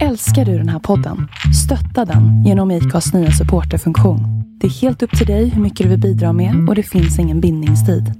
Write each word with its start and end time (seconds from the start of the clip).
Älskar 0.00 0.44
du 0.44 0.58
den 0.58 0.68
här 0.68 0.78
podden? 0.78 1.28
Stötta 1.64 2.12
den 2.12 2.44
genom 2.44 2.70
IKAs 2.70 3.12
nya 3.14 3.30
supporterfunktion. 3.30 4.20
Det 4.60 4.66
är 4.66 4.70
helt 4.70 5.02
upp 5.02 5.18
till 5.18 5.26
dig 5.26 5.48
hur 5.48 5.62
mycket 5.62 5.84
du 5.84 5.90
vill 5.90 6.00
bidra 6.00 6.32
med 6.32 6.68
och 6.68 6.74
det 6.74 6.82
finns 6.82 7.18
ingen 7.18 7.40
bindningstid. 7.40 8.12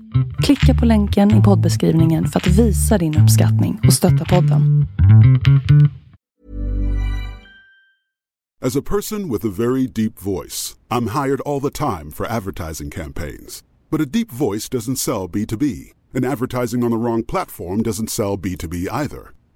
Klicka 0.43 0.81
på 0.81 0.87
länken 0.87 1.41
i 1.41 1.43
poddbeskrivningen 1.43 2.29
för 2.29 2.41
att 2.41 2.47
visa 2.47 2.99
din 2.99 3.19
uppskattning 3.19 3.81
och 3.87 3.93
stötta 3.93 4.25
podden. 4.25 4.87
As 8.65 8.77
a 8.77 8.83
person 8.83 9.33
with 9.33 9.47
a 9.47 9.51
very 9.57 9.87
deep 9.87 10.23
voice, 10.23 10.77
I'm 10.89 11.23
hired 11.23 11.41
all 11.47 11.61
the 11.61 11.71
time 11.71 12.11
for 12.13 12.27
advertising 12.27 12.91
campaigns. 12.91 13.65
But 13.91 14.01
a 14.01 14.05
deep 14.05 14.33
voice 14.33 14.69
doesn't 14.69 14.97
sell 14.97 15.29
B2B, 15.29 15.93
and 16.15 16.25
advertising 16.25 16.85
on 16.85 16.91
the 16.91 16.97
wrong 16.97 17.25
platform 17.25 17.83
doesn't 17.83 18.11
sell 18.11 18.39
B2B 18.39 18.87
either. 19.03 19.33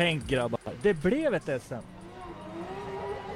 Tänk 0.00 0.26
grabbar, 0.28 0.60
det 0.82 1.02
blev 1.02 1.34
ett 1.34 1.62
SM. 1.62 1.74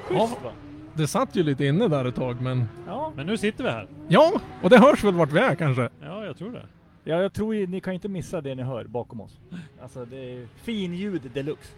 Schysst 0.03 0.43
va? 0.43 0.51
Det 0.93 1.07
satt 1.07 1.35
ju 1.35 1.43
lite 1.43 1.65
inne 1.65 1.87
där 1.87 2.05
ett 2.05 2.15
tag 2.15 2.41
men... 2.41 2.65
Ja, 2.87 3.11
Men 3.15 3.25
nu 3.27 3.37
sitter 3.37 3.63
vi 3.63 3.69
här. 3.69 3.87
Ja, 4.07 4.41
och 4.63 4.69
det 4.69 4.77
hörs 4.77 5.03
väl 5.03 5.13
vart 5.13 5.31
vi 5.31 5.39
är 5.39 5.55
kanske? 5.55 5.89
Ja, 6.01 6.25
jag 6.25 6.37
tror 6.37 6.51
det. 6.51 6.65
ja 7.03 7.21
jag 7.21 7.33
tror 7.33 7.55
ju, 7.55 7.67
ni 7.67 7.81
kan 7.81 7.93
inte 7.93 8.07
missa 8.07 8.41
det 8.41 8.55
ni 8.55 8.63
hör 8.63 8.83
bakom 8.85 9.21
oss. 9.21 9.39
Alltså 9.81 10.05
det 10.05 10.17
är 10.17 10.47
fin 10.55 10.93
ljud 10.93 11.31
deluxe. 11.33 11.73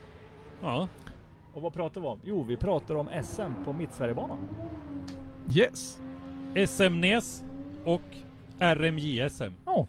Ja. 0.61 0.87
Och 1.53 1.61
vad 1.61 1.73
pratar 1.73 2.01
vi 2.01 2.07
om? 2.07 2.19
Jo, 2.23 2.43
vi 2.43 2.57
pratar 2.57 2.95
om 2.95 3.09
SM 3.23 3.63
på 3.65 3.73
Mittsverigebanan. 3.73 4.37
Yes. 5.53 5.99
SM-NES 6.67 7.43
och 7.85 8.01
RMJSM. 8.59 9.53
Ja. 9.65 9.87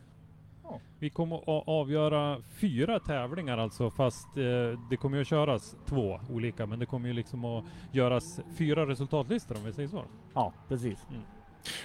Vi 1.01 1.11
kommer 1.11 1.37
att 1.37 1.69
avgöra 1.69 2.39
fyra 2.61 3.01
tävlingar 3.01 3.59
alltså, 3.59 3.91
fast 3.91 4.37
eh, 4.37 4.81
det 4.91 4.97
kommer 4.97 5.17
ju 5.17 5.21
att 5.21 5.29
köras 5.29 5.77
två 5.87 6.21
olika, 6.31 6.67
men 6.67 6.79
det 6.79 6.87
kommer 6.87 7.09
ju 7.09 7.15
liksom 7.15 7.45
att 7.45 7.65
göras 7.93 8.41
fyra 8.59 8.87
resultatlistor 8.87 9.57
om 9.57 9.65
vi 9.65 9.73
säger 9.73 9.89
så. 9.89 10.05
Ja, 10.35 10.53
precis. 10.69 11.07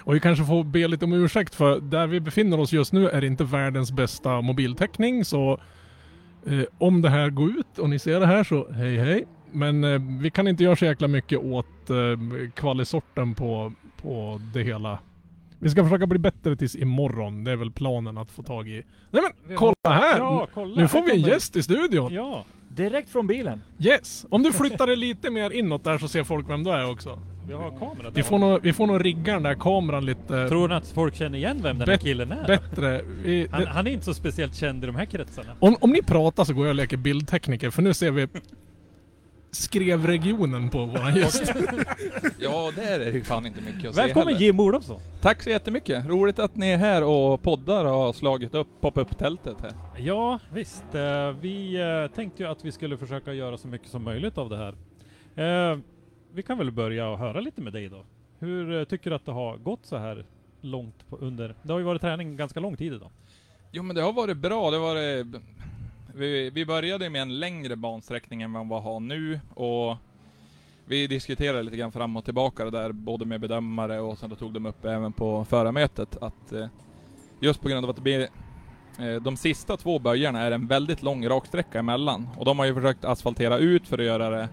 Och 0.04 0.16
vi 0.16 0.20
kanske 0.20 0.46
får 0.46 0.64
be 0.64 0.88
lite 0.88 1.06
om 1.06 1.14
ursäkt 1.14 1.56
för 1.56 1.80
där 1.80 2.08
vi 2.08 2.20
befinner 2.20 2.60
oss 2.60 2.74
just 2.74 2.94
nu 2.94 3.10
är 3.10 3.22
det 3.22 3.28
inte 3.28 3.44
världens 3.44 3.92
bästa 3.92 4.42
mobiltäckning 4.42 5.26
så 5.26 5.60
eh, 6.46 6.64
om 6.78 7.02
det 7.02 7.10
här 7.10 7.30
går 7.30 7.50
ut 7.50 7.80
och 7.80 7.90
ni 7.90 8.00
ser 8.00 8.20
det 8.20 8.26
här 8.26 8.44
så 8.44 8.72
hej 8.72 8.98
hej. 8.98 9.26
Men 9.52 9.84
eh, 9.84 10.02
vi 10.22 10.32
kan 10.32 10.48
inte 10.48 10.64
göra 10.64 10.76
så 10.76 10.86
jäkla 10.86 11.08
mycket 11.08 11.40
åt 11.40 11.90
eh, 11.90 11.96
kvalisorten 12.54 13.36
på, 13.36 13.74
på 14.02 14.42
det 14.54 14.64
hela. 14.64 15.00
Vi 15.64 15.70
ska 15.70 15.84
försöka 15.84 16.08
bli 16.08 16.20
bättre 16.20 16.56
tills 16.56 16.76
imorgon. 16.76 17.44
Det 17.44 17.52
är 17.52 17.56
väl 17.56 17.72
planen 17.72 18.18
att 18.18 18.32
få 18.32 18.44
tag 18.44 18.68
i. 18.70 18.84
Nej 19.12 19.24
men 19.48 19.58
kolla 19.58 19.74
här! 19.84 20.18
Ja, 20.18 20.48
kolla! 20.54 20.82
nu 20.82 20.88
får 20.88 21.02
vi 21.02 21.12
en 21.12 21.22
gäst 21.22 21.56
i 21.56 21.64
studion. 21.64 22.14
Ja, 22.14 22.46
Direkt 22.70 23.10
från 23.10 23.28
bilen. 23.28 23.62
Yes! 23.80 24.26
Om 24.30 24.44
du 24.44 24.52
flyttar 24.54 24.88
det 24.88 24.96
lite 24.96 25.30
mer 25.30 25.50
inåt 25.50 25.84
där 25.84 25.98
så 25.98 26.08
ser 26.08 26.24
folk 26.24 26.50
vem 26.50 26.64
du 26.64 26.72
är 26.72 26.92
också. 26.92 27.20
vi 27.48 27.54
har 27.54 27.70
kamera 27.80 28.04
där. 28.04 28.12
Vi 28.12 28.24
får 28.24 28.40
nog, 28.40 28.60
vi 28.64 28.74
får 28.74 28.88
nog 28.88 29.06
rigga 29.06 29.34
den 29.34 29.44
där 29.44 29.54
kameran 29.56 30.06
lite 30.06 30.48
Tror 30.50 30.68
ni 30.68 30.76
att 30.76 30.88
folk 30.88 31.16
känner 31.16 31.38
igen 31.38 31.60
vem 31.64 31.80
den 31.80 31.90
här 31.90 31.98
killen 31.98 32.32
är? 32.32 32.48
bättre. 32.48 33.02
Vi, 33.24 33.48
Han, 33.52 33.68
han 33.68 33.88
är 33.88 33.92
inte 33.92 34.06
så 34.06 34.14
speciellt 34.14 34.56
känd 34.56 34.84
i 34.84 34.88
de 34.88 34.96
här 34.96 35.06
kretsarna. 35.06 35.56
om, 35.60 35.76
om 35.82 35.90
ni 35.92 36.02
pratar 36.02 36.44
så 36.44 36.54
går 36.54 36.66
jag 36.66 36.70
och 36.70 36.76
leker 36.76 36.98
bildtekniker 36.98 37.70
för 37.70 37.82
nu 37.82 37.94
ser 37.94 38.12
vi 38.12 38.28
skrevregionen 39.54 40.70
på 40.70 40.86
våran 40.86 41.16
gäst. 41.16 41.54
Ja, 42.40 42.72
där 42.76 43.00
är 43.00 43.06
det 43.06 43.12
ju 43.12 43.24
fan 43.24 43.46
inte 43.46 43.62
mycket 43.62 43.90
att 43.90 43.98
Välkommen 43.98 44.28
heller. 44.28 44.42
Jim 44.42 44.60
Olofsson. 44.60 45.02
Tack 45.22 45.44
så 45.44 45.50
jättemycket. 45.50 46.06
Roligt 46.06 46.40
att 46.40 46.56
ni 46.56 46.70
är 46.70 46.78
här 46.78 47.04
och 47.04 47.42
poddar 47.42 47.86
och 47.86 47.92
har 47.92 48.14
slagit 48.14 48.56
upp 48.56 48.68
pop-up-tältet 48.82 49.58
här. 49.62 49.72
Ja, 49.98 50.40
visst. 50.54 50.96
Eh, 50.96 51.32
vi 51.32 51.76
eh, 51.82 52.16
tänkte 52.16 52.44
ju 52.44 52.50
att 52.50 52.66
vi 52.66 52.72
skulle 52.72 52.98
försöka 52.98 53.34
göra 53.34 53.58
så 53.58 53.68
mycket 53.68 53.90
som 53.90 54.04
möjligt 54.04 54.38
av 54.38 54.50
det 54.50 54.58
här. 54.58 54.76
Eh, 55.72 55.80
vi 56.34 56.44
kan 56.44 56.58
väl 56.58 56.72
börja 56.72 57.10
och 57.10 57.18
höra 57.18 57.40
lite 57.40 57.62
med 57.62 57.74
dig 57.74 57.90
då. 57.90 58.06
Hur 58.40 58.86
tycker 58.86 59.10
du 59.10 59.16
att 59.16 59.26
det 59.26 59.32
har 59.32 59.58
gått 59.58 59.86
så 59.86 59.98
här 59.98 60.26
långt 60.62 61.06
under... 61.10 61.56
Det 61.64 61.72
har 61.72 61.80
ju 61.80 61.86
varit 61.86 62.02
träning 62.02 62.38
ganska 62.38 62.60
lång 62.60 62.78
tid 62.78 62.94
idag. 62.94 63.12
Jo 63.72 63.84
men 63.84 63.96
det 63.96 64.02
har 64.02 64.14
varit 64.14 64.38
bra. 64.38 64.72
Det 64.72 64.78
har 64.78 64.84
varit... 64.84 65.28
Vi, 66.16 66.50
vi 66.50 66.66
började 66.66 67.10
med 67.10 67.22
en 67.22 67.40
längre 67.40 67.76
bansträckning 67.76 68.42
än 68.42 68.54
vad 68.54 68.68
vi 68.68 68.74
har 68.74 69.00
nu 69.00 69.40
och 69.54 69.98
vi 70.86 71.08
diskuterade 71.08 71.64
lite 71.64 71.78
grann 71.78 71.92
fram 71.92 72.18
och 72.18 72.26
tillbaka 72.26 72.66
det 72.66 72.72
där 72.72 72.92
både 72.92 73.26
med 73.26 73.42
bedömare 73.42 74.00
och 74.00 74.18
sen 74.18 74.30
då 74.30 74.36
tog 74.36 74.54
de 74.54 74.66
upp 74.66 74.86
även 74.86 75.14
på 75.14 75.46
förarmötet 75.46 76.18
att 76.22 76.52
eh, 76.52 76.68
just 77.40 77.62
på 77.62 77.70
grund 77.70 77.86
av 77.86 77.90
att 77.90 77.96
det 77.96 78.02
blir 78.02 78.22
eh, 79.00 79.16
de 79.22 79.38
sista 79.38 79.78
två 79.78 80.00
böjarna 80.00 80.42
är 80.42 80.52
en 80.52 80.68
väldigt 80.68 81.04
lång 81.04 81.28
raksträcka 81.28 81.80
emellan 81.80 82.30
och 82.38 82.46
de 82.46 82.60
har 82.60 82.66
ju 82.66 82.74
försökt 82.74 83.06
asfaltera 83.06 83.58
ut 83.58 83.88
för 83.88 83.98
att 83.98 84.06
göra 84.06 84.30
det 84.30 84.50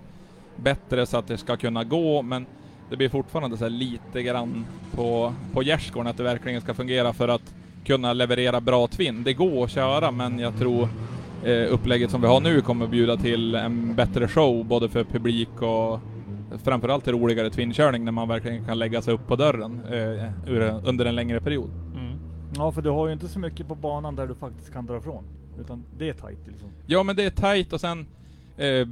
bättre 0.56 1.06
så 1.06 1.18
att 1.18 1.28
det 1.28 1.38
ska 1.38 1.56
kunna 1.56 1.84
gå 1.84 2.22
men 2.22 2.46
det 2.90 2.96
blir 2.96 3.08
fortfarande 3.08 3.56
så 3.56 3.64
här 3.64 3.70
lite 3.70 4.22
grann 4.22 4.66
på, 4.94 5.34
på 5.52 5.62
gärdsgården 5.62 6.10
att 6.10 6.16
det 6.16 6.22
verkligen 6.22 6.60
ska 6.60 6.74
fungera 6.74 7.12
för 7.12 7.28
att 7.28 7.54
kunna 7.84 8.12
leverera 8.12 8.60
bra 8.60 8.86
tvinn. 8.86 9.22
Det 9.22 9.32
går 9.34 9.64
att 9.64 9.70
köra 9.70 10.10
men 10.10 10.38
jag 10.38 10.58
tror 10.58 10.88
eh, 11.44 11.72
upplägget 11.72 12.10
som 12.10 12.20
vi 12.20 12.26
har 12.26 12.40
nu 12.40 12.60
kommer 12.60 12.86
bjuda 12.86 13.16
till 13.16 13.54
en 13.54 13.94
bättre 13.94 14.28
show 14.28 14.64
både 14.64 14.88
för 14.88 15.04
publik 15.04 15.62
och 15.62 16.00
framförallt 16.64 17.04
till 17.04 17.12
roligare 17.12 17.50
tvinnkörning 17.50 18.04
när 18.04 18.12
man 18.12 18.28
verkligen 18.28 18.64
kan 18.64 18.78
lägga 18.78 19.02
sig 19.02 19.14
upp 19.14 19.26
på 19.26 19.36
dörren 19.36 19.80
eh, 19.84 20.88
under 20.88 21.04
en 21.04 21.14
längre 21.14 21.40
period. 21.40 21.70
Ja, 22.56 22.72
för 22.72 22.82
du 22.82 22.90
har 22.90 23.06
ju 23.06 23.12
inte 23.12 23.28
så 23.28 23.38
mycket 23.38 23.68
på 23.68 23.74
banan 23.74 24.16
där 24.16 24.26
du 24.26 24.34
faktiskt 24.34 24.72
kan 24.72 24.86
dra 24.86 24.98
ifrån. 24.98 25.24
Utan 25.60 25.84
det 25.98 26.08
är 26.08 26.12
tajt 26.12 26.38
liksom. 26.46 26.68
Ja 26.86 27.02
men 27.02 27.16
det 27.16 27.24
är 27.24 27.30
tight 27.30 27.72
och 27.72 27.80
sen 27.80 28.06
eh, 28.56 28.88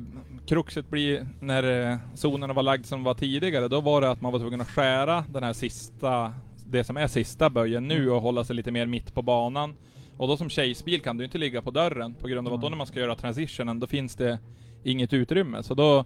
kruxet 0.47 0.91
blir 0.91 1.27
när 1.41 1.91
eh, 1.91 1.97
zonerna 2.15 2.53
var 2.53 2.63
lagd 2.63 2.87
som 2.87 3.05
var 3.05 3.15
tidigare, 3.15 3.69
då 3.69 3.81
var 3.81 4.01
det 4.01 4.11
att 4.11 4.21
man 4.21 4.33
var 4.33 4.39
tvungen 4.39 4.61
att 4.61 4.71
skära 4.71 5.25
den 5.29 5.43
här 5.43 5.53
sista, 5.53 6.33
det 6.67 6.85
som 6.85 6.97
är 6.97 7.07
sista 7.07 7.51
böjen 7.51 7.89
nu 7.89 8.11
och 8.11 8.23
hålla 8.23 8.45
sig 8.45 8.57
lite 8.57 8.71
mer 8.71 8.87
mitt 8.87 9.15
på 9.15 9.23
banan. 9.23 9.75
Och 10.19 10.29
då 10.29 10.37
som 10.37 10.51
tjejsbil 10.51 11.01
kan 11.01 11.17
du 11.17 11.25
inte 11.25 11.39
ligga 11.39 11.63
på 11.63 11.71
dörren 11.71 12.15
på 12.15 12.29
grund 12.29 12.49
av 12.49 12.55
att 12.55 12.61
då 12.61 12.69
när 12.69 12.77
man 12.77 12.87
ska 12.87 13.01
göra 13.01 13.15
transitionen, 13.15 13.81
då 13.81 13.87
finns 13.87 14.17
det 14.17 14.39
inget 14.85 15.13
utrymme. 15.13 15.63
Så 15.63 15.75
då 15.75 16.05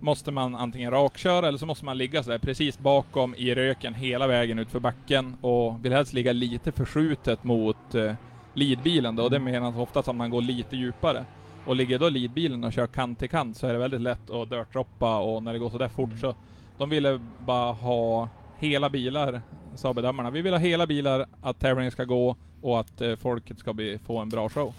måste 0.00 0.30
man 0.30 0.54
antingen 0.54 0.90
rakköra 0.90 1.48
eller 1.48 1.58
så 1.58 1.66
måste 1.66 1.84
man 1.84 1.98
ligga 1.98 2.22
sådär 2.22 2.38
precis 2.38 2.78
bakom 2.78 3.34
i 3.34 3.54
röken 3.54 3.94
hela 3.94 4.26
vägen 4.26 4.58
ut 4.58 4.70
för 4.70 4.80
backen 4.80 5.36
och 5.40 5.84
vill 5.84 5.92
helst 5.92 6.12
ligga 6.12 6.32
lite 6.32 6.72
förskjutet 6.72 7.44
mot 7.44 7.94
eh, 7.94 8.14
leadbilen 8.54 9.16
då. 9.16 9.22
Och 9.22 9.30
det 9.30 9.38
menas 9.38 9.76
oftast 9.76 10.08
att 10.08 10.16
man 10.16 10.30
går 10.30 10.42
lite 10.42 10.76
djupare. 10.76 11.24
Och 11.66 11.76
ligger 11.76 11.98
då 11.98 12.08
leadbilen 12.08 12.64
och 12.64 12.72
kör 12.72 12.86
kant 12.86 13.18
till 13.18 13.28
kant 13.28 13.56
så 13.56 13.66
är 13.66 13.72
det 13.72 13.78
väldigt 13.78 14.00
lätt 14.00 14.30
att 14.30 14.50
dirtdroppa 14.50 15.18
och 15.18 15.42
när 15.42 15.52
det 15.52 15.58
går 15.58 15.70
sådär 15.70 15.88
fort 15.88 16.18
så 16.20 16.34
de 16.78 16.90
ville 16.90 17.20
bara 17.46 17.72
ha 17.72 18.28
hela 18.58 18.90
bilar, 18.90 19.42
sa 19.74 19.94
bedömarna. 19.94 20.30
Vi 20.30 20.42
vill 20.42 20.52
ha 20.52 20.58
hela 20.58 20.86
bilar, 20.86 21.26
att 21.42 21.60
tävlingen 21.60 21.92
ska 21.92 22.04
gå 22.04 22.36
och 22.60 22.80
att 22.80 23.00
eh, 23.00 23.16
folket 23.16 23.58
ska 23.58 23.72
bli, 23.74 23.98
få 23.98 24.18
en 24.18 24.28
bra 24.28 24.48
show. 24.48 24.74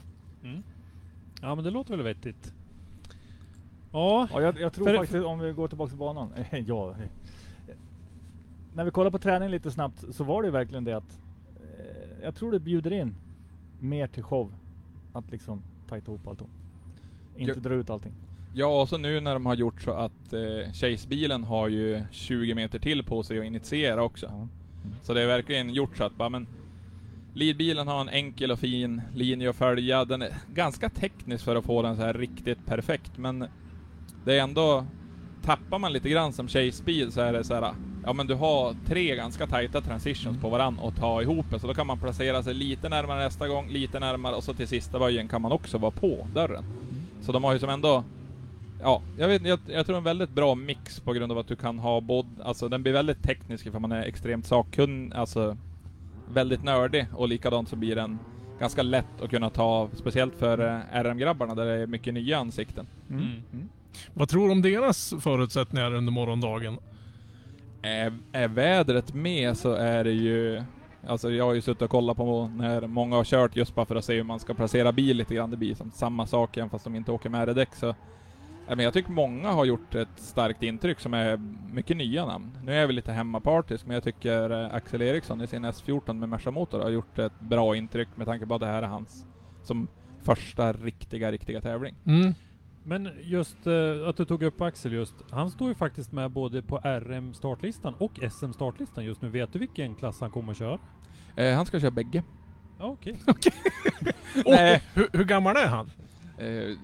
Ja 1.42 1.56
men 1.56 1.64
det 1.64 1.72
låter 1.72 1.96
väl 1.98 2.04
vettigt. 2.04 2.54
Ja, 3.92 4.28
Ja, 4.34 4.42
jag, 4.42 4.60
jag 4.60 4.74
tror 4.74 4.86
För- 4.88 4.98
faktiskt 4.98 5.26
om 5.26 5.40
vi 5.40 5.52
går 5.52 5.68
tillbaka 5.68 5.90
till 5.90 5.98
banan. 6.00 6.30
ja. 6.68 6.96
När 8.74 8.84
vi 8.84 8.92
kollar 8.92 9.12
på 9.12 9.20
träningen 9.20 9.52
lite 9.52 9.72
snabbt 9.72 10.06
så 10.16 10.24
var 10.24 10.42
det 10.42 10.46
ju 10.48 10.52
verkligen 10.52 10.84
det 10.84 10.94
att 10.98 11.20
eh, 11.56 12.24
jag 12.24 12.36
tror 12.36 12.52
det 12.52 12.60
bjuder 12.60 12.94
in 12.94 13.16
mer 13.80 14.08
till 14.08 14.24
show. 14.24 14.54
Att 15.14 15.32
liksom 15.32 15.62
tajta 15.90 16.12
ihop 16.12 16.28
allting. 16.28 16.48
Inte 17.38 17.54
Ja. 17.54 17.60
dra 17.60 17.74
ut 17.74 17.90
allting. 17.90 18.12
Ja, 18.54 18.82
och 18.82 18.90
så 18.90 18.98
nu 18.98 19.20
när 19.20 19.34
de 19.34 19.46
har 19.46 19.56
gjort 19.56 19.82
så 19.82 19.92
att 19.92 20.34
eh, 20.34 20.72
Chase-bilen 20.74 21.44
har 21.44 21.68
ju 21.68 22.02
20 22.12 22.56
meter 22.56 22.80
till 22.80 23.04
på 23.04 23.24
sig 23.24 23.40
att 23.40 23.46
initiera 23.46 24.04
också. 24.04 24.26
Ja. 24.26 24.48
Så 25.04 25.14
det 25.14 25.22
är 25.22 25.28
verkligen 25.28 25.70
gjort 25.70 25.98
så 25.98 26.04
att 26.04 26.16
bara, 26.16 26.30
men 26.30 26.48
Leadbilen 27.34 27.88
har 27.88 28.02
en 28.02 28.10
enkel 28.10 28.52
och 28.52 28.60
fin 28.60 29.02
linje 29.16 29.50
att 29.50 29.56
följa. 29.56 30.06
Den 30.06 30.22
är 30.22 30.34
ganska 30.54 30.90
teknisk 30.90 31.46
för 31.46 31.56
att 31.56 31.66
få 31.66 31.82
den 31.82 31.96
så 31.96 32.02
här 32.02 32.14
riktigt 32.14 32.66
perfekt, 32.66 33.18
men 33.18 33.48
det 34.26 34.40
är 34.40 34.44
ändå... 34.44 34.86
Tappar 35.44 35.80
man 35.80 35.94
lite 35.94 36.10
grann 36.10 36.34
som 36.34 36.48
Chase-bil 36.48 37.12
så 37.12 37.22
är 37.22 37.34
det 37.34 37.44
så 37.44 37.54
här, 37.54 37.74
ja 38.06 38.14
men 38.14 38.28
du 38.28 38.36
har 38.36 38.76
tre 38.86 39.16
ganska 39.16 39.48
tajta 39.48 39.82
transitions 39.82 40.42
på 40.42 40.50
varann 40.50 40.80
och 40.80 40.96
ta 40.96 41.22
ihop 41.22 41.46
det, 41.52 41.60
så 41.60 41.68
då 41.68 41.74
kan 41.74 41.88
man 41.88 42.00
placera 42.00 42.44
sig 42.44 42.54
lite 42.54 42.90
närmare 42.90 43.24
nästa 43.24 43.48
gång, 43.48 43.70
lite 43.70 44.00
närmare 44.00 44.36
och 44.36 44.44
så 44.44 44.54
till 44.54 44.68
sista 44.68 45.00
böjen 45.00 45.28
kan 45.28 45.42
man 45.42 45.52
också 45.52 45.78
vara 45.78 45.92
på 45.92 46.28
dörren. 46.34 46.64
Så 47.22 47.32
de 47.32 47.44
har 47.44 47.54
ju 47.54 47.60
som 47.60 47.70
ändå 47.70 48.04
Ja, 48.82 49.02
jag, 49.18 49.28
vet, 49.28 49.46
jag, 49.46 49.60
jag 49.68 49.86
tror 49.86 49.98
en 49.98 50.04
väldigt 50.04 50.30
bra 50.30 50.56
mix 50.56 51.00
på 51.00 51.14
grund 51.14 51.32
av 51.32 51.38
att 51.38 51.48
du 51.48 51.56
kan 51.56 51.80
ha 51.80 52.02
både, 52.02 52.30
alltså 52.44 52.70
den 52.70 52.84
blir 52.84 52.94
väldigt 52.94 53.24
teknisk 53.24 53.72
för 53.72 53.80
man 53.80 53.92
är 53.92 54.04
extremt 54.04 54.46
sakkunnig, 54.46 55.14
alltså 55.14 55.58
väldigt 56.30 56.64
nördig 56.64 57.06
och 57.14 57.28
likadant 57.28 57.70
så 57.70 57.76
blir 57.76 57.96
den 57.96 58.20
ganska 58.60 58.84
lätt 58.84 59.22
att 59.22 59.30
kunna 59.30 59.50
ta, 59.50 59.90
speciellt 59.94 60.36
för 60.36 60.60
eh, 60.60 61.04
RM-grabbarna 61.04 61.56
där 61.56 61.66
det 61.66 61.74
är 61.74 61.88
mycket 61.88 62.14
nya 62.14 62.38
ansikten. 62.38 62.88
Mm. 63.10 63.22
Mm. 63.22 63.44
Mm. 63.54 63.70
Vad 64.14 64.30
tror 64.30 64.46
du 64.46 64.52
om 64.52 64.62
deras 64.62 65.14
förutsättningar 65.20 65.94
under 65.94 66.12
morgondagen? 66.12 66.78
Är, 67.82 68.14
är 68.32 68.48
vädret 68.48 69.14
med 69.14 69.58
så 69.58 69.74
är 69.74 70.04
det 70.04 70.12
ju, 70.12 70.64
alltså 71.08 71.32
jag 71.32 71.46
har 71.46 71.54
ju 71.54 71.62
suttit 71.62 71.82
och 71.82 71.90
kollat 71.90 72.18
på 72.18 72.48
när 72.48 72.88
många 72.88 73.16
har 73.16 73.24
kört 73.24 73.56
just 73.56 73.76
bara 73.76 73.86
för 73.86 73.96
att 73.96 74.06
se 74.06 74.16
hur 74.16 74.24
man 74.24 74.40
ska 74.40 74.54
placera 74.54 74.92
bil 74.92 75.18
lite 75.18 75.36
grann. 75.36 75.52
Det 75.52 75.58
blir 75.58 75.76
som 75.76 75.92
samma 75.92 76.28
sak 76.28 76.58
även 76.58 76.70
fast 76.70 76.84
de 76.84 76.96
inte 76.96 77.12
åker 77.12 77.30
med 77.30 77.56
däck 77.56 77.76
så 77.76 77.96
men 78.76 78.86
jag 78.86 78.94
tycker 78.94 79.12
många 79.12 79.52
har 79.52 79.66
gjort 79.66 79.96
ett 79.96 80.08
starkt 80.16 80.64
intryck 80.64 81.00
som 81.00 81.14
är 81.14 81.38
mycket 81.74 81.98
nya 81.98 82.26
namn. 82.26 82.58
Nu 82.64 82.74
är 82.74 82.88
väl 82.88 82.96
lite 82.96 83.12
hemmapartisk, 83.12 83.86
men 83.86 83.94
jag 83.94 84.04
tycker 84.04 84.50
eh, 84.50 84.76
Axel 84.76 85.02
Eriksson 85.02 85.42
i 85.42 85.48
sin 85.48 85.66
S14 85.66 86.14
med 86.14 86.30
Merca 86.30 86.52
Motor 86.52 86.80
har 86.80 86.90
gjort 86.90 87.20
ett 87.20 87.40
bra 87.40 87.76
intryck 87.76 88.08
med 88.16 88.28
tanke 88.28 88.46
på 88.46 88.56
att 88.56 88.62
det 88.62 88.68
här 88.68 88.84
är 88.84 88.88
hans 88.88 89.26
som 89.64 89.88
första 90.24 90.74
riktiga, 90.74 91.32
riktiga 91.32 91.62
tävling. 91.62 91.96
Mm. 92.06 92.34
men 92.84 93.10
just 93.22 93.68
eh, 93.68 94.08
att 94.08 94.18
du 94.18 94.26
tog 94.26 94.44
upp 94.44 94.62
Axel 94.62 94.94
just. 94.94 95.16
Han 95.32 95.52
står 95.52 95.68
ju 95.68 95.76
faktiskt 95.76 96.12
med 96.12 96.32
både 96.32 96.62
på 96.62 96.78
RM 96.78 97.34
startlistan 97.34 97.94
och 97.98 98.20
SM 98.32 98.52
startlistan 98.52 99.06
just 99.06 99.22
nu. 99.22 99.30
Vet 99.30 99.54
du 99.54 99.60
vilken 99.60 99.96
klass 99.96 100.22
han 100.22 100.32
kommer 100.32 100.52
att 100.52 100.58
köra? 100.58 100.80
Eh, 101.36 101.56
han 101.56 101.66
ska 101.66 101.80
köra 101.80 101.92
bägge. 101.92 102.24
Ja, 102.80 102.86
okej. 102.86 103.20
Nej. 104.46 104.84
Hur, 104.94 105.08
hur 105.14 105.26
gammal 105.26 105.56
är 105.56 105.68
han? 105.68 105.92
Är 106.40 106.78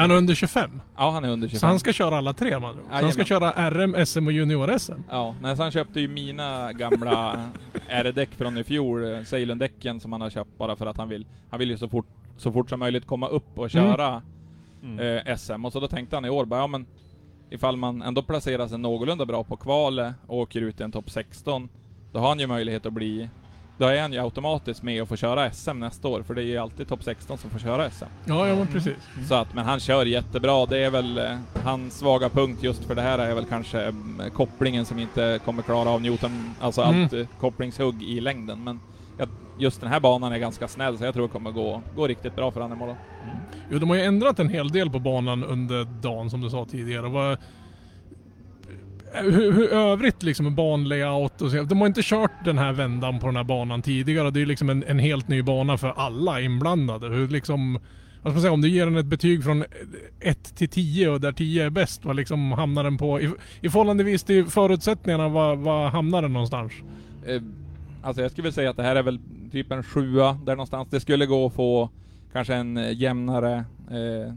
han 0.00 0.10
under 0.10 0.34
25? 0.34 0.80
ja, 0.96 1.10
han 1.10 1.24
är 1.24 1.28
under 1.28 1.48
25. 1.48 1.60
Så 1.60 1.66
han 1.66 1.80
ska 1.80 1.92
köra 1.92 2.16
alla 2.18 2.32
tre 2.32 2.58
man. 2.58 2.74
Så 2.74 2.80
han 2.94 3.12
ska 3.12 3.24
köra 3.24 3.70
RM, 3.70 4.06
SM 4.06 4.26
och 4.26 4.32
Junior-SM? 4.32 4.92
Ja, 5.10 5.34
nej, 5.42 5.56
så 5.56 5.62
han 5.62 5.72
köpte 5.72 6.00
ju 6.00 6.08
mina 6.08 6.72
gamla 6.72 7.48
R-däck 7.88 8.30
från 8.36 8.58
i 8.58 8.64
fjol, 8.64 9.04
eh, 9.12 9.18
Ceylon-däcken 9.24 10.00
som 10.00 10.12
han 10.12 10.20
har 10.20 10.30
köpt 10.30 10.58
bara 10.58 10.76
för 10.76 10.86
att 10.86 10.96
han 10.96 11.08
vill, 11.08 11.26
han 11.50 11.58
vill 11.60 11.70
ju 11.70 11.78
så 11.78 11.88
fort, 11.88 12.06
så 12.36 12.52
fort 12.52 12.68
som 12.70 12.80
möjligt 12.80 13.06
komma 13.06 13.28
upp 13.28 13.58
och 13.58 13.70
köra 13.70 14.22
Mm. 14.82 15.26
eh, 15.26 15.36
SM. 15.36 15.64
Och 15.64 15.72
så 15.72 15.80
då 15.80 15.88
tänkte 15.88 16.16
han 16.16 16.24
i 16.24 16.30
år 16.30 16.44
bara, 16.44 16.60
ja 16.60 16.66
men 16.66 16.86
ifall 17.50 17.76
man 17.76 18.02
ändå 18.02 18.22
placerar 18.22 18.68
sig 18.68 18.78
någorlunda 18.78 19.26
bra 19.26 19.44
på 19.44 19.56
kvalet 19.56 20.14
och 20.26 20.38
åker 20.38 20.60
ut 20.60 20.80
i 20.80 20.82
en 20.82 20.92
topp 20.92 21.10
16, 21.10 21.68
då 22.12 22.18
har 22.18 22.28
han 22.28 22.38
ju 22.38 22.46
möjlighet 22.46 22.86
att 22.86 22.92
bli 22.92 23.28
då 23.80 23.86
är 23.86 24.00
han 24.02 24.12
ju 24.12 24.18
automatiskt 24.18 24.82
med 24.82 25.02
och 25.02 25.08
får 25.08 25.16
köra 25.16 25.50
SM 25.52 25.78
nästa 25.78 26.08
år, 26.08 26.22
för 26.22 26.34
det 26.34 26.42
är 26.42 26.46
ju 26.46 26.58
alltid 26.58 26.88
topp 26.88 27.02
16 27.04 27.38
som 27.38 27.50
får 27.50 27.58
köra 27.58 27.90
SM. 27.90 28.04
Ja, 28.24 28.48
ja 28.48 28.54
men 28.54 28.66
precis. 28.66 28.96
Så 29.28 29.34
att, 29.34 29.54
men 29.54 29.64
han 29.64 29.80
kör 29.80 30.06
jättebra. 30.06 30.66
Det 30.66 30.78
är 30.78 30.90
väl 30.90 31.18
eh, 31.18 31.24
hans 31.64 31.98
svaga 31.98 32.28
punkt 32.28 32.62
just 32.62 32.84
för 32.84 32.94
det 32.94 33.02
här 33.02 33.18
är 33.18 33.34
väl 33.34 33.44
kanske 33.44 33.80
mm, 33.82 34.30
kopplingen 34.30 34.84
som 34.84 34.98
inte 34.98 35.40
kommer 35.44 35.62
klara 35.62 35.88
av 35.90 36.02
Newton, 36.02 36.54
alltså 36.60 36.82
Mm. 36.82 37.02
allt 37.02 37.12
eh, 37.12 37.26
kopplingshugg 37.40 38.02
i 38.02 38.20
längden. 38.20 38.64
Men 38.64 38.80
jag, 39.18 39.28
just 39.58 39.80
den 39.80 39.90
här 39.90 40.00
banan 40.00 40.32
är 40.32 40.38
ganska 40.38 40.68
snäll 40.68 40.98
så 40.98 41.04
jag 41.04 41.14
tror 41.14 41.26
det 41.26 41.32
kommer 41.32 41.50
gå, 41.50 41.82
gå 41.96 42.06
riktigt 42.06 42.36
bra 42.36 42.50
för 42.50 42.60
honom 42.60 42.76
imorgon. 42.76 42.96
Jo, 43.70 43.78
de 43.78 43.88
har 43.90 43.96
ju 43.96 44.02
ändrat 44.02 44.38
en 44.38 44.48
hel 44.48 44.68
del 44.68 44.90
på 44.90 44.98
banan 44.98 45.44
under 45.44 45.84
dagen 45.84 46.30
som 46.30 46.40
du 46.40 46.50
sa 46.50 46.64
tidigare. 46.64 47.08
Vad, 47.08 47.38
hur, 49.12 49.52
hur 49.52 49.72
övrigt 49.72 50.22
liksom 50.22 50.44
med 50.44 50.54
banlayout 50.54 51.42
och 51.42 51.50
så. 51.50 51.62
De 51.62 51.80
har 51.80 51.86
inte 51.86 52.02
kört 52.02 52.44
den 52.44 52.58
här 52.58 52.72
vändan 52.72 53.18
på 53.18 53.26
den 53.26 53.36
här 53.36 53.44
banan 53.44 53.82
tidigare. 53.82 54.30
Det 54.30 54.38
är 54.38 54.40
ju 54.40 54.46
liksom 54.46 54.70
en, 54.70 54.84
en 54.84 54.98
helt 54.98 55.28
ny 55.28 55.42
bana 55.42 55.78
för 55.78 55.88
alla 55.88 56.40
inblandade. 56.40 57.08
Hur 57.08 57.28
liksom... 57.28 57.78
Vad 58.22 58.32
ska 58.32 58.34
man 58.34 58.42
säga, 58.42 58.52
om 58.52 58.60
du 58.60 58.68
ger 58.68 58.86
den 58.86 58.96
ett 58.96 59.06
betyg 59.06 59.44
från 59.44 59.64
1 60.20 60.56
till 60.56 60.68
10 60.68 61.08
och 61.08 61.20
där 61.20 61.32
10 61.32 61.64
är 61.64 61.70
bäst, 61.70 62.04
vad 62.04 62.16
liksom 62.16 62.52
hamnar 62.52 62.84
den 62.84 62.98
på? 62.98 63.20
I, 63.20 63.30
i 63.60 63.68
förhållandevis 63.68 64.22
till 64.22 64.46
förutsättningarna, 64.46 65.28
vad, 65.28 65.58
vad 65.58 65.90
hamnar 65.90 66.22
den 66.22 66.32
någonstans? 66.32 66.72
Eh, 67.26 67.42
alltså 68.02 68.22
jag 68.22 68.30
skulle 68.30 68.42
vilja 68.42 68.54
säga 68.54 68.70
att 68.70 68.76
det 68.76 68.82
här 68.82 68.96
är 68.96 69.02
väl 69.02 69.20
typ 69.52 69.72
en 69.72 69.82
sjua 69.82 70.32
där 70.32 70.52
någonstans. 70.52 70.88
Det 70.90 71.00
skulle 71.00 71.26
gå 71.26 71.46
att 71.46 71.54
få 71.54 71.90
kanske 72.32 72.54
en 72.54 72.76
eh, 72.76 72.92
jämnare, 72.92 73.54
eh, 73.90 74.34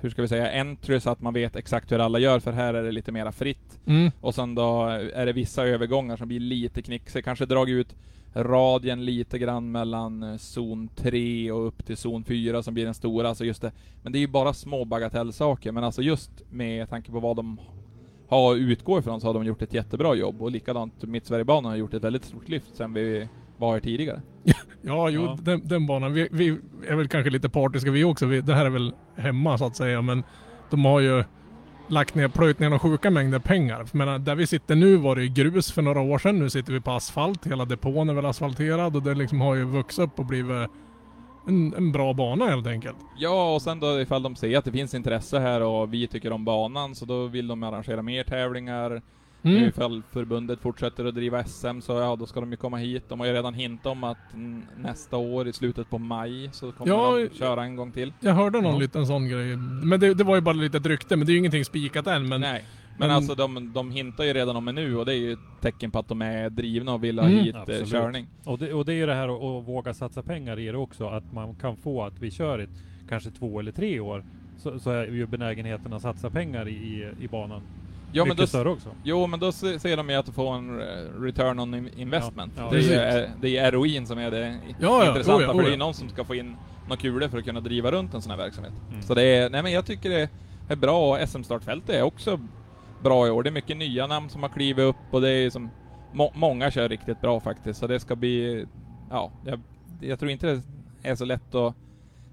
hur 0.00 0.10
ska 0.10 0.22
vi 0.22 0.28
säga, 0.28 0.60
entry 0.60 1.00
så 1.00 1.10
att 1.10 1.20
man 1.20 1.34
vet 1.34 1.56
exakt 1.56 1.92
hur 1.92 1.98
alla 1.98 2.18
gör, 2.18 2.40
för 2.40 2.52
här 2.52 2.74
är 2.74 2.82
det 2.82 2.92
lite 2.92 3.12
mera 3.12 3.32
fritt. 3.32 3.78
Mm. 3.86 4.10
Och 4.20 4.34
sen 4.34 4.54
då 4.54 4.84
är 5.14 5.26
det 5.26 5.32
vissa 5.32 5.66
övergångar 5.66 6.16
som 6.16 6.28
blir 6.28 6.40
lite 6.40 6.82
knixiga, 6.82 7.22
kanske 7.22 7.46
dragit 7.46 7.74
ut 7.74 7.96
radien 8.34 9.04
lite 9.04 9.38
grann 9.38 9.72
mellan 9.72 10.22
eh, 10.22 10.36
zon 10.36 10.88
3 10.96 11.52
och 11.52 11.66
upp 11.66 11.86
till 11.86 11.96
zon 11.96 12.24
4 12.24 12.62
som 12.62 12.74
blir 12.74 12.84
den 12.84 12.94
stora, 12.94 13.28
alltså 13.28 13.44
just 13.44 13.62
det. 13.62 13.72
Men 14.02 14.12
det 14.12 14.18
är 14.18 14.20
ju 14.20 14.26
bara 14.26 14.52
små 14.52 14.84
bagatellsaker, 14.84 15.72
men 15.72 15.84
alltså 15.84 16.02
just 16.02 16.30
med 16.50 16.90
tanke 16.90 17.12
på 17.12 17.20
vad 17.20 17.36
de 17.36 17.60
har 18.28 18.54
att 18.54 18.58
utgå 18.58 18.98
ifrån 18.98 19.20
så 19.20 19.26
har 19.26 19.34
de 19.34 19.44
gjort 19.44 19.62
ett 19.62 19.74
jättebra 19.74 20.14
jobb 20.14 20.42
och 20.42 20.50
likadant 20.50 21.02
Mittsverigebanan 21.02 21.70
har 21.70 21.76
gjort 21.76 21.94
ett 21.94 22.04
väldigt 22.04 22.24
stort 22.24 22.48
lyft 22.48 22.76
sen 22.76 22.94
vi 22.94 23.28
var 23.58 23.80
tidigare. 23.80 24.22
Ja, 24.82 25.10
jo, 25.10 25.22
Ja. 25.22 25.38
Den, 25.42 25.68
den 25.68 25.86
banan. 25.86 26.12
Vi, 26.12 26.28
vi 26.32 26.58
är 26.88 26.96
väl 26.96 27.08
kanske 27.08 27.30
lite 27.30 27.48
partiska 27.48 27.90
vi 27.90 28.04
också. 28.04 28.26
Vi, 28.26 28.40
det 28.40 28.54
här 28.54 28.66
är 28.66 28.70
väl 28.70 28.92
hemma 29.16 29.58
så 29.58 29.66
att 29.66 29.76
säga, 29.76 30.02
men 30.02 30.22
de 30.70 30.84
har 30.84 31.00
ju 31.00 31.24
lagt 31.88 32.14
ner, 32.14 32.28
plöjt 32.28 32.58
ner 32.58 32.68
några 32.68 32.78
sjuka 32.78 33.10
mängder 33.10 33.38
pengar. 33.38 33.86
Menar, 33.92 34.18
där 34.18 34.34
vi 34.34 34.46
sitter 34.46 34.74
nu 34.74 34.96
var 34.96 35.16
det 35.16 35.22
ju 35.22 35.28
grus 35.28 35.72
för 35.72 35.82
några 35.82 36.00
år 36.00 36.18
sedan. 36.18 36.38
Nu 36.38 36.50
sitter 36.50 36.72
vi 36.72 36.80
på 36.80 36.90
asfalt. 36.90 37.46
Hela 37.46 37.64
depån 37.64 38.08
är 38.08 38.14
väl 38.14 38.26
asfalterad 38.26 38.96
och 38.96 39.02
det 39.02 39.14
liksom 39.14 39.40
har 39.40 39.54
ju 39.54 39.64
vuxit 39.64 40.04
upp 40.04 40.18
och 40.18 40.26
blivit 40.26 40.70
en, 41.48 41.74
en 41.74 41.92
bra 41.92 42.12
bana 42.12 42.46
helt 42.46 42.66
enkelt. 42.66 42.96
Ja, 43.18 43.54
och 43.54 43.62
sen 43.62 43.80
då 43.80 44.00
ifall 44.00 44.22
de 44.22 44.36
ser 44.36 44.58
att 44.58 44.64
det 44.64 44.72
finns 44.72 44.94
intresse 44.94 45.38
här 45.38 45.60
och 45.60 45.94
vi 45.94 46.06
tycker 46.06 46.32
om 46.32 46.44
banan, 46.44 46.94
så 46.94 47.04
då 47.04 47.26
vill 47.26 47.46
de 47.48 47.62
arrangera 47.62 48.02
mer 48.02 48.24
tävlingar. 48.24 49.02
Mm. 49.56 49.68
Ifall 49.68 50.02
förbundet 50.12 50.60
fortsätter 50.60 51.04
att 51.04 51.14
driva 51.14 51.44
SM 51.44 51.80
så 51.80 51.92
ja, 51.92 52.16
då 52.16 52.26
ska 52.26 52.40
de 52.40 52.50
ju 52.50 52.56
komma 52.56 52.76
hit. 52.76 53.04
De 53.08 53.20
har 53.20 53.26
ju 53.26 53.32
redan 53.32 53.54
hintat 53.54 53.86
om 53.92 54.04
att 54.04 54.34
mm, 54.34 54.62
nästa 54.76 55.16
år 55.16 55.48
i 55.48 55.52
slutet 55.52 55.90
på 55.90 55.98
maj 55.98 56.48
så 56.52 56.72
kommer 56.72 56.92
Ja, 56.92 57.16
de 57.32 57.38
köra 57.38 57.64
en 57.64 57.76
gång 57.76 57.92
till. 57.92 58.12
Jag 58.20 58.34
hörde 58.34 58.60
någon 58.60 58.72
Ja. 58.74 58.78
liten 58.80 59.06
sån 59.06 59.28
grej. 59.28 59.56
Men 59.56 60.00
det, 60.00 60.14
det 60.14 60.24
var 60.24 60.34
ju 60.34 60.40
bara 60.40 60.54
lite 60.54 60.78
rykte, 60.78 61.16
men 61.16 61.26
det 61.26 61.30
är 61.30 61.34
ju 61.34 61.38
ingenting 61.38 61.64
spikat 61.64 62.06
än. 62.06 62.28
Men 62.28 62.40
Nej. 62.40 62.64
Men, 62.98 63.08
men- 63.08 63.16
alltså 63.16 63.34
de, 63.34 63.72
de 63.72 63.90
hintar 63.90 64.24
ju 64.24 64.32
redan 64.32 64.56
om 64.56 64.64
det 64.64 64.72
nu 64.72 64.96
och 64.96 65.06
det 65.06 65.12
är 65.14 65.18
ju 65.18 65.32
ett 65.32 65.38
tecken 65.60 65.90
på 65.90 65.98
att 65.98 66.08
de 66.08 66.22
är 66.22 66.50
drivna 66.50 66.94
och 66.94 67.04
vill 67.04 67.18
ha 67.18 67.26
Mm. 67.26 67.38
hit 67.44 67.54
eh, 67.54 67.60
Absolut. 67.60 67.90
körning. 67.90 68.26
Och 68.44 68.58
det, 68.58 68.72
och 68.72 68.84
det 68.84 68.92
är 68.92 68.96
ju 68.96 69.06
det 69.06 69.14
här 69.14 69.28
att, 69.28 69.42
att 69.62 69.68
våga 69.68 69.94
satsa 69.94 70.22
pengar 70.22 70.58
i 70.58 70.66
det 70.66 70.76
också. 70.76 71.08
Att 71.08 71.32
man 71.32 71.54
kan 71.54 71.76
få 71.76 72.04
att 72.04 72.18
vi 72.20 72.30
kör 72.30 72.58
ett 72.58 72.70
kanske 73.08 73.30
två 73.30 73.60
eller 73.60 73.72
tre 73.72 74.00
år. 74.00 74.24
Så, 74.56 74.78
så 74.78 74.90
är 74.90 75.06
ju 75.06 75.26
benägenheten 75.26 75.92
att 75.92 76.02
satsa 76.02 76.30
pengar 76.30 76.68
i, 76.68 76.72
i, 76.72 77.08
i 77.24 77.28
banan 77.28 77.62
Ja 78.12 78.24
men, 78.24 78.36
då, 78.36 78.46
större 78.46 78.68
också. 78.68 78.88
jo, 79.02 79.26
men 79.26 79.40
då 79.40 79.52
se- 79.52 79.78
ser 79.78 79.96
de 79.96 80.08
ju 80.10 80.14
att 80.16 80.26
de 80.26 80.32
får 80.32 80.54
en 80.54 80.78
return 81.22 81.58
on 81.58 81.74
in- 81.74 81.90
investment. 81.96 82.52
Ja, 82.56 82.62
ja, 82.62 82.70
det, 82.70 82.76
är, 82.76 83.10
precis. 83.12 83.28
eh, 83.28 83.30
det 83.40 83.56
är 83.56 83.72
ROIn 83.72 84.06
som 84.06 84.18
är 84.18 84.30
det 84.30 84.58
Ja, 84.80 85.08
intressanta, 85.08 85.38
oh 85.38 85.42
ja, 85.42 85.52
för 85.52 85.58
oh 85.58 85.62
det 85.62 85.68
är 85.68 85.70
ju 85.70 85.76
någon 85.76 85.94
som 85.94 86.08
ska 86.08 86.24
få 86.24 86.34
in 86.34 86.56
några 86.88 86.96
kulor 87.00 87.28
för 87.28 87.38
att 87.38 87.44
kunna 87.44 87.60
driva 87.60 87.90
runt 87.90 88.14
en 88.14 88.22
sån 88.22 88.30
här 88.30 88.38
verksamhet. 88.38 88.72
Mm. 88.90 89.02
Så 89.02 89.14
det 89.14 89.22
är, 89.22 89.50
nej 89.50 89.62
men 89.62 89.72
jag 89.72 89.86
tycker 89.86 90.10
det 90.10 90.28
är 90.68 90.76
bra 90.76 91.10
och 91.14 91.28
SM-startfältet 91.28 91.90
är 91.96 92.02
också 92.02 92.40
bra 93.02 93.26
i 93.26 93.30
år. 93.30 93.42
Det 93.42 93.48
är 93.48 93.52
mycket 93.52 93.76
nya 93.76 94.06
namn 94.06 94.28
som 94.30 94.42
har 94.42 94.48
klivit 94.50 94.84
upp 94.84 94.96
och 95.10 95.20
det 95.20 95.30
är 95.30 95.50
som, 95.50 95.70
må, 96.12 96.32
många 96.34 96.70
kör 96.70 96.88
riktigt 96.88 97.20
bra 97.20 97.40
faktiskt. 97.40 97.80
Så 97.80 97.86
det 97.86 98.00
ska 98.00 98.16
bli, 98.16 98.66
ja, 99.10 99.30
jag, 99.44 99.60
jag 100.00 100.18
tror 100.18 100.30
inte 100.30 100.46
det 100.46 100.62
är 101.08 101.14
så 101.14 101.24
lätt 101.24 101.54
att 101.54 101.74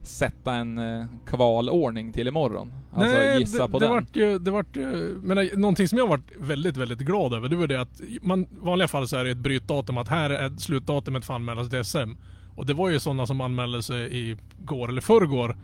sätta 0.07 0.53
en 0.53 0.77
eh, 0.77 1.05
kvalordning 1.25 2.13
till 2.13 2.27
imorgon. 2.27 2.73
Alltså 2.93 3.17
gissa 3.39 3.67
det, 3.67 3.71
på 3.71 3.79
det 3.79 3.85
den. 3.85 3.93
Vart 3.93 4.15
ju, 4.15 4.39
det 4.39 4.51
vart 4.51 4.75
ju, 4.75 5.19
men 5.23 5.37
eh, 5.37 5.45
någonting 5.53 5.87
som 5.87 5.97
jag 5.97 6.07
varit 6.07 6.31
väldigt, 6.37 6.77
väldigt 6.77 6.99
glad 6.99 7.33
över, 7.33 7.49
det 7.49 7.55
var 7.55 7.67
det 7.67 7.81
att 7.81 8.01
man, 8.21 8.41
i 8.41 8.47
vanliga 8.59 8.87
fall 8.87 9.07
så 9.07 9.17
är 9.17 9.23
det 9.23 9.31
ett 9.31 9.37
brytdatum 9.37 9.97
att 9.97 10.07
här 10.07 10.29
är 10.29 10.57
slutdatumet 10.57 11.25
för 11.25 11.33
anmälan 11.33 11.69
till 11.69 11.85
SM. 11.85 12.11
Och 12.55 12.65
det 12.65 12.73
var 12.73 12.89
ju 12.89 12.99
sådana 12.99 13.27
som 13.27 13.41
anmälde 13.41 13.83
sig 13.83 14.17
i 14.17 14.37
går 14.57 14.89
eller 14.89 15.01
förrgår 15.01 15.57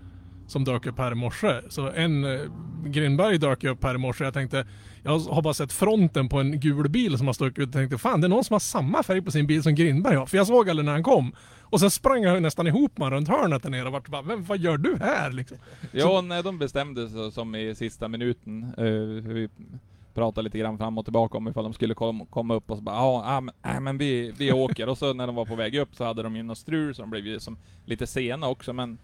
som 0.48 0.63
dök 0.63 0.86
upp 0.86 0.98
här 0.98 1.12
i 1.12 1.15
morse. 1.15 1.62
Så 1.69 1.91
en 1.91 2.24
eh, 2.24 2.39
Grindberg 2.86 3.38
dök 3.38 3.63
upp 3.63 3.83
här 3.83 3.95
i 3.95 3.98
morse. 3.98 4.24
Jag 4.24 4.33
tänkte, 4.33 4.67
jag 5.03 5.19
har 5.19 5.41
bara 5.41 5.53
sett 5.53 5.74
fronten 5.74 6.29
på 6.29 6.39
en 6.39 6.60
gul 6.60 6.89
bil 6.89 7.17
som 7.17 7.27
har 7.27 7.33
stuckit 7.33 7.60
ut 7.60 7.67
och 7.67 7.74
tänkte 7.74 7.98
fan 7.98 8.21
det 8.21 8.27
är 8.27 8.29
någon 8.29 8.43
som 8.43 8.53
har 8.53 8.60
samma 8.60 9.03
färg 9.03 9.21
på 9.21 9.31
sin 9.31 9.48
bil 9.48 9.63
som 9.63 9.75
Grindberg 9.75 10.15
har. 10.15 10.25
För 10.25 10.38
jag 10.38 10.48
såg 10.48 10.69
aldrig 10.69 10.86
när 10.86 10.93
han 10.93 11.03
kom. 11.03 11.36
Och 11.71 11.79
sen 11.79 11.91
sprang 11.91 12.23
jag 12.23 12.41
nästan 12.41 12.67
ihop 12.67 12.97
med 12.97 13.09
runt 13.09 13.27
hörnet 13.27 13.63
där 13.63 13.69
nere 13.69 13.85
och 13.85 13.91
vart 13.91 14.07
bara, 14.07 14.21
men 14.21 14.43
vad 14.43 14.57
gör 14.57 14.77
du 14.77 14.97
här 15.01 15.31
liksom? 15.31 15.57
Ja, 15.91 16.21
när 16.21 16.43
de 16.43 16.59
bestämde 16.59 17.09
sig 17.09 17.31
som 17.31 17.55
i 17.55 17.75
sista 17.75 18.07
minuten, 18.07 18.73
eh, 18.77 19.31
vi 19.33 19.49
pratade 20.13 20.43
lite 20.43 20.57
grann 20.57 20.77
fram 20.77 20.97
och 20.97 21.05
tillbaka 21.05 21.37
om 21.37 21.47
ifall 21.47 21.63
de 21.63 21.73
skulle 21.73 21.93
kom, 21.93 22.25
komma 22.25 22.53
upp 22.53 22.71
och 22.71 22.77
så 22.77 22.83
bara 22.83 22.95
ja, 22.95 23.23
ah, 23.25 23.41
men, 23.41 23.55
äh, 23.65 23.79
men 23.79 23.97
vi, 23.97 24.31
vi 24.37 24.51
åker. 24.51 24.89
och 24.89 24.97
så 24.97 25.13
när 25.13 25.27
de 25.27 25.35
var 25.35 25.45
på 25.45 25.55
väg 25.55 25.75
upp 25.75 25.95
så 25.95 26.03
hade 26.03 26.23
de 26.23 26.35
ju 26.35 26.43
något 26.43 26.57
strul 26.57 26.95
så 26.95 27.01
de 27.01 27.09
blev 27.09 27.27
ju 27.27 27.39
som 27.39 27.57
lite 27.85 28.07
sena 28.07 28.47
också 28.47 28.73
men 28.73 28.97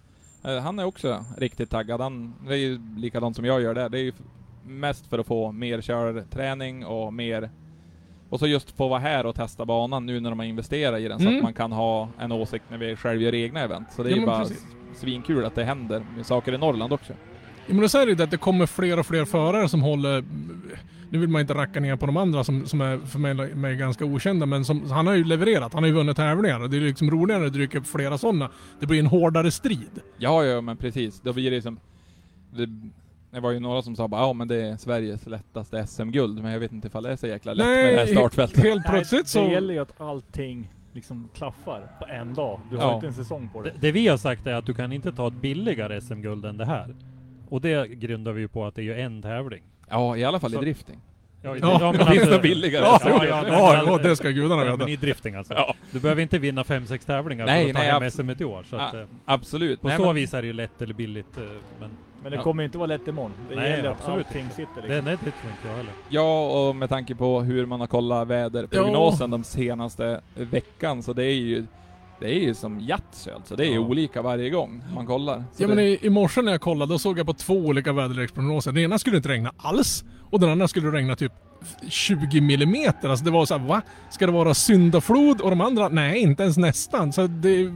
eh, 0.43 0.57
han 0.57 0.79
är 0.79 0.85
också 0.85 1.25
riktigt 1.37 1.69
taggad. 1.69 2.01
Han, 2.01 2.33
det 2.47 2.53
är 2.53 2.57
ju 2.57 2.79
likadant 2.97 3.35
som 3.35 3.45
jag 3.45 3.61
gör 3.61 3.75
där. 3.75 3.89
Det 3.89 3.99
är 3.99 4.03
ju 4.03 4.13
mest 4.65 5.07
för 5.07 5.19
att 5.19 5.27
få 5.27 5.51
mer 5.51 5.81
körträning 5.81 6.85
och 6.85 7.13
mer 7.13 7.49
och 8.29 8.39
så 8.39 8.47
just 8.47 8.71
få 8.77 8.87
vara 8.87 8.99
här 8.99 9.25
och 9.25 9.35
testa 9.35 9.65
banan 9.65 10.05
nu 10.05 10.19
när 10.19 10.29
de 10.29 10.39
har 10.39 10.45
investerat 10.45 10.99
i 10.99 11.07
den 11.07 11.19
så 11.19 11.25
Mm. 11.25 11.37
att 11.37 11.43
man 11.43 11.53
kan 11.53 11.71
ha 11.71 12.09
en 12.19 12.31
åsikt 12.31 12.65
när 12.69 12.77
vi 12.77 12.95
själv 12.95 13.21
gör 13.21 13.35
egna 13.35 13.59
event. 13.61 13.87
Så 13.95 14.03
det 14.03 14.09
är 14.09 14.11
Ja, 14.11 14.17
ju 14.19 14.25
bara 14.25 14.39
precis. 14.39 14.65
svinkul 14.95 15.45
att 15.45 15.55
det 15.55 15.63
händer 15.63 16.03
med 16.15 16.25
saker 16.25 16.53
i 16.53 16.57
Norrland 16.57 16.93
också. 16.93 17.13
Ja, 17.67 17.73
men 17.73 17.81
då 17.81 17.89
säger 17.89 18.15
det 18.15 18.23
att 18.23 18.31
det 18.31 18.37
kommer 18.37 18.65
fler 18.65 18.99
och 18.99 19.05
fler 19.05 19.25
förare 19.25 19.69
som 19.69 19.81
håller 19.81 20.23
nu 21.09 21.19
vill 21.19 21.29
man 21.29 21.41
inte 21.41 21.53
racka 21.53 21.79
ner 21.79 21.95
på 21.95 22.05
de 22.05 22.17
andra 22.17 22.43
som, 22.43 22.65
som 22.65 22.81
är 22.81 22.97
för 22.97 23.19
mig, 23.19 23.33
mig 23.55 23.75
ganska 23.75 24.05
okända 24.05 24.45
men 24.45 24.65
som, 24.65 24.91
han 24.91 25.07
har 25.07 25.13
ju 25.13 25.23
levererat, 25.23 25.73
han 25.73 25.83
har 25.83 25.87
ju 25.87 25.93
vunnit 25.93 26.17
tävlingar 26.17 26.59
och 26.59 26.69
det 26.69 26.77
är 26.77 26.81
liksom 26.81 27.11
roligare 27.11 27.41
när 27.43 27.49
det 27.49 27.57
dyker 27.59 27.77
upp 27.79 27.87
flera 27.87 28.17
sådana. 28.17 28.49
Det 28.79 28.85
blir 28.85 28.99
en 28.99 29.05
hårdare 29.07 29.51
strid. 29.51 30.01
Ja, 30.17 30.43
ja, 30.45 30.61
men 30.61 30.77
precis. 30.77 31.21
Då 31.23 31.33
blir 31.33 31.51
det 31.51 31.61
som... 31.61 31.79
Det, 32.55 32.65
det 33.31 33.39
var 33.39 33.51
ju 33.51 33.59
några 33.59 33.81
som 33.81 33.95
sa 33.95 34.07
bara 34.07 34.21
ja 34.21 34.33
men 34.33 34.47
det 34.47 34.55
är 34.55 34.77
Sveriges 34.77 35.25
lättaste 35.27 35.87
SM-guld, 35.87 36.43
men 36.43 36.51
jag 36.51 36.59
vet 36.59 36.71
inte 36.71 36.87
ifall 36.87 37.03
det 37.03 37.11
är 37.11 37.15
så 37.15 37.27
jäkla 37.27 37.53
lätt 37.53 37.65
med 37.67 37.93
det 37.93 37.99
här 37.99 38.05
startfältet. 38.07 38.63
helt 38.63 38.85
plötsligt 38.85 39.23
Det 39.25 39.29
så... 39.29 39.43
gäller 39.47 39.73
ju 39.73 39.79
att 39.79 40.01
allting 40.01 40.71
liksom 40.93 41.29
klaffar 41.35 41.91
på 41.99 42.05
en 42.07 42.33
dag. 42.33 42.59
Du 42.71 42.77
har 42.77 42.83
Ja. 42.83 42.95
inte 42.95 43.07
en 43.07 43.13
säsong 43.13 43.49
på 43.53 43.61
Det, 43.61 43.69
det. 43.69 43.75
det 43.79 43.91
vi 43.91 44.07
har 44.07 44.17
sagt 44.17 44.47
är 44.47 44.53
att 44.53 44.65
du 44.65 44.73
kan 44.73 44.91
inte 44.93 45.11
ta 45.11 45.27
ett 45.27 45.33
billigare 45.41 46.01
SM-guld 46.01 46.45
än 46.45 46.57
det 46.57 46.65
här. 46.65 46.95
Och 47.49 47.61
det 47.61 47.87
grundar 47.89 48.31
vi 48.31 48.41
ju 48.41 48.47
på 48.47 48.65
att 48.65 48.75
det 48.75 48.81
är 48.81 48.83
ju 48.83 48.99
en 49.01 49.21
tävling. 49.21 49.63
Ja, 49.89 50.17
i 50.17 50.23
alla 50.23 50.39
fall 50.39 50.51
Så- 50.51 50.57
i 50.57 50.61
drifting. 50.61 50.99
Ja, 51.41 51.55
Ja, 51.61 51.91
det 51.97 52.05
finns 52.05 52.29
det 52.29 52.39
billigare 52.39 52.85
Ja, 52.85 52.99
SM-guld. 53.01 53.29
ja, 53.29 53.41
men- 53.43 53.53
ja, 53.53 53.83
ja, 53.87 53.97
det 53.97 54.15
ska 54.15 54.29
gudarna 54.29 54.61
Ja, 54.61 54.71
veta. 54.71 54.77
men 54.77 54.87
i 54.89 54.95
drifting 54.95 55.35
alltså. 55.35 55.53
Ja. 55.53 55.75
Du 55.91 55.99
behöver 55.99 56.21
inte 56.21 56.39
vinna 56.39 56.63
fem 56.63 56.85
sex 56.85 57.05
tävlingar 57.05 57.45
Nej, 57.45 57.63
för 57.63 57.69
att 57.69 57.75
ta 57.75 57.81
nej, 57.81 57.91
hem 57.91 58.11
SM 58.11 58.41
i 58.41 58.45
år. 58.45 58.63
Så 58.69 58.75
att, 58.75 58.93
eh, 58.93 59.03
Absolut. 59.25 59.81
på 59.81 59.87
Nej, 59.87 59.97
så 59.97 60.05
men, 60.05 60.15
vis 60.15 60.33
är 60.33 60.41
det 60.41 60.47
ju 60.47 60.53
lätt 60.53 60.81
eller 60.81 60.93
billigt. 60.93 61.37
eh, 61.37 61.43
Men 61.79 61.89
Men 62.27 62.31
det 62.31 62.37
Ja. 62.37 62.43
kommer 62.43 62.63
ju 62.63 62.65
inte 62.65 62.77
vara 62.77 62.87
lätt 62.87 63.07
imorgon. 63.07 63.31
Det 63.49 63.55
Nej, 63.55 63.69
gäller 63.71 63.89
att 63.89 63.97
absolut 63.99 64.25
allting 64.27 64.49
sitter 64.49 64.81
det, 64.81 64.87
liksom. 64.87 65.05
nej, 65.05 65.17
det 65.25 65.31
tror 65.31 65.51
inte 65.51 65.67
jag 65.67 65.75
heller. 65.75 65.91
Ja, 66.09 66.67
och 66.69 66.75
med 66.75 66.89
tanke 66.89 67.15
på 67.15 67.41
hur 67.41 67.65
man 67.65 67.79
har 67.79 67.87
kollat 67.87 68.27
väderprognosen 68.27 69.29
de 69.29 69.43
senaste 69.43 70.21
veckan, 70.35 71.03
så 71.03 71.13
det 71.13 71.23
är 71.25 71.33
ju 71.33 71.65
det 72.19 72.25
är 72.35 72.39
ju 72.39 72.53
som 72.53 72.79
Yatzy 72.79 73.31
alltså. 73.31 73.55
Det 73.55 73.63
är 73.65 73.69
ju 73.69 73.73
Ja. 73.75 73.79
olika 73.81 74.21
varje 74.21 74.49
gång 74.49 74.83
man 74.95 75.05
kollar. 75.05 75.43
Så 75.53 75.63
Ja 75.63 75.67
men 75.67 75.77
det, 75.77 75.83
i, 75.83 75.99
i 76.05 76.09
morse 76.09 76.41
när 76.41 76.51
jag 76.51 76.61
kollade 76.61 76.93
då 76.93 76.99
såg 76.99 77.19
jag 77.19 77.25
på 77.25 77.33
två 77.33 77.53
olika 77.53 77.93
väderleksprognoser. 77.93 78.71
Den 78.71 78.83
ena 78.83 78.99
skulle 78.99 79.17
inte 79.17 79.29
regna 79.29 79.51
alls 79.57 80.03
och 80.29 80.39
den 80.39 80.49
andra 80.49 80.67
skulle 80.67 80.91
regna 80.91 81.15
typ 81.15 81.31
20 81.89 82.41
millimeter. 82.41 83.09
Alltså 83.09 83.25
det 83.25 83.31
var 83.31 83.45
så 83.45 83.57
här, 83.57 83.67
va? 83.67 83.81
Ska 84.09 84.25
det 84.25 84.31
vara 84.31 84.53
syndaflod? 84.53 85.41
Och 85.41 85.49
de 85.49 85.61
andra, 85.61 85.89
nej 85.89 86.19
inte 86.19 86.43
ens 86.43 86.57
nästan. 86.57 87.13
Så 87.13 87.27
det... 87.27 87.73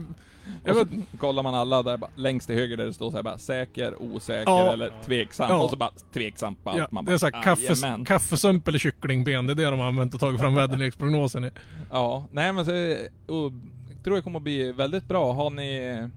Jag 0.64 0.76
och 0.76 0.92
vet, 0.92 0.98
så 1.10 1.16
kollar 1.16 1.42
man 1.42 1.54
alla 1.54 1.82
där 1.82 1.96
bara, 1.96 2.10
längst 2.16 2.46
till 2.46 2.56
höger 2.56 2.76
där 2.76 2.84
det 2.86 2.92
står 2.94 3.10
så 3.10 3.16
här 3.16 3.22
bara 3.22 3.38
säker, 3.38 4.02
osäker 4.02 4.50
Ja. 4.50 4.72
eller 4.72 4.92
tveksam. 5.04 5.50
Ja. 5.50 5.62
Och 5.62 5.70
så 5.70 5.76
bara 5.76 5.90
tveksamt 6.12 6.64
på 6.64 6.70
allt. 6.70 6.78
ja, 6.78 6.88
man 6.90 7.04
det 7.04 7.12
är 7.12 7.18
såhär 7.18 7.42
kaffes, 7.42 7.82
kaffesump 8.06 8.68
eller 8.68 8.78
kycklingben. 8.78 9.46
Det 9.46 9.52
är 9.52 9.54
det 9.54 9.64
de 9.70 9.78
har 9.80 9.86
använt 9.86 10.14
och 10.14 10.20
tagit 10.20 10.40
fram 10.40 10.54
väderleksprognosen 10.54 11.44
i. 11.44 11.50
Ja, 11.90 12.26
nej 12.32 12.52
men 12.52 12.64
så, 12.64 12.72
och, 13.34 13.52
jag 13.94 14.04
tror 14.04 14.16
det 14.16 14.22
kommer 14.22 14.36
att 14.38 14.42
bli 14.42 14.72
väldigt 14.72 15.08
bra. 15.08 15.32
Har 15.32 15.50
ni, 15.50 15.76
eh, 15.76 16.08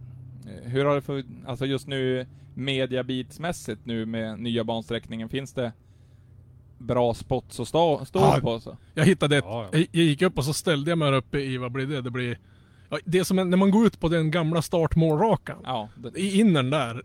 hur 0.71 0.85
har 0.85 0.95
det 0.95 1.01
för, 1.01 1.23
alltså 1.47 1.65
just 1.65 1.87
nu 1.87 2.27
mediabitsmässigt 2.53 3.81
nu 3.85 4.05
med 4.05 4.39
nya 4.39 4.63
bansträckningen, 4.63 5.29
finns 5.29 5.53
det 5.53 5.71
bra 6.77 7.13
spots 7.13 7.59
att 7.59 7.67
stå, 7.67 8.05
stå 8.05 8.19
Ja. 8.19 8.37
på? 8.41 8.59
Så? 8.59 8.77
Jag 8.93 9.05
hittade 9.05 9.37
ett, 9.37 9.43
Ja, 9.47 9.63
ja. 9.71 9.77
jag, 9.79 9.87
jag 9.91 10.03
gick 10.03 10.21
upp 10.21 10.37
och 10.37 10.45
så 10.45 10.53
ställde 10.53 10.91
jag 10.91 10.97
mig 10.97 11.13
uppe 11.15 11.39
i, 11.39 11.57
vad 11.57 11.71
blir 11.71 11.85
det? 11.85 12.01
Det 12.01 12.11
blir... 12.11 12.39
Det 13.05 13.19
är 13.19 13.23
som 13.23 13.39
en, 13.39 13.49
när 13.49 13.57
man 13.57 13.71
går 13.71 13.87
ut 13.87 13.99
på 13.99 14.09
den 14.09 14.31
gamla 14.31 14.61
startmålrakan. 14.61 15.57
Ja, 15.63 15.89
det, 15.95 16.19
I 16.19 16.39
innern 16.39 16.69
där, 16.69 17.01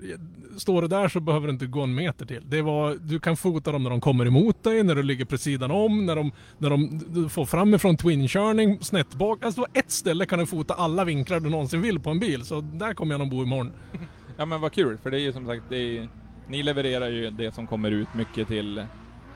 står 0.59 0.83
det 0.83 0.89
där 0.89 1.09
så 1.09 1.21
behöver 1.21 1.47
det 1.47 1.53
inte 1.53 1.67
gå 1.67 1.81
en 1.81 1.95
meter 1.95 2.27
till. 2.27 2.43
Det 2.49 2.63
var, 2.63 2.97
du 3.01 3.19
kan 3.19 3.37
fota 3.37 3.73
dem 3.73 3.83
när 3.83 3.91
de 3.91 4.01
kommer 4.01 4.27
emot 4.27 4.65
dig, 4.65 4.83
när 4.83 4.95
du 4.95 5.03
ligger 5.03 5.25
på 5.25 5.39
sidan 5.39 5.71
om, 5.71 6.07
när 6.07 6.17
de, 6.17 6.33
när 6.59 6.71
de 6.71 7.01
du 7.09 7.29
får 7.29 7.47
framifrån 7.47 7.97
twin-körning, 7.97 8.79
snett 8.81 9.15
bak. 9.15 9.45
Alltså 9.45 9.67
ett 9.73 9.91
ställe 9.91 10.27
kan 10.27 10.39
du 10.39 10.47
fota 10.47 10.75
alla 10.75 11.05
vinklar 11.05 11.41
du 11.41 11.51
någonsin 11.51 11.83
vill 11.83 12.01
på 12.01 12.11
en 12.11 12.19
bil. 12.19 12.45
Så 12.45 12.61
där 12.61 12.95
kommer 12.95 13.15
jag 13.15 13.19
nog 13.19 13.31
bo 13.31 13.43
imorgon. 13.43 13.73
ja 14.37 14.45
men 14.47 14.61
vad 14.61 14.73
kul, 14.73 14.99
för 15.03 15.11
det 15.11 15.17
är 15.17 15.23
ju 15.23 15.33
som 15.33 15.47
sagt, 15.47 15.73
är, 15.73 16.09
ni 16.49 16.63
levererar 16.63 17.09
ju 17.09 17.31
det 17.31 17.55
som 17.55 17.67
kommer 17.67 17.91
ut 17.91 18.15
mycket 18.15 18.49
till 18.49 18.85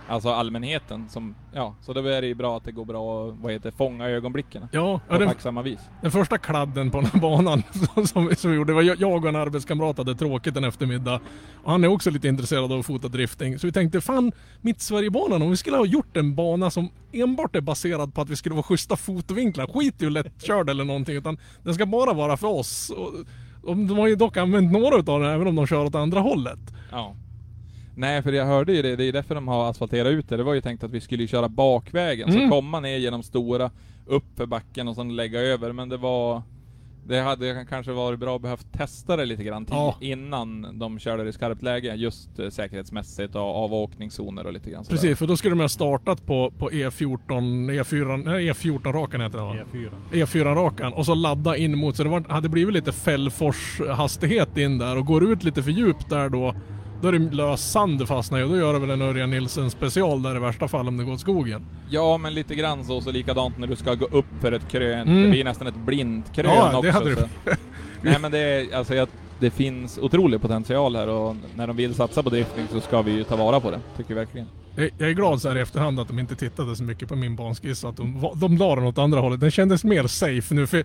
Alltså 0.08 0.28
allmänheten 0.28 1.08
som, 1.08 1.34
ja, 1.52 1.74
så 1.80 1.92
då 1.92 2.00
är 2.06 2.20
det 2.20 2.26
ju 2.26 2.34
bra 2.34 2.56
att 2.56 2.64
det 2.64 2.72
går 2.72 2.84
bra 2.84 3.28
att, 3.28 3.34
vad 3.42 3.52
heter 3.52 3.70
fånga 3.70 4.08
ögonblicken. 4.08 4.68
Ja, 4.72 5.00
På 5.08 5.14
ja 5.14 5.18
den, 5.18 5.28
tacksamma 5.28 5.62
vis. 5.62 5.80
den 6.02 6.10
första 6.10 6.38
kladden 6.38 6.90
på 6.90 7.00
den 7.00 7.10
här 7.12 7.20
banan 7.20 7.62
som, 7.94 8.28
som, 8.36 8.50
vi- 8.50 8.56
gjorde, 8.56 8.72
var 8.72 8.82
jag 8.82 9.22
och 9.24 9.28
en 9.28 9.36
arbetskamrat 9.36 9.98
hade 9.98 10.14
tråkigt 10.14 10.56
en 10.56 10.64
eftermiddag. 10.64 11.20
Och 11.64 11.70
han 11.70 11.84
är 11.84 11.88
också 11.88 12.10
lite 12.10 12.28
intresserad 12.28 12.72
av 12.72 12.78
att 12.78 12.86
fota 12.86 13.08
drifting. 13.08 13.58
Så 13.58 13.66
vi 13.66 13.72
tänkte, 13.72 14.00
fan, 14.00 14.32
mitt 14.60 14.80
Sverigebanan, 14.80 15.42
om 15.42 15.50
vi 15.50 15.56
skulle 15.56 15.76
ha 15.76 15.86
gjort 15.86 16.16
en 16.16 16.34
bana 16.34 16.70
som 16.70 16.88
enbart 17.12 17.56
är 17.56 17.60
baserad 17.60 18.14
på 18.14 18.20
att 18.20 18.28
vi 18.30 18.36
skulle 18.36 18.54
vara 18.54 18.62
schyssta 18.62 18.96
fotovinklar. 18.96 19.66
Skit 19.66 20.02
i 20.02 20.04
hur 20.04 20.10
lättkörd 20.10 20.70
eller 20.70 20.84
någonting, 20.84 21.16
utan 21.16 21.38
den 21.62 21.74
ska 21.74 21.86
bara 21.86 22.12
vara 22.12 22.36
för 22.36 22.48
oss. 22.48 22.90
Och, 22.90 23.12
och 23.70 23.76
de 23.76 23.98
har 23.98 24.06
ju 24.08 24.16
dock 24.16 24.36
använt 24.36 24.72
några 24.72 24.96
utav 24.96 25.20
den, 25.20 25.30
även 25.30 25.46
om 25.46 25.54
de 25.54 25.66
kör 25.66 25.84
åt 25.84 25.94
andra 25.94 26.20
hållet. 26.20 26.58
Ja. 26.90 27.14
Nej, 27.96 28.22
för 28.22 28.32
jag 28.32 28.46
hörde 28.46 28.72
ju 28.72 28.82
det, 28.82 28.96
det 28.96 29.04
är 29.04 29.12
därför 29.12 29.34
de 29.34 29.48
har 29.48 29.70
asfalterat 29.70 30.12
ut 30.12 30.28
det. 30.28 30.36
Det 30.36 30.42
var 30.42 30.54
ju 30.54 30.60
tänkt 30.60 30.84
att 30.84 30.90
vi 30.90 31.00
skulle 31.00 31.26
köra 31.26 31.48
bakvägen, 31.48 32.28
Mm. 32.28 32.40
så 32.42 32.48
komma 32.56 32.80
ner 32.80 32.96
genom 32.96 33.22
stora, 33.22 33.70
upp 34.06 34.24
för 34.36 34.46
backen 34.46 34.88
och 34.88 34.94
sen 34.94 35.16
lägga 35.16 35.40
över, 35.40 35.72
men 35.72 35.88
det 35.88 35.96
var... 35.96 36.42
Det 37.06 37.20
hade 37.20 37.66
kanske 37.70 37.92
varit 37.92 38.18
bra 38.20 38.36
att 38.36 38.42
behövt 38.42 38.72
testa 38.72 39.16
det 39.16 39.24
lite 39.24 39.44
grann 39.44 39.66
Ja. 39.70 39.96
innan 40.00 40.78
de 40.78 40.98
körde 40.98 41.22
det 41.22 41.28
i 41.28 41.32
skarpt 41.32 41.62
läge, 41.62 41.94
just 41.94 42.38
eh, 42.38 42.48
säkerhetsmässigt 42.48 43.34
och 43.34 43.64
avåkningszoner 43.64 44.46
och 44.46 44.52
lite 44.52 44.70
grann 44.70 44.84
sådär. 44.84 44.96
Precis, 44.96 45.18
för 45.18 45.26
då 45.26 45.36
skulle 45.36 45.52
de 45.54 45.60
ha 45.60 45.68
startat 45.68 46.26
på, 46.26 46.50
på 46.58 46.72
E 46.72 46.88
E14, 46.88 47.18
E4, 47.70 48.22
nej, 48.24 48.50
E14-rakan 48.52 49.20
heter 49.20 49.38
det 49.38 49.44
va? 49.44 49.56
E4. 49.72 49.90
E4-rakan 50.12 50.92
och 50.92 51.06
så 51.06 51.14
ladda 51.14 51.56
in 51.56 51.78
mot, 51.78 51.96
så 51.96 52.02
det 52.04 52.08
var, 52.08 52.24
hade 52.28 52.48
blivit 52.48 52.74
lite 52.74 52.92
Fällfors-hastighet 52.92 54.58
in 54.58 54.78
där 54.78 54.96
och 54.98 55.06
går 55.06 55.20
du 55.20 55.32
ut 55.32 55.44
lite 55.44 55.62
för 55.62 55.70
djupt 55.70 56.10
där 56.10 56.28
då, 56.28 56.54
då 57.04 57.08
är 57.08 57.12
det 57.12 57.34
lös 57.36 57.70
sand 57.72 57.98
du 57.98 58.06
fastnar 58.06 58.40
i 58.40 58.42
och 58.42 58.48
då 58.48 58.56
gör 58.56 58.72
det 58.72 58.78
väl 58.78 58.90
en 58.90 59.02
Örjan 59.02 59.30
Nilsen 59.30 59.70
special 59.70 60.22
där 60.22 60.36
i 60.36 60.38
värsta 60.38 60.68
fall 60.68 60.88
om 60.88 60.96
det 60.96 61.04
går 61.04 61.12
åt 61.12 61.20
skogen. 61.20 61.66
Ja, 61.90 62.18
men 62.18 62.34
lite 62.34 62.54
grann 62.54 62.84
så, 62.84 63.00
så 63.00 63.10
likadant 63.10 63.58
när 63.58 63.66
du 63.66 63.76
ska 63.76 63.94
gå 63.94 64.04
upp 64.06 64.26
för 64.40 64.52
ett 64.52 64.68
krön. 64.70 65.08
Mm. 65.08 65.22
Det 65.22 65.28
blir 65.28 65.44
nästan 65.44 65.66
ett 65.66 65.76
blint 65.76 66.34
krön 66.34 66.46
Ja, 66.54 66.70
det 66.70 66.76
också. 66.78 66.90
hade 66.90 67.10
det. 67.10 67.16
så. 67.16 67.28
Nej 68.02 68.18
men 68.20 68.32
det 68.32 68.38
är, 68.38 68.76
alltså 68.76 68.94
jag, 68.94 69.08
det 69.44 69.50
finns 69.50 69.98
otrolig 69.98 70.40
potential 70.40 70.96
här 70.96 71.08
och 71.08 71.36
när 71.56 71.66
de 71.66 71.76
vill 71.76 71.94
satsa 71.94 72.22
på 72.22 72.30
drifting 72.30 72.66
så 72.72 72.80
ska 72.80 73.02
vi 73.02 73.12
ju 73.12 73.24
ta 73.24 73.36
vara 73.36 73.60
på 73.60 73.70
det, 73.70 73.80
tycker 73.96 74.08
vi 74.08 74.14
verkligen. 74.14 74.46
Jag, 74.76 74.90
jag 74.98 75.08
är 75.08 75.12
glad 75.12 75.42
så 75.42 75.48
här 75.48 75.56
i 75.56 75.60
efterhand 75.60 76.00
att 76.00 76.08
de 76.08 76.18
inte 76.18 76.36
tittade 76.36 76.76
så 76.76 76.82
mycket 76.82 77.08
på 77.08 77.16
min 77.16 77.36
banskiss, 77.36 77.84
att 77.84 77.96
de, 77.96 78.30
de 78.36 78.56
la 78.56 78.76
den 78.76 78.84
åt 78.84 78.98
andra 78.98 79.20
hållet. 79.20 79.40
Den 79.40 79.50
kändes 79.50 79.84
mer 79.84 80.06
safe 80.06 80.54
nu 80.54 80.66
för 80.66 80.84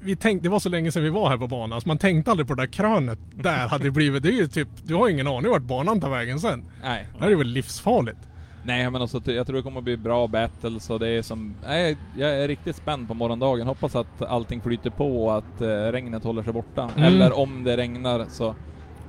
vi 0.00 0.16
tänkte, 0.16 0.46
det 0.46 0.50
var 0.50 0.60
så 0.60 0.68
länge 0.68 0.92
sedan 0.92 1.02
vi 1.02 1.10
var 1.10 1.28
här 1.28 1.38
på 1.38 1.46
banan, 1.46 1.80
så 1.80 1.88
man 1.88 1.98
tänkte 1.98 2.30
aldrig 2.30 2.48
på 2.48 2.54
det 2.54 2.62
där 2.62 2.72
krönet. 2.72 3.18
Där 3.34 3.68
hade 3.68 3.84
det 3.84 3.90
blivit, 3.90 4.22
det 4.22 4.28
är 4.28 4.32
ju 4.32 4.46
typ, 4.46 4.68
du 4.82 4.94
har 4.94 5.08
ingen 5.08 5.26
aning 5.26 5.50
vart 5.50 5.62
banan 5.62 6.00
tar 6.00 6.10
vägen 6.10 6.40
sen. 6.40 6.64
Nej. 6.82 7.06
Det 7.18 7.24
här 7.24 7.30
är 7.30 7.36
väl 7.36 7.46
livsfarligt. 7.46 8.18
Nej 8.66 8.90
men 8.90 9.02
alltså, 9.02 9.20
jag 9.32 9.46
tror 9.46 9.56
det 9.56 9.62
kommer 9.62 9.78
att 9.78 9.84
bli 9.84 9.96
bra 9.96 10.26
battles 10.26 10.90
och 10.90 10.98
det 11.00 11.08
är 11.08 11.22
som... 11.22 11.54
Nej, 11.66 11.96
jag 12.16 12.30
är 12.30 12.48
riktigt 12.48 12.76
spänd 12.76 13.08
på 13.08 13.14
morgondagen. 13.14 13.66
Hoppas 13.66 13.96
att 13.96 14.22
allting 14.22 14.60
flyter 14.60 14.90
på 14.90 15.24
och 15.26 15.36
att 15.36 15.60
eh, 15.60 15.66
regnet 15.68 16.24
håller 16.24 16.42
sig 16.42 16.52
borta. 16.52 16.90
Mm. 16.96 17.04
Eller 17.04 17.38
om 17.38 17.64
det 17.64 17.76
regnar 17.76 18.24
så 18.28 18.54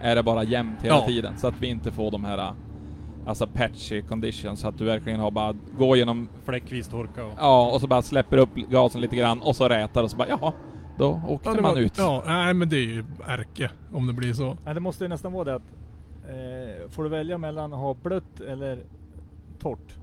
är 0.02 0.16
det 0.16 0.24
bara 0.24 0.44
jämnt 0.44 0.82
hela 0.82 0.96
Ja. 0.96 1.06
tiden. 1.08 1.34
Så 1.38 1.48
att 1.48 1.56
vi 1.60 1.68
inte 1.68 1.92
får 1.92 2.12
de 2.12 2.26
här 2.26 2.52
alltså 3.26 3.48
patchy 3.48 4.02
conditions. 4.02 4.60
Så 4.60 4.68
att 4.68 4.78
du 4.78 4.86
verkligen 4.86 5.20
har 5.20 5.32
bara 5.32 5.54
gå 5.78 5.96
genom... 5.96 6.30
Fläckvis 6.46 6.88
torka 6.88 7.26
och... 7.26 7.34
Ja, 7.38 7.72
och 7.74 7.82
så 7.82 7.88
bara 7.88 8.02
släpper 8.02 8.38
upp 8.38 8.56
gasen 8.56 9.02
lite 9.02 9.16
grann 9.16 9.42
och 9.42 9.56
så 9.56 9.70
rätar 9.70 10.04
och 10.04 10.12
så 10.12 10.18
bara 10.18 10.28
jaha. 10.30 10.54
Då 10.98 11.22
åkte 11.28 11.50
det 11.54 11.62
man 11.62 11.74
var- 11.74 11.82
ut. 11.82 11.94
Ja, 11.98 12.24
nej 12.26 12.54
men 12.54 12.70
det 12.70 12.76
är 12.78 12.86
ju 12.88 13.04
ärke 13.28 13.72
om 13.94 14.08
det 14.08 14.14
blir 14.14 14.34
så. 14.34 14.58
Nej, 14.66 14.74
det 14.74 14.80
måste 14.80 15.04
ju 15.04 15.08
nästan 15.08 15.34
vara 15.34 15.44
det 15.44 15.56
att 15.56 15.72
eh, 16.30 16.90
får 16.92 17.04
du 17.04 17.10
välja 17.10 17.38
mellan 17.38 17.74
att 17.74 17.80
ha 17.80 17.94
blött 17.94 18.40
eller 18.40 18.80
torrt 19.56 19.96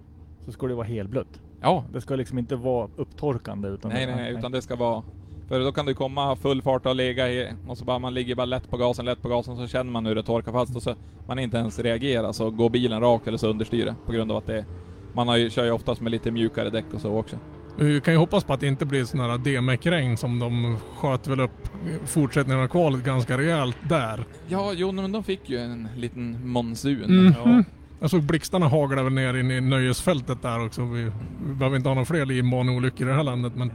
så 0.45 0.53
ska 0.53 0.67
det 0.67 0.75
vara 0.75 0.87
helblött. 0.87 1.41
Ja. 1.61 1.85
Det 1.93 2.01
ska 2.01 2.17
liksom 2.17 2.39
inte 2.39 2.57
vara 2.57 2.89
upptorkande 2.97 3.69
utan 3.69 3.93
Nej, 3.93 4.07
nej, 4.07 4.17
nej, 4.17 4.33
utan 4.33 4.53
det 4.53 4.63
ska 4.63 4.77
vara... 4.77 5.03
För 5.49 5.61
då 5.61 5.73
kan 5.73 5.87
det 5.87 5.95
komma 5.95 6.37
full 6.37 6.63
fart 6.63 6.87
och 6.87 6.97
lägga 6.97 7.29
i, 7.29 7.53
och 7.69 7.79
så 7.79 7.85
bara 7.85 7.99
man 7.99 8.15
ligger 8.15 8.35
bara 8.35 8.47
lätt 8.47 8.71
på 8.71 8.77
gasen, 8.77 9.05
lätt 9.05 9.23
på 9.23 9.29
gasen, 9.29 9.57
så 9.57 9.67
känner 9.67 9.93
man 9.93 10.07
hur 10.07 10.15
det 10.15 10.23
torkar 10.23 10.53
fast 10.53 10.77
och 10.77 10.83
så 10.83 10.95
man 11.27 11.39
inte 11.39 11.57
ens 11.57 11.79
reagerar 11.79 12.33
så 12.33 12.51
går 12.51 12.71
bilen 12.71 13.01
rakt 13.01 13.29
eller 13.29 13.39
så 13.39 13.49
understyr 13.49 13.85
det 13.85 13.95
på 14.07 14.13
grund 14.13 14.31
av 14.31 14.37
att 14.37 14.47
det 14.47 14.65
man 15.13 15.29
har 15.29 15.37
ju, 15.37 15.51
kör 15.51 15.65
ju 15.65 15.71
oftast 15.71 16.01
med 16.01 16.11
lite 16.11 16.31
mjukare 16.31 16.71
däck 16.71 16.85
och 16.95 17.01
så 17.01 17.17
också. 17.17 17.37
Vi 17.79 18.01
kan 18.01 18.15
ju 18.15 18.19
hoppas 18.19 18.45
på 18.45 18.53
att 18.53 18.61
det 18.61 18.67
inte 18.67 18.87
blir 18.87 19.05
sån 19.05 19.21
här 19.21 19.39
DMEC-regn 19.39 20.17
som 20.17 20.39
de 20.39 20.77
sköt 20.97 21.29
väl 21.29 21.41
upp 21.41 21.69
fortsättningen 22.05 22.63
av 22.63 22.69
kvalet 22.69 23.05
ganska 23.05 23.39
rejält 23.39 23.77
där. 23.89 24.25
Ja, 24.49 24.73
jo 24.75 24.93
men 24.93 25.13
de 25.13 25.25
fick 25.25 25.51
ju 25.51 25.59
en 25.59 25.89
liten 25.97 26.49
monsun. 26.49 27.27
Mhm. 27.27 27.35
Ja. 27.45 27.63
Jag 28.03 28.11
såg 28.11 28.23
blixtarna 28.23 28.69
hagla 28.69 29.03
väl 29.03 29.13
ner 29.13 29.35
in 29.35 29.51
i 29.51 29.61
nöjesfältet 29.61 30.43
där 30.43 30.67
också. 30.67 30.85
Vi, 30.85 31.11
vi 31.47 31.55
behöver 31.55 31.77
inte 31.77 31.89
ha 31.89 31.95
några 31.95 32.07
fler 32.07 32.27
livbaneolyckor 32.27 33.07
i 33.07 33.11
det 33.11 33.17
här 33.17 33.23
landet 33.23 33.53
men... 33.57 33.73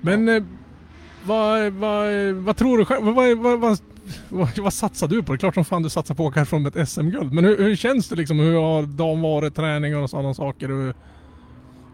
Men... 0.00 0.28
Eh, 0.28 0.42
vad, 1.24 1.72
vad, 1.72 2.12
vad 2.34 2.56
tror 2.56 2.78
du 2.78 2.84
själv? 2.84 3.04
Vad, 3.04 3.14
vad, 3.14 3.60
vad, 3.60 3.78
vad, 4.28 4.58
vad, 4.58 4.72
satsar 4.72 5.08
du 5.08 5.22
på? 5.22 5.32
Det 5.32 5.36
är 5.36 5.38
klart 5.38 5.54
som 5.54 5.64
fan 5.64 5.82
du 5.82 5.90
satsar 5.90 6.14
på 6.14 6.22
att 6.22 6.28
åka 6.28 6.40
härifrån 6.40 6.62
med 6.62 6.76
ett 6.76 6.88
SM-guld. 6.88 7.32
Men 7.32 7.44
hur, 7.44 7.58
hur 7.58 7.76
känns 7.76 8.08
det 8.08 8.16
liksom? 8.16 8.38
Hur 8.38 8.54
har 8.54 8.82
dagen 8.82 9.20
varit? 9.22 9.54
Träningar 9.54 9.98
och 9.98 10.10
sådana 10.10 10.34
saker? 10.34 10.68
Hur, 10.68 10.94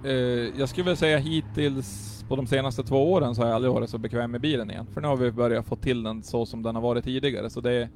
Eh, 0.05 0.13
jag 0.59 0.69
skulle 0.69 0.85
väl 0.85 0.97
säga 0.97 1.19
hittills 1.19 2.25
på 2.29 2.37
de 2.37 2.47
senaste 2.47 2.83
två 2.83 3.13
åren 3.13 3.35
så 3.35 3.43
har 3.43 3.49
jag 3.49 3.55
aldrig 3.55 3.73
varit 3.73 3.91
så 3.91 3.99
bekväm 3.99 4.31
med 4.31 4.41
bilen 4.41 4.71
igen. 4.71 4.87
För 4.95 5.01
nu 5.01 5.09
har 5.09 5.17
vi 5.17 5.31
börjat 5.31 5.67
få 5.67 5.77
till 5.77 6.03
den 6.03 6.23
så 6.23 6.47
som 6.47 6.63
den 6.63 6.75
har 6.75 6.83
varit 6.83 7.05
tidigare. 7.05 7.51
Så 7.51 7.61
det, 7.61 7.89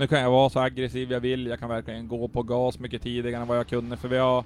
nu 0.00 0.06
kan 0.06 0.20
jag 0.20 0.30
vara 0.30 0.50
så 0.50 0.60
aggressiv 0.60 1.12
jag 1.12 1.20
vill, 1.20 1.46
jag 1.46 1.58
kan 1.58 1.68
verkligen 1.68 2.08
gå 2.08 2.28
på 2.28 2.42
gas 2.42 2.78
mycket 2.78 3.02
tidigare 3.02 3.42
än 3.42 3.48
vad 3.48 3.58
jag 3.58 3.66
kunde. 3.66 3.96
För 3.96 4.08
vi 4.08 4.18
har 4.18 4.44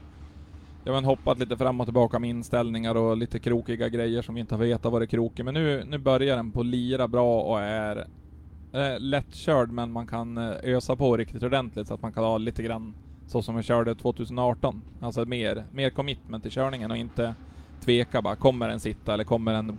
jag 0.84 0.92
har 0.92 1.02
hoppat 1.02 1.38
lite 1.38 1.56
fram 1.56 1.80
och 1.80 1.86
tillbaka 1.86 2.18
med 2.18 2.30
inställningar 2.30 2.94
och 2.94 3.16
lite 3.16 3.38
krokiga 3.38 3.88
grejer 3.88 4.22
som 4.22 4.34
vi 4.34 4.40
inte 4.40 4.54
har 4.54 4.62
vetat 4.62 4.92
vad 4.92 5.00
det 5.00 5.04
är 5.04 5.06
krokig. 5.06 5.44
Men 5.44 5.54
nu, 5.54 5.84
nu 5.86 5.98
börjar 5.98 6.36
den 6.36 6.50
på 6.50 6.62
lira 6.62 7.08
bra 7.08 7.42
och 7.42 7.60
är 7.60 8.06
eh, 8.72 8.98
lättkörd 8.98 9.70
men 9.70 9.92
man 9.92 10.06
kan 10.06 10.38
eh, 10.38 10.54
ösa 10.62 10.96
på 10.96 11.16
riktigt 11.16 11.42
ordentligt 11.42 11.88
så 11.88 11.94
att 11.94 12.02
man 12.02 12.12
kan 12.12 12.24
ha 12.24 12.38
lite 12.38 12.62
grann 12.62 12.94
så 13.26 13.42
som 13.42 13.56
vi 13.56 13.62
körde 13.62 13.94
2018. 13.94 14.82
Alltså 15.00 15.24
mer, 15.24 15.64
mer 15.72 15.90
commitment 15.90 16.46
i 16.46 16.50
körningen 16.50 16.90
och 16.90 16.96
inte 16.96 17.34
tveka 17.84 18.22
bara, 18.22 18.36
kommer 18.36 18.68
den 18.68 18.80
sitta 18.80 19.14
eller 19.14 19.24
kommer 19.24 19.52
den 19.52 19.78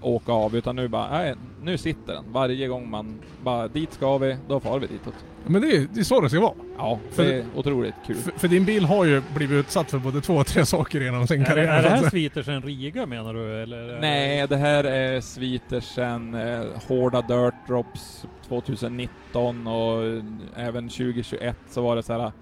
åka 0.00 0.32
av? 0.32 0.56
Utan 0.56 0.76
nu 0.76 0.88
bara, 0.88 1.10
nej, 1.10 1.34
nu 1.62 1.78
sitter 1.78 2.12
den. 2.12 2.24
Varje 2.32 2.68
gång 2.68 2.90
man 2.90 3.18
bara, 3.44 3.68
dit 3.68 3.92
ska 3.92 4.18
vi, 4.18 4.36
då 4.48 4.60
far 4.60 4.78
vi 4.78 4.86
ditåt. 4.86 5.14
men 5.46 5.62
det 5.62 5.68
är, 5.76 5.86
det 5.94 6.00
är 6.00 6.04
så 6.04 6.20
det 6.20 6.30
ska 6.30 6.40
vara. 6.40 6.52
Ja, 6.78 6.98
För- 7.10 7.24
det 7.24 7.34
är 7.34 7.44
otroligt 7.54 7.94
kul. 8.06 8.16
För, 8.16 8.30
för 8.30 8.48
din 8.48 8.64
bil 8.64 8.84
har 8.84 9.04
ju 9.04 9.22
blivit 9.34 9.66
utsatt 9.66 9.90
för 9.90 9.98
både 9.98 10.20
två 10.20 10.34
och 10.34 10.46
tre 10.46 10.66
saker 10.66 11.00
genom 11.00 11.26
sin 11.26 11.40
Är, 11.40 11.44
karriär. 11.46 11.68
är 11.68 11.76
det 11.76 11.82
så 11.82 11.86
att 11.86 11.92
här 11.92 11.98
säga. 12.00 12.10
sviter 12.10 12.60
Riga 12.60 13.06
menar 13.06 13.34
du? 13.34 13.62
Eller? 13.62 13.98
Nej, 14.00 14.46
det 14.48 14.56
här 14.56 14.84
är 14.84 15.20
svitersen, 15.20 16.34
eh, 16.34 16.64
hårda 16.88 17.20
dirt 17.22 17.54
drops 17.68 18.26
2019 18.48 19.66
och 19.66 20.04
eh, 20.04 20.22
även 20.66 20.88
2021 20.88 21.56
så 21.70 21.82
var 21.82 21.96
det 21.96 22.02
så 22.02 22.12
här. 22.12 22.32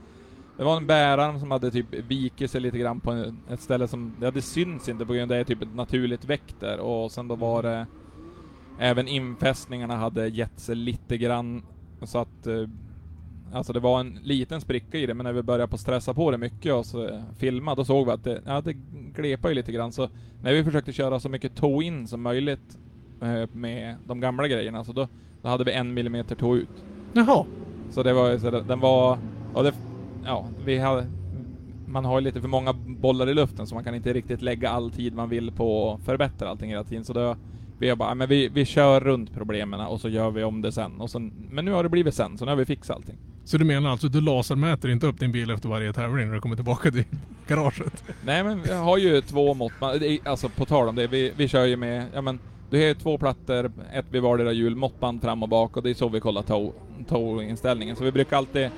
Det 0.57 0.65
var 0.65 0.77
en 0.77 0.87
bärarm 0.87 1.41
som 1.41 1.51
hade 1.51 1.71
typ 1.71 1.87
vikit 2.09 2.51
sig 2.51 2.61
lite 2.61 2.79
grann 2.79 3.01
på 3.01 3.11
en- 3.11 3.39
ett 3.51 3.61
ställe 3.61 3.89
som, 3.89 4.13
ja 4.23 4.31
det 4.31 4.43
syns 4.43 4.89
inte 4.89 5.07
på 5.07 5.13
grund 5.13 5.33
av 5.33 5.37
det 5.37 5.41
är 5.41 5.45
typ 5.45 5.63
ett 5.63 5.75
naturligt 5.75 6.25
väck 6.25 6.55
där 6.61 6.79
och 6.81 7.13
sen 7.13 7.29
då 7.29 7.35
var 7.35 7.63
det 7.63 7.87
Även 8.79 9.09
infästningarna 9.09 9.97
hade 9.97 10.29
gett 10.29 10.61
sig 10.61 10.75
lite 10.77 11.17
grann 11.19 11.63
så 12.03 12.19
att 12.19 12.47
eh, 12.47 12.69
Alltså 13.53 13.73
det 13.73 13.81
var 13.81 14.01
en 14.01 14.19
liten 14.23 14.61
spricka 14.61 14.99
i 14.99 15.07
det 15.07 15.15
men 15.15 15.25
när 15.25 15.33
vi 15.33 15.43
började 15.43 15.71
på 15.71 15.79
stressa 15.79 16.15
på 16.15 16.31
det 16.31 16.39
mycket 16.39 16.75
och 16.75 16.87
så 16.87 17.09
eh, 17.09 17.21
filma 17.39 17.75
då 17.75 17.85
såg 17.85 18.07
vi 18.07 18.13
att 18.13 18.25
det, 18.25 18.43
ja, 18.47 18.61
det 18.61 18.73
glepade 19.15 19.49
ju 19.49 19.55
lite 19.55 19.73
grann 19.73 19.93
så 19.93 20.09
när 20.43 20.53
vi 20.53 20.65
försökte 20.65 20.93
köra 20.93 21.21
så 21.21 21.29
mycket 21.29 21.55
toe-in 21.57 22.07
som 22.09 22.23
möjligt 22.23 22.79
eh, 23.23 23.49
med 23.53 23.97
de 24.07 24.21
gamla 24.21 24.49
grejerna 24.49 24.85
så 24.85 24.93
då, 24.93 25.09
då 25.43 25.49
hade 25.49 25.65
vi 25.65 25.73
en 25.73 25.95
millimeter 25.95 26.35
toe 26.35 26.59
ut. 26.59 26.85
Jaha. 27.13 27.45
Så 27.91 28.03
det 28.03 28.13
var 28.13 28.31
ju 28.31 28.39
så 28.39 28.51
den 28.51 28.81
var, 28.81 29.19
och 29.55 29.65
det, 29.65 29.73
ja, 30.27 30.47
vi 30.65 30.79
hade, 30.79 31.07
man 31.87 32.05
har 32.05 32.21
ju 32.21 32.25
lite 32.25 32.41
för 32.41 32.49
många 32.49 32.73
bollar 32.87 33.29
i 33.29 33.35
luften 33.35 33.67
så 33.67 33.75
man 33.75 33.85
kan 33.85 33.95
inte 33.95 34.13
riktigt 34.13 34.43
lägga 34.43 34.71
all 34.71 34.91
tid 34.91 35.15
man 35.15 35.29
vill 35.29 35.53
på 35.53 35.93
att 35.93 36.05
förbättra 36.05 36.49
allting 36.49 36.71
hela 36.71 36.85
tiden. 36.85 37.05
Så 37.05 37.13
då, 37.13 37.37
vi 37.79 37.89
har 37.89 37.97
bara, 37.97 38.15
men 38.15 38.29
vi, 38.29 38.49
vi 38.49 38.65
kör 38.65 39.01
runt 39.01 39.35
problemen 39.35 39.81
och 39.81 40.01
så 40.01 40.09
gör 40.09 40.31
vi 40.31 40.45
om 40.45 40.63
det 40.63 40.73
sen. 40.73 41.01
Och 41.01 41.11
sen. 41.11 41.33
Men 41.51 41.65
nu 41.65 41.71
har 41.73 41.83
det 41.83 41.89
blivit 41.89 42.15
sen, 42.15 42.39
så 42.39 42.45
nu 42.45 42.51
har 42.51 42.57
vi 42.57 42.65
fixat 42.65 42.97
allting. 42.97 43.17
Så 43.45 43.59
du 43.59 43.65
menar 43.65 43.91
alltså, 43.91 44.09
du 44.09 44.21
lasermäter 44.21 44.89
inte 44.89 45.07
upp 45.07 45.21
din 45.21 45.33
bil 45.33 45.51
efter 45.51 45.69
varje 45.69 45.93
tävling 45.93 46.27
när 46.27 46.35
du 46.35 46.41
kommer 46.41 46.57
tillbaka 46.57 46.91
till 46.91 47.05
garaget? 47.49 48.05
Nej 48.25 48.45
men 48.45 48.63
vi 48.63 48.73
har 48.73 48.99
ju 48.99 49.21
två 49.21 49.55
är- 49.81 50.29
alltså 50.29 50.49
på 50.49 50.65
tal 50.65 50.89
om 50.89 50.95
det, 50.95 51.07
vi, 51.07 51.33
vi 51.37 51.49
kör 51.49 51.65
ju 51.65 51.77
med, 51.77 52.07
ja 52.15 52.21
men 52.23 52.39
du 52.71 52.77
har 52.81 52.85
ju 52.87 52.95
två 52.95 53.19
plattor, 53.19 53.73
ett 53.93 54.07
vid 54.11 54.23
vardera 54.23 54.53
hjul, 54.53 54.77
måttband 54.77 55.23
fram 55.23 55.43
och 55.43 55.49
bak 55.49 55.77
och 55.77 55.83
det 55.83 55.91
är 55.91 55.95
så 55.95 56.09
vi 56.09 56.21
kollar 56.21 56.43
toe-inställningen. 57.09 57.97
Så 57.97 58.05
vi 58.05 58.13
brukar 58.13 58.37
alltid 58.37 58.71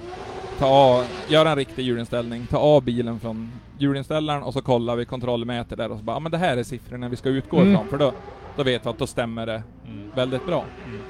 ta 0.59 0.67
av, 0.67 1.05
göra 1.29 1.51
en 1.51 1.57
riktig 1.57 1.83
hjulinställning, 1.83 2.47
ta 2.47 2.59
av 2.59 2.85
bilen 2.85 3.21
från 3.21 3.51
hjulinställaren 3.79 4.43
och 4.43 4.53
så 4.53 4.61
kollar 4.63 4.97
vi 4.97 5.05
kontrollmäter 5.05 5.77
där 5.77 5.91
och 5.93 5.99
så 5.99 6.05
bara, 6.05 6.17
ja 6.17 6.21
men 6.21 6.33
det 6.33 6.39
här 6.39 6.57
är 6.57 6.63
siffrorna 6.63 7.09
vi 7.09 7.17
ska 7.17 7.29
utgå 7.29 7.57
Mm. 7.61 7.73
ifrån 7.73 7.89
för 7.89 7.99
då, 7.99 8.13
då 8.57 8.63
vet 8.63 8.87
vi 8.87 8.91
att 8.91 8.99
då 8.99 9.07
stämmer 9.07 9.47
det 9.47 9.63
Mm. 9.87 10.11
väldigt 10.15 10.47
bra. 10.47 10.65
Mm. 10.87 11.01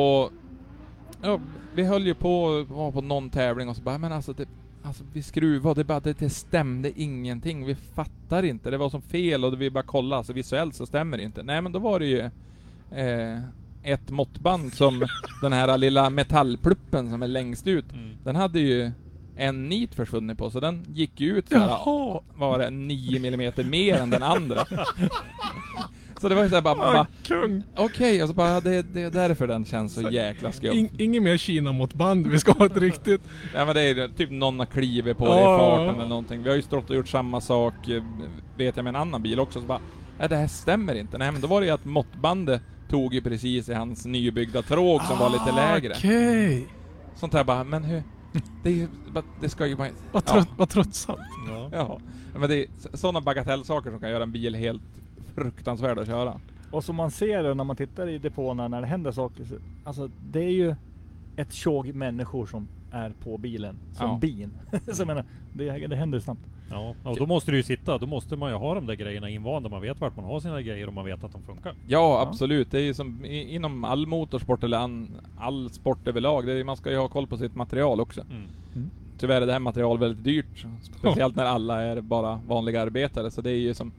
Och 0.00 0.30
ja, 1.22 1.40
vi 1.74 1.82
höll 1.84 2.06
ju 2.06 2.14
på, 2.14 2.64
var 2.68 2.92
på 2.92 3.00
någon 3.00 3.30
tävling 3.30 3.68
och 3.68 3.76
så 3.76 3.82
bara, 3.82 3.98
men 3.98 4.12
alltså 4.12 4.32
det, 4.32 4.48
Alltså 4.82 5.04
vi 5.12 5.22
skruvade, 5.22 5.80
det, 5.80 5.84
bara, 5.84 6.00
det, 6.00 6.18
det 6.18 6.30
stämde 6.30 7.00
ingenting. 7.00 7.64
Vi 7.66 7.74
fattar 7.74 8.42
inte. 8.42 8.70
Det 8.70 8.76
var 8.76 8.90
som 8.90 9.02
fel 9.02 9.44
och 9.44 9.60
vi 9.60 9.70
bara 9.70 9.84
kollade, 9.84 10.16
alltså 10.18 10.32
visuellt 10.32 10.74
så 10.74 10.86
stämmer 10.86 11.16
det 11.16 11.22
inte. 11.24 11.42
Nej 11.42 11.62
men 11.62 11.72
då 11.72 11.78
var 11.78 11.98
det 12.00 12.06
ju 12.06 12.18
eh, 13.00 13.38
ett 13.82 14.10
måttband 14.10 14.74
som 14.74 15.06
den 15.42 15.52
här 15.52 15.78
lilla 15.78 16.10
metallpluppen 16.10 17.10
som 17.10 17.22
är 17.22 17.28
längst 17.28 17.66
ut, 17.66 17.92
Mm. 17.92 18.16
den 18.24 18.36
hade 18.36 18.60
ju 18.60 18.90
en 19.36 19.68
nit 19.68 19.94
försvunnit 19.94 20.38
på, 20.38 20.50
så 20.50 20.60
den 20.60 20.84
gick 20.88 21.20
ju 21.20 21.38
ut 21.38 21.48
så 21.48 21.58
här, 21.58 21.68
Jaha! 21.68 22.20
var 22.34 22.58
det 22.58 22.70
9 22.70 23.20
millimeter 23.20 23.64
mer 23.64 23.96
än 23.96 24.10
den 24.10 24.22
andra. 24.22 24.64
så 26.20 26.28
det 26.28 26.34
var 26.34 26.42
ju 26.42 26.48
såhär 26.48 26.62
bara, 26.62 26.74
bara 26.74 27.00
Ah, 27.00 27.06
kung! 27.24 27.62
okej, 27.76 28.22
och 28.22 28.28
så 28.28 28.34
bara, 28.34 28.60
det, 28.60 28.82
det 28.82 29.02
är 29.02 29.10
därför 29.10 29.46
den 29.46 29.64
känns 29.64 29.94
så 29.94 30.00
jäkla 30.10 30.52
skum. 30.52 30.72
In, 30.72 30.90
inget 30.98 31.22
mer 31.22 31.36
Kina 31.36 31.72
mot 31.72 31.94
band, 31.94 32.26
vi 32.26 32.38
ska 32.38 32.52
ha 32.52 32.66
ett 32.66 32.76
riktigt... 32.76 33.20
Ja 33.54 33.64
men 33.64 33.74
det 33.74 33.80
är 33.82 34.08
typ 34.08 34.30
någon 34.30 34.58
har 34.58 34.66
klivit 34.66 35.18
på 35.18 35.24
det 35.34 35.40
i 35.40 35.44
farten 35.44 35.94
eller 35.94 36.08
någonting. 36.08 36.42
Vi 36.42 36.48
har 36.48 36.56
ju 36.56 36.62
stått 36.62 36.90
och 36.90 36.96
gjort 36.96 37.08
samma 37.08 37.40
sak, 37.40 37.88
eh, 37.88 38.02
vet 38.56 38.76
jag 38.76 38.84
med 38.84 38.90
en 38.94 39.00
annan 39.00 39.22
bil 39.22 39.40
också, 39.40 39.60
så 39.60 39.66
bara, 39.66 39.80
nej 40.18 40.28
det 40.28 40.36
här 40.36 40.46
stämmer 40.48 40.94
inte. 40.94 41.18
Nej 41.18 41.32
men 41.32 41.40
då 41.40 41.46
var 41.46 41.60
det 41.60 41.66
ju 41.66 41.72
att 41.72 41.84
måttbandet 41.84 42.62
tog 42.90 43.14
ju 43.14 43.20
precis 43.20 43.68
i 43.68 43.74
hans 43.74 44.06
nybyggda 44.06 44.62
tråg 44.62 45.02
som 45.02 45.18
var 45.18 45.30
lite 45.30 45.52
lägre. 45.52 45.92
Ah, 45.92 45.96
Okej! 45.96 46.66
Sånt 47.14 47.32
här 47.32 47.44
bara, 47.44 47.64
men 47.64 47.84
hur, 47.84 48.02
det 48.62 48.70
är 48.70 48.74
ju, 48.74 48.88
det 49.40 49.48
ska 49.48 49.66
ju 49.66 49.76
bara... 49.76 49.88
Vad, 50.12 50.24
trött, 50.24 50.48
vad 50.56 50.68
tröttsamt. 50.68 51.20
Ja. 51.48 51.70
Ja, 51.72 52.00
men 52.38 52.48
det 52.50 52.56
är 52.56 52.66
sådana 52.94 53.20
bagatellsaker 53.20 53.90
som 53.90 54.00
kan 54.00 54.10
göra 54.10 54.22
en 54.22 54.32
bil 54.32 54.54
helt 54.54 54.82
fruktansvärd 55.34 55.98
att 55.98 56.06
köra. 56.06 56.40
Och 56.70 56.84
som 56.84 56.96
man 56.96 57.10
ser 57.10 57.42
det 57.42 57.54
när 57.54 57.64
man 57.64 57.76
tittar 57.76 58.08
i 58.08 58.18
depåerna 58.18 58.68
när 58.68 58.80
det 58.80 58.86
händer 58.86 59.12
saker. 59.12 59.44
Så, 59.44 59.54
alltså 59.84 60.10
det 60.30 60.44
är 60.44 60.52
ju 60.52 60.74
ett 61.36 61.52
tjog 61.52 61.94
människor 61.94 62.46
som 62.46 62.68
är 62.92 63.10
på 63.10 63.38
bilen. 63.38 63.76
Som 63.92 64.06
Ja. 64.06 64.18
bin. 64.20 64.50
så 64.92 65.00
jag 65.00 65.06
menar, 65.06 65.24
det, 65.52 65.86
det 65.86 65.96
händer 65.96 66.20
snabbt. 66.20 66.40
Ja, 66.70 66.94
och 67.04 67.16
då 67.16 67.26
måste 67.26 67.50
du 67.50 67.56
ju 67.56 67.62
sitta, 67.62 67.98
då 67.98 68.06
måste 68.06 68.36
man 68.36 68.50
ju 68.50 68.56
ha 68.56 68.74
de 68.74 68.86
där 68.86 68.94
grejerna 68.94 69.28
invanda. 69.28 69.68
Man 69.68 69.82
vet 69.82 70.00
vart 70.00 70.16
man 70.16 70.24
har 70.24 70.40
sina 70.40 70.62
grejer 70.62 70.86
och 70.86 70.94
man 70.94 71.04
vet 71.04 71.24
att 71.24 71.32
de 71.32 71.42
funkar. 71.42 71.74
Ja, 71.86 72.26
absolut. 72.28 72.70
Det 72.70 72.78
är 72.78 72.82
ju 72.82 72.94
som 72.94 73.24
i, 73.24 73.54
inom 73.54 73.84
all 73.84 74.06
motorsport 74.06 74.64
eller 74.64 74.78
an, 74.78 75.10
all 75.38 75.70
sport 75.70 76.08
överlag. 76.08 76.46
Det 76.46 76.52
är, 76.52 76.64
man 76.64 76.76
ska 76.76 76.90
ju 76.90 76.96
ha 76.96 77.08
koll 77.08 77.26
på 77.26 77.36
sitt 77.36 77.54
material 77.54 78.00
också. 78.00 78.20
Mm. 78.20 78.90
Tyvärr 79.18 79.42
är 79.42 79.46
det 79.46 79.52
här 79.52 79.60
materialet 79.60 80.02
väldigt 80.02 80.24
dyrt. 80.24 80.66
Speciellt 80.82 81.36
när 81.36 81.44
alla 81.44 81.82
är 81.82 82.00
bara 82.00 82.40
vanliga 82.46 82.82
arbetare. 82.82 83.30
Så 83.30 83.40
det 83.40 83.50
är 83.50 83.58
ju 83.58 83.74
som... 83.74 83.92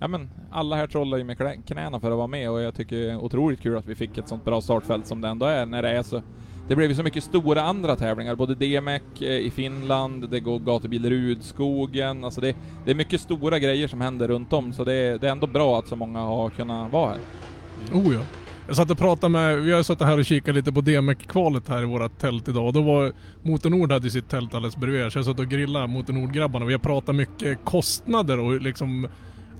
Ja 0.00 0.08
men, 0.08 0.30
alla 0.50 0.76
här 0.76 0.86
trollar 0.86 1.18
ju 1.18 1.24
med 1.24 1.64
knäna 1.66 2.00
för 2.00 2.10
att 2.10 2.16
vara 2.16 2.26
med 2.26 2.50
och 2.50 2.60
jag 2.60 2.74
tycker 2.74 2.96
det 2.96 3.10
är 3.10 3.16
otroligt 3.16 3.60
kul 3.60 3.76
att 3.76 3.86
vi 3.86 3.94
fick 3.94 4.18
ett 4.18 4.28
sånt 4.28 4.44
bra 4.44 4.60
startfält 4.60 5.06
som 5.06 5.20
det 5.20 5.28
ändå 5.28 5.46
är 5.46 5.66
när 5.66 5.82
det 5.82 5.90
är 5.90 6.02
så... 6.02 6.22
Det 6.68 6.76
blev 6.76 6.88
ju 6.88 6.94
så 6.94 7.02
mycket 7.02 7.24
stora 7.24 7.62
andra 7.62 7.96
tävlingar, 7.96 8.34
både 8.34 8.54
DMEC 8.54 9.02
eh, 9.20 9.28
i 9.28 9.50
Finland, 9.50 10.30
det 10.30 10.40
går 10.40 10.58
gatubil 10.58 11.10
Rudskogen, 11.10 12.24
alltså 12.24 12.40
det, 12.40 12.56
det 12.84 12.90
är 12.90 12.94
mycket 12.94 13.20
stora 13.20 13.58
grejer 13.58 13.88
som 13.88 14.00
händer 14.00 14.28
runt 14.28 14.52
om 14.52 14.72
så 14.72 14.84
det 14.84 14.94
är, 14.94 15.18
det 15.18 15.26
är 15.26 15.32
ändå 15.32 15.46
bra 15.46 15.78
att 15.78 15.88
så 15.88 15.96
många 15.96 16.20
har 16.20 16.50
kunnat 16.50 16.92
vara 16.92 17.10
här. 17.10 17.18
Mm. 17.92 18.06
Oh 18.06 18.14
ja. 18.14 18.20
Jag 18.66 18.76
satt 18.76 18.90
och 18.90 18.98
pratade 18.98 19.32
med, 19.32 19.60
vi 19.60 19.72
har 19.72 19.82
suttit 19.82 20.06
här 20.06 20.18
och 20.18 20.24
kikat 20.24 20.54
lite 20.54 20.72
på 20.72 20.80
DMEC-kvalet 20.80 21.68
här 21.68 21.82
i 21.82 21.84
vårat 21.84 22.20
tält 22.20 22.48
idag. 22.48 22.66
Och 22.66 22.72
då 22.72 22.82
var 22.82 23.12
Motornord 23.42 23.92
hade 23.92 24.10
sitt 24.10 24.28
tält 24.28 24.54
alldeles 24.54 24.76
bredvid. 24.76 25.12
Så 25.12 25.18
jag 25.18 25.26
satt 25.26 25.38
och 25.38 25.48
grillade 25.48 25.86
Motornord-grabbarna. 25.86 26.64
Vi 26.64 26.72
har 26.72 26.80
pratat 26.80 27.14
mycket 27.14 27.64
kostnader 27.64 28.38
och 28.38 28.60
liksom 28.60 29.08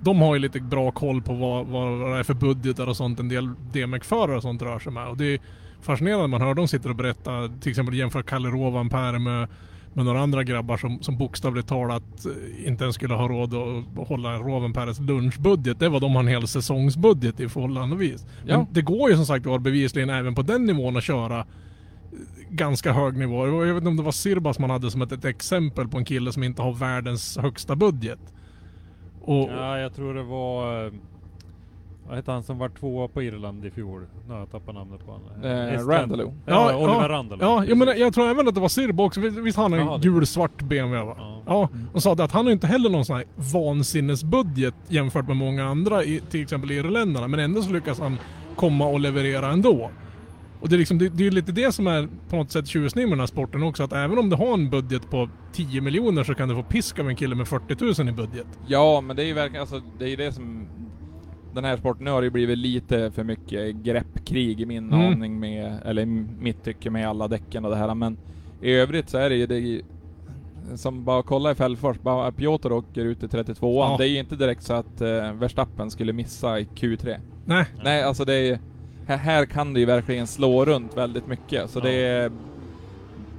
de 0.00 0.22
har 0.22 0.34
ju 0.34 0.40
lite 0.40 0.60
bra 0.60 0.90
koll 0.90 1.22
på 1.22 1.34
vad, 1.34 1.66
vad 1.66 2.12
det 2.12 2.18
är 2.18 2.22
för 2.22 2.34
budgetar 2.34 2.86
och 2.86 2.96
sånt 2.96 3.20
en 3.20 3.28
del 3.28 3.50
DMEC-förare 3.72 4.36
och 4.36 4.42
sånt 4.42 4.62
rör 4.62 4.78
sig 4.78 4.92
med. 4.92 5.08
Och 5.08 5.16
det 5.16 5.34
är 5.34 5.40
fascinerande 5.84 6.28
man 6.28 6.40
hör 6.40 6.54
dem 6.54 6.68
sitta 6.68 6.88
och 6.88 6.96
berätta, 6.96 7.48
till 7.60 7.70
exempel 7.70 7.94
jämföra 7.94 8.22
Kalle 8.22 8.48
Rovanperä 8.48 9.18
med, 9.18 9.48
med 9.92 10.04
några 10.04 10.20
andra 10.20 10.44
grabbar 10.44 10.76
som, 10.76 11.02
som 11.02 11.18
bokstavligt 11.18 11.68
talat 11.68 12.02
eh, 12.26 12.68
inte 12.68 12.84
ens 12.84 12.94
skulle 12.94 13.14
ha 13.14 13.28
råd 13.28 13.54
att 13.54 14.08
hålla 14.08 14.38
Rovenpäres 14.38 15.00
lunchbudget. 15.00 15.78
Det 15.78 15.88
var 15.88 16.00
de 16.00 16.12
har 16.12 16.20
en 16.22 16.28
hel 16.28 16.46
säsongsbudget 16.48 17.40
i 17.40 17.48
förhållandevis. 17.48 18.26
Men 18.46 18.50
Ja. 18.50 18.66
det 18.70 18.82
går 18.82 19.10
ju 19.10 19.16
som 19.16 19.26
sagt 19.26 19.46
var 19.46 19.58
bevisligen 19.58 20.10
även 20.10 20.34
på 20.34 20.42
den 20.42 20.64
nivån 20.64 20.96
att 20.96 21.04
köra 21.04 21.38
eh, 21.38 21.44
ganska 22.50 22.92
hög 22.92 23.16
nivå. 23.16 23.46
Jag 23.46 23.74
vet 23.74 23.76
inte 23.76 23.88
om 23.88 23.96
det 23.96 24.02
var 24.02 24.12
Sirbas 24.12 24.58
man 24.58 24.70
hade 24.70 24.90
som 24.90 25.02
ett, 25.02 25.12
ett 25.12 25.24
exempel 25.24 25.88
på 25.88 25.98
en 25.98 26.04
kille 26.04 26.32
som 26.32 26.42
inte 26.42 26.62
har 26.62 26.72
världens 26.72 27.36
högsta 27.38 27.76
budget. 27.76 28.18
Och, 29.20 29.50
Ja, 29.50 29.78
jag 29.78 29.94
tror 29.94 30.14
det 30.14 30.22
var... 30.22 30.92
Vad 32.06 32.16
hette 32.16 32.32
han 32.32 32.42
som 32.42 32.58
var 32.58 32.68
tvåa 32.68 33.08
på 33.08 33.22
Irland 33.22 33.64
i 33.64 33.70
fjol? 33.70 34.06
Nu 34.26 34.32
har 34.32 34.40
jag 34.40 34.50
tappat 34.50 34.74
namnet 34.74 35.06
på 35.06 35.12
honom. 35.12 35.44
Eh. 35.44 35.86
Randaloo. 35.86 36.34
Ja, 36.46 36.76
Oliver 36.76 37.08
Randall. 37.08 37.38
Ja, 37.40 37.64
jag, 37.64 37.78
menar, 37.78 37.94
jag 37.94 38.14
tror 38.14 38.28
även 38.28 38.48
att 38.48 38.54
det 38.54 38.60
var 38.60 38.68
Sirbo 38.68 39.02
också. 39.04 39.20
Visst, 39.20 39.36
visst 39.36 39.58
har 39.58 39.70
han 39.70 39.88
en 39.88 40.00
gul-svart 40.00 40.62
BMW 40.62 41.06
va? 41.06 41.14
Ja. 41.18 41.42
Ja, 41.46 41.68
och 41.92 42.02
sa 42.02 42.14
det 42.14 42.24
att 42.24 42.32
han 42.32 42.44
har 42.44 42.52
inte 42.52 42.66
heller 42.66 42.90
någon 42.90 43.04
sån 43.04 43.16
här 43.16 43.24
vansinnesbudget 43.52 44.74
jämfört 44.88 45.26
med 45.28 45.36
många 45.36 45.64
andra, 45.64 46.04
i, 46.04 46.20
till 46.30 46.42
exempel 46.42 46.70
irländarna. 46.70 47.28
Men 47.28 47.40
ändå 47.40 47.62
så 47.62 47.72
lyckas 47.72 48.00
han 48.00 48.18
komma 48.56 48.86
och 48.86 49.00
leverera 49.00 49.50
ändå. 49.50 49.90
Och 50.60 50.68
det 50.68 50.76
är, 50.76 50.78
liksom, 50.78 50.98
det, 50.98 51.08
det 51.08 51.26
är 51.26 51.30
lite 51.30 51.52
det 51.52 51.72
som 51.72 51.86
är 51.86 52.08
på 52.28 52.36
något 52.36 52.50
sätt 52.50 52.66
tjusningen 52.66 53.08
med 53.08 53.18
den 53.18 53.20
här 53.20 53.26
sporten 53.26 53.62
också. 53.62 53.82
Att 53.82 53.92
även 53.92 54.18
om 54.18 54.30
du 54.30 54.36
har 54.36 54.54
en 54.54 54.70
budget 54.70 55.10
på 55.10 55.28
10 55.52 55.80
miljoner 55.80 56.24
så 56.24 56.34
kan 56.34 56.48
du 56.48 56.54
få 56.54 56.62
pisk 56.62 56.98
av 56.98 57.08
en 57.08 57.16
kille 57.16 57.34
med 57.34 57.48
40 57.48 58.02
000 58.02 58.08
i 58.08 58.12
budget. 58.12 58.46
Ja, 58.66 59.00
men 59.00 59.16
det 59.16 59.22
är 59.22 59.26
ju 59.26 59.32
verkligen, 59.32 59.60
alltså, 59.60 59.82
det 59.98 60.04
är 60.04 60.08
ju 60.08 60.16
det 60.16 60.32
som... 60.32 60.66
Den 61.54 61.64
här 61.64 61.76
sporten, 61.76 62.04
nu 62.04 62.10
har 62.10 62.20
det 62.20 62.24
ju 62.24 62.30
blivit 62.30 62.58
lite 62.58 63.10
för 63.10 63.24
mycket 63.24 63.74
greppkrig 63.76 64.60
i 64.60 64.66
min 64.66 64.92
Mm. 64.92 65.06
aning 65.12 65.40
med, 65.40 65.78
eller 65.84 66.04
mitt 66.40 66.64
tycke 66.64 66.90
med 66.90 67.08
alla 67.08 67.28
däcken 67.28 67.64
och 67.64 67.70
det 67.70 67.76
här, 67.76 67.94
men 67.94 68.16
i 68.62 68.72
övrigt 68.72 69.08
så 69.08 69.18
är 69.18 69.30
det 69.30 69.36
ju, 69.36 69.46
det 69.46 69.82
som 70.76 71.04
bara 71.04 71.22
kolla 71.22 71.50
i 71.50 71.54
Fällfors, 71.54 71.96
bara 71.98 72.32
Piotr 72.32 72.72
åker 72.72 73.04
ut 73.04 73.22
i 73.22 73.26
32an. 73.26 73.90
Ja. 73.90 73.96
Det 73.98 74.04
är 74.04 74.08
ju 74.08 74.18
inte 74.18 74.36
direkt 74.36 74.62
så 74.62 74.72
att 74.74 75.00
uh, 75.02 75.32
Verstappen 75.32 75.90
skulle 75.90 76.12
missa 76.12 76.60
i 76.60 76.64
Q3. 76.64 77.16
Nej, 77.44 77.64
Nej, 77.84 78.02
alltså 78.02 78.24
det 78.24 78.34
är 78.34 78.58
här, 79.06 79.16
här 79.16 79.46
kan 79.46 79.74
det 79.74 79.80
ju 79.80 79.86
verkligen 79.86 80.26
slå 80.26 80.64
runt 80.64 80.96
väldigt 80.96 81.26
mycket. 81.26 81.70
Så 81.70 81.78
Ja. 81.78 81.82
det 81.84 81.92
är... 82.06 82.30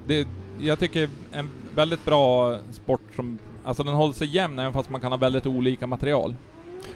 Det, 0.07 0.27
jag 0.59 0.79
tycker 0.79 1.09
en 1.31 1.49
väldigt 1.75 2.05
bra 2.05 2.57
sport 2.71 3.01
som... 3.15 3.37
Alltså 3.63 3.83
den 3.83 3.93
håller 3.93 4.13
sig 4.13 4.27
jämn 4.35 4.59
även 4.59 4.73
fast 4.73 4.89
man 4.89 5.01
kan 5.01 5.11
ha 5.11 5.17
väldigt 5.17 5.45
olika 5.45 5.87
material. 5.87 6.35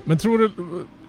Men 0.03 0.17
tror 0.17 0.37
du, 0.37 0.51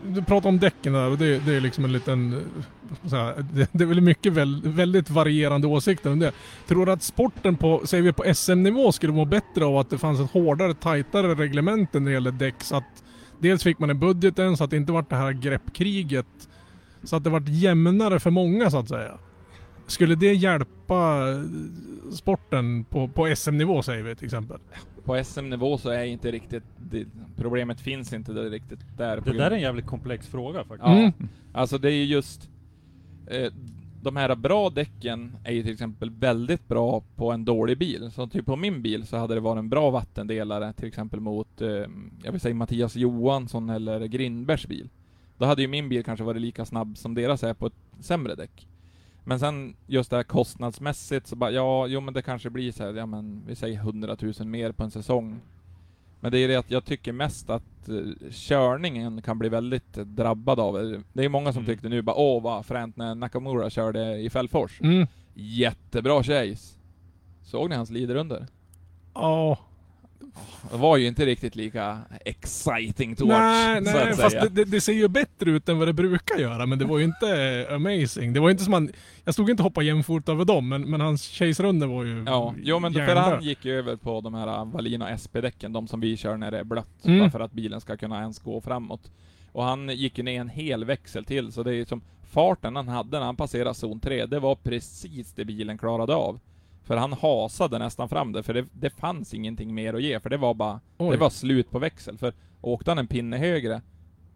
du 0.06 0.22
pratar 0.22 0.48
om 0.48 0.58
däcken 0.58 0.92
där 0.92 1.10
och 1.10 1.18
det, 1.18 1.38
det 1.38 1.54
är 1.54 1.60
liksom 1.60 1.84
en 1.84 1.92
liten, 1.92 2.32
eh, 2.32 3.08
så 3.08 3.16
här, 3.16 3.46
det, 3.52 3.68
det 3.72 3.84
är 3.84 3.88
väl 3.88 4.00
mycket 4.00 4.32
väl, 4.32 4.60
väldigt 4.64 5.10
varierande 5.10 5.66
åsikter 5.66 6.12
om 6.12 6.18
det. 6.18 6.32
Tror 6.68 6.86
du 6.86 6.92
att 6.92 7.02
sporten 7.02 7.56
på, 7.56 7.86
säger 7.86 8.02
vi 8.02 8.12
på 8.12 8.34
SM-nivå 8.34 8.92
skulle 8.92 9.12
må 9.12 9.24
bättre 9.24 9.64
av 9.64 9.76
att 9.76 9.90
det 9.90 9.98
fanns 9.98 10.20
ett 10.20 10.30
hårdare, 10.30 10.74
tajtare 10.74 11.34
reglemente 11.34 12.00
när 12.00 12.06
det 12.06 12.14
gäller 12.14 12.32
däck 12.32 12.62
så 12.62 12.76
att 12.76 13.04
dels 13.38 13.62
fick 13.62 13.78
man 13.78 13.90
en 13.90 13.98
budgeten 13.98 14.56
så 14.56 14.64
att 14.64 14.70
det 14.70 14.76
inte 14.76 14.92
vart 14.92 15.10
det 15.10 15.16
här 15.16 15.32
greppkriget 15.32 16.48
så 17.02 17.16
att 17.16 17.24
det 17.24 17.30
vart 17.30 17.48
jämnare 17.48 18.20
för 18.20 18.30
många 18.30 18.70
så 18.70 18.78
att 18.78 18.88
säga. 18.88 19.18
Skulle 19.90 20.14
det 20.14 20.34
hjälpa 20.34 21.28
eh, 21.30 21.40
sporten 22.12 22.84
på, 22.84 23.08
på 23.08 23.34
SM-nivå 23.36 23.82
säger 23.82 24.02
vi 24.02 24.16
till 24.16 24.24
exempel? 24.24 24.58
På 25.04 25.24
SM-nivå 25.24 25.78
så 25.78 25.90
är 25.90 26.04
inte 26.04 26.30
riktigt... 26.30 26.62
Det, 26.90 27.06
problemet 27.36 27.80
finns 27.80 28.12
inte 28.12 28.32
där 28.32 28.50
riktigt 28.50 28.80
där. 28.98 29.20
Det 29.20 29.32
där 29.32 29.50
är 29.50 29.54
en 29.54 29.60
jävligt 29.60 29.86
komplex 29.86 30.26
fråga 30.26 30.58
faktiskt. 30.58 30.82
Ja, 30.82 30.98
Mm. 30.98 31.12
alltså 31.52 31.78
det 31.78 31.88
är 31.88 31.94
ju 31.94 32.04
just... 32.04 32.50
Eh, 33.26 33.52
de 34.02 34.16
här 34.16 34.34
bra 34.36 34.70
däcken 34.70 35.36
är 35.44 35.52
ju 35.52 35.62
till 35.62 35.72
exempel 35.72 36.10
väldigt 36.10 36.68
bra 36.68 37.02
på 37.16 37.32
en 37.32 37.44
dålig 37.44 37.78
bil. 37.78 38.10
Så 38.10 38.26
typ 38.26 38.46
på 38.46 38.56
min 38.56 38.82
bil 38.82 39.06
så 39.06 39.16
hade 39.16 39.34
det 39.34 39.40
varit 39.40 39.58
en 39.58 39.68
bra 39.68 39.90
vattendelare 39.90 40.72
till 40.72 40.88
exempel 40.88 41.20
mot, 41.20 41.60
eh, 41.60 41.68
jag 42.24 42.32
vill 42.32 42.40
säga 42.40 42.54
Mattias 42.54 42.96
Johansson 42.96 43.70
eller 43.70 44.06
Grindbergs 44.06 44.66
bil. 44.66 44.88
Då 45.38 45.44
hade 45.44 45.62
ju 45.62 45.68
min 45.68 45.88
bil 45.88 46.04
kanske 46.04 46.24
varit 46.24 46.42
lika 46.42 46.64
snabb 46.64 46.98
som 46.98 47.14
deras 47.14 47.44
är 47.44 47.54
på 47.54 47.66
ett 47.66 47.74
sämre 48.00 48.34
däck. 48.34 48.66
Men 49.30 49.40
sen 49.40 49.76
just 49.86 50.10
det 50.10 50.16
här 50.16 50.22
kostnadsmässigt 50.22 51.26
så 51.26 51.36
bara, 51.36 51.50
ja, 51.50 51.86
jo 51.86 52.00
men 52.00 52.14
det 52.14 52.22
kanske 52.22 52.50
blir 52.50 52.72
så 52.72 52.84
här, 52.84 52.94
ja 52.94 53.06
men 53.06 53.42
vi 53.46 53.54
säger 53.56 53.78
100 53.78 54.16
000 54.20 54.34
mer 54.46 54.72
på 54.72 54.84
en 54.84 54.90
säsong. 54.90 55.40
Men 56.20 56.32
det 56.32 56.38
är 56.38 56.48
det 56.48 56.56
att 56.56 56.70
jag 56.70 56.84
tycker 56.84 57.12
mest 57.12 57.50
att 57.50 57.88
eh, 57.88 58.30
körningen 58.30 59.22
kan 59.22 59.38
bli 59.38 59.48
väldigt 59.48 59.98
eh, 59.98 60.04
drabbad 60.04 60.60
av 60.60 60.74
det. 60.74 61.02
Det 61.12 61.24
är 61.24 61.28
många 61.28 61.52
som 61.52 61.62
Mm. 61.62 61.74
tyckte 61.74 61.88
nu 61.88 62.02
bara, 62.02 62.16
åh 62.16 62.42
vad 62.42 62.66
fränt 62.66 62.96
när 62.96 63.14
Nakamura 63.14 63.70
körde 63.70 64.16
i 64.18 64.30
Fällfors. 64.30 64.80
Mm. 64.80 65.06
Jättebra 65.34 66.22
chase. 66.22 66.78
Såg 67.42 67.70
ni 67.70 67.76
hans 67.76 67.90
lider 67.90 68.14
under? 68.14 68.46
Ja, 69.14 69.58
Det 70.70 70.76
var 70.76 70.96
ju 70.96 71.06
inte 71.06 71.26
riktigt 71.26 71.56
lika 71.56 71.98
exciting 72.24 73.16
to 73.16 73.26
watch, 73.26 73.38
Nej, 73.38 73.84
så 73.84 73.92
nej 73.92 74.10
att 74.10 74.16
fast 74.16 74.30
säga. 74.30 74.48
det, 74.50 74.64
det, 74.64 74.80
ser 74.80 74.92
ju 74.92 75.08
bättre 75.08 75.50
ut 75.50 75.68
än 75.68 75.78
vad 75.78 75.88
det 75.88 75.92
brukar 75.92 76.38
göra. 76.38 76.66
Men 76.66 76.78
det 76.78 76.84
var 76.84 76.98
ju 76.98 77.04
inte 77.04 77.66
amazing. 77.70 78.32
Det 78.32 78.40
var 78.40 78.50
inte 78.50 78.64
som 78.64 78.70
man... 78.70 78.90
Jag 79.24 79.34
stod 79.34 79.50
inte 79.50 79.62
och 79.62 79.64
hoppade 79.64 79.86
jämfort 79.86 80.28
över 80.28 80.44
dem, 80.44 80.68
men, 80.68 80.82
men 80.90 81.00
hans 81.00 81.22
chase-runda 81.22 81.86
var 81.86 82.04
ju 82.04 82.24
Ja, 82.26 82.54
jo 82.62 82.78
men 82.78 82.92
för 82.94 83.16
han 83.16 83.42
gick 83.42 83.64
ju 83.64 83.78
över 83.78 83.96
på 83.96 84.20
de 84.20 84.34
här 84.34 84.64
Valina 84.64 85.18
SP-däcken, 85.22 85.72
de 85.72 85.88
som 85.88 86.00
vi 86.00 86.16
kör 86.16 86.36
när 86.36 86.50
det 86.50 86.58
är 86.58 86.64
blött, 86.64 86.86
Mm. 87.04 87.18
bara 87.20 87.30
för 87.30 87.40
att 87.40 87.52
bilen 87.52 87.80
ska 87.80 87.96
kunna 87.96 88.20
ens 88.20 88.38
gå 88.38 88.60
framåt. 88.60 89.10
Och 89.52 89.64
han 89.64 89.88
gick 89.88 90.18
ju 90.18 90.24
ner 90.24 90.40
en 90.40 90.48
hel 90.48 90.84
växel 90.84 91.24
till, 91.24 91.52
så 91.52 91.62
det 91.62 91.70
är 91.70 91.74
ju 91.74 91.84
som 91.84 92.00
farten 92.30 92.76
han 92.76 92.88
hade 92.88 93.18
när 93.18 93.26
han 93.26 93.36
passerade 93.36 93.74
zon 93.74 94.00
3, 94.00 94.26
det 94.26 94.38
var 94.40 94.54
precis 94.54 95.32
det 95.32 95.44
bilen 95.44 95.78
klarade 95.78 96.14
av. 96.14 96.40
För 96.90 96.96
han 96.96 97.12
hasade 97.12 97.78
nästan 97.78 98.08
fram 98.08 98.32
det, 98.32 98.42
för 98.42 98.54
det, 98.54 98.66
det 98.72 98.90
fanns 98.90 99.34
ingenting 99.34 99.74
mer 99.74 99.94
att 99.94 100.02
ge, 100.02 100.20
för 100.20 100.30
det 100.30 100.36
var 100.36 100.54
bara, 100.54 100.80
Oj. 100.98 101.10
det 101.10 101.16
var 101.16 101.30
slut 101.30 101.70
på 101.70 101.78
växel. 101.78 102.18
För 102.18 102.32
åkte 102.60 102.90
han 102.90 102.98
en 102.98 103.06
pinne 103.06 103.38
högre, 103.38 103.82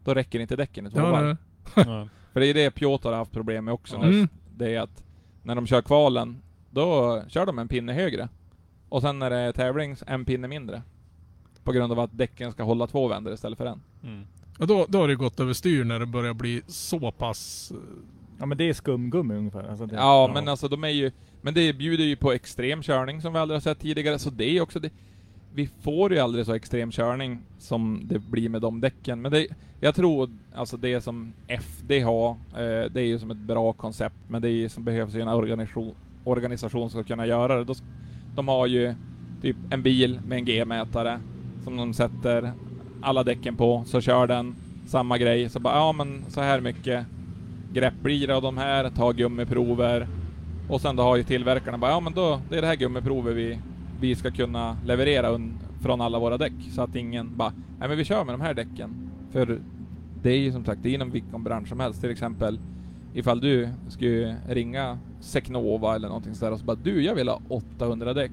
då 0.05 0.14
räcker 0.14 0.40
inte 0.40 0.57
däcken 0.57 0.87
i 0.87 0.90
två 0.90 0.99
Ja, 0.99 1.11
varv. 1.11 1.37
För 2.33 2.40
det 2.40 2.47
är 2.47 2.55
det 2.55 2.71
Piotr 2.71 3.09
har 3.09 3.17
haft 3.17 3.33
problem 3.33 3.64
med 3.64 3.75
också. 3.75 3.97
Mm. 3.97 4.29
Det 4.57 4.75
är 4.75 4.81
att 4.81 5.05
när 5.43 5.55
de 5.55 5.67
kör 5.67 5.83
kvalen, 5.83 6.43
då 6.71 7.23
kör 7.29 7.47
de 7.47 7.59
en 7.59 7.69
pinne 7.69 7.93
högre. 7.93 8.29
Och 8.88 9.03
sen 9.03 9.19
när 9.19 9.31
det 9.31 9.37
är 9.37 9.53
tävling, 9.53 9.97
en 10.07 10.25
pinne 10.25 10.49
mindre. 10.49 10.83
På 11.64 11.73
grund 11.73 11.93
av 11.93 12.01
att 12.01 12.19
däcken 12.19 12.53
ska 12.53 12.62
hålla 12.62 12.87
två 12.87 13.09
vändor 13.09 13.35
istället 13.35 13.59
för 13.59 13.67
en. 13.67 13.83
Mm. 14.03 14.25
Och 14.59 14.67
då, 14.67 14.87
då 14.88 14.99
har 14.99 15.09
det 15.09 15.14
gått 15.14 15.40
överstyr 15.40 15.85
när 15.85 16.01
det 16.01 16.07
börjar 16.07 16.35
bli 16.35 16.62
så 16.67 17.12
pass... 17.12 17.73
Ja 18.38 18.47
men 18.47 18.59
det 18.59 18.68
är 18.68 18.75
skumgummi 18.75 19.35
ungefär. 19.35 19.68
Alltså 19.68 19.87
det, 19.87 19.97
Ja, 19.97 20.31
men 20.35 20.49
alltså 20.49 20.68
de 20.68 20.85
är 20.85 20.88
ju... 20.88 21.11
Men 21.42 21.55
det 21.55 21.73
bjuder 21.73 22.05
ju 22.05 22.16
på 22.16 22.33
extrem 22.33 22.83
körning 22.83 23.20
som 23.20 23.33
vi 23.33 23.38
aldrig 23.38 23.57
har 23.57 23.61
sett 23.61 23.81
tidigare, 23.81 24.18
så 24.18 24.31
det 24.31 24.57
är 24.57 24.61
också 24.61 24.81
det... 24.81 24.90
Vi 25.55 25.68
får 25.83 26.12
ju 26.12 26.18
aldrig 26.18 26.47
så 26.47 26.55
extrem 26.55 26.90
körning 26.90 27.38
som 27.59 28.01
det 28.05 28.18
blir 28.18 28.49
med 28.49 28.62
de 28.62 28.81
däcken, 28.81 29.23
men 29.23 29.33
det... 29.33 29.47
Jag 29.81 29.94
tror, 29.94 30.31
alltså 30.55 30.77
det 30.77 31.01
som 31.01 31.33
FD 31.49 32.01
har, 32.01 32.31
eh, 32.31 32.90
det 32.90 33.01
är 33.01 33.07
ju 33.07 33.18
som 33.18 33.31
ett 33.31 33.37
bra 33.37 33.73
koncept, 33.73 34.16
men 34.29 34.42
det 34.42 34.49
är 34.49 34.53
ju 34.53 34.68
som 34.68 34.85
behövs 34.85 35.14
ju 35.14 35.20
en 35.20 35.29
organisation, 35.29 35.94
organisation 36.25 36.90
som 36.90 37.03
ska 37.03 37.09
kunna 37.09 37.27
göra 37.27 37.64
det. 37.64 37.75
De 38.35 38.49
har 38.49 38.66
ju 38.66 38.94
typ 39.42 39.57
en 39.70 39.83
bil 39.83 40.20
med 40.27 40.38
en 40.38 40.44
G-mätare, 40.44 41.20
som 41.64 41.77
de 41.77 41.94
sätter 41.94 42.53
alla 43.03 43.23
däcken 43.23 43.57
på, 43.57 43.83
så 43.87 44.01
kör 44.01 44.27
den 44.27 44.55
samma 44.87 45.18
grej, 45.18 45.49
så 45.49 45.61
bara 45.61 45.75
ja 45.75 45.92
men 45.92 46.25
så 46.29 46.40
här 46.40 46.61
mycket 46.61 47.07
grepp 47.74 47.94
blir 48.02 48.26
det 48.26 48.37
av 48.37 48.42
de 48.42 48.58
här, 48.58 48.90
ta 48.90 49.12
gummiprover. 49.12 50.08
Och 50.68 50.80
sen 50.80 50.96
då 50.96 51.02
har 51.02 51.16
ju 51.16 51.22
tillverkarna 51.22 51.78
bara, 51.78 51.90
ja 51.90 52.00
men 52.00 52.12
då, 52.12 52.40
det 52.50 52.56
är 52.56 52.60
det 52.60 52.66
här 52.66 52.76
gummiprovet 52.76 53.37
vi, 53.37 53.58
vi 54.00 54.14
ska 54.14 54.30
kunna 54.30 54.76
leverera 54.87 55.40
från 55.82 56.00
alla 56.00 56.18
våra 56.18 56.38
däck. 56.38 56.52
Så 56.70 56.82
att 56.82 56.96
ingen 56.96 57.37
bara, 57.37 57.52
nej 57.78 57.88
men 57.88 57.98
vi 57.98 58.04
kör 58.04 58.24
med 58.24 58.34
de 58.34 58.40
här 58.40 58.54
däcken. 58.54 59.10
För 59.32 59.60
det 60.22 60.30
är 60.30 60.38
ju 60.38 60.52
som 60.52 60.64
sagt, 60.64 60.82
det 60.82 60.88
är 60.88 60.94
inom 60.94 61.10
vilken 61.10 61.42
bransch 61.42 61.68
som 61.68 61.80
helst. 61.80 62.00
Till 62.00 62.10
exempel 62.10 62.58
ifall 63.14 63.40
du 63.40 63.68
skulle 63.88 64.37
ringa 64.48 64.98
Secnova 65.20 65.94
eller 65.94 66.08
någonting 66.08 66.34
sådär 66.34 66.52
och 66.52 66.58
så 66.58 66.64
bara, 66.64 66.76
du 66.82 67.02
jag 67.02 67.14
vill 67.14 67.28
ha 67.28 67.40
800 67.48 68.14
däck. 68.14 68.32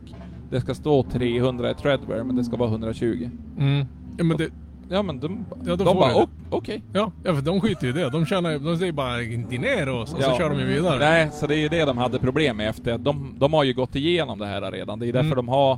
Det 0.49 0.61
ska 0.61 0.73
stå 0.73 1.03
300 1.03 1.71
i 1.71 1.73
treadwear 1.73 2.23
men 2.23 2.35
det 2.35 2.43
ska 2.43 2.57
vara 2.57 2.69
120. 2.69 3.29
Mm. 3.57 3.85
Ja 4.17 4.23
men 4.23 4.37
det... 4.37 4.49
Ja 4.91 5.01
men 5.03 5.19
de, 5.19 5.45
Ja, 5.65 5.75
då 5.75 5.75
de 5.75 5.85
får 5.85 5.93
bara, 5.93 6.13
det. 6.13 6.23
"O- 6.23 6.27
okej. 6.49 6.81
Ja, 6.93 7.11
ja 7.23 7.35
för 7.35 7.41
de 7.41 7.61
skiter 7.61 7.83
ju 7.83 7.89
i 7.89 7.93
det. 7.93 8.09
De 8.09 8.25
tjänar 8.25 8.59
de 8.59 8.77
säger 8.77 8.91
bara 8.91 9.17
dinero 9.17 10.01
och 10.01 10.07
så 10.07 10.17
Ja. 10.21 10.37
kör 10.37 10.49
de 10.49 10.59
ju 10.59 10.65
vidare. 10.65 10.99
Nej, 10.99 11.29
så 11.33 11.47
det 11.47 11.55
är 11.55 11.59
ju 11.59 11.67
det 11.69 11.85
de 11.85 11.97
hade 11.97 12.19
problem 12.19 12.57
med 12.57 12.69
efter 12.69 12.97
de, 12.97 13.35
de 13.39 13.53
har 13.53 13.63
ju 13.63 13.73
gått 13.73 13.95
igenom 13.95 14.39
det 14.39 14.45
här 14.45 14.71
redan. 14.71 14.99
Det 14.99 15.07
är 15.07 15.13
därför 15.13 15.25
Mm. 15.31 15.35
de 15.35 15.47
har 15.49 15.71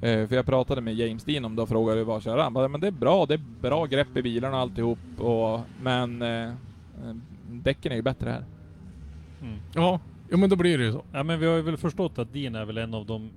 eh, 0.00 0.28
för 0.28 0.34
jag 0.34 0.46
pratade 0.46 0.80
med 0.80 0.94
James 0.94 1.24
Dean 1.24 1.44
om 1.44 1.56
det 1.56 1.62
och 1.62 1.68
frågade 1.68 2.04
vad 2.04 2.22
kör 2.22 2.38
han? 2.38 2.52
Bara, 2.54 2.68
Men 2.68 2.80
det 2.80 2.86
är 2.86 2.90
bra, 2.90 3.26
det 3.26 3.34
är 3.34 3.40
bra 3.60 3.86
grepp 3.86 4.16
i 4.16 4.22
bilarna 4.22 4.56
och 4.56 4.62
alltihop 4.62 4.98
och, 5.18 5.60
men 5.82 6.22
eh, 6.22 6.50
däcken 7.50 7.92
är 7.92 7.96
ju 7.96 8.02
bättre 8.02 8.30
här. 8.30 8.44
Mm. 9.42 9.58
Ja, 9.74 10.00
ja 10.30 10.36
men 10.36 10.50
då 10.50 10.56
blir 10.56 10.78
det 10.78 10.84
ju 10.84 10.92
så. 10.92 11.02
Ja 11.12 11.22
men 11.22 11.40
vi 11.40 11.46
har 11.46 11.56
ju 11.56 11.62
väl 11.62 11.76
förstått 11.76 12.18
att 12.18 12.32
din 12.32 12.54
är 12.54 12.64
väl 12.64 12.78
en 12.78 12.94
av 12.94 13.06
de, 13.06 13.30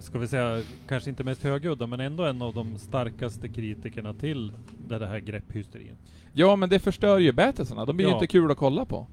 ska 0.00 0.18
vi 0.18 0.28
säga, 0.28 0.62
kanske 0.88 1.10
inte 1.10 1.24
mest 1.24 1.42
högljudda, 1.42 1.86
men 1.86 2.00
ändå 2.00 2.24
en 2.24 2.42
av 2.42 2.54
de 2.54 2.78
starkaste 2.78 3.48
kritikerna 3.48 4.14
till 4.14 4.52
det 4.88 5.06
här 5.06 5.18
grepphysterin. 5.18 5.96
Ja, 6.32 6.56
men 6.56 6.68
det 6.68 6.78
förstör 6.78 7.18
ju 7.18 7.32
bätisarna. 7.32 7.84
De 7.84 7.96
blir 7.96 8.06
ju 8.06 8.10
Ja. 8.12 8.16
inte 8.16 8.26
kul 8.26 8.50
att 8.50 8.56
kolla 8.58 8.84
på. 8.84 9.06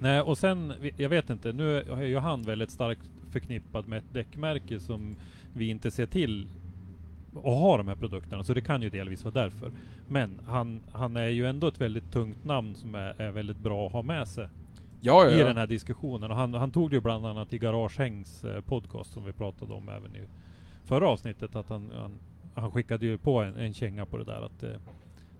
Nej, 0.00 0.20
och 0.20 0.38
sen, 0.38 0.72
jag 0.96 1.08
vet 1.08 1.30
inte, 1.30 1.52
nu 1.52 1.76
är 1.76 2.02
ju 2.02 2.18
han 2.18 2.42
väldigt 2.42 2.70
starkt 2.70 3.00
förknippad 3.30 3.88
med 3.88 3.98
ett 3.98 4.12
däckmärke 4.12 4.80
som 4.80 5.16
vi 5.52 5.68
inte 5.68 5.90
ser 5.90 6.06
till 6.06 6.46
att 7.36 7.42
ha 7.42 7.76
de 7.76 7.88
här 7.88 7.94
produkterna, 7.94 8.44
så 8.44 8.54
det 8.54 8.60
kan 8.60 8.82
ju 8.82 8.90
delvis 8.90 9.24
vara 9.24 9.34
därför. 9.34 9.70
Men 10.08 10.40
han, 10.46 10.80
han 10.92 11.16
är 11.16 11.28
ju 11.28 11.46
ändå 11.46 11.66
ett 11.68 11.80
väldigt 11.80 12.12
tungt 12.12 12.44
namn 12.44 12.74
som 12.74 12.94
är, 12.94 13.20
är 13.20 13.30
väldigt 13.30 13.58
bra 13.58 13.86
att 13.86 13.92
ha 13.92 14.02
med 14.02 14.28
sig 14.28 14.48
Ja, 15.06 15.30
i 15.30 15.36
den 15.38 15.56
här 15.56 15.66
diskussionen. 15.66 16.30
Och 16.30 16.36
han, 16.36 16.54
han 16.54 16.70
tog 16.70 16.90
det 16.90 16.96
ju 16.96 17.00
bland 17.00 17.26
annat 17.26 17.52
i 17.52 17.58
Garagehängs 17.58 18.44
eh, 18.44 18.60
podcast 18.60 19.12
som 19.12 19.24
vi 19.24 19.32
pratade 19.32 19.72
om 19.74 19.88
även 19.88 20.16
i 20.16 20.20
förra 20.84 21.08
avsnittet, 21.08 21.56
att 21.56 21.68
han, 21.68 21.90
han, 21.96 22.18
han 22.54 22.70
skickade 22.70 23.06
ju 23.06 23.18
på 23.18 23.42
en, 23.42 23.56
en 23.56 23.74
känga 23.74 24.06
på 24.06 24.16
det 24.18 24.24
där 24.24 24.42
att 24.46 24.62
eh, 24.62 24.70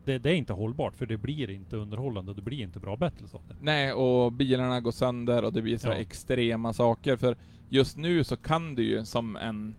det, 0.04 0.18
det 0.18 0.30
är 0.30 0.34
inte 0.34 0.52
hållbart, 0.52 0.96
för 0.96 1.06
det 1.06 1.16
blir 1.16 1.50
inte 1.50 1.76
underhållande, 1.76 2.34
det 2.34 2.42
blir 2.42 2.62
inte 2.62 2.78
bra 2.80 2.96
battles 2.96 3.34
av 3.34 3.40
det. 3.48 3.54
Nej, 3.60 3.92
och 3.92 4.32
bilarna 4.32 4.80
går 4.80 4.90
sönder 4.92 5.44
och 5.44 5.52
det 5.52 5.62
blir 5.62 5.78
så 5.78 5.88
Ja. 5.88 5.94
extrema 5.94 6.72
saker. 6.72 7.16
För 7.16 7.36
just 7.68 7.96
nu 7.96 8.24
så 8.24 8.36
kan 8.36 8.74
du 8.74 8.82
ju 8.84 9.04
som 9.04 9.36
en, 9.36 9.74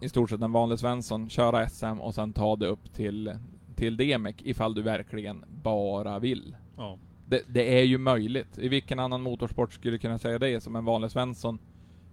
i 0.00 0.08
stort 0.08 0.30
sett 0.30 0.42
en 0.42 0.52
vanlig 0.52 0.78
Svensson, 0.78 1.28
köra 1.30 1.68
SM 1.68 2.00
och 2.00 2.14
sen 2.14 2.32
ta 2.32 2.56
det 2.56 2.66
upp 2.66 2.92
till, 2.94 3.32
till 3.76 3.96
DMEC 3.96 4.34
ifall 4.38 4.74
du 4.74 4.82
verkligen 4.82 5.44
bara 5.62 6.18
vill. 6.18 6.56
Ja. 6.76 6.98
Det, 7.26 7.42
det 7.48 7.78
är 7.78 7.82
ju 7.84 7.98
möjligt. 7.98 8.58
I 8.58 8.68
vilken 8.68 8.98
annan 8.98 9.22
motorsport 9.22 9.72
skulle 9.72 9.94
du 9.94 9.98
kunna 9.98 10.18
säga 10.18 10.38
det 10.38 10.60
som 10.62 10.76
en 10.76 10.84
vanlig 10.84 11.10
Svensson? 11.10 11.58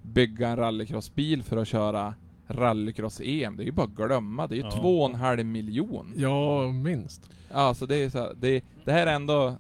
Bygga 0.01 0.47
en 0.49 0.55
rallycrossbil 0.57 1.43
för 1.43 1.57
att 1.57 1.67
köra 1.67 2.13
rallycross-EM. 2.47 3.57
Det 3.57 3.63
är 3.63 3.65
ju 3.65 3.71
bara 3.71 3.83
att 3.87 3.95
glömma. 3.95 4.47
Det 4.47 4.55
är 4.55 4.57
ju 4.57 4.63
Ja. 4.63 4.71
två 4.71 5.01
och 5.03 5.09
en 5.09 5.15
halv 5.15 5.45
miljon. 5.45 6.13
Ja, 6.15 6.67
minst. 6.71 7.29
Alltså 7.51 7.85
det 7.85 7.95
är 7.95 8.09
så 8.09 8.17
här, 8.19 8.33
det, 8.39 8.63
det 8.85 8.91
här 8.91 9.07
är 9.07 9.13
ändå, 9.15 9.55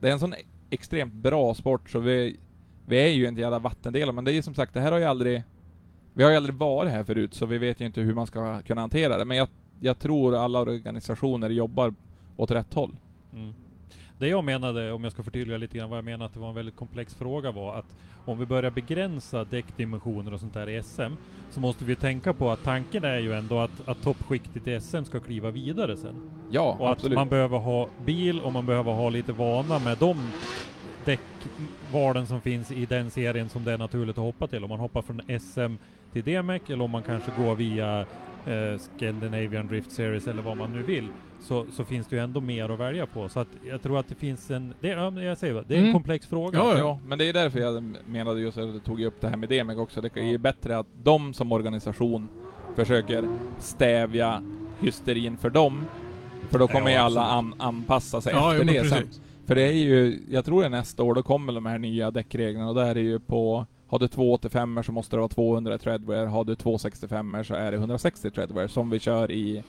det 0.00 0.08
är 0.08 0.12
en 0.12 0.20
sån 0.20 0.34
extremt 0.70 1.12
bra 1.14 1.54
sport 1.54 1.90
så 1.90 1.98
vi, 1.98 2.36
vi 2.86 2.96
är 2.96 3.08
ju 3.08 3.28
inte 3.28 3.40
jävla 3.40 3.58
vattendelare 3.58 4.12
men 4.12 4.24
det 4.24 4.32
är 4.32 4.34
ju 4.34 4.42
som 4.42 4.54
sagt, 4.54 4.74
det 4.74 4.80
här 4.80 4.92
har 4.92 4.98
ju 4.98 5.04
aldrig, 5.04 5.42
vi 6.14 6.22
har 6.22 6.30
ju 6.30 6.36
aldrig 6.36 6.54
varit 6.54 6.92
här 6.92 7.04
förut 7.04 7.34
så 7.34 7.46
vi 7.46 7.58
vet 7.58 7.80
ju 7.80 7.86
inte 7.86 8.00
hur 8.00 8.14
man 8.14 8.26
ska 8.26 8.62
kunna 8.62 8.80
hantera 8.80 9.18
det. 9.18 9.24
Men 9.24 9.36
jag, 9.36 9.48
jag 9.80 9.98
tror 9.98 10.34
alla 10.36 10.60
organisationer 10.60 11.50
jobbar 11.50 11.94
åt 12.36 12.50
rätt 12.50 12.74
håll. 12.74 12.96
Mm. 13.34 13.54
Det 14.18 14.28
jag 14.28 14.44
menade, 14.44 14.92
om 14.92 15.04
jag 15.04 15.12
ska 15.12 15.22
förtydliga 15.22 15.58
lite 15.58 15.78
grann 15.78 15.90
vad 15.90 15.96
jag 15.98 16.04
menar 16.04 16.26
att 16.26 16.34
det 16.34 16.40
var 16.40 16.48
en 16.48 16.54
väldigt 16.54 16.76
komplex 16.76 17.14
fråga 17.14 17.50
var 17.52 17.74
att 17.74 17.94
om 18.24 18.38
vi 18.38 18.46
börjar 18.46 18.70
begränsa 18.70 19.44
däckdimensioner 19.44 20.34
och 20.34 20.40
sånt 20.40 20.54
där 20.54 20.68
i 20.68 20.82
SM 20.82 21.12
så 21.50 21.60
måste 21.60 21.84
vi 21.84 21.96
tänka 21.96 22.32
på 22.32 22.50
att 22.50 22.64
tanken 22.64 23.04
är 23.04 23.18
ju 23.18 23.32
ändå 23.32 23.58
att, 23.58 23.88
att 23.88 24.02
toppskiktet 24.02 24.66
i 24.66 24.80
SM 24.80 25.04
ska 25.04 25.20
kliva 25.20 25.50
vidare 25.50 25.96
sen. 25.96 26.30
Ja, 26.50 26.76
Och 26.80 26.86
att 26.90 26.96
absolut. 26.96 27.16
man 27.16 27.28
behöver 27.28 27.58
ha 27.58 27.88
bil 28.04 28.40
och 28.40 28.52
man 28.52 28.66
behöver 28.66 28.92
ha 28.92 29.10
lite 29.10 29.32
vana 29.32 29.78
med 29.78 29.98
de 29.98 30.30
däckvalen 31.04 32.26
som 32.26 32.40
finns 32.40 32.72
i 32.72 32.86
den 32.86 33.10
serien 33.10 33.48
som 33.48 33.64
det 33.64 33.72
är 33.72 33.78
naturligt 33.78 34.18
att 34.18 34.24
hoppa 34.24 34.46
till. 34.46 34.64
Om 34.64 34.70
man 34.70 34.80
hoppar 34.80 35.02
från 35.02 35.20
SM 35.40 35.74
till 36.12 36.22
DMEC 36.24 36.62
eller 36.68 36.84
om 36.84 36.90
man 36.90 37.02
kanske 37.02 37.30
går 37.42 37.54
via 37.54 38.06
eh, 38.48 38.78
Scandinavian 38.78 39.66
Drift 39.66 39.92
Series 39.92 40.26
eller 40.26 40.42
vad 40.42 40.56
man 40.56 40.72
nu 40.72 40.82
vill. 40.82 41.08
Så, 41.40 41.66
så 41.72 41.84
finns 41.84 42.06
det 42.06 42.16
ju 42.16 42.22
ändå 42.22 42.40
mer 42.40 42.68
att 42.68 42.78
välja 42.80 43.06
på. 43.06 43.28
Så 43.28 43.40
att 43.40 43.48
jag 43.68 43.82
tror 43.82 43.98
att 43.98 44.08
det 44.08 44.14
finns 44.14 44.50
en, 44.50 44.74
det, 44.80 44.88
ja, 44.88 45.20
jag 45.22 45.38
säger 45.38 45.54
det, 45.54 45.64
det 45.68 45.74
är 45.74 45.78
en 45.78 45.82
Mm. 45.84 45.92
komplex 45.94 46.26
fråga. 46.26 46.58
Ja, 46.58 46.78
Ja, 46.78 46.98
men 47.06 47.18
det 47.18 47.28
är 47.28 47.32
därför 47.32 47.58
jag 47.60 47.94
menade 48.06 48.40
just 48.40 48.58
att 48.58 48.68
jag 48.74 48.84
tog 48.84 49.00
upp 49.02 49.20
det 49.20 49.28
här 49.28 49.36
med 49.36 49.48
DMEC 49.48 49.78
också. 49.78 50.00
Det 50.00 50.16
är 50.16 50.24
ju 50.24 50.38
bättre 50.38 50.78
att 50.78 50.86
de 51.02 51.34
som 51.34 51.52
organisation 51.52 52.28
försöker 52.76 53.28
stävja 53.58 54.42
hysterin 54.80 55.36
för 55.36 55.50
dem. 55.50 55.84
För 56.50 56.58
då 56.58 56.68
kommer 56.68 56.90
Ja, 56.90 56.96
ju 56.96 56.96
alla 56.96 57.22
an, 57.26 57.54
anpassa 57.58 58.20
sig 58.20 58.32
Ja, 58.32 58.52
efter 58.52 58.64
det 58.66 58.84
sen. 58.88 59.08
För 59.46 59.54
det 59.54 59.62
är 59.62 59.72
ju, 59.72 60.18
jag 60.30 60.44
tror 60.44 60.60
det 60.60 60.66
är 60.66 60.70
nästa 60.70 61.02
år, 61.02 61.14
då 61.14 61.22
kommer 61.22 61.52
de 61.52 61.66
här 61.66 61.78
nya 61.78 62.10
däckreglerna 62.10 62.68
och 62.68 62.74
där 62.74 62.96
är 62.96 63.00
ju 63.00 63.20
på 63.20 63.66
har 63.88 63.98
du 63.98 64.08
285 64.08 64.82
så 64.86 64.92
måste 64.92 65.16
det 65.16 65.20
vara 65.20 65.28
200 65.28 65.74
i 65.74 65.78
treadwear, 65.78 66.26
har 66.26 66.44
du 66.44 66.54
265 66.54 67.36
så 67.44 67.54
är 67.54 67.70
det 67.70 67.76
160 67.76 68.30
treadwear 68.30 68.66
som 68.68 68.90
vi 68.90 68.98
kör 68.98 69.30
i 69.30 69.62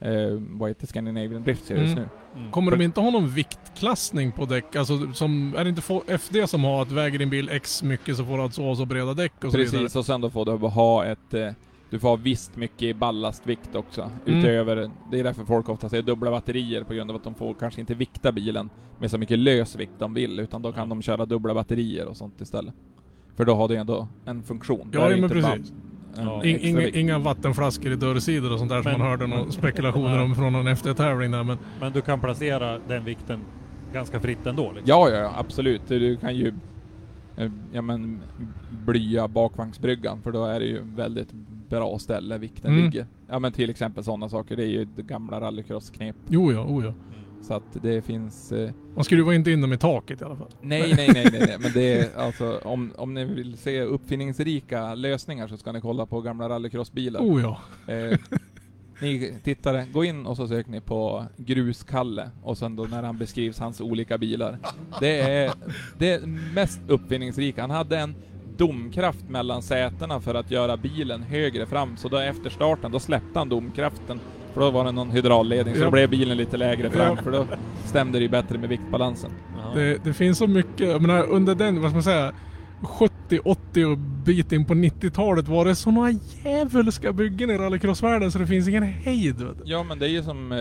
eh, 0.00 0.12
vad 0.38 0.70
heter 0.70 0.86
Scandinavian 0.86 1.42
Drift 1.42 1.64
Series 1.66 1.92
Mm. 1.92 2.04
nu. 2.34 2.40
Mm. 2.40 2.50
Kommer 2.52 2.70
de 2.76 2.84
inte 2.84 3.00
ha 3.00 3.10
någon 3.10 3.28
viktklassning 3.28 4.32
på 4.32 4.44
däck? 4.44 4.76
Alltså 4.76 5.12
som, 5.12 5.54
är 5.56 5.64
det 5.64 5.70
inte 5.70 5.82
FD 6.06 6.46
som 6.46 6.64
har 6.64 6.82
att 6.82 6.92
väger 6.92 7.18
din 7.18 7.30
bil 7.30 7.48
X 7.52 7.82
mycket 7.82 8.16
så 8.16 8.24
får 8.24 8.36
du 8.36 8.62
ha 8.62 8.76
så 8.76 8.84
breda 8.86 9.14
däck 9.14 9.44
och 9.44 9.52
så 9.52 9.58
vidare? 9.58 9.78
Precis, 9.78 9.96
och 9.96 10.06
sen 10.06 10.20
då 10.20 10.30
får 10.30 10.44
du 10.44 10.52
ha 10.52 11.04
ett 11.04 11.34
eh, 11.34 11.50
du 11.90 11.98
får 11.98 12.08
ha 12.08 12.16
visst 12.16 12.56
mycket 12.56 12.96
ballastvikt 12.96 13.74
också, 13.74 14.10
Mm. 14.26 14.38
utöver, 14.40 14.90
det 15.10 15.20
är 15.20 15.24
därför 15.24 15.44
folk 15.44 15.68
ofta 15.68 15.88
säger 15.88 16.02
dubbla 16.02 16.30
batterier 16.30 16.82
på 16.84 16.94
grund 16.94 17.10
av 17.10 17.16
att 17.16 17.24
de 17.24 17.34
får 17.34 17.54
kanske 17.54 17.80
inte 17.80 17.94
vikta 17.94 18.32
bilen 18.32 18.70
med 18.98 19.10
så 19.10 19.18
mycket 19.18 19.38
lös 19.38 19.76
vikt 19.76 19.92
de 19.98 20.14
vill, 20.14 20.40
utan 20.40 20.62
då 20.62 20.72
kan 20.72 20.88
de 20.88 21.02
köra 21.02 21.26
dubbla 21.26 21.54
batterier 21.54 22.06
och 22.06 22.16
sånt 22.16 22.40
istället. 22.40 22.74
För 23.36 23.44
då 23.44 23.54
har 23.54 23.68
du 23.68 23.76
ändå 23.76 24.08
en 24.24 24.42
funktion. 24.42 24.88
Ja, 24.92 25.08
men 25.08 25.28
precis. 25.30 25.72
Ja. 26.16 26.44
In, 26.44 26.58
inga, 26.60 26.88
inga 26.88 27.18
vattenflaskor 27.18 27.92
i 27.92 27.96
dörrsidor 27.96 28.52
och 28.52 28.58
sånt 28.58 28.70
där 28.70 28.82
som 28.82 28.90
Men- 28.92 29.00
man 29.00 29.08
hörde 29.10 29.26
några 29.26 29.50
spekulationer 29.50 30.22
om 30.22 30.34
från 30.34 30.52
någon 30.52 30.66
FD-tävling 30.68 31.30
där 31.30 31.44
men... 31.44 31.58
Men 31.80 31.92
du 31.92 32.00
kan 32.00 32.20
placera 32.20 32.78
den 32.88 33.04
vikten 33.04 33.40
ganska 33.92 34.20
fritt 34.20 34.46
ändå. 34.46 34.62
Liksom. 34.62 34.82
Ja, 34.84 35.10
ja, 35.10 35.32
absolut. 35.36 35.82
Du 35.88 36.16
kan 36.16 36.36
ju 36.36 36.52
eh, 37.36 37.50
ja, 37.72 37.82
men, 37.82 38.20
blya 38.86 39.28
bakvagnsbryggan, 39.28 40.22
för 40.22 40.32
då 40.32 40.44
är 40.44 40.60
det 40.60 40.66
ju 40.66 40.80
väldigt 40.96 41.32
bra 41.68 41.98
ställe 41.98 42.38
vikten 42.38 42.70
Mm. 42.72 42.84
ligger. 42.84 43.06
Ja 43.28 43.38
men 43.38 43.52
till 43.52 43.70
exempel 43.70 44.04
sådana 44.04 44.28
saker, 44.28 44.56
det 44.56 44.62
är 44.64 44.68
ju 44.68 44.84
det 44.96 45.02
gamla 45.02 45.40
rallycross-knep. 45.40 46.14
Jo 46.28 46.52
ja, 46.52 46.60
oh 46.64 46.84
ja. 46.84 46.92
Så 47.46 47.54
att 47.54 47.62
det 47.82 48.02
finns... 48.02 48.52
Eh, 48.52 48.70
Man 48.94 49.04
skruvar 49.04 49.32
inte 49.32 49.50
in 49.50 49.60
dem 49.60 49.72
i 49.72 49.78
taket 49.78 50.20
i 50.20 50.24
alla 50.24 50.36
fall. 50.36 50.48
nej, 50.60 50.94
nej, 50.96 51.10
nej, 51.14 51.28
nej, 51.32 51.44
nej, 51.46 51.56
men 51.60 51.72
det 51.72 51.92
är 51.92 52.16
alltså 52.16 52.60
om, 52.64 52.92
om 52.96 53.14
ni 53.14 53.24
vill 53.24 53.56
se 53.58 53.82
uppfinningsrika 53.82 54.94
lösningar 54.94 55.48
så 55.48 55.56
ska 55.56 55.72
ni 55.72 55.80
kolla 55.80 56.06
på 56.06 56.20
gamla 56.20 56.48
rallycrossbilar. 56.48 57.20
Oh 57.20 57.42
ja. 57.42 57.60
Eh, 57.94 58.18
ni 59.00 59.34
tittare, 59.44 59.86
gå 59.92 60.04
in 60.04 60.26
och 60.26 60.36
så 60.36 60.48
söker 60.48 60.70
ni 60.70 60.80
på 60.80 61.24
Gruskalle 61.36 62.30
och 62.42 62.58
sen 62.58 62.76
då 62.76 62.84
när 62.84 63.02
han 63.02 63.18
beskrivs 63.18 63.58
hans 63.58 63.80
olika 63.80 64.18
bilar. 64.18 64.58
Det 65.00 65.20
är 65.20 65.52
det 65.98 66.26
mest 66.54 66.80
uppfinningsrika. 66.88 67.60
Han 67.60 67.70
hade 67.70 67.98
en 67.98 68.14
domkraft 68.56 69.28
mellan 69.28 69.62
sätena 69.62 70.20
för 70.20 70.34
att 70.34 70.50
göra 70.50 70.76
bilen 70.76 71.22
högre 71.22 71.66
fram, 71.66 71.96
så 71.96 72.08
då 72.08 72.18
efter 72.18 72.50
starten, 72.50 72.92
då 72.92 73.00
släppte 73.00 73.38
han 73.38 73.48
domkraften. 73.48 74.20
För 74.56 74.60
då 74.60 74.70
var 74.70 74.84
det 74.84 74.92
någon 74.92 75.10
hydraulledning, 75.10 75.74
så 75.74 75.80
Ja. 75.80 75.84
då 75.84 75.90
blev 75.90 76.10
bilen 76.10 76.36
lite 76.36 76.56
lägre 76.56 76.90
fram, 76.90 77.16
Ja. 77.16 77.22
för 77.22 77.30
då 77.32 77.46
stämde 77.84 78.18
det 78.18 78.22
ju 78.22 78.28
bättre 78.28 78.58
med 78.58 78.68
viktbalansen. 78.68 79.30
Det, 79.74 80.04
det 80.04 80.12
finns 80.12 80.38
så 80.38 80.46
mycket, 80.46 80.88
jag 80.88 81.02
menar 81.02 81.26
under 81.30 81.54
den, 81.54 81.80
vad 81.82 81.90
ska 81.90 81.96
man 81.96 82.02
säga, 82.02 82.32
70, 82.82 83.38
80 83.44 83.84
och 83.84 83.98
bit 83.98 84.52
in 84.52 84.64
på 84.64 84.74
90-talet 84.74 85.48
var 85.48 85.64
det 85.64 85.74
såna 85.74 86.10
djävulska 86.44 87.12
byggen 87.12 87.50
i 87.50 87.58
rallycrossvärlden 87.58 88.32
så 88.32 88.38
det 88.38 88.46
finns 88.46 88.68
ingen 88.68 88.82
hejd. 88.82 89.46
Ja 89.64 89.82
men 89.82 89.98
det 89.98 90.06
är 90.06 90.10
ju 90.10 90.22
som... 90.22 90.52
eh, 90.52 90.58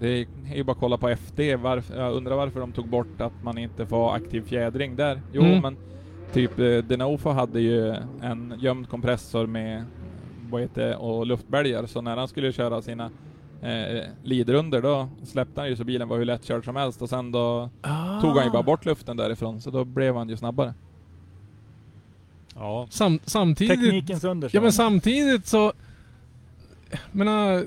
Det 0.00 0.08
är 0.08 0.26
ju 0.56 0.64
bara 0.64 0.72
att 0.72 0.78
kolla 0.78 0.96
på 0.96 1.08
FD. 1.08 1.56
Varför, 1.56 1.98
jag 1.98 2.12
undrar 2.14 2.36
varför 2.36 2.60
de 2.60 2.72
tog 2.72 2.88
bort 2.88 3.20
att 3.20 3.32
man 3.42 3.58
inte 3.58 3.86
får 3.86 4.14
aktiv 4.14 4.42
fjädring 4.46 4.96
där. 4.96 5.20
Jo 5.32 5.42
Mm. 5.42 5.62
men 5.62 5.76
typ 6.32 6.58
eh, 6.58 6.64
Denofa 6.78 7.32
hade 7.32 7.60
ju 7.60 7.94
en 8.22 8.54
gömd 8.58 8.88
kompressor 8.88 9.46
med 9.46 9.84
vad 10.50 10.60
heter 10.60 10.96
och 10.96 11.26
luftbälgar. 11.26 11.86
Så 11.86 12.00
när 12.00 12.16
han 12.16 12.28
skulle 12.28 12.52
köra 12.52 12.82
sina 12.82 13.10
eh, 13.62 14.02
lidrunder 14.22 14.82
då 14.82 15.08
släppte 15.24 15.60
han 15.60 15.68
ju 15.68 15.76
så 15.76 15.84
bilen 15.84 16.08
var 16.08 16.18
hur 16.18 16.24
lättkörd 16.24 16.64
som 16.64 16.76
helst 16.76 17.02
och 17.02 17.08
sen 17.08 17.32
då 17.32 17.70
tog 18.20 18.36
han 18.36 18.44
ju 18.44 18.50
bara 18.50 18.62
bort 18.62 18.84
luften 18.84 19.16
därifrån 19.16 19.60
så 19.60 19.70
då 19.70 19.84
blev 19.84 20.16
han 20.16 20.28
ju 20.28 20.36
snabbare. 20.36 20.74
Ja. 22.54 22.86
Sam, 22.90 23.18
samtidigt... 23.24 23.80
Teknikens 23.80 24.24
under. 24.24 24.50
Ja 24.52 24.60
men 24.60 24.72
samtidigt 24.72 25.46
så... 25.46 25.72
Jag 26.90 27.00
menar... 27.12 27.64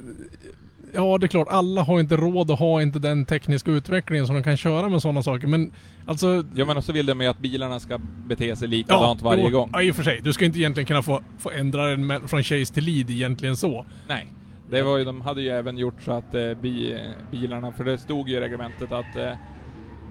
Ja 0.94 1.18
det 1.18 1.26
är 1.26 1.28
klart, 1.28 1.48
alla 1.50 1.84
har 1.84 2.00
inte 2.00 2.18
råd 2.18 2.52
och 2.52 2.58
har 2.58 2.82
inte 2.82 3.00
den 3.00 3.26
tekniska 3.26 3.72
utvecklingen 3.72 4.28
som 4.28 4.36
de 4.36 4.44
kan 4.44 4.58
köra 4.58 4.90
med 4.90 5.02
sådana 5.02 5.24
saker. 5.24 5.48
Men 5.48 5.72
alltså... 6.06 6.44
Ja 6.56 6.66
men 6.66 6.78
också 6.78 6.92
vill 6.92 7.06
de 7.06 7.22
ju 7.22 7.28
att 7.28 7.40
bilarna 7.40 7.80
ska 7.80 7.98
bete 8.28 8.56
sig 8.56 8.68
likadant 8.68 9.22
varje 9.22 9.44
jo, 9.44 9.50
gång. 9.50 9.70
Ja 9.74 9.82
i 9.82 9.92
och 9.92 9.96
för 9.96 10.04
sig. 10.04 10.20
Du 10.24 10.34
ska 10.34 10.46
inte 10.46 10.60
egentligen 10.60 10.88
kunna 10.88 11.04
få, 11.04 11.22
få 11.40 11.52
ändra 11.52 11.86
den 11.86 12.28
från 12.28 12.44
chase 12.44 12.74
till 12.74 12.84
lead 12.84 13.10
egentligen 13.10 13.58
så. 13.58 13.86
Nej. 14.08 14.28
Det 14.70 14.82
var 14.82 14.98
ju, 14.98 15.06
de 15.06 15.22
hade 15.22 15.42
ju 15.42 15.50
även 15.50 15.78
gjort 15.78 16.02
så 16.02 16.12
att 16.12 16.36
eh, 16.36 16.54
bi, 16.54 17.00
bilarna, 17.32 17.72
för 17.72 17.84
det 17.84 17.98
stod 17.98 18.30
ju 18.30 18.36
i 18.36 18.40
reglementet 18.40 18.92
att 18.92 19.16
eh, 19.16 19.32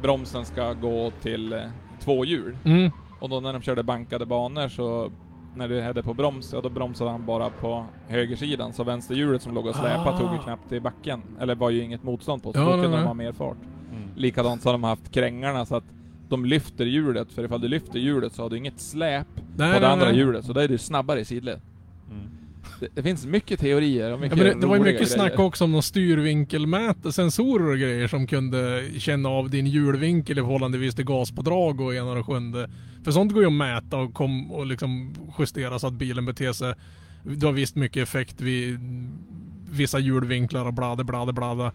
bromsen 0.03 0.45
ska 0.45 0.73
gå 0.73 1.13
till 1.23 1.53
eh, 1.53 1.61
två 2.05 2.25
hjul. 2.25 2.57
Mm. 2.65 2.91
Och 3.21 3.29
då 3.29 3.41
när 3.41 3.53
de 3.53 3.63
körde 3.63 3.83
bankade 3.83 4.27
banor 4.27 4.69
så 4.69 5.11
när 5.59 5.69
du 5.69 5.83
hade 5.83 6.03
på 6.03 6.15
broms, 6.15 6.53
ja 6.53 6.61
då 6.61 6.69
bromsade 6.69 7.11
han 7.11 7.27
bara 7.27 7.51
på 7.51 7.87
högersidan, 8.09 8.73
så 8.73 8.85
vänsterhjulet 8.85 9.43
som 9.43 9.55
låg 9.55 9.67
och 9.67 9.75
släpade 9.75 10.11
Ah. 10.11 10.19
tog 10.19 10.33
ju 10.33 10.39
knappt 10.39 10.73
i 10.73 10.81
backen. 10.81 11.23
Eller 11.41 11.55
var 11.55 11.71
ju 11.71 11.83
inget 11.83 12.03
motstånd 12.03 12.43
på, 12.43 12.53
så 12.53 12.59
Ja, 12.59 12.65
då 12.65 12.71
nej, 12.71 12.81
kunde 12.83 12.89
nej. 12.97 12.99
de 13.01 13.07
ha 13.07 13.15
mer 13.15 13.33
fart. 13.33 13.57
Mm. 13.93 14.03
Likadant 14.17 14.63
så 14.63 14.69
har 14.69 14.73
de 14.73 14.85
haft 14.85 15.11
krängarna 15.13 15.67
så 15.67 15.77
att 15.77 15.85
de 16.29 16.45
lyfter 16.45 16.85
hjulet, 16.85 17.33
för 17.33 17.45
ifall 17.45 17.61
du 17.61 17.69
lyfter 17.69 17.99
hjulet 17.99 18.33
så 18.33 18.43
har 18.43 18.51
du 18.51 18.57
inget 18.57 18.81
släp 18.81 19.27
Nej, 19.37 19.75
på 19.75 19.81
det 19.81 19.87
nej, 19.87 19.93
andra 19.93 20.07
nej. 20.07 20.17
hjulet, 20.17 20.45
så 20.45 20.53
då 20.53 20.61
är 20.61 20.69
du 20.69 20.79
snabbare 20.79 21.21
i 21.21 21.25
sidled. 21.25 21.61
Det, 22.81 22.89
det 22.95 23.03
finns 23.03 23.27
mycket 23.27 23.61
teorier 23.61 24.07
och 24.07 24.13
Ja, 24.13 24.17
mycket 24.21 24.39
men 24.39 24.47
det, 24.47 24.61
det 24.61 24.67
var 24.67 24.77
ju 24.77 24.83
mycket 24.83 25.01
grejer. 25.01 25.15
snack 25.15 25.39
också 25.39 25.65
om 25.65 25.73
någon 25.73 25.83
styrvinkelmäte, 25.83 27.13
sensorer 27.13 27.71
och 27.73 27.79
grejer 27.79 28.09
som 28.09 28.27
kunde 28.27 28.85
känna 28.99 29.29
av 29.29 29.51
din 29.51 29.67
hjulvinkel 29.67 30.39
i 30.39 30.41
förhållandevis 30.41 30.95
till 30.95 31.05
gaspådrag 31.05 31.81
och 31.81 31.95
ena 31.95 32.11
och 32.11 32.17
det 32.17 32.23
sjunde. 32.23 32.71
För 33.05 33.11
sånt 33.13 33.33
går 33.33 33.43
ju 33.43 33.47
att 33.47 33.53
mäta 33.53 33.97
och, 33.97 34.15
kom, 34.15 34.53
och 34.53 34.67
liksom 34.67 35.15
justera 35.39 35.79
så 35.79 35.87
att 35.87 35.93
bilen 35.93 36.27
beter 36.27 36.53
sig. 36.53 36.75
Du 37.23 37.47
har 37.47 37.53
visst 37.53 37.77
mycket 37.77 38.03
effekt 38.03 38.41
vid 38.41 38.79
vissa 39.71 39.99
hjulvinklar 39.99 40.65
och 40.67 40.75
blada, 40.75 41.05
blada, 41.05 41.33
blada. 41.33 41.73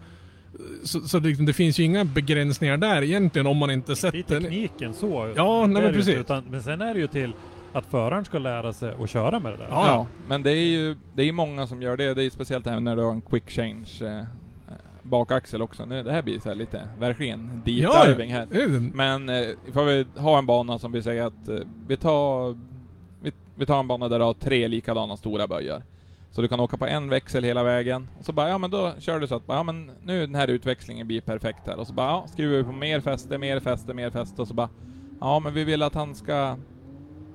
Så, 0.82 1.00
så 1.00 1.18
det, 1.18 1.32
det 1.46 1.52
finns 1.52 1.78
ju 1.78 1.84
inga 1.84 2.04
begränsningar 2.04 2.76
där 2.76 3.02
egentligen 3.02 3.46
om 3.46 3.56
man 3.56 3.70
inte 3.70 3.92
Det 3.92 3.92
är 3.92 3.96
sätter... 3.96 4.40
tekniken 4.40 4.94
så. 4.94 5.32
Ja, 5.36 5.66
nej, 5.66 5.82
men 5.82 5.92
precis. 5.92 6.14
Utan, 6.14 6.44
men 6.50 6.62
sen 6.62 6.80
är 6.80 6.94
det 6.94 7.00
ju 7.00 7.06
till 7.06 7.32
att 7.74 7.86
föraren 7.86 8.24
ska 8.24 8.38
lära 8.38 8.72
sig 8.72 8.94
att 9.02 9.10
köra 9.10 9.40
med 9.40 9.52
det 9.52 9.56
där. 9.56 9.68
Ja, 9.70 9.86
Ja, 9.86 10.06
men 10.28 10.42
det 10.42 10.50
är 10.50 10.66
ju 10.66 10.96
det 11.14 11.22
är 11.22 11.32
många 11.32 11.66
som 11.66 11.82
gör 11.82 11.96
det. 11.96 12.14
Det 12.14 12.24
är 12.24 12.30
speciellt 12.30 12.66
även 12.66 12.84
när 12.84 12.96
du 12.96 13.02
har 13.02 13.10
en 13.12 13.20
quick 13.20 13.50
change 13.50 13.88
eh, 14.00 14.24
bakaxel 15.02 15.62
också. 15.62 15.84
Nu, 15.84 16.02
det 16.02 16.12
här 16.12 16.22
blir 16.22 16.40
så 16.40 16.48
här 16.48 16.56
lite, 16.56 16.88
verkligen 16.98 17.62
deep 17.64 17.82
Ja, 17.82 18.04
diving 18.06 18.32
här. 18.32 18.46
det. 18.50 18.68
Men 18.94 19.28
eh, 19.28 19.48
ifall 19.68 19.86
vi 19.86 20.06
har 20.16 20.38
en 20.38 20.46
bana 20.46 20.78
som 20.78 20.92
vi 20.92 21.02
säger 21.02 21.22
att 21.26 21.48
eh, 21.48 21.56
vi 21.86 21.96
tar 21.96 22.56
vi, 23.22 23.32
vi 23.54 23.66
tar 23.66 23.80
en 23.80 23.88
bana 23.88 24.08
där 24.08 24.18
du 24.18 24.24
har 24.24 24.34
tre 24.34 24.68
likadana 24.68 25.16
stora 25.16 25.46
böjar. 25.46 25.82
Så 26.30 26.42
du 26.42 26.48
kan 26.48 26.60
åka 26.60 26.76
på 26.76 26.86
en 26.86 27.08
växel 27.08 27.44
hela 27.44 27.62
vägen. 27.62 28.08
Och 28.18 28.24
så 28.24 28.32
bara, 28.32 28.48
ja 28.48 28.58
men 28.58 28.70
då 28.70 28.92
kör 28.98 29.20
du 29.20 29.26
så 29.26 29.34
att, 29.34 29.42
ja 29.46 29.62
men 29.62 29.90
nu 30.02 30.26
den 30.26 30.34
här 30.34 30.48
utväxlingen 30.48 31.06
blir 31.06 31.20
perfekt 31.20 31.66
här. 31.66 31.76
Och 31.78 31.86
så 31.86 31.92
bara, 31.92 32.06
ja, 32.06 32.24
skruvar 32.32 32.56
vi 32.56 32.64
på 32.64 32.72
mer 32.72 33.00
fäste, 33.00 33.38
mer 33.38 33.60
fäste, 33.60 33.94
mer 33.94 34.10
fäste. 34.10 34.42
Och 34.42 34.48
så 34.48 34.54
bara, 34.54 34.68
ja 35.20 35.38
men 35.38 35.54
vi 35.54 35.64
vill 35.64 35.82
att 35.82 35.94
han 35.94 36.14
ska 36.14 36.56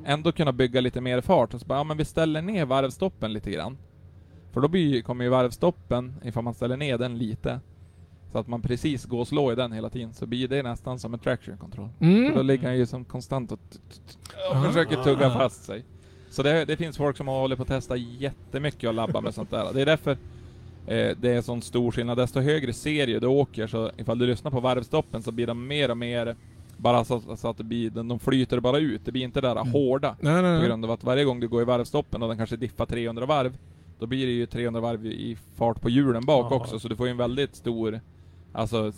ändå 0.05 0.31
kunna 0.31 0.51
bygga 0.51 0.81
lite 0.81 1.01
mer 1.01 1.21
fart. 1.21 1.53
Och 1.53 1.59
så 1.59 1.65
bara, 1.65 1.79
ja 1.79 1.83
men 1.83 1.97
vi 1.97 2.05
ställer 2.05 2.41
ner 2.41 2.65
varvstoppen 2.65 3.33
lite 3.33 3.51
grann. 3.51 3.77
För 4.53 4.61
då 4.61 4.67
blir, 4.67 5.01
kommer 5.01 5.23
ju 5.23 5.29
varvstoppen, 5.29 6.13
ifall 6.23 6.43
man 6.43 6.53
ställer 6.53 6.77
ner 6.77 6.97
den 6.97 7.17
lite, 7.17 7.59
så 8.31 8.37
att 8.37 8.47
man 8.47 8.61
precis 8.61 9.05
går 9.05 9.19
och 9.19 9.27
slår 9.27 9.53
i 9.53 9.55
den 9.55 9.71
hela 9.71 9.89
tiden, 9.89 10.13
så 10.13 10.25
blir 10.25 10.47
det 10.47 10.63
nästan 10.63 10.99
som 10.99 11.13
en 11.13 11.19
traction 11.19 11.57
control. 11.57 11.89
För 11.99 12.05
då 12.05 12.11
Mm. 12.31 12.47
ligger 12.47 12.67
han 12.67 12.77
ju 12.77 12.85
som 12.85 13.05
konstant 13.05 13.51
och, 13.51 13.59
och 14.51 14.55
Ah. 14.57 14.63
försöker 14.63 15.03
tugga 15.03 15.29
fast 15.29 15.63
sig. 15.63 15.83
Så 16.29 16.43
det, 16.43 16.65
det 16.65 16.77
finns 16.77 16.97
folk 16.97 17.17
som 17.17 17.27
håller 17.27 17.55
på 17.55 17.61
att 17.61 17.67
testa 17.67 17.97
jättemycket 17.97 18.87
och 18.87 18.93
labba 18.93 19.21
med 19.21 19.33
sånt 19.33 19.51
där. 19.51 19.73
Det 19.73 19.81
är 19.81 19.85
därför 19.85 20.11
eh, 20.87 21.17
det 21.21 21.29
är 21.29 21.41
sån 21.41 21.61
stor 21.61 21.91
skillnad. 21.91 22.17
Desto 22.17 22.39
högre 22.39 22.73
serie 22.73 23.19
du 23.19 23.27
åker, 23.27 23.67
så 23.67 23.91
ifall 23.97 24.19
du 24.19 24.25
lyssnar 24.27 24.51
på 24.51 24.59
varvstoppen 24.59 25.23
så 25.23 25.31
blir 25.31 25.47
de 25.47 25.67
mer 25.67 25.91
och 25.91 25.97
mer 25.97 26.35
bara 26.81 27.05
så, 27.05 27.21
så 27.37 27.47
att 27.49 27.57
det 27.57 27.63
blir, 27.63 27.89
de 27.89 28.07
de 28.07 28.19
flyter 28.19 28.59
bara 28.59 28.77
ut. 28.77 29.01
Det 29.05 29.11
blir 29.11 29.23
inte 29.23 29.41
det 29.41 29.47
där 29.47 29.55
hårda. 29.71 30.15
Nej, 30.19 30.41
nej, 30.41 30.59
På 30.61 30.65
grund 30.65 30.85
av 30.85 30.91
att 30.91 31.03
varje 31.03 31.23
gång 31.23 31.39
du 31.39 31.47
går 31.47 31.61
i 31.61 31.65
varvstoppen 31.65 32.23
och 32.23 32.29
den 32.29 32.37
kanske 32.37 32.55
diffar 32.55 32.85
300 32.85 33.25
varv, 33.25 33.57
då 33.99 34.05
blir 34.05 34.25
det 34.25 34.31
ju 34.31 34.45
300 34.45 34.81
varv 34.81 35.05
i 35.05 35.37
fart 35.55 35.81
på 35.81 35.89
hjulen 35.89 36.25
bak 36.25 36.51
Ja. 36.51 36.55
också, 36.55 36.79
så 36.79 36.87
du 36.87 36.95
får 36.95 37.07
ju 37.07 37.11
en 37.11 37.17
väldigt 37.17 37.55
stor 37.55 37.99
alltså, 38.53 38.91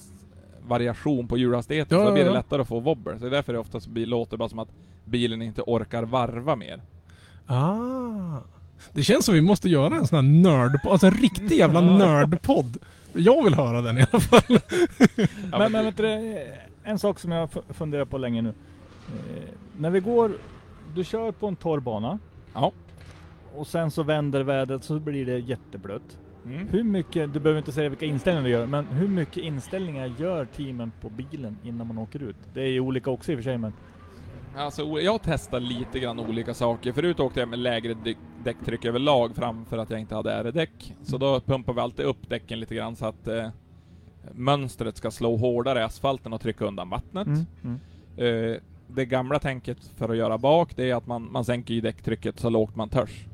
variation 0.67 1.27
på 1.27 1.37
hjulhastigheten, 1.37 1.97
Ja, 1.97 2.03
så 2.03 2.07
då 2.09 2.13
blir 2.13 2.23
ja, 2.23 2.29
det 2.29 2.33
ja. 2.35 2.39
lättare 2.39 2.61
att 2.61 2.67
få 2.67 2.79
wobber. 2.79 3.13
Så 3.13 3.19
det 3.19 3.27
är 3.27 3.31
därför 3.31 3.53
det 3.53 3.59
oftast 3.59 3.87
blir, 3.87 4.05
låter 4.05 4.37
bara 4.37 4.49
som 4.49 4.59
att 4.59 4.69
bilen 5.05 5.41
inte 5.41 5.61
orkar 5.61 6.03
varva 6.03 6.55
mer. 6.55 6.81
Ah. 7.45 8.37
Det 8.93 9.03
känns 9.03 9.25
som 9.25 9.35
vi 9.35 9.41
måste 9.41 9.69
göra 9.69 9.95
en 9.95 10.07
sån 10.07 10.15
här 10.15 10.41
nörd, 10.41 10.79
alltså 10.83 11.07
en 11.07 11.13
riktig 11.13 11.57
jävla 11.57 11.81
Ja. 11.85 11.97
nördpodd. 11.97 12.77
Jag 13.13 13.43
vill 13.43 13.53
höra 13.53 13.81
den 13.81 13.97
i 13.97 14.05
alla 14.11 14.19
fall. 14.21 14.41
Ja, 14.51 15.27
men, 15.59 15.71
men- 15.71 15.85
men 15.85 15.93
det, 15.95 16.47
en 16.83 16.99
sak 16.99 17.19
som 17.19 17.31
jag 17.31 17.39
har 17.39 17.47
fu- 17.47 17.73
funderat 17.73 18.09
på 18.09 18.17
länge 18.17 18.41
nu. 18.41 18.49
Eh, 18.49 19.49
när 19.77 19.89
vi 19.89 19.99
går, 19.99 20.31
du 20.95 21.03
kör 21.03 21.31
på 21.31 21.47
en 21.47 21.55
torr 21.55 21.79
bana. 21.79 22.19
Ja. 22.53 22.71
Och 23.55 23.67
sen 23.67 23.91
så 23.91 24.03
vänder 24.03 24.43
vädret 24.43 24.83
så 24.83 24.99
blir 24.99 25.25
det 25.25 25.39
jätteblött. 25.39 26.17
Mm. 26.45 26.67
Hur 26.67 26.83
mycket, 26.83 27.33
du 27.33 27.39
behöver 27.39 27.57
inte 27.59 27.71
säga 27.71 27.89
vilka 27.89 28.05
inställningar 28.05 28.43
du 28.43 28.49
gör, 28.49 28.65
men 28.65 28.85
hur 28.85 29.07
mycket 29.07 29.37
inställningar 29.37 30.13
gör 30.17 30.45
teamen 30.45 30.91
på 31.01 31.09
bilen 31.09 31.57
innan 31.63 31.87
man 31.87 31.97
åker 31.97 32.23
ut? 32.23 32.35
Det 32.53 32.61
är 32.61 32.67
ju 32.67 32.79
olika 32.79 33.09
också 33.09 33.31
i 33.31 33.35
och 33.35 33.39
för 33.39 33.43
sig 33.43 33.57
men. 33.57 33.73
Alltså, 34.55 34.83
jag 34.83 35.19
testar 35.23 35.59
lite 35.59 35.99
grann 35.99 36.19
olika 36.19 36.53
saker. 36.53 36.91
Förut 36.93 37.19
åkte 37.19 37.39
jag 37.39 37.49
med 37.49 37.59
lägre 37.59 37.93
däck- 37.93 38.17
däcktryck 38.43 38.85
överlag 38.85 39.35
framför 39.35 39.77
att 39.77 39.89
jag 39.89 39.99
inte 39.99 40.15
hade 40.15 40.33
R-däck. 40.33 40.95
Så 41.03 41.17
då 41.17 41.39
pumpar 41.39 41.73
vi 41.73 41.79
alltid 41.81 42.05
upp 42.05 42.29
däcken 42.29 42.59
lite 42.59 42.75
grann 42.75 42.95
så 42.95 43.05
att 43.05 43.27
eh, 43.27 43.49
mönstret 44.31 44.97
ska 44.97 45.11
slå 45.11 45.35
hårdare 45.35 45.79
i 45.79 45.83
asfalten 45.83 46.33
och 46.33 46.41
trycka 46.41 46.65
undan 46.65 46.89
vattnet. 46.89 47.27
Mm. 47.27 47.79
Eh, 48.17 48.57
det 48.87 49.05
gamla 49.05 49.39
tänket 49.39 49.77
för 49.95 50.09
att 50.09 50.17
göra 50.17 50.37
bak, 50.37 50.75
det 50.75 50.89
är 50.89 50.95
att 50.95 51.07
man, 51.07 51.31
man 51.31 51.45
sänker 51.45 51.81
däcktrycket 51.81 52.39
så 52.39 52.49
lågt 52.49 52.75
man 52.75 52.89
törs. 52.89 53.25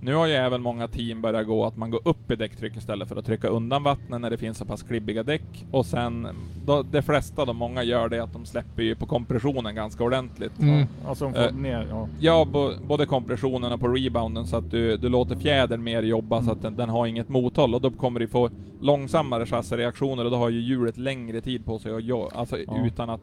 Nu 0.00 0.14
har 0.14 0.26
ju 0.26 0.32
även 0.32 0.62
många 0.62 0.88
team 0.88 1.20
börjat 1.22 1.46
gå 1.46 1.64
att 1.64 1.76
man 1.76 1.90
går 1.90 2.00
upp 2.04 2.30
i 2.30 2.36
däcktryck 2.36 2.76
istället 2.76 3.08
för 3.08 3.16
att 3.16 3.26
trycka 3.26 3.48
undan 3.48 3.82
vattnet 3.82 4.20
när 4.20 4.30
det 4.30 4.38
finns 4.38 4.58
så 4.58 4.64
pass 4.64 4.82
klibbiga 4.82 5.22
däck. 5.22 5.66
Och 5.70 5.86
sen, 5.86 6.28
då, 6.66 6.82
de 6.82 7.02
flesta, 7.02 7.44
de 7.44 7.56
många 7.56 7.82
gör 7.82 8.08
det 8.08 8.20
att 8.22 8.32
de 8.32 8.46
släpper 8.46 8.82
ju 8.82 8.94
på 8.94 9.06
kompressionen 9.06 9.74
ganska 9.74 10.04
ordentligt. 10.04 10.58
Mm. 10.60 10.86
Alltså 11.06 11.24
de 11.24 11.34
får 11.34 11.40
Eh, 11.40 11.54
ner, 11.54 11.86
ja. 11.90 12.08
Ja, 12.20 12.44
bo, 12.52 12.70
både 12.86 13.06
kompressionen 13.06 13.72
och 13.72 13.80
på 13.80 13.88
rebounden 13.88 14.46
så 14.46 14.56
att 14.56 14.70
du, 14.70 14.96
du 14.96 15.08
låter 15.08 15.36
fjädern 15.36 15.82
mer 15.82 16.02
jobba 16.02 16.42
så 16.42 16.52
att 16.52 16.62
den, 16.62 16.76
den 16.76 16.88
har 16.88 17.06
inget 17.06 17.28
mothåll 17.28 17.74
och 17.74 17.80
då 17.80 17.90
kommer 17.90 18.20
du 18.20 18.28
få 18.28 18.50
långsammare 18.80 19.46
chassireaktioner 19.46 20.24
och 20.24 20.30
då 20.30 20.36
har 20.36 20.48
ju 20.48 20.60
hjulet 20.60 20.96
längre 20.96 21.40
tid 21.40 21.64
på 21.64 21.78
sig 21.78 21.94
att 21.94 22.02
jo, 22.04 22.28
alltså 22.34 22.58
Ja. 22.58 22.86
utan 22.86 23.10
att 23.10 23.20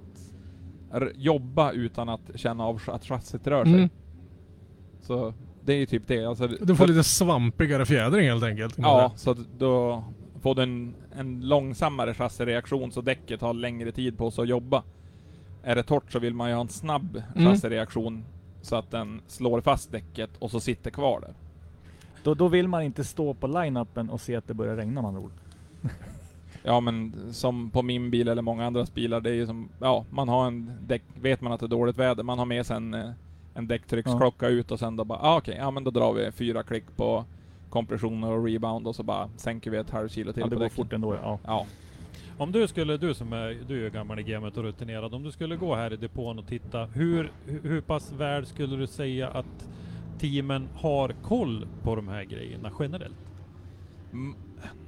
jobba 1.15 1.71
utan 1.71 2.09
att 2.09 2.21
känna 2.35 2.65
av 2.65 2.79
att 2.87 3.05
chassit 3.05 3.47
rör 3.47 3.63
sig. 3.65 3.73
Mm. 3.73 3.89
Så 5.01 5.33
det 5.65 5.73
är 5.73 5.77
ju 5.77 5.85
typ 5.85 6.07
det. 6.07 6.25
Alltså, 6.25 6.47
Du 6.47 6.75
får 6.75 6.87
lite 6.87 7.03
svampigare 7.03 7.85
fjädring 7.85 8.27
helt 8.27 8.43
enkelt. 8.43 8.75
Ja, 8.77 8.97
säga. 9.09 9.17
så 9.17 9.31
att 9.31 9.37
då 9.59 10.03
får 10.41 10.55
du 10.55 10.63
en, 10.63 10.93
en 11.17 11.41
långsammare 11.41 12.13
chassireaktion 12.13 12.91
så 12.91 13.01
däcket 13.01 13.41
har 13.41 13.53
längre 13.53 13.91
tid 13.91 14.17
på 14.17 14.31
sig 14.31 14.41
att 14.41 14.47
jobba. 14.49 14.83
Är 15.63 15.75
det 15.75 15.83
torrt 15.83 16.11
så 16.11 16.19
vill 16.19 16.33
man 16.33 16.49
ju 16.49 16.55
ha 16.55 16.61
en 16.61 16.69
snabb 16.69 17.23
Mm. 17.35 17.49
chassireaktion 17.53 18.23
så 18.61 18.75
att 18.75 18.91
den 18.91 19.21
slår 19.27 19.61
fast 19.61 19.91
däcket 19.91 20.29
och 20.39 20.51
så 20.51 20.59
sitter 20.59 20.91
kvar 20.91 21.19
där. 21.21 21.33
Då, 22.23 22.33
då 22.33 22.47
vill 22.47 22.67
man 22.67 22.83
inte 22.83 23.03
stå 23.03 23.33
på 23.33 23.47
line-upen 23.47 24.09
och 24.09 24.21
se 24.21 24.35
att 24.35 24.47
det 24.47 24.53
börjar 24.53 24.75
regna 24.75 25.01
med 25.01 25.07
andra 25.09 25.21
ord. 25.21 25.31
Ja 26.65 26.79
men 26.79 27.13
som 27.33 27.69
på 27.69 27.81
min 27.81 28.11
bil 28.11 28.27
eller 28.27 28.41
många 28.41 28.65
andras 28.65 28.93
bilar, 28.93 29.21
det 29.21 29.29
är 29.29 29.33
ju 29.33 29.45
som, 29.47 29.69
ja 29.79 30.05
man 30.09 30.29
har 30.29 30.47
en 30.47 30.71
däck, 30.87 31.03
vet 31.21 31.41
man 31.41 31.53
att 31.53 31.59
det 31.59 31.65
är 31.65 31.67
dåligt 31.67 31.97
väder, 31.97 32.23
man 32.23 32.39
har 32.39 32.45
med 32.45 32.65
sig 32.65 32.77
en, 32.77 32.93
eh, 32.93 33.09
en 33.53 33.67
däcktrycksklocka 33.67 34.47
ut 34.47 34.71
och 34.71 34.79
sen 34.79 34.95
då 34.95 35.03
bara, 35.03 35.19
ah, 35.21 35.37
okej, 35.37 35.55
ja 35.59 35.71
men 35.71 35.83
då 35.83 35.91
drar 35.91 36.13
vi 36.13 36.31
fyra 36.31 36.63
klick 36.63 36.95
på 36.95 37.25
kompressioner 37.69 38.31
och 38.31 38.45
rebound 38.45 38.87
och 38.87 38.95
så 38.95 39.03
bara 39.03 39.29
sänker 39.37 39.71
vi 39.71 39.77
ett 39.77 39.89
halvt 39.89 40.11
kilo 40.11 40.33
till 40.33 40.41
Ja, 40.41 40.45
det 40.45 40.49
på 40.49 40.55
går 40.59 40.63
däcken. 40.65 40.75
fort 40.85 40.93
ändå. 40.93 41.15
Ja. 41.15 41.39
Ja. 41.45 41.65
Om 42.37 42.51
du 42.51 42.67
skulle, 42.67 42.97
du 42.97 43.13
som 43.13 43.33
är, 43.33 43.57
du 43.67 43.77
är 43.79 43.83
ju 43.83 43.89
gammal 43.89 44.19
i 44.19 44.23
gamet 44.23 44.57
och 44.57 44.63
rutinerad, 44.63 45.13
om 45.13 45.23
du 45.23 45.31
skulle 45.31 45.55
gå 45.55 45.75
här 45.75 45.93
i 45.93 45.95
depån 45.97 46.39
och 46.39 46.47
titta, 46.47 46.85
hur, 46.85 47.31
hur 47.45 47.81
pass 47.81 48.11
väl 48.11 48.45
skulle 48.45 48.75
du 48.77 48.87
säga 48.87 49.27
att 49.29 49.69
teamen 50.19 50.67
har 50.75 51.15
koll 51.23 51.67
på 51.83 51.95
de 51.95 52.07
här 52.07 52.23
grejerna 52.23 52.71
generellt? 52.79 53.17
M- 54.13 54.35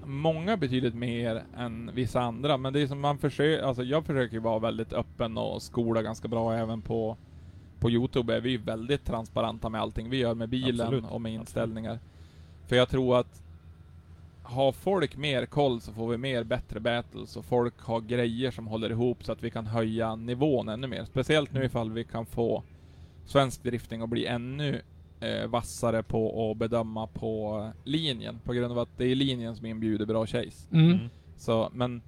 många 0.05 0.57
betydligt 0.57 0.95
mer 0.95 1.43
än 1.57 1.91
vissa 1.93 2.21
andra, 2.21 2.57
men 2.57 2.73
det 2.73 2.81
är 2.81 2.87
som 2.87 2.99
man 2.99 3.17
försöker, 3.17 3.63
alltså 3.63 3.83
jag 3.83 4.05
försöker 4.05 4.39
vara 4.39 4.59
väldigt 4.59 4.93
öppen 4.93 5.37
och 5.37 5.61
skola 5.61 6.01
ganska 6.01 6.27
bra 6.27 6.53
även 6.53 6.81
på 6.81 7.17
på 7.85 7.91
Youtube 7.91 8.35
är 8.35 8.41
vi 8.41 8.57
väldigt 8.57 9.05
transparenta 9.05 9.69
med 9.69 9.81
allting 9.81 10.09
vi 10.09 10.17
gör 10.17 10.35
med 10.35 10.49
bilen 10.49 10.81
Absolut, 10.81 11.03
och 11.03 11.21
med 11.21 11.29
absolut. 11.29 11.39
inställningar. 11.39 11.99
För 12.67 12.75
jag 12.75 12.89
tror 12.89 13.19
att 13.19 13.43
har 14.43 14.71
folk 14.71 15.17
mer 15.17 15.45
koll 15.45 15.81
så 15.81 15.93
får 15.93 16.07
vi 16.07 16.17
mer 16.17 16.43
bättre 16.43 16.79
battles 16.79 17.37
och 17.37 17.45
folk 17.45 17.81
har 17.81 18.01
grejer 18.01 18.51
som 18.51 18.67
håller 18.67 18.89
ihop 18.89 19.23
så 19.23 19.31
att 19.31 19.43
vi 19.43 19.51
kan 19.51 19.67
höja 19.67 20.15
nivån 20.15 20.69
ännu 20.69 20.87
mer. 20.87 21.05
Speciellt 21.05 21.53
nu 21.53 21.65
ifall 21.65 21.91
vi 21.91 22.03
kan 22.03 22.25
få 22.25 22.63
svensk 23.25 23.63
drifting 23.63 24.01
att 24.01 24.09
bli 24.09 24.25
ännu 24.25 24.81
eh, 25.19 25.47
vassare 25.47 26.03
på 26.03 26.51
att 26.51 26.57
bedöma 26.57 27.07
på 27.07 27.71
linjen. 27.83 28.39
På 28.43 28.53
grund 28.53 28.71
av 28.71 28.79
att 28.79 28.97
det 28.97 29.05
är 29.05 29.15
linjen 29.15 29.55
som 29.55 29.65
inbjuder 29.65 30.05
bra 30.05 30.25
chase. 30.25 30.67
Mm. 30.71 30.97
Så, 31.37 31.69
men 31.73 32.01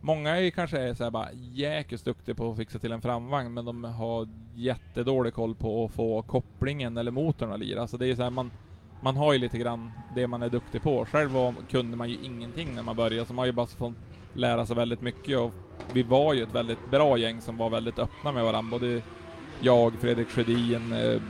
Många 0.00 0.36
är 0.36 0.50
kanske 0.50 0.78
är 0.78 0.94
så 0.94 1.04
här 1.04 1.10
bara 1.10 1.28
jäkligt 1.32 2.04
duktiga 2.04 2.34
på 2.34 2.50
att 2.50 2.56
fixa 2.56 2.78
till 2.78 2.92
en 2.92 3.02
framvagn, 3.02 3.54
men 3.54 3.64
de 3.64 3.84
har 3.84 4.28
jättedålig 4.54 5.34
koll 5.34 5.54
på 5.54 5.84
att 5.84 5.92
få 5.92 6.22
kopplingen 6.22 6.96
eller 6.96 7.10
motorn 7.10 7.52
att 7.52 7.60
lira. 7.60 7.86
Så 7.86 7.96
det 7.96 8.06
är 8.06 8.16
så 8.16 8.22
här, 8.22 8.30
man, 8.30 8.50
man 9.00 9.16
har 9.16 9.32
ju 9.32 9.38
lite 9.38 9.58
grann 9.58 9.92
det 10.14 10.26
man 10.26 10.42
är 10.42 10.48
duktig 10.48 10.82
på. 10.82 11.04
Själv 11.04 11.30
var, 11.30 11.54
kunde 11.70 11.96
man 11.96 12.08
ju 12.08 12.16
ingenting 12.22 12.74
när 12.74 12.82
man 12.82 12.96
började, 12.96 13.26
så 13.26 13.32
man 13.32 13.38
har 13.38 13.46
ju 13.46 13.52
bara 13.52 13.66
fått 13.66 13.94
lära 14.32 14.66
sig 14.66 14.76
väldigt 14.76 15.00
mycket 15.00 15.38
och 15.38 15.52
vi 15.92 16.02
var 16.02 16.34
ju 16.34 16.42
ett 16.42 16.54
väldigt 16.54 16.90
bra 16.90 17.18
gäng 17.18 17.40
som 17.40 17.56
var 17.56 17.70
väldigt 17.70 17.98
öppna 17.98 18.32
med 18.32 18.44
varandra. 18.44 18.78
Både 18.78 19.02
jag, 19.60 19.92
Fredrik 19.94 20.28
Sjödin, 20.28 20.92
eh, 20.92 21.22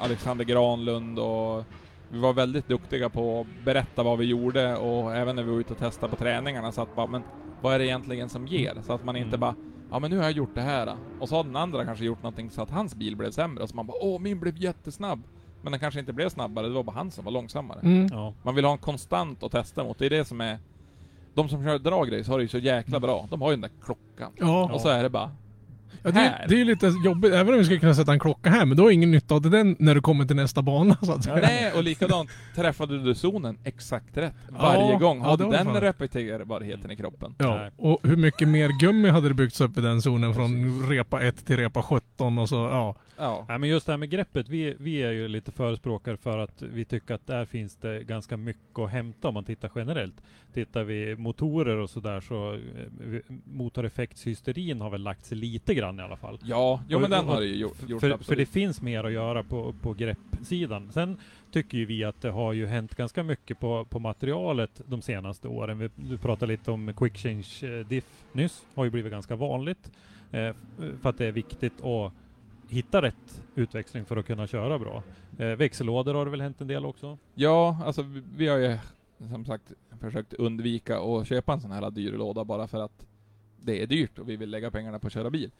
Alexander 0.00 0.44
Granlund 0.44 1.18
och 1.18 1.64
vi 2.12 2.18
var 2.18 2.32
väldigt 2.32 2.68
duktiga 2.68 3.08
på 3.08 3.40
att 3.40 3.64
berätta 3.64 4.02
vad 4.02 4.18
vi 4.18 4.24
gjorde 4.24 4.76
och 4.76 5.16
även 5.16 5.36
när 5.36 5.42
vi 5.42 5.50
var 5.50 5.60
ute 5.60 5.72
och 5.72 5.78
testade 5.78 6.10
på 6.10 6.16
träningarna 6.16 6.72
så 6.72 6.82
att 6.82 6.96
bara, 6.96 7.06
men 7.06 7.22
vad 7.60 7.74
är 7.74 7.78
det 7.78 7.86
egentligen 7.86 8.28
som 8.28 8.46
ger? 8.46 8.74
Så 8.82 8.92
att 8.92 9.04
man 9.04 9.16
inte 9.16 9.28
Mm. 9.28 9.40
bara, 9.40 9.54
ja 9.90 9.98
men 9.98 10.10
nu 10.10 10.16
har 10.16 10.24
jag 10.24 10.32
gjort 10.32 10.54
det 10.54 10.60
här. 10.60 10.96
Och 11.20 11.28
så 11.28 11.36
har 11.36 11.44
den 11.44 11.56
andra 11.56 11.84
kanske 11.84 12.04
gjort 12.04 12.22
någonting 12.22 12.50
så 12.50 12.62
att 12.62 12.70
hans 12.70 12.94
bil 12.94 13.16
blev 13.16 13.30
sämre 13.30 13.62
och 13.62 13.68
så 13.68 13.76
man 13.76 13.86
bara, 13.86 13.96
åh 14.00 14.20
min 14.20 14.40
blev 14.40 14.56
jättesnabb. 14.62 15.22
Men 15.62 15.70
den 15.72 15.80
kanske 15.80 16.00
inte 16.00 16.12
blev 16.12 16.28
snabbare, 16.28 16.66
det 16.68 16.74
var 16.74 16.82
bara 16.82 16.96
han 16.96 17.10
som 17.10 17.24
var 17.24 17.32
långsammare. 17.32 17.80
Mm. 17.82 18.06
Ja. 18.10 18.34
Man 18.42 18.54
vill 18.54 18.64
ha 18.64 18.72
en 18.72 18.78
konstant 18.78 19.42
att 19.42 19.52
testa 19.52 19.84
mot, 19.84 19.98
det 19.98 20.06
är 20.06 20.10
det 20.10 20.24
som 20.24 20.40
är... 20.40 20.58
De 21.34 21.48
som 21.48 21.64
kör 21.64 21.78
dragrace 21.78 22.30
har 22.30 22.38
det 22.38 22.42
ju 22.42 22.48
så 22.48 22.58
jäkla 22.58 23.00
bra. 23.00 23.26
De 23.30 23.40
har 23.42 23.50
ju 23.50 23.56
den 23.56 23.60
där 23.60 23.70
klockan. 23.84 24.32
Ja, 24.36 24.70
Och 24.74 24.80
så 24.80 24.88
är 24.88 25.02
det 25.02 25.10
bara... 25.10 25.30
ja 26.02 26.10
det, 26.10 26.20
här. 26.20 26.46
det 26.48 26.54
är 26.54 26.58
ju 26.58 26.64
lite 26.64 26.92
jobbigt, 27.04 27.32
även 27.32 27.52
om 27.54 27.58
vi 27.58 27.64
skulle 27.64 27.80
kunna 27.80 27.94
sätta 27.94 28.12
en 28.12 28.18
klocka 28.20 28.50
här, 28.50 28.66
men 28.66 28.76
då 28.76 28.86
är 28.86 28.90
ingen 28.90 29.10
nytta 29.10 29.34
av 29.34 29.40
den 29.42 29.76
när 29.78 29.94
du 29.94 30.00
kommer 30.00 30.24
till 30.24 30.36
nästa 30.36 30.62
bana 30.62 30.96
så 31.02 31.12
att 31.12 31.24
säga. 31.24 31.36
Nej, 31.36 31.72
och 31.76 31.82
likadant 31.82 32.30
träffade 32.56 33.02
du 33.04 33.14
zonen 33.14 33.58
exakt 33.64 34.16
rätt 34.16 34.34
varje 34.48 34.92
Ja, 34.92 34.98
gång. 34.98 35.18
ja, 35.18 35.24
Har 35.24 35.36
det 35.36 35.44
var 35.44 35.52
den 35.52 35.64
fan. 35.66 35.80
repeterbarheten 35.80 36.90
i 36.90 36.96
kroppen. 36.96 37.34
Ja, 37.38 37.56
Nej. 37.56 37.70
och 37.76 37.98
hur 38.02 38.16
mycket 38.16 38.48
mer 38.48 38.68
gummi 38.80 39.08
hade 39.08 39.28
det 39.28 39.34
byggts 39.34 39.60
upp 39.60 39.78
i 39.78 39.80
den 39.80 40.02
zonen 40.02 40.34
från 40.34 40.82
repa 40.88 41.20
1 41.22 41.46
till 41.46 41.56
repa 41.56 41.82
17 41.82 42.38
och 42.38 42.48
så, 42.48 42.54
ja. 42.56 42.96
Ja. 43.22 43.44
Nej, 43.48 43.58
men 43.58 43.68
just 43.68 43.86
det 43.86 43.92
här 43.92 43.96
med 43.98 44.10
greppet, 44.10 44.48
vi, 44.48 44.74
vi 44.78 45.02
är 45.02 45.10
ju 45.12 45.28
lite 45.28 45.52
förespråkare 45.52 46.16
för 46.16 46.38
att 46.38 46.62
vi 46.62 46.84
tycker 46.84 47.14
att 47.14 47.26
där 47.26 47.44
finns 47.44 47.76
det 47.76 48.04
ganska 48.04 48.36
mycket 48.36 48.78
att 48.78 48.90
hämta 48.90 49.28
om 49.28 49.34
man 49.34 49.44
tittar 49.44 49.70
generellt. 49.74 50.14
Tittar 50.54 50.84
vi 50.84 51.16
motorer 51.16 51.76
och 51.76 51.90
sådär 51.90 52.20
så 52.20 52.52
eh, 52.54 53.34
motoreffektshysterin 53.44 54.80
har 54.80 54.90
väl 54.90 55.02
lagt 55.02 55.24
sig 55.24 55.38
lite 55.38 55.74
grann 55.74 56.00
i 56.00 56.02
alla 56.02 56.16
fall. 56.16 56.38
Ja, 56.42 56.82
jo 56.88 56.98
men 56.98 57.04
Och- 57.04 57.10
den 57.18 57.24
och- 57.28 57.34
har 57.34 57.40
det 57.40 57.46
ju 57.46 57.56
gjort, 57.56 57.76
För, 57.76 57.84
absolut. 57.94 58.26
för 58.26 58.36
det 58.36 58.46
finns 58.46 58.82
mer 58.82 59.04
att 59.04 59.12
göra 59.12 59.42
på, 59.42 59.72
på 59.82 59.92
greppsidan. 59.94 60.92
Sen 60.92 61.16
tycker 61.52 61.78
ju 61.78 61.84
vi 61.86 62.04
att 62.04 62.20
det 62.22 62.30
har 62.30 62.52
ju 62.52 62.66
hänt 62.66 62.94
ganska 62.94 63.22
mycket 63.22 63.58
på, 63.60 63.84
på 63.84 63.98
materialet 63.98 64.80
de 64.86 65.02
senaste 65.02 65.48
åren. 65.48 65.78
Vi, 65.78 65.90
du 65.96 66.18
pratade 66.18 66.52
lite 66.52 66.70
om 66.70 66.92
quick 66.96 67.16
change 67.16 67.46
eh, 67.62 67.86
diff 67.86 68.24
nyss, 68.32 68.62
har 68.74 68.84
ju 68.84 68.90
blivit 68.90 69.12
ganska 69.12 69.36
vanligt. 69.36 69.90
Eh, 70.32 70.54
för 71.02 71.08
att 71.08 71.18
det 71.18 71.26
är 71.26 71.32
viktigt 71.32 71.80
att 71.84 72.12
hitta 72.72 73.02
rätt 73.02 73.42
utväxling 73.54 74.04
för 74.04 74.16
att 74.16 74.26
kunna 74.26 74.46
köra 74.46 74.78
bra. 74.78 75.02
Eh, 75.38 75.46
växellådor 75.46 76.14
har 76.14 76.24
det 76.24 76.30
väl 76.30 76.40
hänt 76.40 76.60
en 76.60 76.66
del 76.66 76.86
också? 76.86 77.18
Ja, 77.34 77.78
alltså 77.84 78.02
vi, 78.02 78.22
vi 78.36 78.48
har 78.48 78.58
ju 78.58 78.78
som 79.30 79.44
sagt 79.44 79.72
försökt 80.00 80.32
undvika 80.32 81.00
att 81.00 81.26
köpa 81.26 81.52
en 81.52 81.60
sån 81.60 81.70
här 81.70 81.90
dyr 81.90 82.12
låda 82.12 82.44
bara 82.44 82.68
för 82.68 82.80
att 82.80 83.06
det 83.64 83.82
är 83.82 83.86
dyrt 83.86 84.18
och 84.18 84.28
vi 84.28 84.36
vill 84.36 84.50
lägga 84.50 84.70
pengarna 84.70 84.98
på 84.98 85.06
att 85.06 85.12
köra 85.12 85.30
bil. 85.30 85.50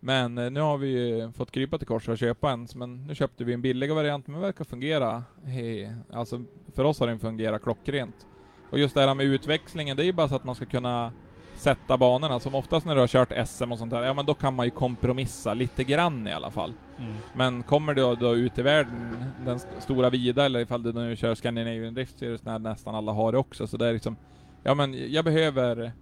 Men 0.00 0.38
eh, 0.38 0.50
nu 0.50 0.60
har 0.60 0.78
vi 0.78 0.88
ju 0.88 1.32
fått 1.32 1.50
krypa 1.50 1.78
till 1.78 1.86
korset 1.86 2.08
och 2.08 2.18
köpa 2.18 2.50
en, 2.50 2.68
men 2.74 3.06
nu 3.06 3.14
köpte 3.14 3.44
vi 3.44 3.52
en 3.52 3.62
billigare 3.62 3.94
variant, 3.94 4.26
men 4.26 4.40
verkar 4.40 4.64
fungera. 4.64 5.24
He, 5.44 5.94
alltså 6.12 6.44
för 6.74 6.84
oss 6.84 7.00
har 7.00 7.06
den 7.06 7.18
fungerat 7.18 7.62
klockrent. 7.62 8.26
Och 8.70 8.78
just 8.78 8.94
det 8.94 9.00
här 9.00 9.14
med 9.14 9.26
utväxlingen, 9.26 9.96
det 9.96 10.02
är 10.02 10.06
ju 10.06 10.12
bara 10.12 10.28
så 10.28 10.34
att 10.34 10.44
man 10.44 10.54
ska 10.54 10.66
kunna 10.66 11.12
sätta 11.60 11.96
banorna. 11.96 12.40
Som 12.40 12.54
oftast 12.54 12.86
när 12.86 12.94
du 12.94 13.00
har 13.00 13.08
kört 13.08 13.48
SM 13.48 13.72
och 13.72 13.78
sånt 13.78 13.90
där, 13.90 14.02
ja 14.02 14.14
men 14.14 14.26
då 14.26 14.34
kan 14.34 14.54
man 14.54 14.66
ju 14.66 14.70
kompromissa 14.70 15.54
lite 15.54 15.84
grann 15.84 16.26
i 16.26 16.32
alla 16.32 16.50
fall. 16.50 16.72
Mm. 16.98 17.12
Men 17.34 17.62
kommer 17.62 17.94
du 17.94 18.14
då 18.16 18.36
ut 18.36 18.58
i 18.58 18.62
världen, 18.62 19.24
den 19.44 19.56
st- 19.56 19.80
stora 19.80 20.10
vida, 20.10 20.44
eller 20.44 20.60
ifall 20.60 20.82
du 20.82 20.92
nu 20.92 21.16
kör 21.16 21.34
Scandinavian 21.34 21.94
Drift 21.94 22.18
så 22.18 22.24
är 22.24 22.28
det 22.28 22.38
sån 22.38 22.52
här 22.52 22.58
nästan 22.58 22.94
alla 22.94 23.12
har 23.12 23.32
det 23.32 23.38
också. 23.38 23.66
Så 23.66 23.76
det 23.76 23.86
är 23.88 23.92
liksom, 23.92 24.16
ja 24.62 24.74
men 24.74 25.12
jag 25.12 25.24
behöver 25.24 25.92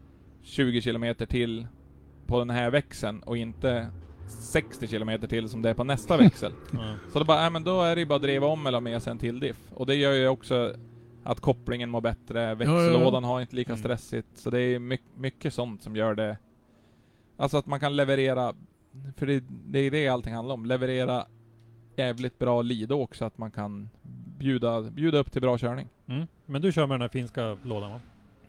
20 0.42 0.80
kilometer 0.82 1.26
till 1.26 1.66
på 2.26 2.38
den 2.38 2.50
här 2.50 2.70
växeln 2.70 3.22
och 3.22 3.36
inte 3.36 3.86
60 4.28 4.86
kilometer 4.88 5.26
till 5.26 5.48
som 5.48 5.62
det 5.62 5.70
är 5.70 5.74
på 5.74 5.84
nästa 5.84 6.16
växel. 6.24 6.52
Ja. 6.72 6.94
Så 7.12 7.18
det 7.18 7.24
bara, 7.24 7.42
ja 7.42 7.50
men 7.50 7.64
då 7.64 7.82
är 7.82 7.94
det 7.94 8.00
ju 8.00 8.06
bara 8.06 8.16
att 8.16 8.22
driva 8.22 8.46
om 8.46 8.66
eller 8.66 8.80
med 8.80 9.02
sig 9.02 9.10
en 9.10 9.18
till 9.18 9.40
diff. 9.40 9.56
Och 9.74 9.86
det 9.86 9.94
gör 9.94 10.12
ju 10.12 10.28
också 10.28 10.74
att 11.28 11.40
kopplingen 11.40 11.90
mår 11.90 12.00
bättre, 12.00 12.54
växellådan 12.54 13.24
har 13.24 13.40
inte 13.40 13.56
lika 13.56 13.72
Mm. 13.72 13.78
stressigt. 13.78 14.28
Så 14.34 14.50
det 14.50 14.60
är 14.60 14.78
my- 14.78 14.98
mycket 15.16 15.54
sånt 15.54 15.82
som 15.82 15.96
gör 15.96 16.14
det... 16.14 16.38
Alltså 17.36 17.56
att 17.56 17.66
man 17.66 17.80
kan 17.80 17.96
leverera, 17.96 18.54
för 19.16 19.26
det, 19.26 19.44
det 19.48 19.78
är 19.78 19.90
det 19.90 20.08
allting 20.08 20.34
handlar 20.34 20.54
om, 20.54 20.66
leverera 20.66 21.26
jävligt 21.96 22.38
bra 22.38 22.62
lido 22.62 22.94
också, 22.94 23.24
att 23.24 23.38
man 23.38 23.50
kan 23.50 23.90
bjuda, 24.38 24.82
bjuda 24.82 25.18
upp 25.18 25.32
till 25.32 25.42
bra 25.42 25.58
körning. 25.58 25.88
Mm. 26.06 26.26
Men 26.46 26.62
du 26.62 26.72
kör 26.72 26.86
med 26.86 26.94
den 26.94 27.00
här 27.02 27.08
finska 27.08 27.56
lådan 27.62 27.90
va? 27.90 28.00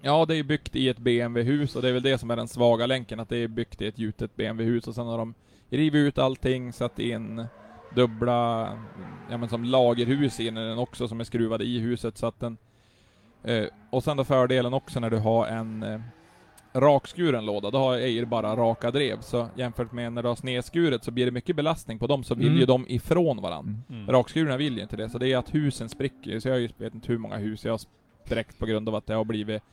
Ja, 0.01 0.25
det 0.25 0.35
är 0.35 0.43
byggt 0.43 0.75
i 0.75 0.89
ett 0.89 0.97
BMW-hus 0.99 1.75
och 1.75 1.81
det 1.81 1.89
är 1.89 1.93
väl 1.93 2.03
det 2.03 2.17
som 2.17 2.31
är 2.31 2.35
den 2.35 2.47
svaga 2.47 2.85
länken, 2.85 3.19
att 3.19 3.29
det 3.29 3.37
är 3.37 3.47
byggt 3.47 3.81
i 3.81 3.87
ett 3.87 3.99
gjutet 3.99 4.35
BMW-hus 4.35 4.87
och 4.87 4.95
sen 4.95 5.07
har 5.07 5.17
de 5.17 5.33
rivit 5.69 5.99
ut 6.07 6.17
allting, 6.17 6.73
satt 6.73 6.99
in 6.99 7.45
dubbla, 7.95 8.69
ja 9.29 9.37
men 9.37 9.49
som 9.49 9.63
lagerhus 9.63 10.39
in 10.39 10.57
i 10.57 10.67
den 10.67 10.77
också 10.77 11.07
som 11.07 11.19
är 11.19 11.23
skruvade 11.23 11.63
i 11.63 11.79
huset 11.79 12.17
så 12.17 12.25
att 12.27 12.39
den... 12.39 12.57
Eh, 13.43 13.65
och 13.89 14.03
sen 14.03 14.17
då 14.17 14.23
fördelen 14.23 14.73
också 14.73 14.99
när 14.99 15.09
du 15.09 15.17
har 15.17 15.47
en 15.47 15.83
eh, 15.83 15.99
rakskuren 16.73 17.45
låda, 17.45 17.71
då 17.71 17.77
har 17.77 17.97
Eir 17.97 18.25
bara 18.25 18.55
raka 18.55 18.91
drev, 18.91 19.21
så 19.21 19.47
jämfört 19.55 19.91
med 19.91 20.13
när 20.13 20.23
du 20.23 20.27
har 20.29 20.35
snedskuret 20.35 21.03
så 21.03 21.11
blir 21.11 21.25
det 21.25 21.31
mycket 21.31 21.55
belastning 21.55 21.99
på 21.99 22.07
dem, 22.07 22.23
så 22.23 22.35
vill 22.35 22.47
Mm. 22.47 22.59
ju 22.59 22.65
de 22.65 22.85
ifrån 22.87 23.41
varandra. 23.41 23.73
Mm. 23.89 24.07
Rakskurna 24.07 24.57
vill 24.57 24.75
ju 24.75 24.81
inte 24.81 24.97
det, 24.97 25.09
så 25.09 25.17
det 25.17 25.33
är 25.33 25.37
att 25.37 25.55
husen 25.55 25.89
spricker. 25.89 26.39
Så 26.39 26.49
jag 26.49 26.69
vet 26.77 26.93
inte 26.93 27.07
hur 27.11 27.17
många 27.17 27.37
hus 27.37 27.65
jag 27.65 27.73
har 27.73 27.81
spräckt 28.25 28.59
på 28.59 28.65
grund 28.65 28.89
av 28.89 28.95
att 28.95 29.05
det 29.07 29.13
har 29.13 29.25
blivit 29.25 29.63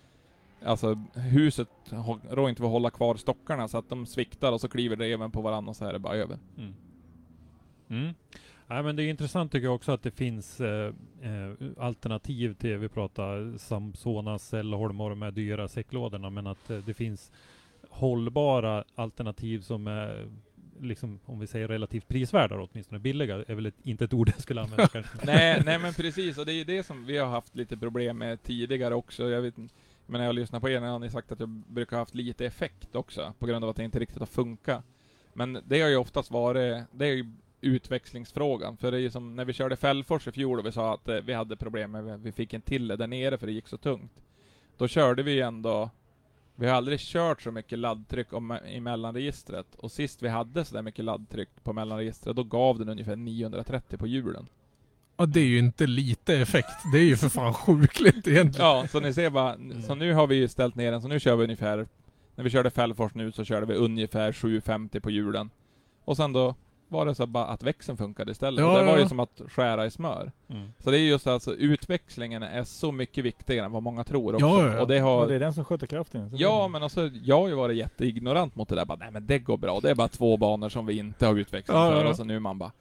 Alltså 0.65 0.99
huset 1.15 1.69
rår 2.31 2.49
inte 2.49 2.59
för 2.61 2.67
att 2.67 2.73
hålla 2.73 2.91
kvar 2.91 3.15
stockarna 3.15 3.69
så 3.69 3.79
att 3.79 3.89
de 3.89 4.07
sviktar 4.07 4.53
och 4.53 4.61
så 4.61 4.69
kliver 4.69 4.97
dreven 4.97 5.31
på 5.31 5.41
varandra 5.41 5.71
och 5.71 5.77
så 5.77 5.85
är 5.85 5.93
det 5.93 5.99
bara 5.99 6.15
över. 6.15 6.39
Mm. 6.59 6.75
Mm. 7.89 8.15
Nej, 8.69 8.83
men 8.83 8.97
det 8.97 9.03
är 9.03 9.09
intressant 9.11 9.53
tycker 9.53 9.67
jag 9.67 9.75
också 9.75 9.93
att 9.93 10.03
det 10.03 10.11
finns 10.11 10.61
eh, 10.61 10.93
eh, 11.23 11.53
alternativ 11.79 12.55
till, 12.55 12.77
vi 12.77 12.89
pratar 12.89 13.59
Samsonas 13.59 14.55
eller 14.55 14.77
Holmor 14.77 15.15
med 15.15 15.35
dyra 15.35 15.69
säcklådorna, 15.69 16.31
men 16.31 16.47
att 16.47 16.71
eh, 16.71 16.79
det 16.79 16.95
finns 16.95 17.33
hållbara 17.91 18.85
alternativ 18.95 19.61
som 19.61 19.87
är 19.87 20.29
liksom, 20.81 21.21
om 21.25 21.41
vi 21.41 21.47
säger 21.47 21.69
relativt 21.69 22.09
prisvärda 22.09 22.57
då, 22.57 22.69
åtminstone 22.73 22.99
billiga, 22.99 23.45
är 23.49 23.55
väl 23.55 23.67
ett, 23.67 23.75
inte 23.83 24.05
ett 24.05 24.15
ord 24.15 24.29
jag 24.29 24.41
skulle 24.41 24.61
använda 24.61 24.89
kanske. 24.93 25.27
nej, 25.27 25.63
nej 25.65 25.79
men 25.79 25.95
precis, 25.95 26.39
och 26.39 26.47
det 26.47 26.53
är 26.53 26.57
ju 26.57 26.65
det 26.65 26.87
som 26.87 27.05
vi 27.05 27.19
har 27.19 27.29
haft 27.29 27.57
lite 27.57 27.77
problem 27.77 28.19
med 28.19 28.43
tidigare 28.43 28.95
också. 28.95 29.31
Jag 29.31 29.43
vet 29.43 29.55
men 30.07 30.19
när 30.19 30.25
jag 30.25 30.35
lyssnar 30.35 30.61
på 30.61 30.69
er 30.69 30.81
har 30.81 30.99
ni 30.99 31.11
sagt 31.11 31.33
att 31.33 31.41
jag 31.41 31.49
brukar 31.49 31.97
ha 31.97 32.03
haft 32.03 32.15
lite 32.15 32.47
effekt 32.47 32.97
också, 32.97 33.35
på 33.39 33.47
grund 33.47 33.65
av 33.65 33.71
att 33.71 33.77
det 33.77 33.85
inte 33.85 33.99
riktigt 33.99 34.19
har 34.19 34.27
funkat. 34.27 34.85
Men 35.33 35.63
det 35.67 35.81
har 35.81 35.89
ju 35.89 35.97
oftast 35.97 36.31
varit, 36.31 36.85
det 36.91 37.07
är 37.07 37.15
ju 37.15 37.33
utväxlingsfrågan, 37.67 38.77
för 38.77 38.91
det 38.91 38.97
är 38.97 39.01
ju 39.01 39.11
som 39.11 39.37
när 39.37 39.45
vi 39.45 39.53
körde 39.53 39.77
Fällfors 39.77 40.29
i 40.29 40.33
fjol 40.33 40.59
och 40.59 40.67
vi 40.67 40.73
sa 40.73 40.95
att 40.95 41.09
eh, 41.09 41.17
vi 41.17 41.33
hade 41.33 41.57
problem 41.57 41.91
med, 41.91 42.21
vi 42.21 42.33
fick 42.33 42.55
en 42.55 42.61
till 42.61 42.89
där 42.89 43.07
nere 43.07 43.39
för 43.39 43.47
det 43.47 43.53
gick 43.53 43.69
så 43.69 43.77
tungt. 43.77 44.13
Då 44.77 44.89
körde 44.89 45.23
vi 45.23 45.41
ändå, 45.41 45.91
vi 46.55 46.67
har 46.67 46.77
aldrig 46.77 47.01
kört 47.01 47.43
så 47.43 47.51
mycket 47.51 47.79
laddtryck 47.79 48.33
om, 48.33 48.59
i 48.69 48.81
mellanregistret, 48.81 49.75
och 49.77 49.93
sist 49.93 50.23
vi 50.23 50.29
hade 50.29 50.65
så 50.65 50.75
där 50.75 50.83
mycket 50.83 51.05
laddtryck 51.05 51.49
på 51.63 51.73
mellanregistret, 51.73 52.37
då 52.37 52.45
gav 52.45 52.79
den 52.79 52.89
ungefär 52.89 53.17
930 53.17 53.99
på 53.99 54.07
hjulen. 54.07 54.49
Ja, 55.17 55.27
det 55.27 55.41
är 55.41 55.45
ju 55.45 55.59
inte 55.59 55.87
lite 55.87 56.37
effekt. 56.37 56.93
Det 56.93 56.99
är 56.99 57.05
ju 57.05 57.17
för 57.17 57.29
fan 57.29 57.55
sjukligt 57.55 58.27
egentligen. 58.27 58.67
Ja, 58.67 58.87
så 58.91 59.01
ni 59.01 59.15
ser 59.15 59.31
bara, 59.31 59.57
så 59.87 59.95
nu 59.95 60.13
har 60.13 60.27
vi 60.27 60.37
ju 60.37 60.49
ställt 60.49 60.75
ner 60.75 60.93
den, 60.93 61.03
så 61.03 61.09
nu 61.09 61.21
kör 61.21 61.37
vi 61.37 61.45
ungefär, 61.45 61.87
när 62.35 62.45
vi 62.45 62.51
körde 62.51 62.71
Fällfors 62.71 63.15
nu 63.15 63.33
så 63.33 63.45
körde 63.45 63.67
vi 63.67 63.75
ungefär 63.75 64.33
750 64.33 65.01
på 65.01 65.11
hjulen. 65.11 65.51
Och 66.05 66.17
sen 66.17 66.33
då 66.33 66.55
var 66.89 67.07
det 67.07 67.15
så 67.15 67.27
bara 67.27 67.45
att 67.47 67.63
växeln 67.63 67.99
funkade 67.99 68.33
istället. 68.33 68.61
Ja, 68.61 68.73
och 68.73 68.79
det 68.79 68.85
var 68.85 68.93
ja, 68.93 68.99
ju 69.03 69.09
som 69.09 69.21
att 69.21 69.41
skära 69.49 69.87
i 69.87 69.91
smör. 69.91 70.33
Mm. 70.49 70.69
Så 70.79 70.91
det 70.91 70.99
är 70.99 71.03
just 71.03 71.27
alltså, 71.27 71.55
utväxlingen 71.55 72.43
är 72.43 72.65
så 72.65 72.93
mycket 72.93 73.25
viktigare 73.25 73.67
än 73.67 73.73
vad 73.73 73.83
många 73.83 74.05
tror 74.05 74.35
också. 74.35 74.47
Ja, 74.47 74.67
ja, 74.67 74.75
ja. 74.75 74.81
Och 74.83 74.89
det 74.89 74.97
Ja, 74.97 75.05
har... 75.05 75.27
det 75.27 75.35
är 75.35 75.41
den 75.41 75.55
som 75.55 75.65
sköter 75.65 75.87
kraften. 75.87 76.31
Så 76.31 76.37
Ja, 76.39 76.63
det- 76.63 76.69
men 76.69 76.83
alltså, 76.83 77.11
jag 77.23 77.41
har 77.41 77.49
ju 77.49 77.55
varit 77.55 77.77
jätteignorant 77.77 78.57
mot 78.57 78.69
det 78.69 78.75
där. 78.75 78.85
Bara, 78.85 78.99
nej 78.99 79.11
men 79.11 79.27
det 79.27 79.39
går 79.39 79.57
bra. 79.57 79.81
Det 79.81 79.91
är 79.91 79.95
bara 79.95 80.09
två 80.09 80.37
banor 80.37 80.69
som 80.69 80.87
vi 80.87 80.99
inte 80.99 81.27
har 81.27 81.35
utväxling 81.35 81.77
för. 81.77 82.03
ja. 82.03 82.09
Och 82.09 82.17
så 82.17 82.25
nu 82.25 82.39
man 82.39 82.59
bara... 82.59 82.73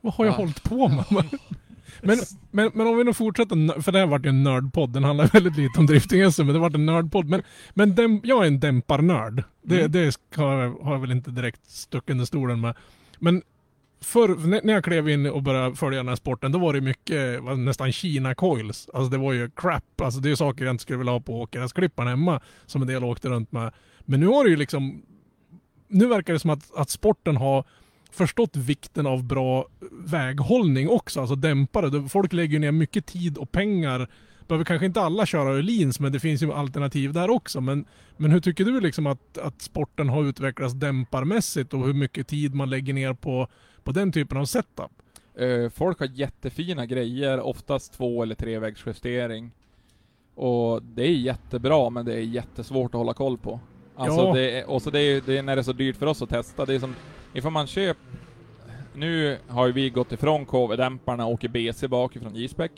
Vad 0.00 0.14
har 0.14 0.24
jag 0.24 0.32
Ja. 0.32 0.36
hållit 0.36 0.62
på 0.62 0.88
med? 0.88 1.04
Men, 2.00 2.18
men, 2.50 2.70
men 2.74 2.86
om 2.86 2.96
vi 2.96 3.04
nu 3.04 3.14
fortsätter, 3.14 3.80
för 3.80 3.92
det 3.92 3.98
här 3.98 4.06
vart 4.06 4.24
ju 4.24 4.28
en 4.28 4.42
nördpodd, 4.42 4.92
den 4.92 5.04
handlar 5.04 5.26
väldigt 5.32 5.56
lite 5.56 5.80
om 5.80 5.86
drifting 5.86 6.32
SM, 6.32 6.42
men 6.42 6.54
det 6.54 6.60
vart 6.60 6.74
en 6.74 6.86
nördpodd. 6.86 7.28
Men, 7.28 7.42
men 7.74 7.94
dem, 7.94 8.20
jag 8.24 8.42
är 8.42 8.46
en 8.46 8.60
dämparnörd. 8.60 9.44
Det, 9.62 9.78
Mm. 9.80 9.92
det 9.92 10.16
har, 10.36 10.84
har 10.84 10.92
jag 10.92 11.00
väl 11.00 11.10
inte 11.10 11.30
direkt 11.30 11.70
stuckit 11.70 12.10
under 12.10 12.24
stolen 12.24 12.60
med. 12.60 12.76
Men 13.18 13.42
förr, 14.00 14.62
när 14.64 14.74
jag 14.74 14.84
klev 14.84 15.08
in 15.08 15.26
och 15.26 15.42
började 15.42 15.76
följa 15.76 15.98
den 15.98 16.08
här 16.08 16.16
sporten, 16.16 16.52
då 16.52 16.58
var 16.58 16.72
det 16.72 16.80
mycket, 16.80 17.44
nästan 17.58 17.92
Kina-coils. 17.92 18.88
Alltså 18.94 19.10
det 19.10 19.18
var 19.18 19.32
ju 19.32 19.50
crap. 19.56 20.00
Alltså 20.00 20.20
det 20.20 20.30
är 20.30 20.34
saker 20.34 20.64
jag 20.64 20.74
inte 20.74 20.82
skulle 20.82 20.98
vilja 20.98 21.12
ha 21.12 21.20
på 21.20 21.40
åkgräsklipparen 21.40 22.08
hemma, 22.08 22.40
som 22.66 22.82
en 22.82 22.88
del 22.88 23.04
åkte 23.04 23.28
runt 23.28 23.52
med. 23.52 23.72
Men 24.00 24.20
nu 24.20 24.26
har 24.26 24.44
det 24.44 24.50
ju 24.50 24.56
liksom, 24.56 25.02
nu 25.88 26.06
verkar 26.06 26.32
det 26.32 26.38
som 26.38 26.50
att, 26.50 26.74
att 26.76 26.90
sporten 26.90 27.36
har 27.36 27.64
förstått 28.12 28.56
vikten 28.56 29.06
av 29.06 29.24
bra 29.24 29.66
väghållning 29.90 30.88
också, 30.88 31.20
alltså 31.20 31.34
dämpare. 31.34 32.08
Folk 32.08 32.32
lägger 32.32 32.58
ner 32.58 32.72
mycket 32.72 33.06
tid 33.06 33.38
och 33.38 33.52
pengar. 33.52 34.08
Behöver 34.48 34.64
kanske 34.64 34.86
inte 34.86 35.00
alla 35.00 35.26
köra 35.26 35.50
Öhlins, 35.50 36.00
men 36.00 36.12
det 36.12 36.20
finns 36.20 36.42
ju 36.42 36.52
alternativ 36.52 37.12
där 37.12 37.30
också. 37.30 37.60
Men, 37.60 37.84
men 38.16 38.30
hur 38.30 38.40
tycker 38.40 38.64
du 38.64 38.80
liksom 38.80 39.06
att, 39.06 39.38
att 39.38 39.62
sporten 39.62 40.08
har 40.08 40.24
utvecklats 40.24 40.74
dämparmässigt 40.74 41.74
och 41.74 41.86
hur 41.86 41.92
mycket 41.94 42.26
tid 42.28 42.54
man 42.54 42.70
lägger 42.70 42.92
ner 42.94 43.14
på, 43.14 43.48
på 43.84 43.92
den 43.92 44.12
typen 44.12 44.38
av 44.38 44.44
setup? 44.44 44.90
Eh, 45.38 45.70
folk 45.74 45.98
har 46.00 46.08
jättefina 46.12 46.86
grejer, 46.86 47.40
oftast 47.40 47.92
två 47.92 48.22
eller 48.22 48.34
trevägsjustering. 48.34 49.50
Och 50.34 50.82
det 50.82 51.02
är 51.02 51.12
jättebra, 51.12 51.90
men 51.90 52.04
det 52.06 52.14
är 52.14 52.20
jättesvårt 52.20 52.94
att 52.94 52.98
hålla 52.98 53.14
koll 53.14 53.38
på. 53.38 53.60
Alltså 53.96 54.20
Ja. 54.20 54.34
det 54.34 54.58
är, 54.60 54.70
och 54.70 54.82
så 54.82 54.90
det 54.90 55.00
är, 55.00 55.22
det 55.26 55.38
är 55.38 55.42
när 55.42 55.56
det 55.56 55.60
är 55.60 55.64
så 55.64 55.72
dyrt 55.72 55.96
för 55.96 56.06
oss 56.06 56.22
att 56.22 56.28
testa. 56.28 56.64
Det 56.64 56.74
är 56.74 56.78
som, 56.78 56.94
ifall 57.32 57.52
man 57.52 57.66
köper... 57.66 58.02
nu 58.94 59.38
har 59.48 59.66
ju 59.66 59.72
vi 59.72 59.90
gått 59.90 60.12
ifrån 60.12 60.46
KV-dämparna 60.46 61.24
och 61.24 61.32
åker 61.32 61.48
BC 61.48 61.88
bakifrån 61.88 62.34
J-spec. 62.34 62.70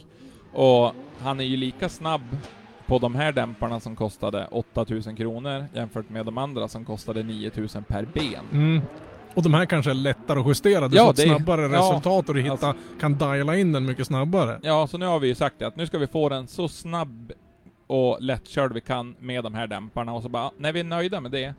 Och 0.53 0.93
han 1.21 1.41
är 1.41 1.45
ju 1.45 1.57
lika 1.57 1.89
snabb 1.89 2.23
på 2.87 2.99
de 2.99 3.15
här 3.15 3.33
dämparna 3.33 3.81
som 3.81 3.97
kostade 3.97 4.47
8000 4.51 5.17
kronor 5.17 5.65
jämfört 5.75 6.11
med 6.11 6.27
de 6.27 6.39
andra 6.39 6.69
som 6.69 6.85
kostade 6.85 7.23
9000 7.23 7.85
per 7.85 8.07
ben. 8.15 8.45
Mm. 8.53 8.83
Och 9.35 9.43
de 9.43 9.55
här 9.55 9.67
kanske 9.67 9.91
är 9.91 9.95
lättare 9.95 10.41
att 10.41 10.47
justera, 10.47 10.89
du 10.89 10.97
Ja, 10.97 11.05
får 11.05 11.11
ett 11.11 11.19
snabbare 11.19 11.63
ja, 11.63 11.69
resultat 11.69 12.29
och 12.29 12.35
du 12.35 12.41
hittar, 12.41 12.53
alltså- 12.69 12.75
kan 13.01 13.19
diala 13.19 13.57
in 13.57 13.73
den 13.73 13.87
mycket 13.87 14.07
snabbare. 14.07 14.61
Ja, 14.63 14.87
så 14.87 14.99
nu 14.99 15.07
har 15.07 15.21
vi 15.21 15.29
ju 15.29 15.35
sagt 15.35 15.59
det 15.59 15.67
att 15.67 15.77
nu 15.77 15.87
ska 15.87 15.99
vi 15.99 16.07
få 16.07 16.29
den 16.29 16.47
så 16.47 16.69
snabb 16.69 17.33
och 17.87 18.19
lättkörd 18.21 18.73
vi 18.73 18.81
kan 18.81 19.17
med 19.19 19.45
de 19.45 19.55
här 19.55 19.67
dämparna 19.67 20.13
och 20.13 20.23
så 20.23 20.29
bara, 20.29 20.51
när 20.59 20.73
vi 20.73 20.81
är 20.81 20.85
nöjda 20.85 21.21
med 21.21 21.31
det, 21.31 21.55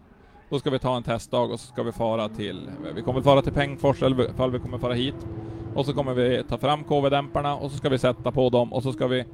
då 0.49 0.59
ska 0.59 0.69
vi 0.69 0.79
ta 0.79 0.97
en 0.97 1.03
testdag 1.03 1.51
och 1.51 1.59
så 1.59 1.67
ska 1.67 1.83
vi 1.83 1.91
fara 1.91 2.29
till, 2.29 2.69
vi 2.95 3.01
kommer 3.01 3.21
fara 3.21 3.41
till 3.41 3.53
Pengfors 3.53 4.03
eller 4.03 4.29
ifall 4.29 4.51
vi 4.51 4.59
kommer 4.59 4.77
fara 4.77 4.93
hit. 4.93 5.27
Och 5.75 5.85
så 5.85 5.93
kommer 5.93 6.13
vi 6.13 6.43
ta 6.49 6.57
fram 6.57 6.83
KV-dämparna 6.83 7.55
och 7.55 7.71
så 7.71 7.77
ska 7.77 7.89
vi 7.89 7.97
sätta 7.97 8.31
på 8.31 8.49
dem 8.49 8.73
och 8.73 8.83
så 8.83 8.93
ska 8.93 9.07
vi 9.07 9.25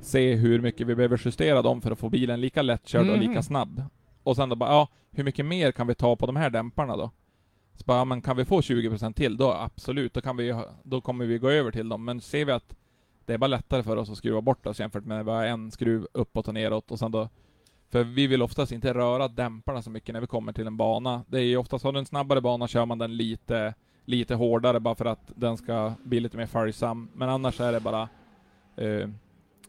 se 0.00 0.34
hur 0.34 0.60
mycket 0.60 0.86
vi 0.86 0.94
behöver 0.94 1.20
justera 1.24 1.62
dem 1.62 1.80
för 1.80 1.90
att 1.90 1.98
få 1.98 2.08
bilen 2.08 2.40
lika 2.40 2.62
lättkörd 2.62 3.00
och 3.10 3.18
Mhm. 3.18 3.28
lika 3.28 3.42
snabb. 3.42 3.82
Och 4.22 4.36
sen 4.36 4.48
då 4.48 4.56
bara, 4.56 4.70
ja, 4.70 4.88
hur 5.10 5.24
mycket 5.24 5.46
mer 5.46 5.72
kan 5.72 5.86
vi 5.86 5.94
ta 5.94 6.16
på 6.16 6.26
de 6.26 6.36
här 6.36 6.50
dämparna 6.50 6.96
då? 6.96 7.10
Så 7.74 7.84
bara, 7.84 7.98
ja, 7.98 8.04
men 8.04 8.22
kan 8.22 8.36
vi 8.36 8.44
få 8.44 8.60
20% 8.60 9.16
till, 9.16 9.36
då 9.36 9.52
absolut, 9.52 10.14
då 10.14 10.20
kan 10.20 10.36
vi, 10.36 10.62
då 10.82 11.00
kommer 11.00 11.26
vi 11.26 11.38
gå 11.38 11.50
över 11.50 11.70
till 11.70 11.88
dem. 11.88 12.04
Men 12.04 12.20
ser 12.20 12.44
vi 12.44 12.52
att 12.52 12.76
det 13.26 13.34
är 13.34 13.38
bara 13.38 13.46
lättare 13.46 13.82
för 13.82 13.96
oss 13.96 14.10
att 14.10 14.16
skruva 14.18 14.40
bort 14.40 14.66
oss 14.66 14.80
jämfört 14.80 15.04
med 15.04 15.24
bara 15.24 15.46
en 15.46 15.70
skruv 15.70 16.06
uppåt 16.12 16.48
och 16.48 16.54
neråt 16.54 16.90
och 16.90 16.98
sen 16.98 17.12
då 17.12 17.28
för 17.90 18.04
vi 18.04 18.26
vill 18.26 18.42
oftast 18.42 18.72
inte 18.72 18.94
röra 18.94 19.28
dämparna 19.28 19.82
så 19.82 19.90
mycket 19.90 20.12
när 20.12 20.20
vi 20.20 20.26
kommer 20.26 20.52
till 20.52 20.66
en 20.66 20.76
bana. 20.76 21.24
Det 21.28 21.38
är 21.38 21.42
ju 21.42 21.56
oftast, 21.56 21.84
har 21.84 21.92
du 21.92 21.98
en 21.98 22.06
snabbare 22.06 22.40
bana 22.40 22.68
kör 22.68 22.86
man 22.86 22.98
den 22.98 23.16
lite, 23.16 23.74
lite 24.04 24.34
hårdare 24.34 24.80
bara 24.80 24.94
för 24.94 25.04
att 25.04 25.32
den 25.34 25.56
ska 25.56 25.92
bli 26.04 26.20
lite 26.20 26.36
mer 26.36 26.46
följsam. 26.46 27.10
Men 27.14 27.28
annars 27.28 27.60
är 27.60 27.72
det 27.72 27.80
bara, 27.80 28.08
eh, 28.76 29.08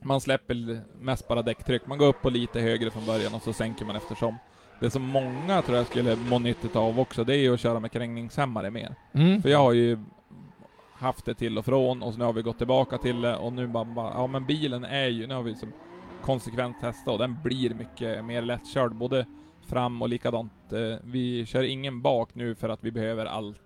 man 0.01 0.21
släpper 0.21 0.81
mest 0.99 1.27
bara 1.27 1.41
däcktryck. 1.41 1.87
Man 1.87 1.97
går 1.97 2.07
upp 2.07 2.21
på 2.21 2.29
lite 2.29 2.59
högre 2.59 2.91
från 2.91 3.05
början 3.05 3.33
och 3.33 3.41
så 3.41 3.53
sänker 3.53 3.85
man 3.85 3.95
eftersom. 3.95 4.37
Det 4.79 4.89
som 4.89 5.01
många 5.01 5.61
tror 5.61 5.77
jag 5.77 5.87
skulle 5.87 6.15
må 6.15 6.39
nyttigt 6.39 6.75
av 6.75 6.99
också, 6.99 7.23
det 7.23 7.35
är 7.35 7.39
ju 7.39 7.53
att 7.53 7.59
köra 7.59 7.79
med 7.79 7.91
krängningshämmare 7.91 8.71
mer. 8.71 8.95
Mm. 9.13 9.41
För 9.41 9.49
jag 9.49 9.59
har 9.59 9.73
ju 9.73 9.97
haft 10.93 11.25
det 11.25 11.33
till 11.33 11.57
och 11.57 11.65
från 11.65 12.03
och 12.03 12.13
så 12.13 12.19
nu 12.19 12.25
har 12.25 12.33
vi 12.33 12.41
gått 12.41 12.57
tillbaka 12.57 12.97
till 12.97 13.21
det 13.21 13.35
och 13.35 13.53
nu 13.53 13.67
bara, 13.67 13.85
bara 13.85 14.13
ja 14.13 14.27
men 14.27 14.45
bilen 14.45 14.83
är 14.83 15.07
ju, 15.07 15.27
nu 15.27 15.33
har 15.33 15.43
vi 15.43 15.55
som 15.55 15.71
konsekvent 16.21 16.81
testa 16.81 17.11
och 17.11 17.17
den 17.17 17.37
blir 17.43 17.73
mycket 17.73 18.25
mer 18.25 18.41
lättkörd 18.41 18.95
både 18.95 19.25
fram 19.67 20.01
och 20.01 20.09
likadant. 20.09 20.73
Eh, 20.73 20.97
vi 21.03 21.45
kör 21.45 21.63
ingen 21.63 22.01
bak 22.01 22.35
nu 22.35 22.55
för 22.55 22.69
att 22.69 22.83
vi 22.83 22.91
behöver 22.91 23.25
allt 23.25 23.61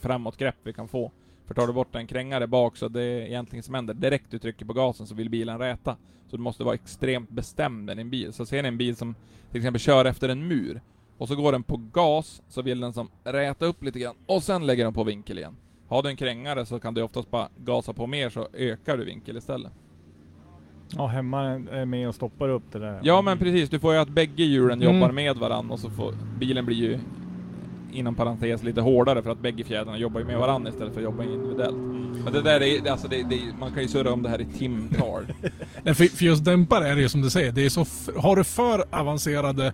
framåtgrepp 0.00 0.56
vi 0.62 0.72
kan 0.72 0.88
få. 0.88 1.12
För 1.46 1.54
tar 1.54 1.66
du 1.66 1.72
bort 1.72 1.94
en 1.94 2.06
krängare 2.06 2.46
bak 2.46 2.76
så 2.76 2.88
det 2.88 3.02
är 3.02 3.20
egentligen 3.20 3.62
som 3.62 3.74
händer, 3.74 3.94
direkt 3.94 4.30
du 4.30 4.38
trycker 4.38 4.64
på 4.64 4.72
gasen 4.72 5.06
så 5.06 5.14
vill 5.14 5.30
bilen 5.30 5.58
räta. 5.58 5.96
Så 6.30 6.36
du 6.36 6.42
måste 6.42 6.64
vara 6.64 6.74
extremt 6.74 7.30
bestämd 7.30 7.84
med 7.84 7.96
din 7.96 8.10
bil. 8.10 8.32
Så 8.32 8.46
ser 8.46 8.62
ni 8.62 8.68
en 8.68 8.78
bil 8.78 8.96
som 8.96 9.14
till 9.50 9.58
exempel 9.58 9.80
kör 9.80 10.04
efter 10.04 10.28
en 10.28 10.48
mur 10.48 10.80
och 11.18 11.28
så 11.28 11.36
går 11.36 11.52
den 11.52 11.62
på 11.62 11.76
gas 11.76 12.42
så 12.48 12.62
vill 12.62 12.80
den 12.80 12.92
som 12.92 13.10
räta 13.24 13.66
upp 13.66 13.82
lite 13.82 13.98
grann 13.98 14.16
och 14.26 14.42
sen 14.42 14.66
lägger 14.66 14.84
den 14.84 14.94
på 14.94 15.04
vinkel 15.04 15.38
igen. 15.38 15.56
Har 15.88 16.02
du 16.02 16.08
en 16.08 16.16
krängare 16.16 16.66
så 16.66 16.80
kan 16.80 16.94
du 16.94 17.02
oftast 17.02 17.30
bara 17.30 17.48
gasa 17.56 17.92
på 17.92 18.06
mer 18.06 18.30
så 18.30 18.48
ökar 18.52 18.96
du 18.96 19.04
vinkel 19.04 19.36
istället. 19.36 19.72
Ja, 20.96 21.06
hemma 21.06 21.42
är 21.72 21.84
med 21.84 22.08
och 22.08 22.14
stoppar 22.14 22.48
upp 22.48 22.62
det 22.72 22.78
där. 22.78 23.00
Ja 23.02 23.22
men 23.22 23.38
precis, 23.38 23.70
du 23.70 23.78
får 23.78 23.94
ju 23.94 24.00
att 24.00 24.08
bägge 24.08 24.42
hjulen 24.44 24.82
Mm. 24.82 24.94
jobbar 24.94 25.12
med 25.12 25.36
varandra 25.36 25.72
och 25.74 25.80
så 25.80 25.90
får 25.90 26.14
bilen 26.38 26.66
blir 26.66 26.76
ju 26.76 26.98
inom 27.92 28.14
parentes 28.14 28.62
lite 28.62 28.80
hårdare 28.80 29.22
för 29.22 29.30
att 29.30 29.38
bägge 29.42 29.64
fjädrarna 29.64 29.98
jobbar 29.98 30.20
ju 30.20 30.26
med 30.26 30.38
varandra 30.38 30.70
istället 30.70 30.92
för 30.94 31.00
att 31.00 31.04
jobba 31.04 31.22
individuellt. 31.24 31.76
Men 32.24 32.32
det 32.32 32.42
där 32.42 32.60
är, 32.62 32.90
alltså 32.90 33.08
det, 33.08 33.22
det, 33.22 33.40
man 33.60 33.72
kan 33.72 33.82
ju 33.82 33.88
surra 33.88 34.12
om 34.12 34.22
det 34.22 34.28
här 34.28 34.40
i 34.40 34.44
timtal. 34.44 35.22
Nej, 35.82 35.94
för, 35.94 36.04
för 36.04 36.24
just 36.24 36.44
dämpare 36.44 36.88
är 36.88 36.94
det 36.96 37.02
ju 37.02 37.08
som 37.08 37.22
du 37.22 37.30
säger, 37.30 37.52
det 37.52 37.64
är 37.64 37.68
så 37.68 37.84
har 38.20 38.36
du 38.36 38.44
för 38.44 38.84
avancerade 38.90 39.72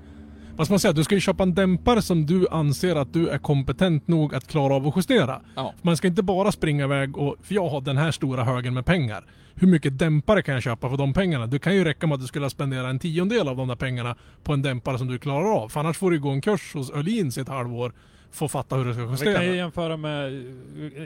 vad 0.57 0.67
ska 0.67 0.73
man 0.73 0.81
säga? 0.81 0.93
Du 0.93 1.05
ska 1.05 1.15
ju 1.15 1.21
köpa 1.21 1.43
en 1.43 1.55
dämpare 1.55 2.03
som 2.03 2.27
du 2.27 2.47
anser 2.51 2.97
att 2.97 3.13
du 3.13 3.29
är 3.29 3.39
kompetent 3.39 4.09
nog 4.09 4.35
att 4.35 4.47
klara 4.49 4.75
av 4.75 4.87
att 4.87 4.97
justera. 4.97 5.41
Ja. 5.57 5.75
Man 5.83 5.97
ska 5.97 6.07
inte 6.09 6.23
bara 6.23 6.53
springa 6.53 6.85
iväg 6.85 7.19
och, 7.19 7.37
för 7.43 7.55
jag 7.55 7.69
har 7.69 7.81
den 7.81 7.97
här 7.97 8.11
stora 8.11 8.45
högen 8.45 8.75
med 8.75 8.87
pengar. 8.87 9.25
Hur 9.55 9.69
mycket 9.69 9.99
dämpare 9.99 10.43
kan 10.43 10.55
jag 10.55 10.63
köpa 10.63 10.91
för 10.91 10.97
de 10.97 11.13
pengarna? 11.13 11.47
Det 11.47 11.59
kan 11.59 11.75
ju 11.75 11.85
räcka 11.85 12.07
med 12.07 12.15
att 12.15 12.21
du 12.21 12.27
skulle 12.27 12.51
spendera 12.51 12.89
en 12.89 12.99
tiondel 12.99 13.49
av 13.49 13.57
de 13.57 13.69
där 13.69 13.77
pengarna 13.77 14.17
på 14.45 14.53
en 14.53 14.63
dämpare 14.63 14.99
som 14.99 15.07
du 15.09 15.19
klarar 15.19 15.53
av. 15.63 15.69
För 15.69 15.81
annars 15.81 15.97
får 15.99 16.11
du 16.11 16.21
gå 16.21 16.29
en 16.31 16.41
kurs 16.41 16.75
hos 16.75 16.91
Öhlins 16.91 17.39
i 17.39 17.41
ett 17.41 17.49
halvår 17.49 17.93
för 18.31 18.47
att 18.47 18.53
fatta 18.53 18.77
hur 18.77 18.85
du 18.85 18.93
ska 18.93 19.03
Vi 19.05 19.11
justera. 19.11 19.35
kan 19.35 19.45
ju 19.47 19.57
jämföra 19.57 19.97
med 19.97 20.47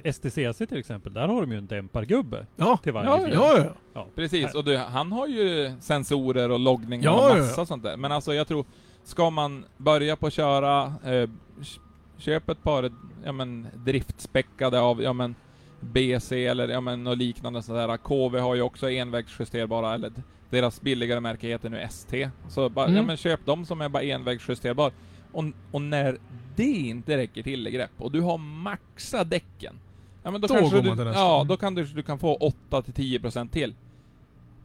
eh, 0.05 0.12
STCC 0.12 0.59
till 0.68 0.78
exempel. 0.78 1.12
Där 1.12 1.28
har 1.28 1.40
de 1.40 1.53
ju 1.53 1.59
en 1.59 1.66
dämpargubbe. 1.66 2.46
Ja, 2.57 2.76
till 2.82 2.92
varje 2.92 3.11
ja, 3.11 3.16
fjäder. 3.18 3.64
ja, 3.64 3.72
ja. 3.94 4.07
Precis, 4.14 4.55
och 4.55 4.64
du, 4.64 4.76
han 4.76 5.12
har 5.12 5.26
ju 5.26 5.72
sensorer 5.80 6.51
och 6.51 6.61
loggning 6.61 7.03
Ja, 7.03 7.30
och 7.30 7.38
ja, 7.38 7.42
massa 7.42 7.61
ja. 7.61 7.66
sånt 7.66 7.82
där. 7.82 7.96
Men 7.96 8.12
alltså 8.12 8.34
jag 8.34 8.48
tror, 8.48 8.64
ska 9.11 9.31
man 9.31 9.65
börja 9.77 10.17
på 10.17 10.27
att 10.27 10.33
köra, 10.33 10.95
eh, 11.05 11.31
köp 12.19 12.49
ett 12.49 12.63
par 12.63 12.91
ja, 13.25 13.33
men, 13.33 13.67
driftspäckade 13.75 14.81
av 14.81 15.03
ja, 15.03 15.13
men, 15.13 15.35
BC 15.81 16.47
eller 16.47 16.69
ja, 16.69 16.81
men, 16.81 17.07
och 17.07 17.17
liknande 17.17 17.63
sådär. 17.63 17.97
KV 17.97 18.39
har 18.39 18.55
ju 18.55 18.63
också 18.63 18.91
envägsjusterbara, 18.91 19.95
eller 19.95 20.13
deras 20.51 20.81
billigare 20.81 21.21
märke 21.21 21.49
heter 21.49 21.71
nu 21.71 21.79
ST. 21.81 22.31
Så 22.49 22.69
bara, 22.69 22.85
Mm. 22.85 22.97
ja, 22.97 23.03
men, 23.03 23.17
köp 23.17 23.47
dem 23.47 23.67
som 23.67 23.81
är 23.81 23.89
bara 23.89 24.03
envägsjusterbar. 24.03 24.93
Och, 25.33 25.45
och 25.71 25.83
när 25.83 26.19
det 26.57 26.63
inte 26.63 27.17
räcker 27.17 27.43
till 27.43 27.67
i 27.67 27.71
grepp 27.71 27.91
och 27.99 28.13
du 28.13 28.21
har 28.21 28.39
maxa 28.39 29.25
däcken, 29.25 29.79
ja 30.23 30.31
men 30.31 30.41
då, 30.41 30.47
Då 30.47 30.55
kanske 30.55 30.81
du, 30.81 31.03
ja, 31.15 31.47
då 31.49 31.57
kan 31.57 31.75
du, 31.75 31.85
du 31.85 32.03
kan 32.03 32.19
få 32.19 32.53
8-10% 32.71 33.49
till 33.49 33.75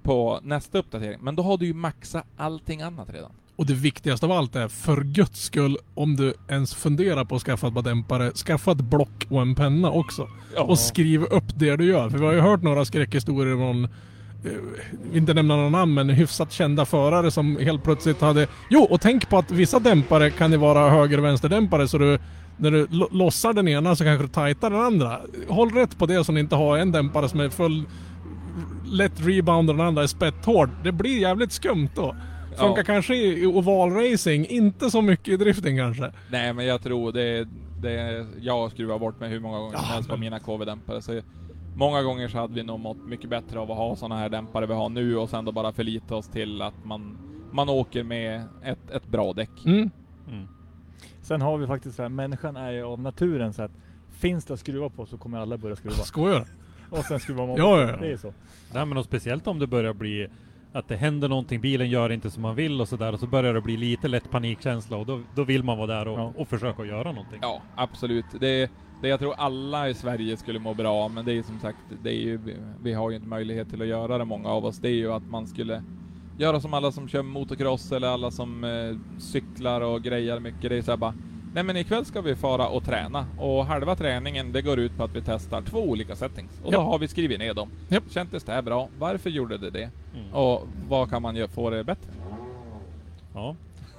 på 0.04 0.40
nästa 0.44 0.78
uppdatering. 0.78 1.20
Men 1.22 1.36
då 1.36 1.44
har 1.44 1.58
du 1.58 1.66
ju 1.66 1.74
maxat 1.74 2.26
allting 2.38 2.82
annat 2.82 3.10
redan. 3.14 3.32
Och 3.58 3.66
det 3.66 3.74
viktigaste 3.74 4.26
av 4.26 4.32
allt 4.32 4.56
är, 4.56 4.68
för 4.68 5.02
guds 5.02 5.42
skull, 5.42 5.78
om 5.94 6.16
du 6.16 6.34
ens 6.50 6.76
funderar 6.76 7.26
på 7.26 7.36
att 7.36 7.42
skaffa 7.42 7.68
ett 7.68 7.74
par 7.74 7.82
dämpare, 7.82 8.32
skaffa 8.32 8.72
ett 8.72 8.82
block 8.82 9.26
och 9.30 9.42
en 9.42 9.56
penna 9.56 9.92
också. 9.92 10.28
Och 10.58 10.80
skriv 10.80 11.24
upp 11.24 11.60
det 11.60 11.76
du 11.76 11.86
gör. 11.86 12.10
För 12.10 12.18
vi 12.18 12.26
har 12.26 12.34
ju 12.34 12.40
hört 12.40 12.62
några 12.62 12.86
skräckhistorier 12.86 13.62
om 13.62 13.84
eh, 14.46 15.18
inte 15.18 15.34
nämna 15.34 15.56
några 15.56 15.70
namn, 15.70 15.94
men 15.94 16.10
hyfsat 16.10 16.52
kända 16.52 16.86
förare 16.86 17.32
som 17.32 17.58
helt 17.58 17.84
plötsligt 17.84 18.22
hade... 18.22 18.48
Jo, 18.70 18.82
och 18.84 19.02
tänk 19.02 19.30
på 19.30 19.38
att 19.38 19.52
vissa 19.52 19.80
dämpare 19.80 20.30
kan 20.30 20.52
ju 20.52 20.58
vara 20.58 20.90
höger 20.90 21.18
och 21.18 21.24
vänsterdämpare 21.26 21.88
så 21.88 21.98
du... 21.98 22.20
När 22.58 22.72
du 22.72 22.88
lo- 22.90 23.10
lossar 23.12 23.54
den 23.54 23.68
ena 23.68 23.96
så 23.96 24.04
kanske 24.04 24.24
du 24.24 24.30
tajtar 24.30 24.70
den 24.70 24.82
andra. 24.82 25.20
Håll 25.48 25.72
rätt 25.72 25.98
på 25.98 26.06
det 26.06 26.24
så 26.24 26.32
ni 26.32 26.40
inte 26.40 26.56
har 26.56 26.78
en 26.78 26.92
dämpare 26.92 27.30
som 27.30 27.40
är 27.40 27.50
full... 27.50 27.84
Lätt 28.86 29.14
rebound 29.18 29.70
och 29.70 29.76
den 29.78 29.88
andra 29.88 30.04
är 30.04 30.08
spetthård. 30.08 30.70
Det 30.84 30.92
blir 30.92 31.20
jävligt 31.20 31.52
skumt 31.52 31.90
då. 31.96 32.16
Funkar 32.58 32.82
Ja. 32.82 32.84
kanske 32.84 33.16
i 33.16 33.46
ovalracing, 33.46 34.46
inte 34.46 34.90
så 34.92 35.02
mycket 35.02 35.28
i 35.28 35.38
drifting 35.38 35.78
kanske. 35.78 36.12
Nej 36.32 36.54
men 36.54 36.66
jag 36.66 36.82
tror 36.84 37.12
det, 37.12 37.48
det 37.82 38.26
jag 38.40 38.72
skruvar 38.72 39.00
bort 39.00 39.20
mig 39.20 39.30
hur 39.30 39.40
många 39.40 39.58
gånger 39.58 39.72
som 39.78 39.86
Ja, 39.90 39.94
helst 39.94 40.10
på 40.10 40.14
men- 40.14 40.20
mina 40.20 40.40
KV-dämpare. 40.40 41.02
Så 41.02 41.22
många 41.76 42.02
gånger 42.04 42.28
så 42.28 42.38
hade 42.38 42.54
vi 42.54 42.64
nog 42.64 42.80
mått 42.80 42.98
mycket 43.08 43.30
bättre 43.30 43.60
av 43.60 43.72
att 43.72 43.78
ha 43.78 43.96
sådana 43.96 44.18
här 44.18 44.30
dämpare 44.30 44.66
vi 44.66 44.74
har 44.74 44.90
nu 44.90 45.18
och 45.18 45.30
sen 45.30 45.46
då 45.46 45.52
bara 45.52 45.72
förlita 45.74 46.16
oss 46.16 46.28
till 46.28 46.62
att 46.62 46.86
man, 46.86 47.18
man 47.52 47.70
åker 47.70 48.04
med 48.04 48.44
ett, 48.64 48.92
ett 48.92 49.08
bra 49.08 49.34
däck. 49.34 49.66
Mm. 49.66 49.90
Mm. 50.32 50.48
Sen 51.22 51.42
har 51.42 51.58
vi 51.58 51.68
faktiskt 51.68 51.96
så 51.96 52.02
här, 52.02 52.10
människan 52.10 52.56
är 52.58 52.72
ju 52.72 52.84
av 52.84 53.00
naturen 53.00 53.54
så 53.54 53.64
att 53.64 53.72
finns 54.12 54.46
det 54.46 54.54
att 54.54 54.60
skruva 54.60 54.90
på 54.90 55.06
så 55.06 55.18
kommer 55.18 55.38
alla 55.40 55.58
börja 55.58 55.76
skruva. 55.76 55.96
Skojar 55.96 56.46
Och 56.90 57.06
sen 57.06 57.20
skruvar 57.20 57.48
man 57.48 57.56
Ja, 57.56 57.82
ja, 57.82 57.90
ja. 57.92 57.98
Det 57.98 58.12
är 58.12 58.18
så. 58.18 58.34
Nej 58.74 58.86
men 58.86 58.98
och 58.98 59.06
speciellt 59.06 59.48
om 59.48 59.60
det 59.60 59.68
börjar 59.68 59.94
bli 59.94 60.28
att 60.76 60.88
det 60.88 60.96
händer 60.96 61.30
någonting, 61.30 61.62
bilen 61.62 61.90
gör 61.90 62.12
inte 62.12 62.32
som 62.32 62.42
man 62.42 62.56
vill 62.56 62.82
och 62.82 62.88
sådär 62.88 63.14
och 63.14 63.20
så 63.20 63.28
börjar 63.28 63.54
det 63.54 63.62
bli 63.62 63.78
lite 63.78 64.08
lätt 64.08 64.32
panikkänsla 64.32 64.98
och 64.98 65.06
då, 65.06 65.22
då 65.36 65.44
vill 65.44 65.64
man 65.64 65.78
vara 65.78 65.88
där 65.88 66.08
och, 66.08 66.20
Ja. 66.20 66.34
och 66.38 66.48
försöka 66.48 66.86
göra 66.86 67.12
någonting. 67.12 67.40
Ja, 67.42 67.62
absolut. 67.76 68.26
Det, 68.40 68.72
det 69.02 69.08
jag 69.08 69.20
tror 69.20 69.34
alla 69.38 69.90
i 69.90 69.94
Sverige 69.94 70.38
skulle 70.38 70.60
må 70.60 70.74
bra 70.74 70.94
av, 70.94 71.12
men 71.12 71.26
det 71.26 71.34
är 71.38 71.44
som 71.44 71.60
sagt, 71.60 71.78
det 72.04 72.10
är 72.10 72.22
ju, 72.22 72.40
vi 72.84 72.94
har 72.94 73.10
ju 73.10 73.16
inte 73.16 73.28
möjlighet 73.28 73.70
till 73.70 73.82
att 73.82 73.88
göra 73.88 74.18
det 74.18 74.26
många 74.26 74.50
av 74.50 74.66
oss. 74.66 74.78
Det 74.78 74.88
är 74.88 74.94
ju 74.94 75.14
att 75.14 75.30
man 75.30 75.48
skulle 75.48 75.84
göra 76.38 76.60
som 76.60 76.74
alla 76.74 76.92
som 76.92 77.08
kör 77.08 77.24
motocross 77.24 77.92
eller 77.92 78.08
alla 78.08 78.32
som 78.32 78.64
eh, 78.64 79.20
cyklar 79.20 79.82
och 79.82 80.04
grejar 80.04 80.40
mycket. 80.40 80.70
Det 80.70 80.78
är 80.78 80.82
såhär 80.82 80.98
bara, 80.98 81.14
nej 81.56 81.64
men 81.64 81.78
ikväll 81.78 82.06
ska 82.06 82.22
vi 82.22 82.36
fara 82.36 82.68
och 82.68 82.84
träna 82.86 83.26
och 83.38 83.66
halva 83.66 83.96
träningen 83.96 84.52
det 84.52 84.62
går 84.62 84.80
ut 84.80 84.98
på 84.98 85.04
att 85.04 85.16
vi 85.16 85.22
testar 85.26 85.62
två 85.62 85.80
olika 85.80 86.16
settings 86.16 86.52
och 86.64 86.72
då 86.72 86.78
Ja. 86.78 86.82
har 86.84 87.00
vi 87.00 87.08
skrivit 87.08 87.40
ner 87.40 87.54
dem. 87.54 87.70
Japp. 87.88 88.04
Kändes 88.10 88.44
det 88.44 88.52
här 88.52 88.62
bra? 88.62 88.90
Varför 89.00 89.30
gjorde 89.30 89.58
det 89.58 89.70
det? 89.70 89.90
Mm. 90.16 90.34
Och 90.34 90.68
vad 90.90 91.10
kan 91.10 91.22
man 91.22 91.36
göra 91.36 91.48
få 91.48 91.70
det 91.70 91.84
bättre? 91.84 92.12
Ja. 93.34 93.56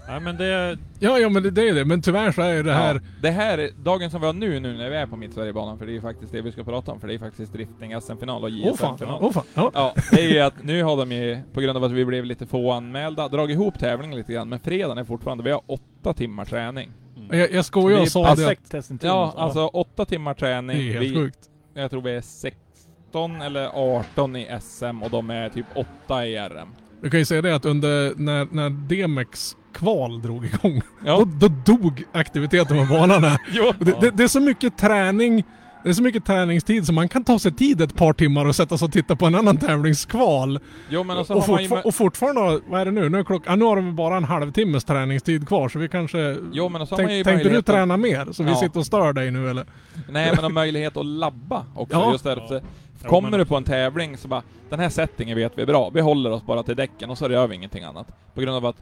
Nej 0.09 0.21
men 0.21 0.37
det, 0.37 0.79
Ja, 0.99 1.19
ja 1.19 1.29
men 1.29 1.43
det, 1.43 1.51
det 1.51 1.69
är 1.69 1.75
det. 1.75 1.85
Men 1.85 2.03
tyvärr 2.03 2.33
så 2.33 2.43
är 2.43 2.63
det 2.63 2.73
här... 2.73 2.95
Ja, 2.95 3.01
det 3.23 3.31
här, 3.31 3.71
dagen 3.85 4.11
som 4.11 4.21
vi 4.21 4.27
har 4.27 4.33
nu, 4.33 4.61
nu 4.61 4.77
när 4.77 4.91
vi 4.91 4.97
är 4.97 5.07
på 5.07 5.17
Mittsverigebanan, 5.17 5.79
för 5.79 5.87
det 5.87 5.93
är 5.93 5.95
ju 5.95 6.01
faktiskt 6.01 6.33
det 6.33 6.41
vi 6.43 6.53
ska 6.53 6.65
prata 6.65 6.93
om, 6.93 7.01
för 7.01 7.09
det 7.09 7.15
är 7.15 7.19
faktiskt 7.19 7.53
drifting 7.53 8.01
SM-final 8.01 8.45
och 8.45 8.51
Åh 8.65 8.75
fan, 8.77 8.95
JSM-final. 8.95 9.19
åh 9.23 9.33
fan. 9.33 9.45
Ja. 9.55 9.71
Ja, 9.75 9.95
det 10.11 10.21
är 10.25 10.29
ju 10.29 10.41
att 10.41 10.63
nu 10.63 10.83
har 10.83 10.97
de 10.97 11.13
ju, 11.13 11.39
på 11.53 11.61
grund 11.61 11.77
av 11.77 11.85
att 11.85 11.93
vi 11.93 12.05
blev 12.05 12.25
lite 12.25 12.47
få 12.47 12.73
anmälda, 12.73 13.29
dragit 13.29 13.55
ihop 13.55 13.79
tävlingen 13.79 14.19
lite 14.19 14.33
grann, 14.33 14.49
men 14.49 14.61
fredagen 14.61 14.99
är 14.99 15.05
fortfarande, 15.05 15.45
vi 15.45 15.51
har 15.51 15.61
åtta 15.67 16.13
timmar 16.15 16.45
träning. 16.45 16.91
Mm. 17.27 17.39
Jag, 17.41 17.53
jag 17.53 17.65
skojar 17.65 18.01
och 18.01 18.09
sa 18.09 18.35
det 18.35 18.51
att. 18.51 19.03
Ja, 19.03 19.35
alltså 19.37 19.67
åtta 19.67 20.05
timmar 20.05 20.35
träning. 20.35 20.77
det 20.79 20.83
är 20.83 20.93
helt 20.93 21.05
Vi, 21.05 21.15
sjukt. 21.15 21.39
jag 21.75 21.91
tror 21.91 22.03
vi 22.03 22.17
är 22.17 22.21
16 22.21 23.41
eller 23.43 23.67
18 23.75 24.37
i 24.37 24.59
SM 24.61 25.03
och 25.03 25.11
de 25.11 25.31
är 25.31 25.49
typ 25.49 25.67
8 26.07 26.27
i 26.27 26.37
RM. 26.39 26.69
Du 27.03 27.11
kan 27.11 27.19
ju 27.21 27.25
säga 27.27 27.43
det 27.43 27.55
att 27.55 27.65
under, 27.65 28.13
när, 28.17 28.49
när 28.51 28.71
DMX 28.71 29.57
kval 29.75 30.23
drog 30.23 30.45
igång, 30.45 30.83
Ja. 31.05 31.19
då, 31.19 31.49
då 31.49 31.75
dog 31.77 32.05
aktiviteten 32.13 32.87
på 32.89 32.95
banan 32.95 33.25
här. 33.25 33.39
Det, 33.85 34.01
det, 34.01 34.11
det 34.11 34.25
är 34.25 34.29
så 34.29 34.41
mycket 34.41 34.79
träning, 34.79 35.45
det 35.83 35.89
är 35.89 35.93
så 35.93 36.03
mycket 36.03 36.25
träningstid 36.25 36.87
så 36.87 36.93
man 36.93 37.09
kan 37.09 37.25
ta 37.25 37.39
sig 37.39 37.53
tid 37.53 37.81
ett 37.81 37.95
par 37.97 38.13
timmar 38.13 38.45
och 38.47 38.57
sätta 38.57 38.79
sig 38.79 38.87
och 38.87 38.93
titta 38.93 39.17
på 39.17 39.27
en 39.27 39.35
annan 39.35 39.57
tävlingskval. 39.57 40.59
Jo 40.89 41.05
men 41.05 41.17
och 41.19 41.27
så 41.27 41.35
och, 41.35 41.43
har 41.43 41.53
man 41.53 41.63
ju... 41.63 41.69
fortfar- 41.69 41.87
och 41.87 41.95
fortfarande, 41.95 42.61
vad 42.67 42.81
är 42.81 42.85
det 42.85 42.91
nu? 42.91 43.09
Nu, 43.09 43.19
är 43.19 43.25
klockan, 43.25 43.53
ja, 43.53 43.57
nu 43.57 43.65
har 43.65 43.77
de 43.77 43.97
bara 43.97 44.17
en 44.17 44.25
halvtimmes 44.25 44.85
träningstid 44.85 45.49
kvar 45.49 45.69
så 45.69 45.79
vi 45.79 45.89
kanske... 45.89 46.37
Jo 46.53 46.69
men 46.69 46.83
och 46.83 46.89
så 46.89 46.95
har 46.97 47.03
man 47.03 47.13
ju 47.17 47.25
Tänk, 47.25 47.25
tänkte 47.25 47.31
du 47.31 47.45
möjlighet 47.45 47.69
att- 47.69 47.75
träna 47.75 47.97
mer? 47.97 48.29
Så 48.33 48.43
vi 48.43 48.51
Ja. 48.51 48.57
sitter 48.57 48.79
och 48.81 48.87
stör 48.87 49.13
dig 49.13 49.31
nu 49.31 49.51
eller? 49.51 49.67
Nej 50.09 50.33
men 50.35 50.39
har 50.45 50.51
möjlighet 50.51 50.97
att 50.97 51.07
labba 51.07 51.65
också. 51.75 51.97
Ja. 51.97 52.13
Just 52.13 52.25
därför. 52.25 52.63
Ja. 53.03 53.09
Kommer 53.09 53.31
men- 53.31 53.39
du 53.39 53.45
på 53.47 53.57
en 53.57 53.65
tävling 53.65 54.17
så 54.17 54.29
bara, 54.29 54.43
den 54.71 54.81
här 54.81 54.89
settingen 54.89 55.37
vet 55.37 55.53
vi 55.59 55.63
är 55.63 55.67
bra. 55.67 55.91
Vi 55.95 56.01
håller 56.01 56.31
oss 56.31 56.47
bara 56.47 56.63
till 56.63 56.77
däcken 56.77 57.11
och 57.11 57.19
så 57.19 57.31
gör 57.31 57.47
vi 57.47 57.55
ingenting 57.55 57.85
annat. 57.85 58.07
På 58.35 58.41
grund 58.41 58.57
av 58.57 58.67
att 58.67 58.77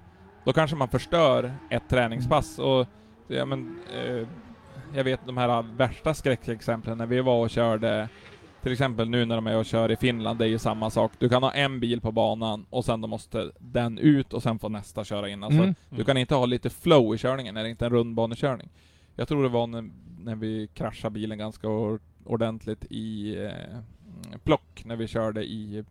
då 0.44 0.52
kanske 0.52 0.76
man 0.76 0.88
förstör 0.88 1.52
ett 1.70 1.82
träningspass 1.88 2.58
och, 2.58 2.86
ja 3.28 3.44
men, 3.46 3.76
eh, 3.96 4.26
jag 4.94 5.04
vet 5.04 5.20
de 5.26 5.36
här 5.36 5.62
värsta 5.62 6.14
skräckexemplen 6.14 6.98
när 6.98 7.06
vi 7.06 7.20
var 7.20 7.40
och 7.40 7.50
körde 7.50 8.08
till 8.62 8.72
exempel 8.72 9.08
nu 9.10 9.24
när 9.24 9.34
de 9.36 9.46
är 9.46 9.56
och 9.56 9.64
kör 9.66 9.90
i 9.92 9.96
Finland, 9.96 10.38
det 10.38 10.44
är 10.44 10.48
ju 10.48 10.58
samma 10.58 10.90
sak. 10.90 11.12
Du 11.18 11.28
kan 11.28 11.42
ha 11.42 11.52
en 11.52 11.80
bil 11.80 12.00
på 12.00 12.12
banan 12.12 12.66
och 12.70 12.84
sen 12.84 13.00
då 13.00 13.08
måste 13.08 13.50
den 13.58 13.98
ut 13.98 14.32
och 14.32 14.42
sen 14.42 14.58
får 14.58 14.68
nästa 14.68 15.04
köra 15.04 15.28
in. 15.28 15.42
Alltså, 15.44 15.62
Mm. 15.62 15.74
Du 15.90 16.04
kan 16.04 16.16
inte 16.16 16.34
ha 16.34 16.46
lite 16.46 16.70
flow 16.70 17.14
i 17.14 17.18
körningen 17.18 17.54
när 17.54 17.62
det 17.62 17.70
inte 17.70 17.84
är 17.84 17.90
en 17.90 17.96
rundbanekörning. 17.96 18.68
Jag 19.14 19.28
tror 19.28 19.42
det 19.42 19.48
var 19.48 19.66
när, 19.66 19.90
när 20.18 20.34
vi 20.34 20.68
kraschade 20.74 21.14
bilen 21.14 21.38
ganska 21.38 21.66
or- 21.66 22.00
ordentligt 22.24 22.84
i 22.90 23.36
eh, 23.44 23.50
plock, 24.44 24.82
när 24.84 24.96
vi 24.96 25.06
körde 25.08 25.44
i 25.44 25.84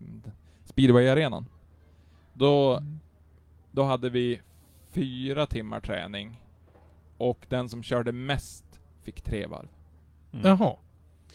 speedway-arenan. 0.65 1.45
Då, 2.33 2.81
då 3.71 3.83
hade 3.83 4.09
vi 4.09 4.41
fyra 4.91 5.45
timmar 5.45 5.79
träning 5.79 6.41
och 7.17 7.45
den 7.49 7.69
som 7.69 7.83
körde 7.83 8.11
mest 8.11 8.62
fick 9.05 9.21
tre 9.21 9.45
varv. 9.47 9.67
Mm. 10.33 10.45
Jaha. 10.47 10.73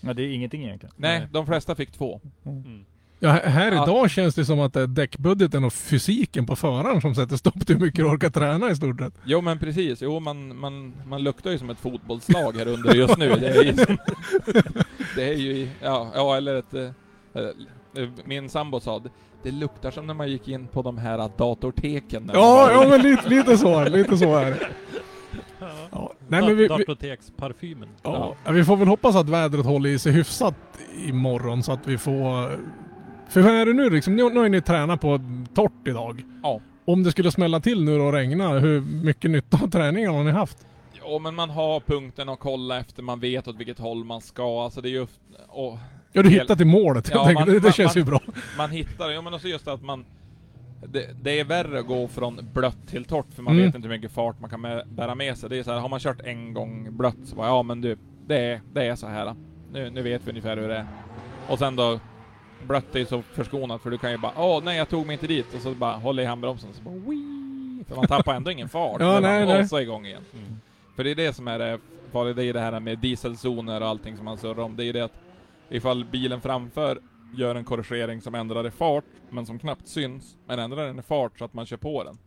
Ja, 0.01 0.13
det 0.15 0.23
är 0.23 0.29
ingenting 0.29 0.65
egentligen. 0.65 0.95
Nej, 0.97 1.19
Nej. 1.19 1.29
de 1.33 1.47
flesta 1.47 1.75
fick 1.75 1.93
två. 1.93 2.21
Mm. 2.47 2.85
Ja, 3.21 3.31
här- 3.31 3.73
idag 3.73 4.11
känns 4.11 4.35
det 4.35 4.45
som 4.45 4.61
att 4.61 4.73
det 4.73 4.81
är 4.81 4.87
däckbudgeten 4.87 5.65
och 5.65 5.73
fysiken 5.73 6.47
på 6.47 6.57
föraren 6.57 7.01
som 7.01 7.15
sätter 7.15 7.37
stopp 7.37 7.67
till 7.67 7.77
hur 7.77 7.85
mycket 7.85 7.97
du 8.05 8.05
orkar 8.11 8.31
träna 8.31 8.71
i 8.71 8.77
stort 8.77 8.99
sett. 9.01 9.15
Jo 9.25 9.41
men 9.41 9.59
precis, 9.59 10.03
jo 10.03 10.21
man, 10.21 10.57
man, 10.59 10.95
man 11.07 11.23
luktar 11.23 11.51
ju 11.51 11.59
som 11.59 11.71
ett 11.71 11.79
fotbollslag 11.81 12.57
här 12.57 12.69
under 12.69 12.95
just 12.95 13.17
nu. 13.19 13.29
Det 13.35 13.49
är 13.49 13.63
ju, 13.63 13.73
som, 13.77 13.97
det 15.17 15.29
är 15.29 15.35
ju 15.35 15.69
ja, 15.83 16.11
ja 16.15 16.37
eller 16.37 16.55
ett... 16.55 16.75
eh, 16.75 16.83
eh, 17.35 18.09
Min 18.25 18.49
sambo 18.49 18.81
sa 18.81 18.99
det, 18.99 19.09
det 19.43 19.51
luktar 19.51 19.91
som 19.91 20.07
när 20.07 20.15
man 20.15 20.31
gick 20.31 20.49
in 20.49 20.67
på 20.67 20.83
de 20.83 20.99
här 20.99 21.31
datorteken. 21.39 22.31
Ja, 22.35 22.71
ja 22.73 22.89
men 22.89 23.03
lite, 23.03 23.29
lite 23.29 23.59
så, 23.59 23.85
lite 23.89 24.17
så 24.19 24.37
är 24.37 24.45
det. 24.51 24.59
Ja. 25.91 26.13
Nej, 26.29 26.41
men 26.41 26.49
vi, 26.57 26.63
vi, 26.63 26.69
Datoteksparfymen. 26.69 27.89
ja, 28.03 28.37
vi 28.51 28.65
får 28.65 28.77
väl 28.77 28.89
hoppas 28.89 29.17
att 29.17 29.29
vädret 29.29 29.67
håller 29.67 29.91
i 29.91 29.99
sig 29.99 30.13
hyfsat 30.13 30.55
imorgon 31.07 31.63
så 31.63 31.73
att 31.73 31.87
vi 31.87 31.99
får... 31.99 32.59
För 33.29 33.41
hur 33.43 33.51
är 33.51 33.67
det 33.67 33.73
nu 33.73 33.91
liksom? 33.91 34.17
Nu, 34.17 34.31
nu 34.31 34.41
har 34.41 34.49
ni 34.49 34.61
tränat 34.61 35.01
på 35.01 35.21
torrt 35.55 35.89
idag. 35.89 36.23
Ja. 36.43 36.61
Om 36.85 37.03
det 37.03 37.11
skulle 37.11 37.31
smälla 37.33 37.61
till 37.61 37.85
nu 37.85 38.01
och 38.01 38.13
regna, 38.13 38.49
hur 38.59 38.81
mycket 38.81 39.31
nytta 39.31 39.59
av 39.63 39.71
träningen 39.71 40.15
har 40.15 40.25
ni 40.25 40.31
haft? 40.31 40.59
Ja 41.05 41.19
men 41.19 41.35
man 41.35 41.51
har 41.51 41.81
punkten 41.81 42.29
att 42.29 42.39
kolla 42.39 42.79
efter, 42.81 43.03
man 43.03 43.21
vet 43.21 43.49
åt 43.49 43.57
vilket 43.57 43.79
håll 43.79 44.05
man 44.05 44.21
ska. 44.21 44.65
Alltså 44.65 44.81
det 44.81 44.89
är 44.89 44.91
ju... 44.91 45.07
Och 45.49 45.79
Ja, 46.13 46.23
du 46.23 46.31
hittat 46.31 46.59
till 46.59 46.67
målet. 46.67 47.11
Ja, 47.15 47.31
man- 47.35 47.47
det, 47.47 47.53
det 47.55 47.63
man- 47.63 47.73
känns 47.73 47.97
ju 47.97 48.05
bra. 48.05 48.21
man 48.59 48.71
hittar, 48.71 49.11
ja 49.11 49.23
men 49.23 49.35
också 49.35 49.49
just 49.49 49.69
att 49.69 49.83
man... 49.83 50.05
Det, 50.87 51.11
det 51.23 51.41
är 51.41 51.45
värre 51.45 51.79
att 51.81 51.87
gå 51.87 52.09
från 52.09 52.49
blött 52.55 52.89
till 52.89 53.05
torrt 53.05 53.33
för 53.35 53.43
man 53.43 53.53
Mm. 53.55 53.67
vet 53.67 53.75
inte 53.75 53.89
hur 53.89 53.95
mycket 53.97 54.13
fart 54.13 54.41
man 54.41 54.51
kan 54.51 54.61
med, 54.61 54.83
bära 54.89 55.15
med 55.15 55.39
sig. 55.39 55.51
Det 55.51 55.57
är 55.59 55.63
så 55.63 55.73
här, 55.73 55.79
har 55.81 55.89
man 55.89 56.01
kört 56.01 56.21
en 56.25 56.55
gång 56.55 56.97
blött 56.97 57.17
så 57.25 57.37
bara, 57.37 57.47
ja 57.47 57.63
men 57.63 57.81
du, 57.81 57.99
det 58.27 58.37
är, 58.39 58.61
det 58.73 58.87
är 58.87 58.95
så 58.97 59.07
här. 59.07 59.35
Nu, 59.73 59.91
nu 59.91 60.03
vet 60.03 60.27
vi 60.27 60.31
ungefär 60.31 60.57
hur 60.57 60.69
det 60.69 60.77
är. 60.77 60.87
Och 61.49 61.59
sen 61.59 61.77
då, 61.77 62.01
blött 62.67 62.97
är 62.97 63.05
så 63.05 63.23
förskonat 63.23 63.83
för 63.83 63.91
du 63.91 63.99
kan 63.99 64.11
ju 64.11 64.19
bara, 64.19 64.33
åh 64.37 64.61
nej 64.65 64.77
jag 64.79 64.89
tog 64.89 65.07
mig 65.07 65.15
inte 65.15 65.27
dit 65.27 65.55
och 65.55 65.61
så 65.61 65.71
bara 65.75 65.93
håller 65.97 66.23
i 66.23 66.27
handbromsen 66.27 66.71
så 66.73 66.83
bara 66.83 66.95
Wii! 66.95 67.85
För 67.89 67.97
man 67.97 68.07
tappar 68.07 68.35
ändå 68.35 68.51
ingen 68.51 68.69
fart. 68.69 68.97
Ja, 69.01 69.21
nej, 69.21 69.47
man, 69.47 69.67
nej. 69.73 69.83
Igång 69.83 70.07
igen. 70.07 70.23
Mm. 70.35 70.57
För 70.97 71.05
det 71.05 71.11
är 71.11 71.15
det 71.15 71.33
som 71.33 71.49
är 71.49 71.59
det 71.59 71.79
farliga, 72.13 72.35
det 72.35 72.45
är 72.45 72.53
det 72.53 72.61
här 72.61 72.81
med 72.81 72.99
dieselzoner 72.99 73.81
och 73.81 73.87
allting 73.89 74.17
som 74.17 74.25
man 74.25 74.39
surrar 74.39 74.63
om. 74.63 74.77
Det 74.77 74.85
är 74.85 74.93
det 74.93 75.01
att 75.01 75.21
ifall 75.69 76.05
bilen 76.05 76.41
framför 76.41 76.99
gör 77.35 77.55
en 77.55 77.65
korrigering 77.65 78.21
som 78.21 78.35
ändrar 78.35 78.67
i 78.67 78.71
fart, 78.71 79.05
men 79.31 79.47
som 79.47 79.59
knappt 79.59 79.89
syns, 79.89 80.37
men 80.47 80.59
ändrar 80.59 80.87
den 80.87 80.99
i 80.99 81.03
fart 81.03 81.39
så 81.39 81.45
att 81.45 81.55
man 81.55 81.67
kör 81.67 81.77
på 81.77 82.05
den. 82.05 82.19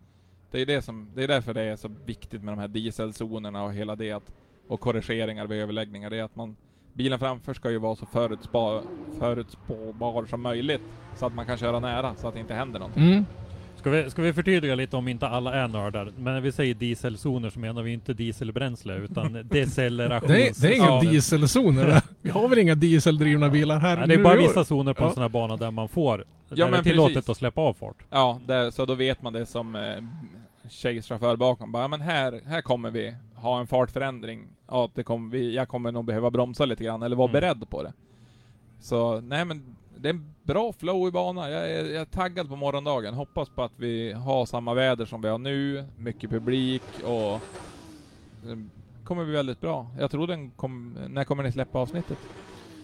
Det 0.51 0.61
är, 0.61 0.65
det 0.65 0.81
som, 0.81 1.11
det 1.15 1.23
är 1.23 1.27
därför 1.27 1.53
det 1.53 1.61
är 1.61 1.75
så 1.75 1.91
viktigt 2.05 2.43
med 2.43 2.53
de 2.53 2.59
här 2.59 2.67
dieselzonerna 2.67 3.63
och 3.63 3.73
hela 3.73 3.95
det 3.95 4.11
att, 4.11 4.33
och 4.67 4.79
korrigeringar 4.79 5.47
vid 5.47 5.61
överläggningar, 5.61 6.09
det 6.09 6.19
är 6.19 6.23
att 6.23 6.35
man 6.35 6.55
Bilen 6.93 7.19
framför 7.19 7.53
ska 7.53 7.71
ju 7.71 7.77
vara 7.77 7.95
så 7.95 8.05
förutspå, 8.05 8.81
förutspåbar 9.19 10.25
som 10.25 10.41
möjligt, 10.41 10.81
så 11.15 11.25
att 11.25 11.35
man 11.35 11.45
kan 11.45 11.57
köra 11.57 11.79
nära, 11.79 12.15
så 12.15 12.27
att 12.27 12.33
det 12.33 12.39
inte 12.39 12.53
händer 12.53 12.79
någonting. 12.79 13.03
Mm. 13.03 13.25
Ska 13.81 13.89
vi, 13.89 14.09
ska 14.09 14.21
vi 14.21 14.33
förtydliga 14.33 14.75
lite 14.75 14.97
om 14.97 15.07
inte 15.07 15.27
alla 15.27 15.53
är 15.53 15.67
nördar? 15.67 16.11
Men 16.17 16.33
när 16.33 16.41
vi 16.41 16.51
säger 16.51 16.73
dieselzoner 16.73 17.49
så 17.49 17.59
menar 17.59 17.81
vi 17.83 17.93
inte 17.93 18.13
dieselbränsle 18.13 18.95
utan 18.95 19.33
decelerations... 19.51 20.27
Det, 20.31 20.47
är, 20.47 20.61
det 20.61 20.73
är 20.73 20.75
inga 20.77 20.85
Ja. 20.85 21.01
dieselzoner 21.01 21.87
det. 21.87 22.01
Vi 22.21 22.29
har 22.29 22.47
väl 22.47 22.59
inga 22.59 22.75
dieseldrivna 22.75 23.49
bilar 23.49 23.79
här 23.79 23.97
Nej, 23.97 24.07
det 24.07 24.13
är 24.13 24.23
bara 24.23 24.35
vissa 24.37 24.65
zoner 24.65 24.93
på 24.93 25.03
Ja. 25.03 25.07
en 25.07 25.13
sån 25.13 25.21
här 25.21 25.29
bana 25.29 25.57
där 25.57 25.71
man 25.71 25.89
får, 25.89 26.25
Ja, 26.49 26.65
där 26.65 26.71
det 26.71 26.77
är 26.77 26.83
tillåtet 26.83 27.13
precis. 27.15 27.29
att 27.29 27.37
släppa 27.37 27.61
av 27.61 27.73
fart. 27.73 27.95
Ja, 28.09 28.39
där, 28.45 28.71
så 28.71 28.85
då 28.85 28.95
vet 28.95 29.21
man 29.21 29.33
det 29.33 29.45
som 29.45 29.75
eh, 29.75 29.81
tjejchaufför 30.69 31.35
bakom. 31.35 31.71
Bara, 31.71 31.83
ja, 31.83 31.87
men 31.87 32.01
här, 32.01 32.41
här 32.45 32.61
kommer 32.61 32.91
vi 32.91 33.15
ha 33.35 33.59
en 33.59 33.67
fartförändring. 33.67 34.47
Ja, 34.67 34.89
det 34.95 35.03
kommer 35.03 35.31
vi, 35.31 35.55
jag 35.55 35.67
kommer 35.67 35.91
nog 35.91 36.05
behöva 36.05 36.31
bromsa 36.31 36.65
lite 36.65 36.83
grann, 36.83 37.03
eller 37.03 37.15
vara 37.15 37.29
Mm. 37.29 37.41
beredd 37.41 37.69
på 37.69 37.83
det. 37.83 37.93
Så, 38.79 39.21
nej 39.21 39.45
men, 39.45 39.75
det 40.01 40.09
är 40.09 40.13
en 40.13 40.33
bra 40.43 40.73
flow 40.73 41.07
i 41.07 41.11
banan. 41.11 41.51
Jag 41.51 41.69
är, 41.69 41.85
jag 41.85 42.01
är 42.01 42.05
taggad 42.05 42.49
på 42.49 42.55
morgondagen. 42.55 43.13
Hoppas 43.13 43.49
på 43.49 43.63
att 43.63 43.71
vi 43.75 44.11
har 44.11 44.45
samma 44.45 44.73
väder 44.73 45.05
som 45.05 45.21
vi 45.21 45.29
har 45.29 45.37
nu, 45.37 45.85
mycket 45.97 46.29
publik 46.29 46.83
och 47.03 47.39
det 48.43 48.69
kommer 49.03 49.23
bli 49.23 49.33
väldigt 49.33 49.61
bra. 49.61 49.87
Jag 49.99 50.11
tror 50.11 50.27
den 50.27 50.51
kom, 50.51 50.97
när 51.09 51.23
kommer 51.23 51.43
ni 51.43 51.51
släppa 51.51 51.79
avsnittet? 51.79 52.17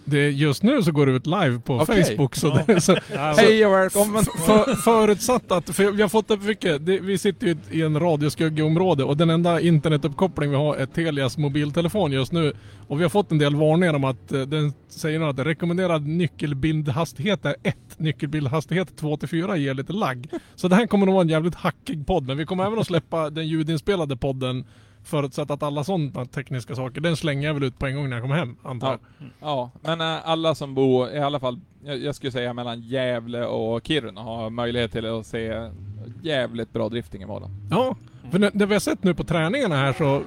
Det, 0.09 0.29
just 0.29 0.63
nu 0.63 0.83
så 0.83 0.91
går 0.91 1.05
det 1.05 1.11
ut 1.11 1.27
live 1.27 1.59
på 1.59 1.75
Okej. 1.75 2.03
Facebook. 2.03 2.35
Så 2.35 2.59
Ja. 2.67 2.79
så, 2.79 2.95
Hej 3.15 3.65
och 3.65 3.73
välkommen! 3.73 4.25
för, 4.25 4.75
förutsatt 4.75 5.51
att, 5.51 5.69
för 5.69 5.91
vi 5.91 6.01
har 6.01 6.09
fått 6.09 6.31
upp 6.31 6.43
mycket, 6.43 6.85
det, 6.85 6.99
vi 6.99 7.17
sitter 7.17 7.47
ju 7.47 7.57
i 7.71 7.81
en 7.81 7.99
radioskuggeområde 7.99 9.03
och 9.03 9.17
den 9.17 9.29
enda 9.29 9.61
internetuppkoppling 9.61 10.49
vi 10.49 10.55
har 10.55 10.75
är 10.75 10.85
Telias 10.85 11.37
mobiltelefon 11.37 12.11
just 12.11 12.31
nu. 12.31 12.53
Och 12.87 12.99
vi 12.99 13.03
har 13.03 13.09
fått 13.09 13.31
en 13.31 13.37
del 13.37 13.55
varningar 13.55 13.93
om 13.93 14.03
att 14.03 14.31
eh, 14.31 14.41
den 14.41 14.73
säger 14.89 15.21
att 15.21 15.39
rekommenderad 15.39 16.07
nyckelbildhastighet 16.07 17.45
är 17.45 17.55
1. 17.63 17.75
Nyckelbildhastighet 17.97 19.01
2-4 19.01 19.55
ger 19.55 19.73
lite 19.73 19.93
lagg. 19.93 20.27
Så 20.55 20.67
det 20.67 20.75
här 20.75 20.87
kommer 20.87 21.05
nog 21.05 21.15
vara 21.15 21.23
en 21.23 21.29
jävligt 21.29 21.55
hackig 21.55 22.07
podd. 22.07 22.27
Men 22.27 22.37
vi 22.37 22.45
kommer 22.45 22.65
även 22.65 22.79
att 22.79 22.87
släppa 22.87 23.29
den 23.29 23.47
ljudinspelade 23.47 24.17
podden 24.17 24.65
Förutsatt 25.07 25.51
att 25.51 25.63
alla 25.63 25.83
sådana 25.83 26.25
tekniska 26.25 26.75
saker, 26.75 27.01
den 27.01 27.17
slänger 27.17 27.47
jag 27.47 27.53
väl 27.53 27.63
ut 27.63 27.79
på 27.79 27.85
en 27.85 27.95
gång 27.95 28.09
när 28.09 28.17
jag 28.17 28.23
kommer 28.23 28.35
hem, 28.35 28.55
antar 28.63 28.87
jag. 28.87 28.99
Ja, 29.19 29.29
ja, 29.41 29.71
men 29.81 30.01
äh, 30.01 30.29
alla 30.29 30.55
som 30.55 30.73
bor, 30.75 31.09
i 31.09 31.19
alla 31.19 31.39
fall, 31.39 31.59
jag, 31.85 31.97
jag 31.97 32.15
skulle 32.15 32.31
säga 32.31 32.53
mellan 32.53 32.81
Gävle 32.81 33.45
och 33.45 33.87
Kiruna 33.87 34.21
har 34.21 34.49
möjlighet 34.49 34.91
till 34.91 35.05
att 35.05 35.25
se 35.25 35.69
jävligt 36.21 36.73
bra 36.73 36.89
drifting 36.89 37.21
imorgon. 37.21 37.67
Ja, 37.71 37.95
för 38.31 38.39
det, 38.39 38.51
det 38.53 38.65
vi 38.65 38.75
har 38.75 38.79
sett 38.79 39.03
nu 39.03 39.13
på 39.13 39.23
träningarna 39.23 39.75
här 39.75 39.93
så 39.93 40.23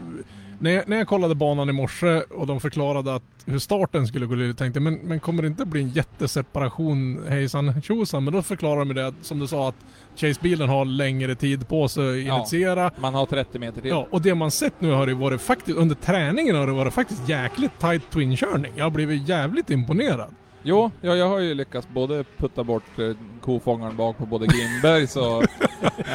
när 0.63 0.71
jag, 0.71 0.89
när 0.89 0.97
jag 0.97 1.09
kollade 1.09 1.35
banan 1.35 1.69
i 1.69 1.73
morse 1.73 2.21
och 2.21 2.47
de 2.47 2.61
förklarade 2.61 3.15
att 3.15 3.23
hur 3.45 3.59
starten 3.59 4.07
skulle 4.07 4.27
gå 4.27 4.35
till, 4.35 4.55
tänkte 4.55 4.81
men, 4.81 4.95
men 4.95 5.21
kommer 5.21 5.43
det 5.43 5.49
inte 5.49 5.65
bli 5.67 5.83
en 5.83 5.89
jätteseparation 5.89 7.25
hejsan 7.29 7.83
tjosan? 7.83 8.25
Men 8.25 8.33
då 8.35 8.43
förklarade 8.43 8.85
de 8.85 8.95
det 8.95 9.07
att, 9.07 9.15
som 9.23 9.39
du 9.39 9.47
sa 9.47 9.69
att 9.69 9.75
Chase-bilen 10.17 10.69
har 10.69 10.85
längre 10.85 11.35
tid 11.35 11.69
på 11.69 11.89
sig 11.89 12.21
att 12.21 12.27
Ja. 12.27 12.37
initiera. 12.37 12.91
Man 13.01 13.15
har 13.15 13.27
30 13.27 13.59
meter 13.59 13.81
till. 13.81 13.91
Ja, 13.91 14.07
och 14.11 14.23
det 14.23 14.35
man 14.35 14.51
sett 14.51 14.81
nu 14.81 14.91
har 14.91 15.07
det 15.07 15.15
varit 15.15 15.41
faktiskt, 15.41 15.79
under 15.79 15.95
träningen 15.95 16.57
har 16.57 16.67
det 16.67 16.73
varit 16.73 16.95
faktiskt 16.95 17.29
jäkligt 17.29 17.79
tight 17.81 18.11
twin-körning. 18.11 18.73
Jag 18.77 18.85
har 18.85 18.91
blivit 18.91 19.29
jävligt 19.29 19.71
imponerad. 19.71 20.35
Jo, 20.63 20.91
ja, 21.01 21.15
jag 21.15 21.29
har 21.29 21.39
ju 21.39 21.55
lyckats 21.55 21.89
både 21.89 22.25
putta 22.39 22.65
bort 22.65 22.99
eh, 22.99 23.11
kofångaren 23.41 23.97
bak 23.97 24.19
på 24.19 24.27
både 24.27 24.47
Grimbergs 24.47 25.17
och 25.17 25.43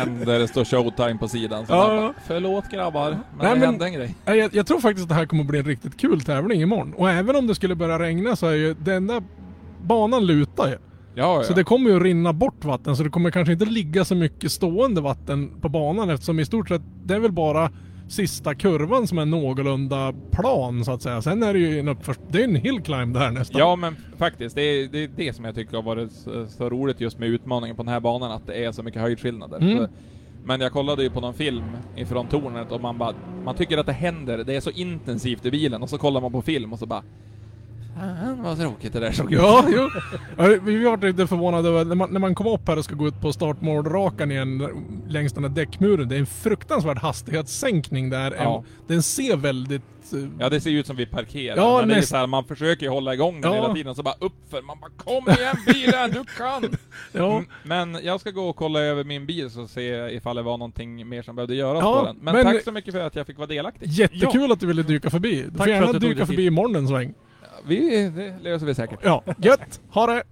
en 0.01 0.25
där 0.25 0.39
det 0.39 0.47
står 0.47 0.65
showtime 0.65 1.17
på 1.19 1.27
sidan. 1.27 1.65
Så 1.67 1.73
Ja, 1.73 1.87
man 1.87 1.95
ja. 1.95 2.01
bara, 2.01 2.13
Förlåt 2.27 2.69
grabbar, 2.71 3.09
men 3.11 3.19
Nej, 3.39 3.49
det 3.49 3.49
men- 3.49 3.61
hände 3.61 3.85
en 3.85 3.93
grej. 3.93 4.15
Nej, 4.25 4.37
Jag, 4.37 4.55
jag 4.55 4.67
tror 4.67 4.79
faktiskt 4.79 5.03
att 5.03 5.09
det 5.09 5.15
här 5.15 5.25
kommer 5.25 5.43
bli 5.43 5.59
en 5.59 5.65
riktigt 5.65 5.97
kul 5.97 6.21
tävling 6.21 6.61
imorgon. 6.61 6.93
Och 6.93 7.09
även 7.09 7.35
om 7.35 7.47
det 7.47 7.55
skulle 7.55 7.75
börja 7.75 7.99
regna 7.99 8.35
så 8.35 8.47
är 8.47 8.53
ju 8.53 8.73
den 8.73 8.95
enda 8.95 9.21
banan 9.83 10.25
lutar 10.25 10.67
ju. 10.67 10.77
Ja, 11.17 11.37
ja. 11.37 11.43
Så 11.43 11.53
det 11.53 11.63
kommer 11.63 11.89
ju 11.89 11.99
rinna 11.99 12.33
bort 12.33 12.65
vatten 12.65 12.95
så 12.95 13.03
det 13.03 13.09
kommer 13.09 13.31
kanske 13.31 13.53
inte 13.53 13.65
ligga 13.65 14.05
så 14.05 14.15
mycket 14.15 14.51
stående 14.51 15.01
vatten 15.01 15.51
på 15.61 15.69
banan 15.69 16.09
eftersom 16.09 16.39
i 16.39 16.45
stort 16.45 16.67
sett 16.69 16.81
det 17.03 17.15
är 17.15 17.19
väl 17.19 17.31
bara 17.31 17.71
sista 18.07 18.55
kurvan 18.55 19.07
som 19.07 19.17
är 19.17 19.25
någorlunda 19.25 20.13
plan 20.31 20.85
så 20.85 20.91
att 20.91 21.01
säga. 21.01 21.21
Sen 21.21 21.43
är 21.43 21.53
det 21.53 21.59
ju 21.59 21.79
en 21.79 21.87
uppförs... 21.87 22.17
Det 22.27 22.39
är 22.39 22.43
en 22.43 22.55
hill 22.55 22.81
climb 22.81 23.13
där 23.13 23.31
nästan. 23.31 23.59
Ja 23.59 23.75
men 23.75 23.95
faktiskt, 24.17 24.55
det 24.55 24.61
är, 24.61 24.87
det 24.87 25.03
är 25.03 25.09
det 25.15 25.33
som 25.33 25.45
jag 25.45 25.55
tycker 25.55 25.75
har 25.75 25.83
varit 25.83 26.11
så, 26.11 26.47
så 26.47 26.69
roligt 26.69 27.01
just 27.01 27.19
med 27.19 27.29
utmaningen 27.29 27.75
på 27.75 27.83
den 27.83 27.93
här 27.93 27.99
banan, 27.99 28.31
att 28.31 28.47
det 28.47 28.65
är 28.65 28.71
så 28.71 28.83
mycket 28.83 29.01
höjdskillnader. 29.01 29.57
Mm. 29.57 29.77
Så, 29.77 29.87
men 30.43 30.61
jag 30.61 30.71
kollade 30.71 31.03
ju 31.03 31.09
på 31.09 31.21
någon 31.21 31.33
film 31.33 31.63
ifrån 31.95 32.27
tornet 32.27 32.71
och 32.71 32.81
man 32.81 32.97
bara, 32.97 33.13
man 33.45 33.55
tycker 33.55 33.77
att 33.77 33.85
det 33.85 33.93
händer, 33.93 34.37
det 34.37 34.55
är 34.55 34.61
så 34.61 34.71
intensivt 34.71 35.45
i 35.45 35.51
bilen 35.51 35.81
och 35.81 35.89
så 35.89 35.97
kollar 35.97 36.21
man 36.21 36.31
på 36.31 36.41
film 36.41 36.73
och 36.73 36.79
så 36.79 36.85
bara 36.85 37.03
Fan 37.95 38.43
vad 38.43 38.57
tråkigt 38.59 38.93
det 38.93 38.99
där 38.99 39.11
såg 39.11 39.33
ut. 39.33 39.39
Ja, 39.39 39.65
jo. 39.69 39.89
Ja, 40.37 40.57
Vi 40.63 40.83
var 40.83 40.97
lite 41.07 41.27
förvånade 41.27 41.69
över 41.69 41.85
när 41.85 41.95
man, 41.95 42.09
när 42.13 42.19
man 42.19 42.35
kom 42.35 42.47
upp 42.47 42.67
här 42.67 42.77
och 42.77 42.85
ska 42.85 42.95
gå 42.95 43.07
ut 43.07 43.21
på 43.21 43.33
startmålrakan 43.33 44.31
igen 44.31 44.67
längs 45.07 45.33
den 45.33 45.43
här 45.43 45.51
däckmuren. 45.51 46.09
Det 46.09 46.15
är 46.15 46.19
en 46.19 46.25
fruktansvärd 46.25 46.97
hastighetssänkning 46.97 48.09
där. 48.09 48.35
Ja. 48.39 48.63
Den 48.87 49.03
ser 49.03 49.35
väldigt... 49.37 49.81
eh, 50.13 50.19
Ja 50.39 50.49
det 50.49 50.61
ser 50.61 50.69
ju 50.69 50.79
ut 50.79 50.87
som 50.87 50.95
vi 50.95 51.05
parkerar, 51.05 51.57
Ja, 51.57 51.77
men 51.79 51.87
det 51.87 51.93
är 51.93 51.97
näst- 51.97 52.09
så 52.09 52.17
här, 52.17 52.27
man 52.27 52.45
försöker 52.45 52.89
hålla 52.89 53.13
igång 53.13 53.41
den 53.41 53.51
Ja. 53.53 53.61
hela 53.61 53.73
tiden, 53.73 53.95
så 53.95 54.03
bara 54.03 54.15
uppför, 54.19 54.61
man 54.61 54.77
bara 54.81 54.91
kom 54.97 55.33
igen 55.39 55.55
bilen, 55.67 56.11
du 56.11 56.23
kan! 56.37 56.77
Ja. 57.11 57.31
Mm, 57.31 57.45
Men 57.63 57.97
jag 58.03 58.19
ska 58.21 58.31
gå 58.31 58.49
och 58.49 58.55
kolla 58.55 58.79
över 58.79 59.03
min 59.03 59.25
bil 59.25 59.49
så 59.49 59.67
se 59.67 60.09
ifall 60.15 60.35
det 60.35 60.41
var 60.41 60.57
någonting 60.57 61.09
mer 61.09 61.21
som 61.21 61.35
behövde 61.35 61.55
göras 61.55 61.81
Ja, 61.81 61.99
på 61.99 62.05
den. 62.05 62.17
Men, 62.21 62.35
men- 62.35 62.45
tack 62.45 62.63
så 62.63 62.71
mycket 62.71 62.93
för 62.93 63.01
att 63.01 63.15
jag 63.15 63.27
fick 63.27 63.37
vara 63.37 63.47
delaktig. 63.47 63.87
Jättekul 63.89 64.51
att 64.51 64.59
du 64.59 64.67
ville 64.67 64.83
dyka 64.83 65.09
förbi. 65.09 65.35
Du 65.43 65.51
för 65.51 65.57
får 65.57 65.67
gärna 65.67 65.87
att 65.87 65.93
du 65.99 65.99
dyka 66.09 66.25
förbi 66.25 66.45
imorgon 66.45 66.75
en 66.75 66.87
sväng. 66.87 67.13
Vi, 67.67 68.09
det 68.09 68.39
löser 68.41 68.65
vi 68.65 68.75
säkert. 68.75 68.99
Ja, 69.03 69.23
gött! 69.37 69.81
Ha 69.89 70.07
det! 70.07 70.23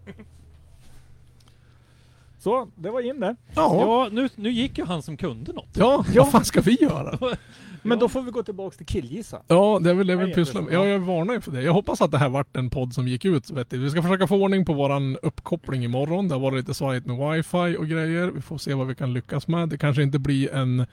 Så, 2.40 2.68
det 2.76 2.90
var 2.90 3.02
in 3.02 3.20
det. 3.20 3.36
Ja, 3.56 3.76
Ja, 3.82 4.10
nu, 4.12 4.30
nu 4.36 4.50
gick 4.52 4.78
ju 4.78 4.86
han 4.86 5.02
som 5.02 5.18
kunde 5.18 5.54
något. 5.54 5.70
ja, 5.74 6.06
vad 6.16 6.32
fan 6.32 6.46
ska 6.46 6.62
vi 6.62 6.78
göra? 6.82 7.20
Men 7.86 8.00
då 8.00 8.10
får 8.10 8.22
vi 8.22 8.32
gå 8.32 8.44
tillbaks 8.44 8.78
till 8.78 8.86
killgissa. 8.86 9.42
Ja, 9.48 9.80
det 9.84 9.90
är 9.90 9.94
väl 9.94 10.08
det 10.08 10.16
vi 10.16 10.34
pysslar 10.34 10.62
med. 10.62 10.74
Ja, 10.74 10.86
jag 10.86 11.00
varnar 11.00 11.34
ju 11.34 11.42
för 11.42 11.52
det. 11.52 11.62
Jag 11.62 11.74
hoppas 11.74 12.02
att 12.02 12.12
det 12.12 12.18
här 12.18 12.30
vart 12.30 12.58
en 12.58 12.70
podd 12.70 12.94
som 12.94 13.08
gick 13.08 13.26
ut 13.26 13.50
vettigt. 13.52 13.80
Vi 13.80 13.90
ska 13.90 14.02
försöka 14.02 14.28
få 14.28 14.36
ordning 14.36 14.66
på 14.66 14.74
våran 14.74 15.18
uppkoppling 15.22 15.84
imorgon. 15.84 16.28
Det 16.28 16.36
har 16.36 16.40
varit 16.40 16.58
lite 16.58 16.74
svajigt 16.74 17.06
med 17.06 17.18
wifi 17.18 17.78
och 17.80 17.88
grejer. 17.88 18.28
Vi 18.28 18.42
får 18.42 18.58
se 18.58 18.74
vad 18.74 18.88
vi 18.88 18.96
kan 18.96 19.14
lyckas 19.14 19.48
med. 19.48 19.70
Det 19.70 19.78
kanske 19.78 20.04
inte 20.04 20.20
blir 20.20 20.54
en 20.54 20.86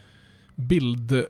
bild 0.55 1.13
eh, 1.13 1.21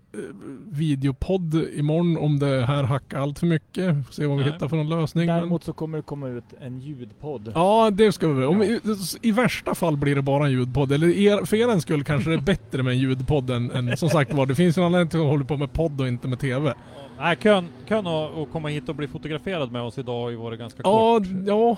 videopodd 0.70 1.54
imorgon 1.74 2.16
om 2.16 2.38
det 2.38 2.66
här 2.66 2.82
hackar 2.82 3.18
allt 3.20 3.38
för 3.38 3.46
mycket. 3.46 4.06
Får 4.06 4.12
se 4.12 4.26
vad 4.26 4.38
vi 4.38 4.44
Nej. 4.44 4.52
hittar 4.52 4.68
för 4.68 4.76
någon 4.76 4.88
lösning. 4.88 5.26
Däremot 5.26 5.64
så 5.64 5.72
kommer 5.72 5.96
det 5.98 6.02
komma 6.02 6.28
ut 6.28 6.44
en 6.60 6.80
ljudpodd. 6.80 7.52
Ja, 7.54 7.90
det 7.90 8.12
ska 8.12 8.28
vi. 8.28 8.44
Om 8.44 8.58
vi 8.58 8.80
I 9.22 9.32
värsta 9.32 9.74
fall 9.74 9.96
blir 9.96 10.14
det 10.14 10.22
bara 10.22 10.46
en 10.46 10.52
ljudpodd. 10.52 10.92
Eller 10.92 11.08
er, 11.08 11.44
för 11.44 11.56
er 11.56 11.78
skull 11.78 12.04
kanske 12.04 12.30
det 12.30 12.36
är 12.36 12.40
bättre 12.40 12.82
med 12.82 12.92
en 12.92 12.98
ljudpodd 12.98 13.50
än, 13.50 13.70
än 13.70 13.96
som 13.96 14.08
sagt 14.08 14.32
var. 14.34 14.46
Det 14.46 14.54
finns 14.54 14.78
ju 14.78 14.80
en 14.80 14.86
anledning 14.86 15.08
till 15.08 15.20
att 15.20 15.26
hålla 15.26 15.44
på 15.44 15.56
med 15.56 15.72
podd 15.72 16.00
och 16.00 16.08
inte 16.08 16.28
med 16.28 16.40
TV. 16.40 16.74
Nej, 17.18 17.36
kön, 17.36 17.68
kön 17.88 18.06
att 18.06 18.52
komma 18.52 18.68
hit 18.68 18.88
och 18.88 18.94
bli 18.94 19.08
fotograferad 19.08 19.72
med 19.72 19.82
oss 19.82 19.98
idag 19.98 20.22
har 20.22 20.30
ju 20.30 20.36
varit 20.36 20.58
ganska 20.58 20.80
Ja, 20.84 21.18
kort. 21.18 21.28
ja. 21.46 21.76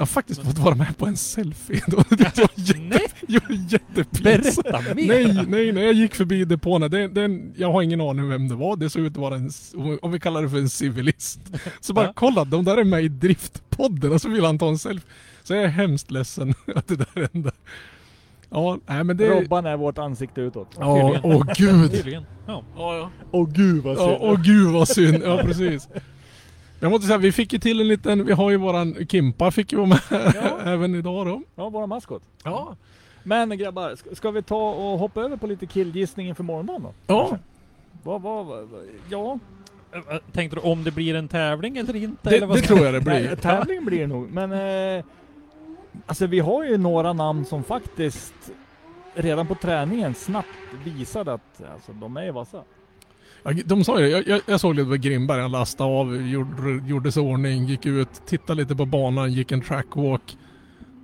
Jag 0.00 0.02
har 0.02 0.06
faktiskt 0.08 0.42
fått 0.42 0.58
vara 0.58 0.74
med 0.74 0.96
på 0.98 1.06
en 1.06 1.16
selfie. 1.16 1.82
Det 1.86 1.96
var 1.96 2.04
jätte, 2.56 2.78
Nej, 2.80 3.06
jag 3.28 3.40
var 3.48 3.56
jättepinsamt. 3.72 4.64
berätta 4.64 4.94
mer! 4.94 5.06
Nej, 5.06 5.44
nej, 5.48 5.72
nej. 5.72 5.84
Jag 5.84 5.92
gick 5.94 6.14
förbi 6.14 6.44
depån. 6.44 6.80
Det, 6.80 7.08
det, 7.08 7.40
jag 7.56 7.72
har 7.72 7.82
ingen 7.82 8.00
aning 8.00 8.28
vem 8.28 8.48
det 8.48 8.54
var. 8.54 8.76
Det 8.76 8.90
såg 8.90 9.02
ut 9.02 9.12
att 9.12 9.16
vara 9.16 9.34
en, 9.34 9.50
om 10.02 10.12
vi 10.12 10.20
kallar 10.20 10.42
det 10.42 10.48
för 10.50 10.58
en 10.58 10.68
civilist. 10.68 11.40
Så 11.80 11.92
bara 11.92 12.06
Ja. 12.06 12.12
kolla, 12.16 12.44
de 12.44 12.64
där 12.64 12.76
är 12.76 12.84
med 12.84 13.04
i 13.04 13.08
driftpodden 13.08 14.12
och 14.12 14.20
så 14.20 14.28
vill 14.28 14.44
han 14.44 14.58
ta 14.58 14.68
en 14.68 14.78
selfie. 14.78 15.10
Så 15.42 15.54
jag 15.54 15.62
är 15.64 15.68
hemskt 15.68 16.10
ledsen 16.10 16.54
att 16.74 16.88
det 16.88 16.96
där 16.96 17.28
hände. 17.32 17.50
Ja, 18.50 18.78
nej 18.86 19.04
men 19.04 19.16
det... 19.16 19.28
Robban 19.28 19.66
är 19.66 19.76
vårt 19.76 19.98
ansikte 19.98 20.40
utåt. 20.40 20.68
Ja, 20.78 21.20
åh 21.22 21.44
gud. 21.56 21.90
Tydligen. 21.92 22.24
Ja. 22.46 22.64
Åh 23.30 23.48
gud 23.50 23.82
vad 23.82 23.96
Ja, 23.96 24.18
åh 24.20 24.42
gud 24.42 24.72
vad 24.72 24.88
synd. 24.88 25.22
Ja, 25.24 25.40
precis. 25.44 25.88
Jag 26.80 26.90
måste 26.90 27.06
säga, 27.06 27.18
vi 27.18 27.32
fick 27.32 27.52
ju 27.52 27.58
till 27.58 27.80
en 27.80 27.88
liten, 27.88 28.24
vi 28.26 28.32
har 28.32 28.50
ju 28.50 28.56
våran 28.56 29.06
Kimpa 29.08 29.50
fick 29.50 29.72
ju 29.72 29.78
vara 29.78 29.88
med 29.88 30.00
Ja. 30.10 30.58
även 30.64 30.94
idag 30.94 31.26
då. 31.26 31.42
Ja, 31.54 31.68
våra 31.68 31.86
maskot. 31.86 32.22
Ja. 32.44 32.76
Men 33.22 33.58
grabbar, 33.58 34.14
ska, 34.14 34.30
vi 34.30 34.42
ta 34.42 34.70
och 34.70 34.98
hoppa 34.98 35.20
över 35.22 35.36
på 35.36 35.46
lite 35.46 35.66
killgissning 35.66 36.28
inför 36.28 36.44
morgondagen 36.44 36.82
då? 36.82 36.92
Ja, 37.06 37.38
Vad, 38.02 38.22
vad, 38.22 38.46
vad, 38.46 38.68
ja. 39.10 39.38
Tänkte 40.32 40.56
du 40.56 40.60
om 40.62 40.84
det 40.84 40.90
blir 40.90 41.14
en 41.14 41.28
tävling 41.28 41.76
eller 41.76 41.96
inte? 41.96 42.30
det, 42.30 42.36
eller 42.36 42.46
vad 42.46 42.56
det 42.56 42.62
ska- 42.62 42.74
tror 42.74 42.86
jag 42.86 42.94
det 42.94 43.00
Nej, 43.10 43.26
blir. 43.26 43.36
tävling 43.36 43.84
blir 43.84 44.00
det 44.00 44.06
nog, 44.06 44.30
men 44.30 44.52
eh, 44.98 45.04
alltså 46.06 46.26
vi 46.26 46.38
har 46.40 46.64
ju 46.64 46.76
några 46.78 47.12
namn 47.12 47.44
som 47.44 47.64
faktiskt 47.64 48.34
redan 49.14 49.46
på 49.46 49.54
träningen 49.54 50.14
snabbt 50.14 50.48
visade 50.84 51.32
att 51.32 51.62
alltså, 51.74 51.92
de 51.92 52.16
är 52.16 52.32
vassa. 52.32 52.62
De 53.64 53.84
sa 53.84 54.00
ju, 54.00 54.06
jag, 54.08 54.28
jag, 54.28 54.40
jag 54.46 54.60
såg 54.60 54.74
lite 54.74 54.88
på 54.88 54.96
Grimberg, 54.96 55.40
han 55.40 55.52
lastade 55.52 55.90
av, 55.90 56.16
gjorde, 56.16 56.88
gjorde 56.88 57.12
sig 57.12 57.22
ordning, 57.22 57.64
gick 57.64 57.86
ut, 57.86 58.26
tittade 58.26 58.62
lite 58.62 58.76
på 58.76 58.86
banan, 58.86 59.32
gick 59.32 59.52
en 59.52 59.60
trackwalk. 59.60 60.36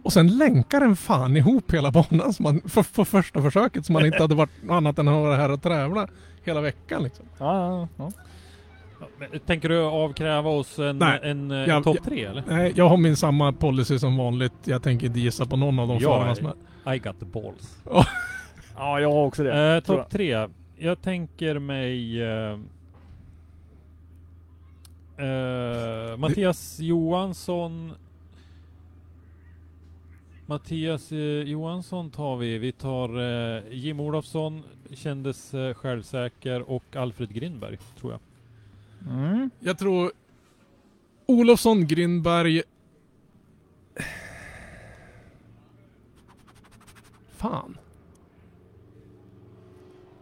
Och 0.03 0.13
sen 0.13 0.39
länkar 0.39 0.81
den 0.81 0.97
fan 0.97 1.37
ihop 1.37 1.75
hela 1.75 1.91
banan 1.91 2.33
som 2.33 2.43
man, 2.43 2.61
för, 2.65 2.83
för 2.83 3.05
första 3.05 3.43
försöket 3.43 3.87
som 3.87 3.93
man 3.93 4.07
inte 4.07 4.19
hade 4.19 4.35
varit 4.35 4.71
annat 4.71 4.99
än 4.99 5.09
att 5.09 5.15
vara 5.15 5.37
här 5.37 5.51
och 5.51 5.63
tävla 5.63 6.09
hela 6.45 6.61
veckan 6.61 7.03
liksom. 7.03 7.27
Ja, 7.39 7.89
ja, 7.99 8.11
ja. 9.31 9.39
Tänker 9.47 9.69
du 9.69 9.81
avkräva 9.83 10.51
oss 10.51 10.79
en, 10.79 10.99
Nej. 10.99 11.21
en, 11.23 11.51
eh, 11.51 11.83
topp 11.83 11.99
tre 12.05 12.25
eller? 12.25 12.45
Nej, 12.49 12.73
jag 12.77 12.89
har 12.89 12.97
min 12.97 13.17
samma 13.17 13.53
policy 13.53 13.99
som 13.99 14.17
vanligt. 14.17 14.53
Jag 14.65 14.83
tänker 14.83 15.07
inte 15.07 15.21
gissa 15.21 15.47
på 15.47 15.57
någon 15.57 15.79
av 15.79 15.89
de 15.89 15.99
Ja, 15.99 16.09
förarna 16.17 16.35
som 16.35 16.47
är... 16.87 16.95
I 16.95 16.99
got 16.99 17.21
the 17.21 17.27
balls. 17.27 17.79
ja, 18.77 19.01
jag 19.01 19.13
har 19.13 19.25
också 19.25 19.43
det. 19.43 19.75
Eh, 19.75 19.81
topp 19.81 20.11
tre. 20.11 20.47
Jag 20.79 21.03
tänker 21.03 21.59
mig... 21.59 22.23
Eh, 22.23 22.59
eh, 25.17 26.17
Mattias 26.17 26.81
Johansson. 26.81 27.93
Mattias 30.47 31.13
eh, 31.13 31.19
Johansson 31.43 32.11
tar 32.11 32.37
vi. 32.37 32.59
Vi 32.59 32.73
tar 32.73 33.21
eh, 33.57 33.63
Jim 33.71 34.01
Olofsson, 34.01 34.63
kändes 34.91 35.55
eh, 35.55 35.75
självsäker 35.75 36.71
och 36.71 36.97
Alfred 36.97 37.35
Grindberg, 37.35 37.79
tror 38.01 38.13
jag. 38.13 38.21
Mm. 39.15 39.51
Jag 39.61 39.79
tror 39.79 40.13
Olofsson, 41.27 41.87
Grindberg... 41.87 42.63
Fan. 47.31 47.79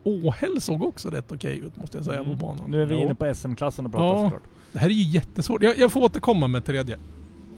Åhäll 0.05 0.61
såg 0.61 0.83
också 0.83 1.09
rätt 1.11 1.33
okej 1.33 1.59
ut 1.59 1.77
måste 1.77 1.99
jag 1.99 2.05
säga 2.05 2.21
Mm. 2.21 2.39
på 2.39 2.47
banan. 2.47 2.71
Nu 2.71 2.83
är 2.83 2.87
vi 2.87 2.95
inne 2.97 3.15
på 3.15 3.35
SM-klassen 3.35 3.87
och 3.87 3.93
pratar 3.93 4.07
Ja. 4.07 4.23
såklart. 4.25 4.43
Det 4.73 4.79
här 4.79 4.87
är 4.89 4.93
ju 4.93 5.03
jättesvårt. 5.11 5.63
Jag, 5.63 5.79
jag 5.79 5.93
får 5.93 6.01
återkomma 6.05 6.49
med 6.49 6.65
tredje. 6.65 6.99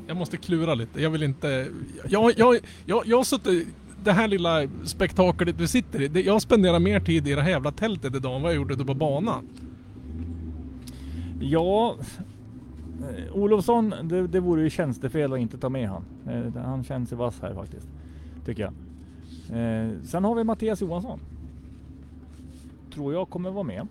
Jag 0.07 0.17
måste 0.17 0.37
klura 0.37 0.75
lite. 0.75 1.03
Jag 1.03 1.11
vill 1.11 1.23
inte... 1.23 1.69
Jag, 2.09 2.33
jag, 2.37 2.57
jag, 2.85 3.03
jag 3.07 3.17
har 3.17 3.25
suttit... 3.25 3.69
Det 4.05 4.13
här 4.13 4.29
lilla 4.29 4.69
spektaklet 4.85 5.61
vi 5.61 5.69
sitter 5.69 6.03
i. 6.03 6.09
det- 6.09 6.21
Jag 6.23 6.43
spenderar 6.43 6.79
mer 6.79 7.01
tid 7.01 7.29
i 7.29 7.35
det 7.35 7.43
här 7.43 7.51
jävla 7.51 7.73
tältet 7.73 8.15
idag 8.15 8.37
än 8.37 8.43
vad 8.43 8.51
jag 8.51 8.57
gjorde 8.57 8.75
ute 8.75 8.85
på 8.85 8.95
banan. 8.95 9.49
Ja, 11.41 11.97
eh, 13.01 13.37
Olofsson, 13.37 13.95
det, 14.03 14.27
det 14.27 14.41
vore 14.41 14.63
ju 14.63 14.71
tjänstefel 14.71 15.33
att 15.33 15.39
inte 15.39 15.59
ta 15.59 15.69
med 15.69 15.89
han. 15.89 16.05
Eh, 16.29 16.63
han 16.63 16.85
känns 16.85 17.13
ju 17.13 17.17
vass 17.17 17.41
här 17.43 17.55
faktiskt, 17.55 17.89
tycker 18.47 18.63
jag. 18.63 18.73
Eh, 19.61 19.91
sen 20.05 20.25
har 20.25 20.35
vi 20.35 20.45
Mattias 20.45 20.81
Johansson. 20.81 21.21
Tror 22.97 23.13
jag 23.13 23.31
kommer 23.31 23.51
vara 23.51 23.65
med. 23.65 23.89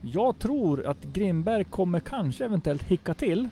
Jag 0.00 0.38
tror 0.38 0.86
att 0.86 1.04
Grimberg 1.04 1.64
kommer 1.64 2.00
kanske 2.00 2.44
eventuellt 2.44 2.82
hicka 2.82 3.14
till. 3.14 3.48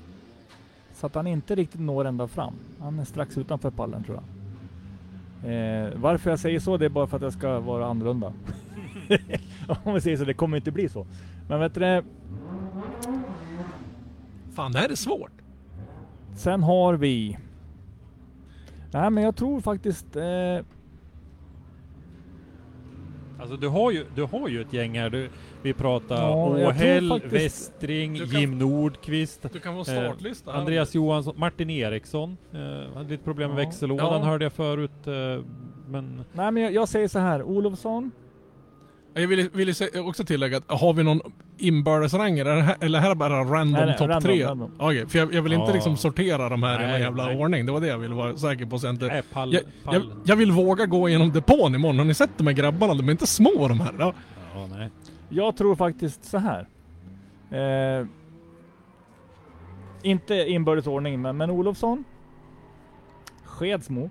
Så 0.94 1.06
att 1.06 1.14
han 1.14 1.26
inte 1.26 1.54
riktigt 1.54 1.80
når 1.80 2.04
ända 2.04 2.28
fram. 2.28 2.54
Han 2.80 2.98
är 2.98 3.04
strax 3.04 3.38
utanför 3.38 3.70
pallen 3.70 4.04
tror 4.04 4.20
jag. 4.20 4.24
Eh, 5.52 5.92
varför 5.96 6.30
jag 6.30 6.38
säger 6.38 6.60
så, 6.60 6.76
det 6.76 6.84
är 6.84 6.88
bara 6.88 7.06
för 7.06 7.16
att 7.16 7.22
jag 7.22 7.32
ska 7.32 7.60
vara 7.60 7.86
annorlunda. 7.86 8.32
Om 9.84 9.94
vi 9.94 10.00
säger 10.00 10.16
så, 10.16 10.24
det 10.24 10.34
kommer 10.34 10.56
inte 10.56 10.70
bli 10.70 10.88
så. 10.88 11.06
Men 11.48 11.60
vet 11.60 11.74
du 11.74 12.02
Fan, 14.54 14.72
det 14.72 14.78
här 14.78 14.88
är 14.88 14.94
svårt. 14.94 15.32
Sen 16.36 16.62
har 16.62 16.94
vi... 16.94 17.38
Nej 18.92 19.10
men 19.10 19.24
jag 19.24 19.36
tror 19.36 19.60
faktiskt... 19.60 20.16
Eh, 20.16 20.64
Alltså 23.44 23.56
du 23.56 23.68
har 23.68 23.90
ju, 23.90 24.04
du 24.14 24.22
har 24.22 24.48
ju 24.48 24.60
ett 24.60 24.72
gäng 24.72 24.98
här. 24.98 25.10
Du, 25.10 25.28
vi 25.62 25.72
pratar 25.72 26.16
Ja, 26.16 26.34
Åhäll, 26.46 27.08
faktiskt- 27.08 27.34
Westring, 27.34 28.14
Du 28.14 28.26
kan- 28.30 28.40
Jim 28.40 28.58
Nordqvist. 28.58 29.46
Du 29.52 29.58
kan 29.60 29.72
få 29.74 29.78
Eh, 29.80 29.84
startlista. 29.84 30.52
här. 30.52 30.58
Andreas 30.58 30.94
Johansson, 30.94 31.34
Martin 31.36 31.70
Eriksson. 31.70 32.36
Eh, 32.52 32.94
hade 32.96 33.08
lite 33.10 33.24
problem 33.24 33.50
med 33.50 33.62
Ja. 33.62 33.66
växellådan 33.66 34.06
Ja. 34.22 34.26
hörde 34.28 34.44
jag 34.44 34.52
förut. 34.52 35.06
Eh, 35.06 35.12
men 35.88 36.24
nej 36.32 36.50
men 36.52 36.62
jag, 36.62 36.72
jag 36.72 36.88
säger 36.88 37.08
så 37.08 37.18
här, 37.18 37.42
Olofsson. 37.42 38.10
Jag 39.16 39.28
vill, 39.28 39.50
vill 39.52 39.68
sä- 39.68 39.98
också 40.08 40.24
tillägga 40.24 40.56
att 40.56 40.80
har 40.80 40.92
vi 40.94 41.02
någon 41.02 41.20
inbördesrang 41.58 42.38
eller, 42.38 42.60
här- 42.60 42.76
eller 42.80 42.98
här 43.00 43.10
är 43.10 43.14
bara 43.14 43.44
random 43.44 43.92
topp 43.98 44.22
tre? 44.22 44.46
Okej, 44.78 45.06
för 45.08 45.18
jag, 45.18 45.34
jag 45.34 45.42
vill 45.42 45.52
inte 45.52 45.66
Ja. 45.70 45.74
liksom 45.74 45.96
sortera 45.96 46.48
de 46.48 46.62
här 46.62 46.74
i 46.74 46.82
Nej, 46.82 46.90
någon 46.92 47.00
jävla 47.00 47.26
nej. 47.26 47.36
ordning. 47.36 47.66
Det 47.66 47.72
var 47.72 47.80
det 47.80 47.86
jag 47.86 47.98
ville 47.98 48.14
vara 48.14 48.36
säker 48.36 48.66
på. 48.66 48.78
Så 48.78 48.86
jag, 48.86 48.94
inte, 48.94 49.06
nej, 49.06 49.22
pall, 49.32 49.52
jag, 49.54 49.62
pall. 49.84 49.94
jag, 49.94 50.02
jag 50.24 50.36
vill 50.36 50.52
våga 50.52 50.86
gå 50.86 51.08
igenom 51.08 51.32
depån 51.32 51.74
imorgon. 51.74 51.98
Har 51.98 52.04
ni 52.04 52.14
sett 52.14 52.30
de 52.38 52.46
här 52.46 52.54
grabbarna? 52.54 52.94
De 52.94 53.08
är 53.08 53.12
inte 53.12 53.26
små 53.26 53.68
de 53.68 53.80
här. 53.80 53.94
Ja. 53.98 54.14
Ja, 54.54 54.66
nej. 54.66 54.90
Jag 55.28 55.56
tror 55.56 55.76
faktiskt 55.76 56.24
så 56.24 56.38
här. 56.38 56.66
Eh, 57.50 58.06
inte 60.02 60.34
inbördes 60.34 60.86
ordning, 60.86 61.22
men, 61.22 61.36
men 61.36 61.50
Olofsson. 61.50 62.04
Skedsmo. 63.44 64.10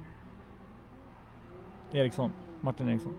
Eriksson. 1.92 2.32
Martin 2.62 2.90
Eriksson. 2.90 3.14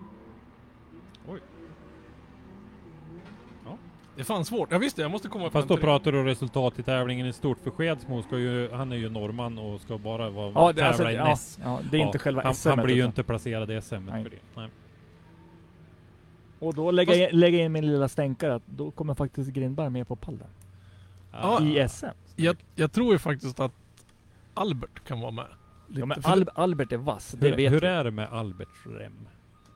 Det 4.17 4.23
är 4.23 4.25
fan 4.25 4.45
svårt. 4.45 4.73
Ja 4.73 4.79
visst, 4.79 4.99
jag 4.99 5.11
måste 5.11 5.29
komma 5.29 5.51
Fast 5.51 5.69
då 5.69 5.77
pratar 5.77 6.13
du 6.13 6.25
resultat 6.25 6.79
i 6.79 6.83
tävlingen 6.83 7.27
i 7.27 7.33
stort. 7.33 7.59
För 7.65 7.71
Skedsmo 7.71 8.23
ska 8.23 8.39
ju, 8.39 8.71
han 8.73 8.93
är 8.93 8.97
ju 8.97 9.09
norrman 9.11 9.59
och 9.59 9.81
ska 9.81 9.99
bara 9.99 10.31
vara 10.31 10.53
Ja, 10.55 10.73
det, 10.73 10.81
tävla 10.81 10.89
alltså, 10.89 11.11
i 11.11 11.15
ja, 11.15 11.29
NES. 11.29 11.59
ja, 11.65 11.81
det 11.91 11.97
är 11.97 12.01
Ja, 12.01 12.07
inte 12.07 12.19
själva 12.19 12.43
han, 12.43 12.55
SM. 12.55 12.69
han 12.69 12.85
blir 12.85 12.95
ju 12.95 13.01
utan- 13.01 13.09
inte 13.11 13.23
placerad 13.23 13.71
i 13.71 13.81
SM 13.81 13.95
Nej. 13.95 14.23
för 14.23 14.31
det. 14.31 14.37
Nej. 14.57 14.69
Och 16.59 16.75
då 16.75 16.91
lägger 16.91 17.13
Fast- 17.13 17.21
jag 17.21 17.33
lägger 17.33 17.59
in 17.65 17.73
min 17.73 17.87
lilla 17.87 18.09
stänkare 18.09 18.55
att 18.55 18.63
då 18.67 18.91
kommer 18.91 19.15
faktiskt 19.15 19.51
Grindberg 19.51 19.91
med 19.91 20.09
på 20.09 20.17
pallen. 20.17 20.49
Ja. 21.33 21.63
I 21.63 21.89
SM. 21.89 22.07
jag, 22.37 22.57
jag 22.75 22.93
tror 22.93 23.13
ju 23.13 23.19
faktiskt 23.19 23.61
att 23.61 23.73
Albert 24.55 25.05
kan 25.07 25.21
vara 25.21 25.31
med. 25.31 25.47
Ja, 25.89 26.07
men 26.07 26.19
Al 26.25 26.49
Albert 26.55 26.93
är 26.93 26.97
vass, 26.97 27.35
det 27.39 27.49
Hur, 27.49 27.57
vet 27.57 27.73
hur 27.73 27.81
vi. 27.81 27.87
är 27.87 28.05
det 28.05 28.11
med 28.11 28.29
Alberts 28.33 28.87
rem? 28.87 29.13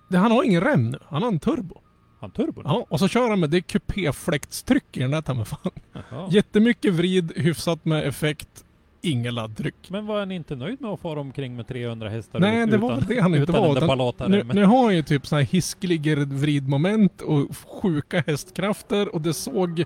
det, 0.08 0.18
han 0.18 0.30
har 0.30 0.44
ingen 0.44 0.60
rem 0.64 0.90
nu. 0.90 0.98
Han 1.08 1.22
har 1.22 1.28
en 1.32 1.38
turbo. 1.40 1.80
Han 2.20 2.30
turbo? 2.30 2.62
Ja, 2.64 2.86
och 2.88 2.98
så 2.98 3.08
kör 3.08 3.30
han 3.30 3.40
med 3.40 3.50
det 3.50 3.60
kupéfläktstryck 3.60 4.96
i 4.96 5.00
den 5.00 5.10
där 5.10 5.20
ta 5.22 5.34
mig 5.34 5.44
fan. 5.44 5.58
Jaha. 5.92 6.26
Jättemycket 6.30 6.94
vrid, 6.94 7.32
hyfsat 7.36 7.84
med 7.84 8.06
effekt, 8.06 8.64
inget 9.00 9.34
laddtryck. 9.34 9.74
Men 9.90 10.06
var 10.06 10.18
han 10.18 10.32
inte 10.32 10.56
nöjd 10.56 10.80
med 10.80 10.90
att 10.90 11.00
fara 11.00 11.20
omkring 11.20 11.56
med 11.56 11.68
300 11.68 12.08
hästar 12.08 12.40
Nej, 12.40 12.62
ut- 12.62 12.70
det 12.70 12.76
var 12.76 12.92
utan, 12.92 13.04
det 13.08 13.20
han 13.20 13.34
inte 13.34 13.52
var, 13.52 14.08
utan 14.08 14.30
Nu, 14.30 14.44
nu 14.44 14.64
har 14.64 14.84
han 14.84 14.96
ju 14.96 15.02
typ 15.02 15.26
såna 15.26 15.40
här 15.40 15.46
hiskeliga 15.48 16.16
vridmoment 16.16 17.20
och 17.20 17.56
sjuka 17.82 18.24
hästkrafter 18.26 19.14
och 19.14 19.20
det 19.20 19.34
såg... 19.34 19.84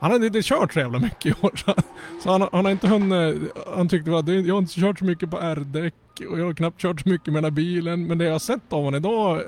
Han 0.00 0.10
hade 0.10 0.26
inte 0.26 0.42
kört 0.42 0.72
så 0.72 0.78
jävla 0.78 0.98
mycket 0.98 1.26
i 1.26 1.46
år. 1.46 1.52
Så, 1.56 1.74
så 2.22 2.30
han, 2.30 2.48
han 2.52 2.64
har 2.64 2.72
inte 2.72 2.88
hunnit... 2.88 3.52
Han 3.76 3.88
tyckte 3.88 4.16
att 4.18 4.28
jag 4.28 4.54
har 4.54 4.58
inte 4.58 4.80
kört 4.80 4.98
så 4.98 5.04
mycket 5.04 5.30
på 5.30 5.38
R-däck 5.40 5.94
och 6.30 6.40
jag 6.40 6.44
har 6.44 6.54
knappt 6.54 6.80
kört 6.80 7.00
så 7.00 7.08
mycket 7.08 7.26
med 7.26 7.34
den 7.36 7.44
här 7.44 7.50
bilen. 7.50 8.06
Men 8.06 8.18
det 8.18 8.24
jag 8.24 8.32
har 8.32 8.38
sett 8.38 8.72
av 8.72 8.82
honom 8.84 8.94
idag... 8.94 9.42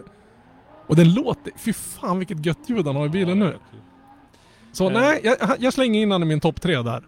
Och 0.90 0.96
den 0.96 1.14
låter... 1.14 1.52
Fy 1.56 1.72
fan 1.72 2.18
vilket 2.18 2.46
gött 2.46 2.58
ljud 2.70 2.86
han 2.86 2.96
har 2.96 3.06
i 3.06 3.08
bilen 3.08 3.38
nu. 3.38 3.56
Så 4.72 4.86
Eh. 4.86 4.92
nej, 4.92 5.20
jag, 5.24 5.36
jag 5.58 5.72
slänger 5.72 6.00
in 6.02 6.10
honom 6.10 6.28
i 6.28 6.32
min 6.32 6.40
topp 6.40 6.60
tre 6.60 6.82
där. 6.82 7.02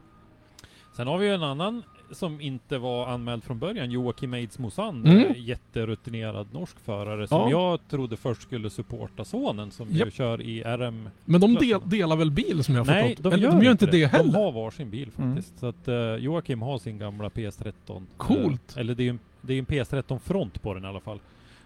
Sen 0.97 1.07
har 1.07 1.18
vi 1.18 1.26
ju 1.26 1.35
en 1.35 1.43
annan 1.43 1.83
som 2.12 2.41
inte 2.41 2.78
var 2.78 3.07
anmäld 3.07 3.45
från 3.45 3.59
början, 3.59 3.91
Joakim 3.91 4.35
Eidsmo 4.35 4.70
Sand. 4.70 5.07
Mm. 5.09 5.18
eh, 5.26 5.33
Jätterutinerad 5.39 6.47
norsk 6.55 6.76
förare 6.85 7.28
som 7.28 7.39
Ja. 7.41 7.51
jag 7.51 7.89
trodde 7.89 8.16
först 8.16 8.43
skulle 8.43 8.70
supporta 8.70 9.24
sonen 9.24 9.70
som 9.70 9.91
ju 9.91 9.99
Japp. 9.99 10.12
kör 10.12 10.41
i 10.43 10.62
RM. 10.62 11.09
Men 11.24 11.41
de 11.41 11.55
del, 11.55 11.80
delar 11.85 12.16
väl 12.16 12.30
bil 12.30 12.64
som 12.64 12.74
jag 12.74 12.85
har 12.85 12.93
Nej, 12.95 13.03
förstått? 13.09 13.22
de 13.24 13.33
Eller, 13.33 13.43
gör, 13.45 13.51
de 13.53 13.64
gör 13.64 13.72
inte 13.72 13.87
det, 13.87 13.91
De 14.01 14.07
heller. 14.07 14.33
har 14.39 14.53
varsin 14.53 14.91
bil 14.91 15.11
Mm. 15.18 15.35
faktiskt. 15.35 15.59
Så 15.59 15.66
att 15.66 15.89
eh, 15.89 15.95
Joakim 16.16 16.62
har 16.62 16.78
sin 16.78 16.99
gamla 16.99 17.28
PS13. 17.28 18.07
Coolt. 18.16 18.76
Eh, 18.76 18.80
eller 18.80 18.95
det 18.95 19.03
är 19.03 19.05
ju 19.05 19.11
en, 19.11 19.18
det 19.41 19.55
är 19.55 19.59
en 19.59 19.66
PS13 19.66 20.18
front 20.18 20.62
på 20.62 20.74
den 20.74 20.85
i 20.85 20.87
alla 20.87 21.01
fall. 21.01 21.20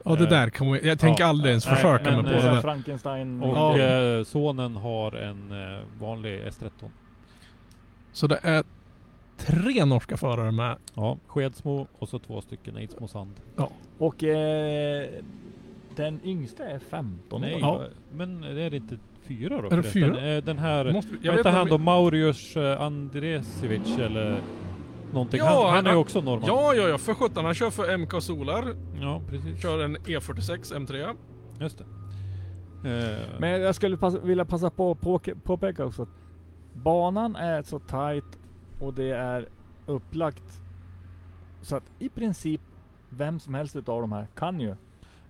Ja 0.07 0.17
det 0.17 0.25
eh, 0.25 0.31
där 0.31 0.51
kan 0.51 0.69
man, 0.69 0.79
Jag 0.83 0.99
tänker 0.99 1.23
ja, 1.25 1.29
aldrig 1.29 1.51
ens 1.51 1.67
nej, 1.67 1.75
försöka 1.75 2.11
men, 2.11 2.25
mig 2.25 2.35
eh, 2.35 2.41
på 2.41 2.47
det 2.47 2.55
där. 2.55 2.61
Frankenstein. 2.61 3.43
Och 3.43 3.57
Ja. 3.57 3.79
eh, 3.79 4.25
sonen 4.25 4.77
har 4.77 5.13
en 5.13 5.53
eh, 5.75 5.79
vanlig 6.01 6.41
S13. 6.45 6.71
Så 8.13 8.27
det 8.27 8.39
är 8.43 8.65
tre 9.37 9.85
norska 9.85 10.17
förare 10.17 10.53
med. 10.53 10.77
Ja, 10.95 11.17
Skedsmo 11.27 11.87
och 11.99 12.09
så 12.09 12.19
två 12.19 12.41
stycken 12.41 12.77
Eidsmo 12.77 13.09
Sand. 13.09 13.35
Och 13.99 14.25
eh, 14.25 15.09
den 15.97 16.21
yngsta 16.25 16.65
är 16.65 16.79
15 16.79 17.41
Nej. 17.41 17.59
Ja. 17.61 17.83
men 18.13 18.45
är 18.45 18.71
det 18.71 18.77
inte 18.77 18.99
fyra 19.27 19.63
då? 19.63 19.69
Är 19.71 19.77
det 19.77 19.83
fyra? 19.83 20.29
Eh, 20.37 20.45
Den 20.45 20.59
här, 20.59 20.93
Måste, 20.93 21.11
jag 21.23 21.33
vet 21.33 21.39
inte 21.39 21.51
han 21.51 21.61
om 21.63 21.69
då, 21.69 21.79
Maurius 21.79 22.57
eh, 22.57 22.81
Andresevic 22.81 23.99
eller 23.99 24.39
någonting. 25.17 25.39
Ja, 25.39 25.65
han, 25.67 25.75
han 25.77 25.87
är 25.87 25.91
ju 25.91 25.97
också 25.97 26.21
norrman. 26.21 26.47
Ja, 26.49 26.75
ja, 26.75 26.89
ja, 26.89 26.99
för 26.99 27.15
sjutton. 27.15 27.45
Han 27.45 27.55
kör 27.55 27.71
för 27.71 27.97
MK 27.99 28.23
Solar. 28.23 28.75
ja 29.01 29.21
precis. 29.31 29.63
Kör 29.63 29.85
en 29.85 29.97
E 29.97 29.99
E46 30.07 30.75
M3. 30.75 31.17
Just 31.61 31.79
det. 31.79 31.85
Eh, 32.85 33.19
Men 33.39 33.61
jag 33.61 33.75
skulle 33.75 33.97
passa, 33.97 34.19
vilja 34.19 34.45
passa 34.45 34.71
på 34.71 34.91
att 34.91 35.01
på, 35.01 35.21
påpeka 35.45 35.85
också 35.85 36.03
att 36.03 36.09
banan 36.73 37.37
är 37.37 37.63
så 37.63 37.79
tight 37.79 38.39
och 38.81 38.95
det 38.95 39.11
är 39.11 39.49
upplagt 39.87 40.61
så 41.63 41.77
att 41.77 41.85
i 41.99 42.09
princip 42.09 42.61
vem 43.09 43.41
som 43.41 43.55
helst 43.55 43.77
utav 43.77 44.01
de 44.01 44.13
här 44.13 44.27
kan 44.35 44.61
ju. 44.61 44.75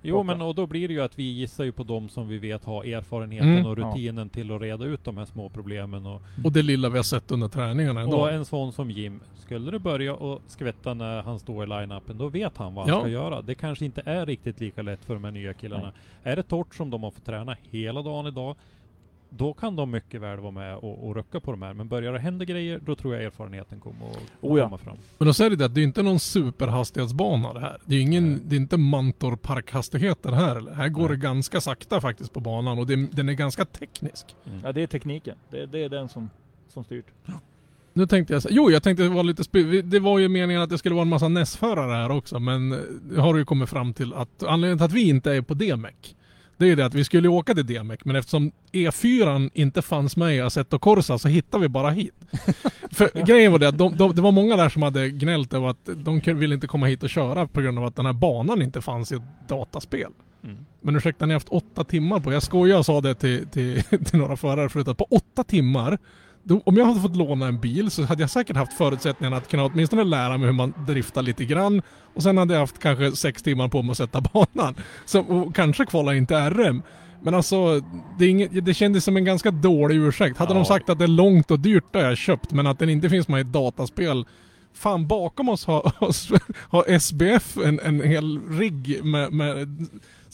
Jo 0.09 0.23
men 0.23 0.43
och 0.43 0.55
då 0.55 0.67
blir 0.67 0.89
det 0.89 0.95
ju 0.95 1.01
att 1.03 1.19
vi 1.19 1.23
gissar 1.33 1.65
ju 1.65 1.73
på 1.73 1.83
de 1.85 2.09
som 2.09 2.29
vi 2.29 2.39
vet 2.39 2.65
har 2.65 2.85
erfarenheten 2.85 3.49
Mm. 3.53 3.67
och 3.67 3.77
rutinen 3.77 4.29
till 4.29 4.53
att 4.53 4.61
reda 4.61 4.85
ut 4.85 5.05
de 5.05 5.17
här 5.17 5.25
små 5.25 5.49
problemen 5.49 6.07
och 6.07 6.23
Och 6.45 6.53
det 6.53 6.63
lilla 6.63 6.89
vi 6.89 6.97
har 6.99 7.03
sett 7.03 7.31
under 7.31 7.49
träningarna 7.49 8.01
Och 8.01 8.05
ändå. 8.07 8.27
en 8.27 8.45
sån 8.45 8.73
som 8.73 8.91
Jim, 8.91 9.21
skulle 9.37 9.71
det 9.71 9.79
börja 9.79 10.15
och 10.15 10.43
skvätta 10.47 10.95
när 10.95 11.23
han 11.23 11.39
står 11.39 11.65
i 11.65 11.67
line-upen, 11.67 12.19
då 12.19 12.29
vet 12.29 12.57
han 12.57 12.75
vad 12.75 12.85
han 12.89 12.95
Ja. 12.95 13.01
ska 13.01 13.09
göra. 13.11 13.43
Det 13.43 13.55
kanske 13.55 13.85
inte 13.85 14.03
är 14.05 14.27
riktigt 14.27 14.61
lika 14.61 14.83
lätt 14.83 15.05
för 15.05 15.15
de 15.15 15.25
här 15.25 15.31
nya 15.31 15.55
killarna. 15.55 15.93
Är 16.23 16.37
det 16.37 16.43
torrt 16.43 16.75
som 16.75 16.91
de 16.91 17.03
har 17.03 17.11
fått 17.11 17.25
träna 17.27 17.57
hela 17.71 18.03
dagen 18.03 18.27
idag, 18.27 18.57
då 19.31 19.53
kan 19.55 19.77
de 19.77 19.91
mycket 19.91 20.21
väl 20.21 20.39
vara 20.41 20.51
med 20.51 20.77
och, 20.77 21.09
och 21.09 21.15
rucka 21.17 21.41
på 21.41 21.51
de 21.51 21.63
här. 21.63 21.75
Men 21.75 21.89
börjar 21.89 22.13
det 22.13 22.19
hända 22.19 22.45
grejer, 22.45 22.81
då 22.85 22.95
tror 22.97 23.15
jag 23.15 23.25
erfarenheten 23.25 23.81
kommer 23.81 24.07
att 24.11 24.19
Oh 24.41 24.59
ja. 24.59 24.65
komma 24.65 24.79
fram. 24.79 24.97
Men 25.19 25.27
då 25.27 25.35
säger 25.35 25.57
det 25.57 25.65
att 25.65 25.75
det 25.75 25.81
är 25.81 25.85
inte 25.85 26.03
någon 26.03 26.21
superhastighetsbana 26.21 27.53
det 27.53 27.61
här. 27.61 27.77
Det 27.85 27.97
är 27.97 28.01
ingen, 28.01 28.31
Nej. 28.31 28.41
det 28.45 28.57
är 28.57 28.61
inte 28.61 28.77
Mantorp-parkhastigheter 28.77 30.33
här. 30.33 30.57
eller? 30.57 30.73
Här 30.75 30.89
går 30.89 31.09
Nej. 31.09 31.17
det 31.17 31.23
ganska 31.23 31.61
sakta 31.61 32.01
faktiskt 32.01 32.33
på 32.33 32.41
banan 32.41 32.79
och 32.79 32.87
det, 32.87 32.97
den 32.97 33.29
är 33.29 33.33
ganska 33.33 33.65
teknisk. 33.65 34.27
Ja 34.65 34.73
det 34.73 34.83
är 34.83 34.87
tekniken. 34.87 35.37
Det, 35.51 35.67
det 35.67 35.85
är 35.85 35.89
den 35.89 36.09
som, 36.09 36.31
som 36.69 36.85
styrt. 36.85 37.07
Nu 37.93 38.07
tänkte 38.07 38.33
jag 38.33 38.43
så, 38.43 38.49
jo 38.53 38.71
jag 38.71 38.83
tänkte 38.83 39.03
det 39.03 39.09
var 39.09 39.23
lite 39.25 39.43
vi- 39.53 39.83
Det 39.83 39.99
var 40.01 40.19
ju 40.19 40.29
meningen 40.29 40.63
att 40.63 40.71
det 40.71 40.79
skulle 40.79 40.95
vara 40.95 41.03
en 41.03 41.09
massa 41.09 41.29
NES-förare 41.29 41.93
här 41.93 42.11
också 42.11 42.39
men 42.41 42.73
eh, 42.73 42.79
det 43.11 43.21
har 43.21 43.33
du 43.35 43.39
ju 43.41 43.45
kommit 43.45 43.69
fram 43.69 43.95
till 43.95 44.15
att 44.15 44.43
anledningen 44.43 44.79
till 44.79 44.85
att 44.85 44.93
vi 44.93 45.09
inte 45.09 45.33
är 45.33 45.43
på 45.43 45.55
DMEC 45.55 45.95
det 46.57 46.65
är 46.65 46.69
ju 46.69 46.75
det 46.75 46.87
att 46.87 46.95
vi 46.95 47.05
skulle 47.05 47.29
åka 47.29 47.55
till 47.55 47.67
DMEC 47.67 48.01
men 48.05 48.17
eftersom 48.17 48.53
E4 48.73 49.51
inte 49.55 49.83
fanns 49.83 50.17
med 50.17 50.37
i 50.37 50.41
Assetto 50.41 50.79
Corsa 50.79 51.19
så 51.19 51.29
hittade 51.29 51.63
vi 51.63 51.69
bara 51.69 51.91
hit. 51.91 52.15
För 52.91 53.27
grejen 53.27 53.53
var 53.53 53.59
det 53.59 53.69
att 53.69 53.79
de, 53.79 53.97
de, 53.97 54.15
det 54.15 54.23
var 54.23 54.33
många 54.33 54.57
där 54.57 54.69
som 54.69 54.83
hade 54.83 55.11
gnällt 55.11 55.55
över 55.55 55.69
att 55.69 55.89
de 55.97 56.21
ville 56.21 56.55
inte 56.55 56.67
komma 56.67 56.87
hit 56.87 57.03
och 57.03 57.11
köra 57.11 57.47
på 57.47 57.61
grund 57.61 57.79
av 57.79 57.85
att 57.85 57.97
den 57.97 58.07
här 58.07 58.13
banan 58.13 58.63
inte 58.63 58.81
fanns 58.81 59.13
i 59.13 59.15
ett 59.15 59.49
dataspel. 59.49 60.11
Mm. 60.45 60.57
Men 60.81 60.97
ursäkta, 60.97 61.27
ni 61.27 61.33
har 61.33 61.37
haft 61.37 61.49
åtta 61.49 61.85
timmar 61.85 62.21
på. 62.21 62.33
Jag 62.33 62.43
skojar 62.43 62.79
och 62.79 62.87
sa 62.87 63.01
det 63.01 63.15
till, 63.15 63.47
till, 63.47 63.83
till 64.05 64.19
några 64.19 64.37
förare 64.37 64.69
förut 64.69 64.89
att 64.89 64.99
på 64.99 65.07
åtta 65.11 65.45
timmar, 65.45 65.99
om 66.65 66.77
jag 66.77 66.85
hade 66.85 67.01
fått 67.01 67.17
låna 67.17 67.47
en 67.47 67.61
bil 67.61 67.91
så 67.91 68.05
hade 68.05 68.23
jag 68.23 68.31
säkert 68.31 68.57
haft 68.57 68.73
förutsättningarna 68.73 69.37
att 69.37 69.49
kunna 69.49 69.65
åtminstone 69.65 70.05
lära 70.05 70.37
mig 70.39 70.47
hur 70.47 70.53
man 70.53 70.75
driftar 70.87 71.23
lite 71.23 71.45
grann. 71.45 71.83
Och 72.15 72.23
sen 72.23 72.37
hade 72.39 72.55
jag 72.55 72.61
haft 72.61 72.79
kanske 72.79 73.13
sex 73.13 73.43
timmar 73.43 73.69
på 73.69 73.83
mig 73.83 73.91
att 73.91 73.97
sätta 73.97 74.21
banan. 74.55 74.75
Så, 75.05 75.21
och 75.21 75.55
kanske 75.55 75.87
kvala 75.87 76.15
in 76.15 76.27
till 76.27 76.37
RM. 76.37 76.83
Men 77.23 77.35
alltså, 77.35 77.81
det, 78.19 78.27
inget, 78.27 78.65
det 78.65 78.75
kändes 78.75 79.05
som 79.05 79.17
en 79.17 79.25
ganska 79.25 79.51
dålig 79.51 79.97
ursäkt. 79.97 80.39
Hade 80.39 80.51
Ja. 80.53 80.59
de 80.59 80.65
sagt 80.65 80.91
att 80.91 80.99
det 80.99 81.05
är 81.05 81.09
långt 81.09 81.51
och 81.51 81.61
dyrt, 81.61 81.85
har 81.95 82.01
jag 82.03 82.17
köpt. 82.19 82.53
Men 82.53 82.67
att 82.67 82.79
den 82.79 82.89
inte 82.91 83.11
finns 83.11 83.29
med 83.29 83.39
i 83.39 83.41
ett 83.41 83.53
dataspel. 83.53 84.25
Fan, 84.75 85.07
bakom 85.07 85.49
oss 85.49 85.67
har, 85.67 85.93
har 86.71 86.99
SBF 86.99 87.57
en, 87.65 87.81
en 87.81 88.01
hel 88.03 88.41
rigg 88.49 89.05
med, 89.05 89.33
med 89.33 89.69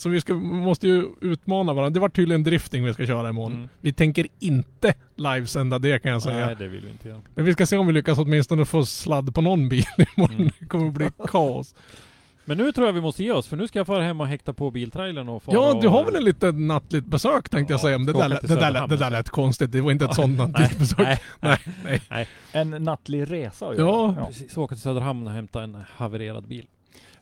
så 0.03 0.09
vi 0.09 0.21
ska, 0.21 0.35
måste 0.35 0.89
ju 0.89 1.09
utmana 1.21 1.73
varandra. 1.73 1.91
Det 1.95 2.01
var 2.01 2.09
tydligen 2.09 2.43
drifting 2.43 2.85
vi 2.85 2.95
ska 2.95 3.07
köra 3.07 3.29
imorgon. 3.29 3.53
Mm. 3.53 3.69
Vi 3.81 3.93
tänker 3.93 4.27
inte 4.39 4.95
livesända 5.17 5.79
det 5.79 5.99
kan 6.03 6.13
jag 6.13 6.23
säga. 6.23 6.47
Nej, 6.47 6.57
det 6.59 6.69
vill 6.69 6.85
vi 6.85 6.91
inte 6.91 7.09
göra. 7.09 7.21
Men 7.35 7.45
vi 7.45 7.53
ska 7.53 7.67
se 7.67 7.77
om 7.77 7.87
vi 7.87 7.93
lyckas 7.93 8.19
åtminstone 8.19 8.65
få 8.65 8.87
sladd 8.87 9.35
på 9.35 9.41
någon 9.41 9.69
bil 9.69 9.85
imorgon. 10.17 10.37
Mm. 10.37 10.51
Det 10.59 10.67
kommer 10.67 10.91
bli 10.91 11.11
kaos. 11.29 11.75
Men 12.45 12.57
nu 12.59 12.73
tror 12.73 12.87
jag 12.87 12.93
vi 12.93 13.01
måste 13.01 13.25
ge 13.25 13.33
oss, 13.33 13.47
för 13.47 13.57
nu 13.57 13.69
ska 13.69 13.79
jag 13.79 13.87
fara 13.87 14.03
hem 14.03 14.21
och 14.21 14.27
häkta 14.27 14.53
på 14.53 14.71
biltrailern 14.71 15.29
och 15.29 15.43
fara 15.43 15.55
Ja, 15.57 15.79
du 15.81 15.87
och... 15.87 15.93
har 15.93 16.05
väl 16.05 16.17
en 16.17 16.25
liten 16.25 16.67
nattligt 16.67 17.07
besök 17.07 17.49
tänkte 17.49 17.73
jag 17.73 17.79
Ja, 17.79 17.83
säga. 17.83 17.99
Men 17.99 18.07
det, 18.07 18.13
där, 18.13 18.29
det, 18.43 18.55
där, 18.55 18.87
det 18.87 18.97
där 18.97 19.11
lät 19.11 19.29
konstigt. 19.31 19.73
Det 19.73 19.81
var 19.81 19.91
inte 19.93 20.05
ett 20.05 20.15
sånt 20.15 20.39
nattligt 20.39 20.79
besök. 20.79 20.99
Nej, 21.07 21.19
nej, 21.41 21.59
Nej, 21.85 22.01
nej. 22.11 22.29
En 22.53 22.71
nattlig 22.71 23.31
resa 23.31 23.69
att 23.69 23.79
Ja. 23.79 24.15
göra. 24.17 24.27
Precis, 24.27 24.57
åka 24.57 24.75
till 24.75 24.83
Söderhamn 24.83 25.27
och 25.27 25.33
hämta 25.33 25.63
en 25.63 25.77
havererad 25.97 26.49
bil. 26.49 26.67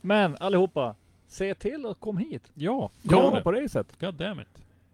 Men 0.01 0.37
allihopa, 0.41 0.95
se 1.31 1.55
till 1.55 1.87
att 1.87 2.01
komma 2.01 2.21
hit. 2.21 2.51
Ja, 2.55 2.91
Komma 3.09 3.33
Ja. 3.35 3.41
på 3.41 3.53
racet. 3.53 4.01
god 4.01 4.15
damn 4.15 4.41
it. 4.41 4.47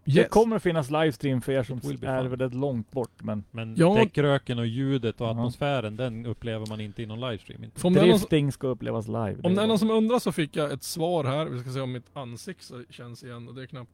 Det 0.03 0.11
Yes. 0.13 0.29
kommer 0.29 0.55
att 0.55 0.63
finnas 0.63 0.89
livestream 0.91 1.41
för 1.41 1.51
er 1.51 1.63
som 1.63 1.77
är 1.77 2.23
väldigt 2.27 2.53
långt 2.53 2.91
bort. 2.91 3.23
Men 3.23 3.43
Men 3.51 3.75
Ja. 3.75 3.93
däckröken 3.95 4.59
och 4.59 4.67
ljudet 4.67 5.21
och 5.21 5.27
Ja. 5.27 5.31
atmosfären, 5.31 5.95
den 5.97 6.25
upplever 6.25 6.65
man 6.65 6.81
inte 6.81 7.03
i 7.03 7.05
någon 7.05 7.19
livestream. 7.19 7.63
Inte. 7.63 7.87
Om 7.87 7.93
det, 7.93 7.99
är 7.99 8.05
någon, 8.05 8.17
drifting 8.17 8.51
ska 8.51 8.67
upplevas 8.67 9.07
live. 9.07 9.35
om 9.43 9.55
det 9.55 9.61
är 9.63 9.67
någon 9.67 9.79
som 9.79 9.91
undrar 9.91 10.19
så 10.19 10.31
fick 10.31 10.55
jag 10.55 10.71
ett 10.71 10.83
svar 10.83 11.23
här. 11.23 11.45
Vi 11.45 11.59
ska 11.61 11.69
se 11.71 11.79
om 11.79 11.91
mitt 11.91 12.09
ansikte 12.17 12.83
känns 12.89 13.23
igen. 13.23 13.47
Och 13.47 13.55
det 13.55 13.61
är 13.61 13.65
knappt... 13.65 13.91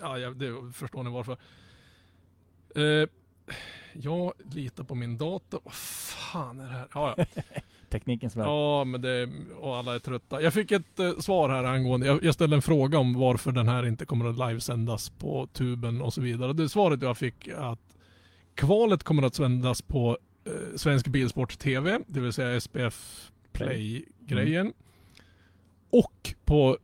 Ja, 0.00 0.18
jag, 0.18 0.36
det 0.36 0.72
förstår 0.74 1.02
ni 1.02 1.10
varför. 1.10 1.36
Eh, 2.76 3.08
jag 3.92 4.32
litar 4.52 4.84
på 4.84 4.94
min 4.94 5.18
dator. 5.18 5.60
Vad 5.64 5.74
fan 5.74 6.60
är 6.60 6.64
det 6.64 6.70
här? 6.70 6.88
Ja, 6.94 7.14
ja. 7.16 7.24
teknikens 7.90 8.36
värld. 8.36 8.46
Ja, 8.46 8.84
men 8.84 9.00
det, 9.00 9.28
och 9.60 9.76
alla 9.76 9.94
är 9.94 9.98
trötta. 9.98 10.42
Jag 10.42 10.54
fick 10.54 10.72
ett 10.72 10.98
eh, 10.98 11.18
svar 11.18 11.48
här 11.48 11.64
angående, 11.64 12.06
jag, 12.06 12.24
jag 12.24 12.34
ställde 12.34 12.56
en 12.56 12.62
fråga 12.62 12.98
om 12.98 13.14
varför 13.14 13.52
den 13.52 13.68
här 13.68 13.86
inte 13.86 14.06
kommer 14.06 14.24
att 14.24 14.48
livesändas 14.48 15.10
på 15.10 15.48
tuben 15.52 16.02
och 16.02 16.14
så 16.14 16.20
vidare. 16.20 16.52
Det 16.52 16.68
svaret 16.68 17.02
jag 17.02 17.18
fick 17.18 17.48
är 17.48 17.72
att 17.72 17.96
kvalet 18.54 19.02
kommer 19.02 19.22
att 19.22 19.34
sändas 19.34 19.82
på 19.82 20.18
eh, 20.44 20.76
Svensk 20.76 21.06
Bilsport 21.06 21.58
TV, 21.58 21.98
det 22.06 22.20
vill 22.20 22.32
säga 22.32 22.60
SPF 22.60 23.30
Play-grejen. 23.52 24.72
Och 25.90 26.34
på 26.44 26.78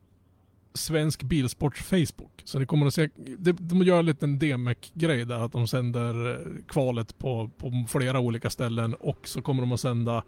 Svensk 0.75 1.23
Bilsports 1.23 1.83
Facebook. 1.83 2.43
Så 2.45 2.59
ni 2.59 2.67
kommer 2.67 2.87
att 2.87 2.95
se, 2.95 3.09
de, 3.39 3.53
de 3.53 3.83
gör 3.83 3.99
en 3.99 4.07
liten 4.07 4.39
DMEC-grej 4.39 5.25
där 5.25 5.45
att 5.45 5.53
de 5.53 5.69
sänder 5.69 6.31
eh, 6.31 6.65
kvalet 6.69 7.19
på, 7.19 7.51
på 7.59 7.85
flera 7.89 8.21
olika 8.21 8.51
ställen 8.51 8.95
och 8.95 9.29
så 9.29 9.43
kommer 9.43 9.63
de 9.63 9.73
att 9.73 9.81
sända 9.81 10.25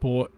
på 0.00 0.28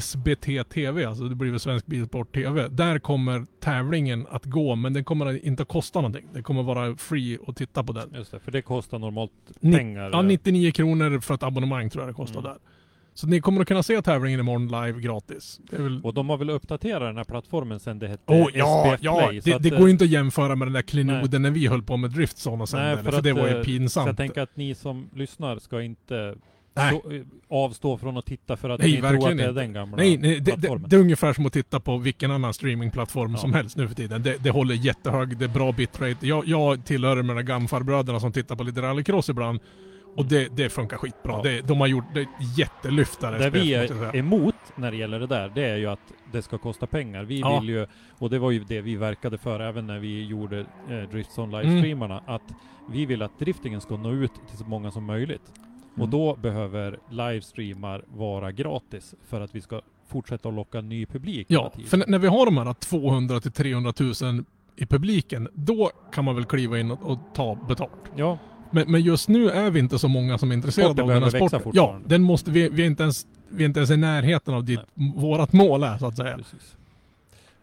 SBT 0.00 0.64
TV, 0.74 1.04
alltså 1.04 1.24
det 1.24 1.34
blir 1.34 1.50
väl 1.50 1.60
Svensk 1.60 1.86
Bilsport 1.86 2.34
TV. 2.34 2.68
Där 2.68 2.98
kommer 2.98 3.46
tävlingen 3.60 4.26
att 4.30 4.44
gå, 4.44 4.74
men 4.74 4.92
den 4.92 5.04
kommer 5.04 5.46
inte 5.46 5.62
att 5.62 5.68
kosta 5.68 5.98
någonting. 6.00 6.28
Det 6.34 6.42
kommer 6.42 6.62
vara 6.62 6.96
free 6.96 7.38
att 7.46 7.56
titta 7.56 7.84
på 7.84 7.92
den. 7.92 8.10
Just 8.14 8.30
det, 8.30 8.40
för 8.40 8.52
det 8.52 8.62
kostar 8.62 8.98
normalt 8.98 9.32
Ni- 9.60 9.76
pengar. 9.76 10.10
Ja, 10.12 10.22
99 10.22 10.72
kronor 10.72 11.20
för 11.20 11.34
ett 11.34 11.42
abonnemang 11.42 11.90
tror 11.90 12.02
jag 12.04 12.10
det 12.10 12.14
kostar 12.16 12.40
Mm. 12.40 12.50
där. 12.52 12.58
Så 13.16 13.26
ni 13.26 13.40
kommer 13.40 13.60
att 13.60 13.68
kunna 13.68 13.82
se 13.82 14.02
tävlingen 14.02 14.40
imorgon 14.40 14.66
live 14.86 15.00
gratis. 15.00 15.60
Det 15.70 15.82
väl... 15.82 16.00
Och 16.04 16.14
de 16.14 16.28
har 16.28 16.36
väl 16.36 16.50
uppdaterat 16.50 17.00
den 17.02 17.16
här 17.16 17.24
plattformen 17.24 17.80
sen 17.80 17.98
det 17.98 18.08
hette 18.08 18.32
Oh, 18.32 18.48
ja, 18.54 18.84
SPF 18.94 19.00
ja, 19.04 19.26
Play, 19.26 19.40
det, 19.44 19.52
att, 19.54 19.62
det 19.62 19.68
eh, 19.72 19.78
går 19.78 19.86
ju 19.88 19.92
inte 19.92 20.04
att 20.04 20.10
jämföra 20.10 20.56
med 20.56 20.66
den 20.68 20.72
där 20.72 20.82
klenoden 20.82 21.42
när 21.42 21.50
vi 21.50 21.66
höll 21.66 21.82
på 21.82 21.96
med 21.96 22.10
Driftzone 22.10 22.52
och 22.54 22.58
Nej, 22.58 22.66
sände, 22.66 22.96
för, 23.02 23.12
för 23.12 23.22
det 23.22 23.30
att, 23.30 23.36
var 23.36 23.46
ju 23.48 23.52
eh, 23.54 23.58
Så 23.60 23.64
pinsamt. 23.64 24.06
jag 24.06 24.16
tänker 24.16 24.42
att 24.42 24.56
ni 24.56 24.74
som 24.74 25.08
lyssnar 25.14 25.58
ska 25.58 25.82
inte 25.82 26.34
Nej. 26.76 27.00
så, 27.04 27.10
eh, 27.12 27.22
avstå 27.48 27.98
från 27.98 28.16
att 28.16 28.26
titta 28.26 28.56
för 28.56 28.70
att 28.70 28.80
Nej, 28.80 28.92
ni 28.92 29.00
tror 29.00 29.30
att 29.30 29.36
det 29.36 29.44
är 29.44 29.52
den 29.52 29.72
gamla 29.72 29.96
Nej, 29.96 30.16
nej 30.18 30.40
det, 30.40 30.56
det, 30.56 30.78
det 30.86 30.96
är 30.96 31.00
ungefär 31.00 31.32
som 31.32 31.46
att 31.46 31.52
titta 31.52 31.80
på 31.80 31.96
vilken 31.98 32.30
annan 32.30 32.54
streamingplattform 32.54 33.32
Ja. 33.32 33.38
som 33.38 33.52
helst 33.52 33.76
nu 33.76 33.88
för 33.88 33.94
tiden. 33.94 34.22
Det, 34.22 34.44
det 34.44 34.50
håller 34.50 34.74
jättehög, 34.74 35.36
det 35.38 35.44
är 35.44 35.48
bra 35.48 35.72
bitrate. 35.72 36.26
Jag, 36.26 36.46
jag 36.46 36.84
tillhör 36.84 37.16
de 37.16 37.26
där 37.26 37.42
gamfarbröderna 37.42 38.20
som 38.20 38.32
tittar 38.32 38.56
på 38.56 38.62
lite 38.62 38.82
rallycross 38.82 39.28
ibland. 39.28 39.60
Och 40.16 40.26
det, 40.26 40.56
det 40.56 40.70
funkar 40.70 40.96
skitbra. 40.96 41.32
Ja. 41.32 41.42
Det, 41.42 41.60
de 41.60 41.80
har 41.80 41.86
gjort 41.86 42.14
det 42.14 42.26
jättelyftare. 42.56 43.38
Det 43.38 43.50
vi 43.50 43.74
är 43.74 44.16
emot 44.16 44.54
när 44.76 44.90
det 44.90 44.96
gäller 44.96 45.20
det 45.20 45.26
där, 45.26 45.52
det 45.54 45.64
är 45.64 45.76
ju 45.76 45.86
att 45.86 46.12
det 46.32 46.42
ska 46.42 46.58
kosta 46.58 46.86
pengar. 46.86 47.24
Vi 47.24 47.40
Ja. 47.40 47.60
vill 47.60 47.68
ju, 47.68 47.86
och 48.18 48.30
det 48.30 48.38
var 48.38 48.50
ju 48.50 48.64
det 48.64 48.80
vi 48.80 48.96
verkade 48.96 49.38
för 49.38 49.60
även 49.60 49.86
när 49.86 49.98
vi 49.98 50.24
gjorde 50.24 50.60
eh, 50.90 51.10
Driftzone 51.10 51.56
Mm. 51.58 51.68
livestreamarna, 51.70 52.22
att 52.26 52.42
vi 52.90 53.06
vill 53.06 53.22
att 53.22 53.38
driftingen 53.38 53.80
ska 53.80 53.96
nå 53.96 54.12
ut 54.12 54.32
till 54.48 54.58
så 54.58 54.64
många 54.64 54.90
som 54.90 55.04
möjligt. 55.04 55.42
Och 55.94 55.98
Mm. 55.98 56.10
då 56.10 56.36
behöver 56.36 56.98
livestreamar 57.10 58.04
vara 58.08 58.52
gratis 58.52 59.14
för 59.28 59.40
att 59.40 59.54
vi 59.54 59.60
ska 59.60 59.80
fortsätta 60.08 60.48
att 60.48 60.54
locka 60.54 60.80
ny 60.80 61.06
publik 61.06 61.46
Ja, 61.50 61.72
för 61.86 62.04
när 62.06 62.18
vi 62.18 62.28
har 62.28 62.44
de 62.46 62.56
här 62.56 62.74
200 62.74 63.40
till 63.40 63.52
300 63.52 63.92
000 64.22 64.44
i 64.76 64.86
publiken, 64.86 65.48
då 65.54 65.90
kan 66.12 66.24
man 66.24 66.34
väl 66.34 66.44
kliva 66.44 66.78
in 66.80 66.90
och, 66.90 67.10
och 67.10 67.18
ta 67.34 67.54
betalt. 67.68 67.90
Ja, 68.16 68.38
Men, 68.70 68.90
men 68.92 69.00
just 69.00 69.28
nu 69.28 69.50
är 69.50 69.70
vi 69.70 69.80
inte 69.80 69.98
så 69.98 70.08
många 70.08 70.38
som 70.38 70.50
är 70.50 70.54
intresserade 70.54 71.02
av 71.02 71.08
den 71.08 71.22
här 71.22 71.30
sporten. 71.30 71.60
Ja, 71.74 72.00
den 72.06 72.22
måste 72.22 72.50
vi, 72.50 72.68
vi 72.68 72.82
är 72.82 72.86
inte 72.86 73.02
ens, 73.02 73.26
vi 73.48 73.64
är 73.64 73.66
inte 73.66 73.80
ens 73.80 73.90
i 73.90 73.96
närheten 73.96 74.54
av 74.54 74.64
dit 74.64 74.80
vårat 74.94 75.52
mål 75.52 75.82
är 75.82 75.98
så 75.98 76.06
att 76.06 76.16
säga. 76.16 76.36
precis. 76.36 76.76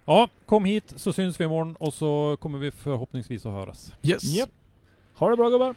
Ja, 0.05 0.27
kom 0.45 0.65
hit 0.65 0.93
så 0.95 1.13
syns 1.13 1.39
vi 1.39 1.43
imorgon 1.45 1.75
och 1.79 1.93
så 1.93 2.37
kommer 2.39 2.59
vi 2.59 2.71
förhoppningsvis 2.71 3.45
att 3.45 3.51
höras. 3.51 3.93
Yes. 4.01 4.23
Japp. 4.23 4.49
Ha 5.15 5.29
det 5.29 5.35
bra 5.37 5.49
gubbar! 5.49 5.75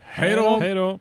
Hej 0.00 0.36
då! 0.36 0.58
Hej 0.60 0.74
då! 0.74 0.98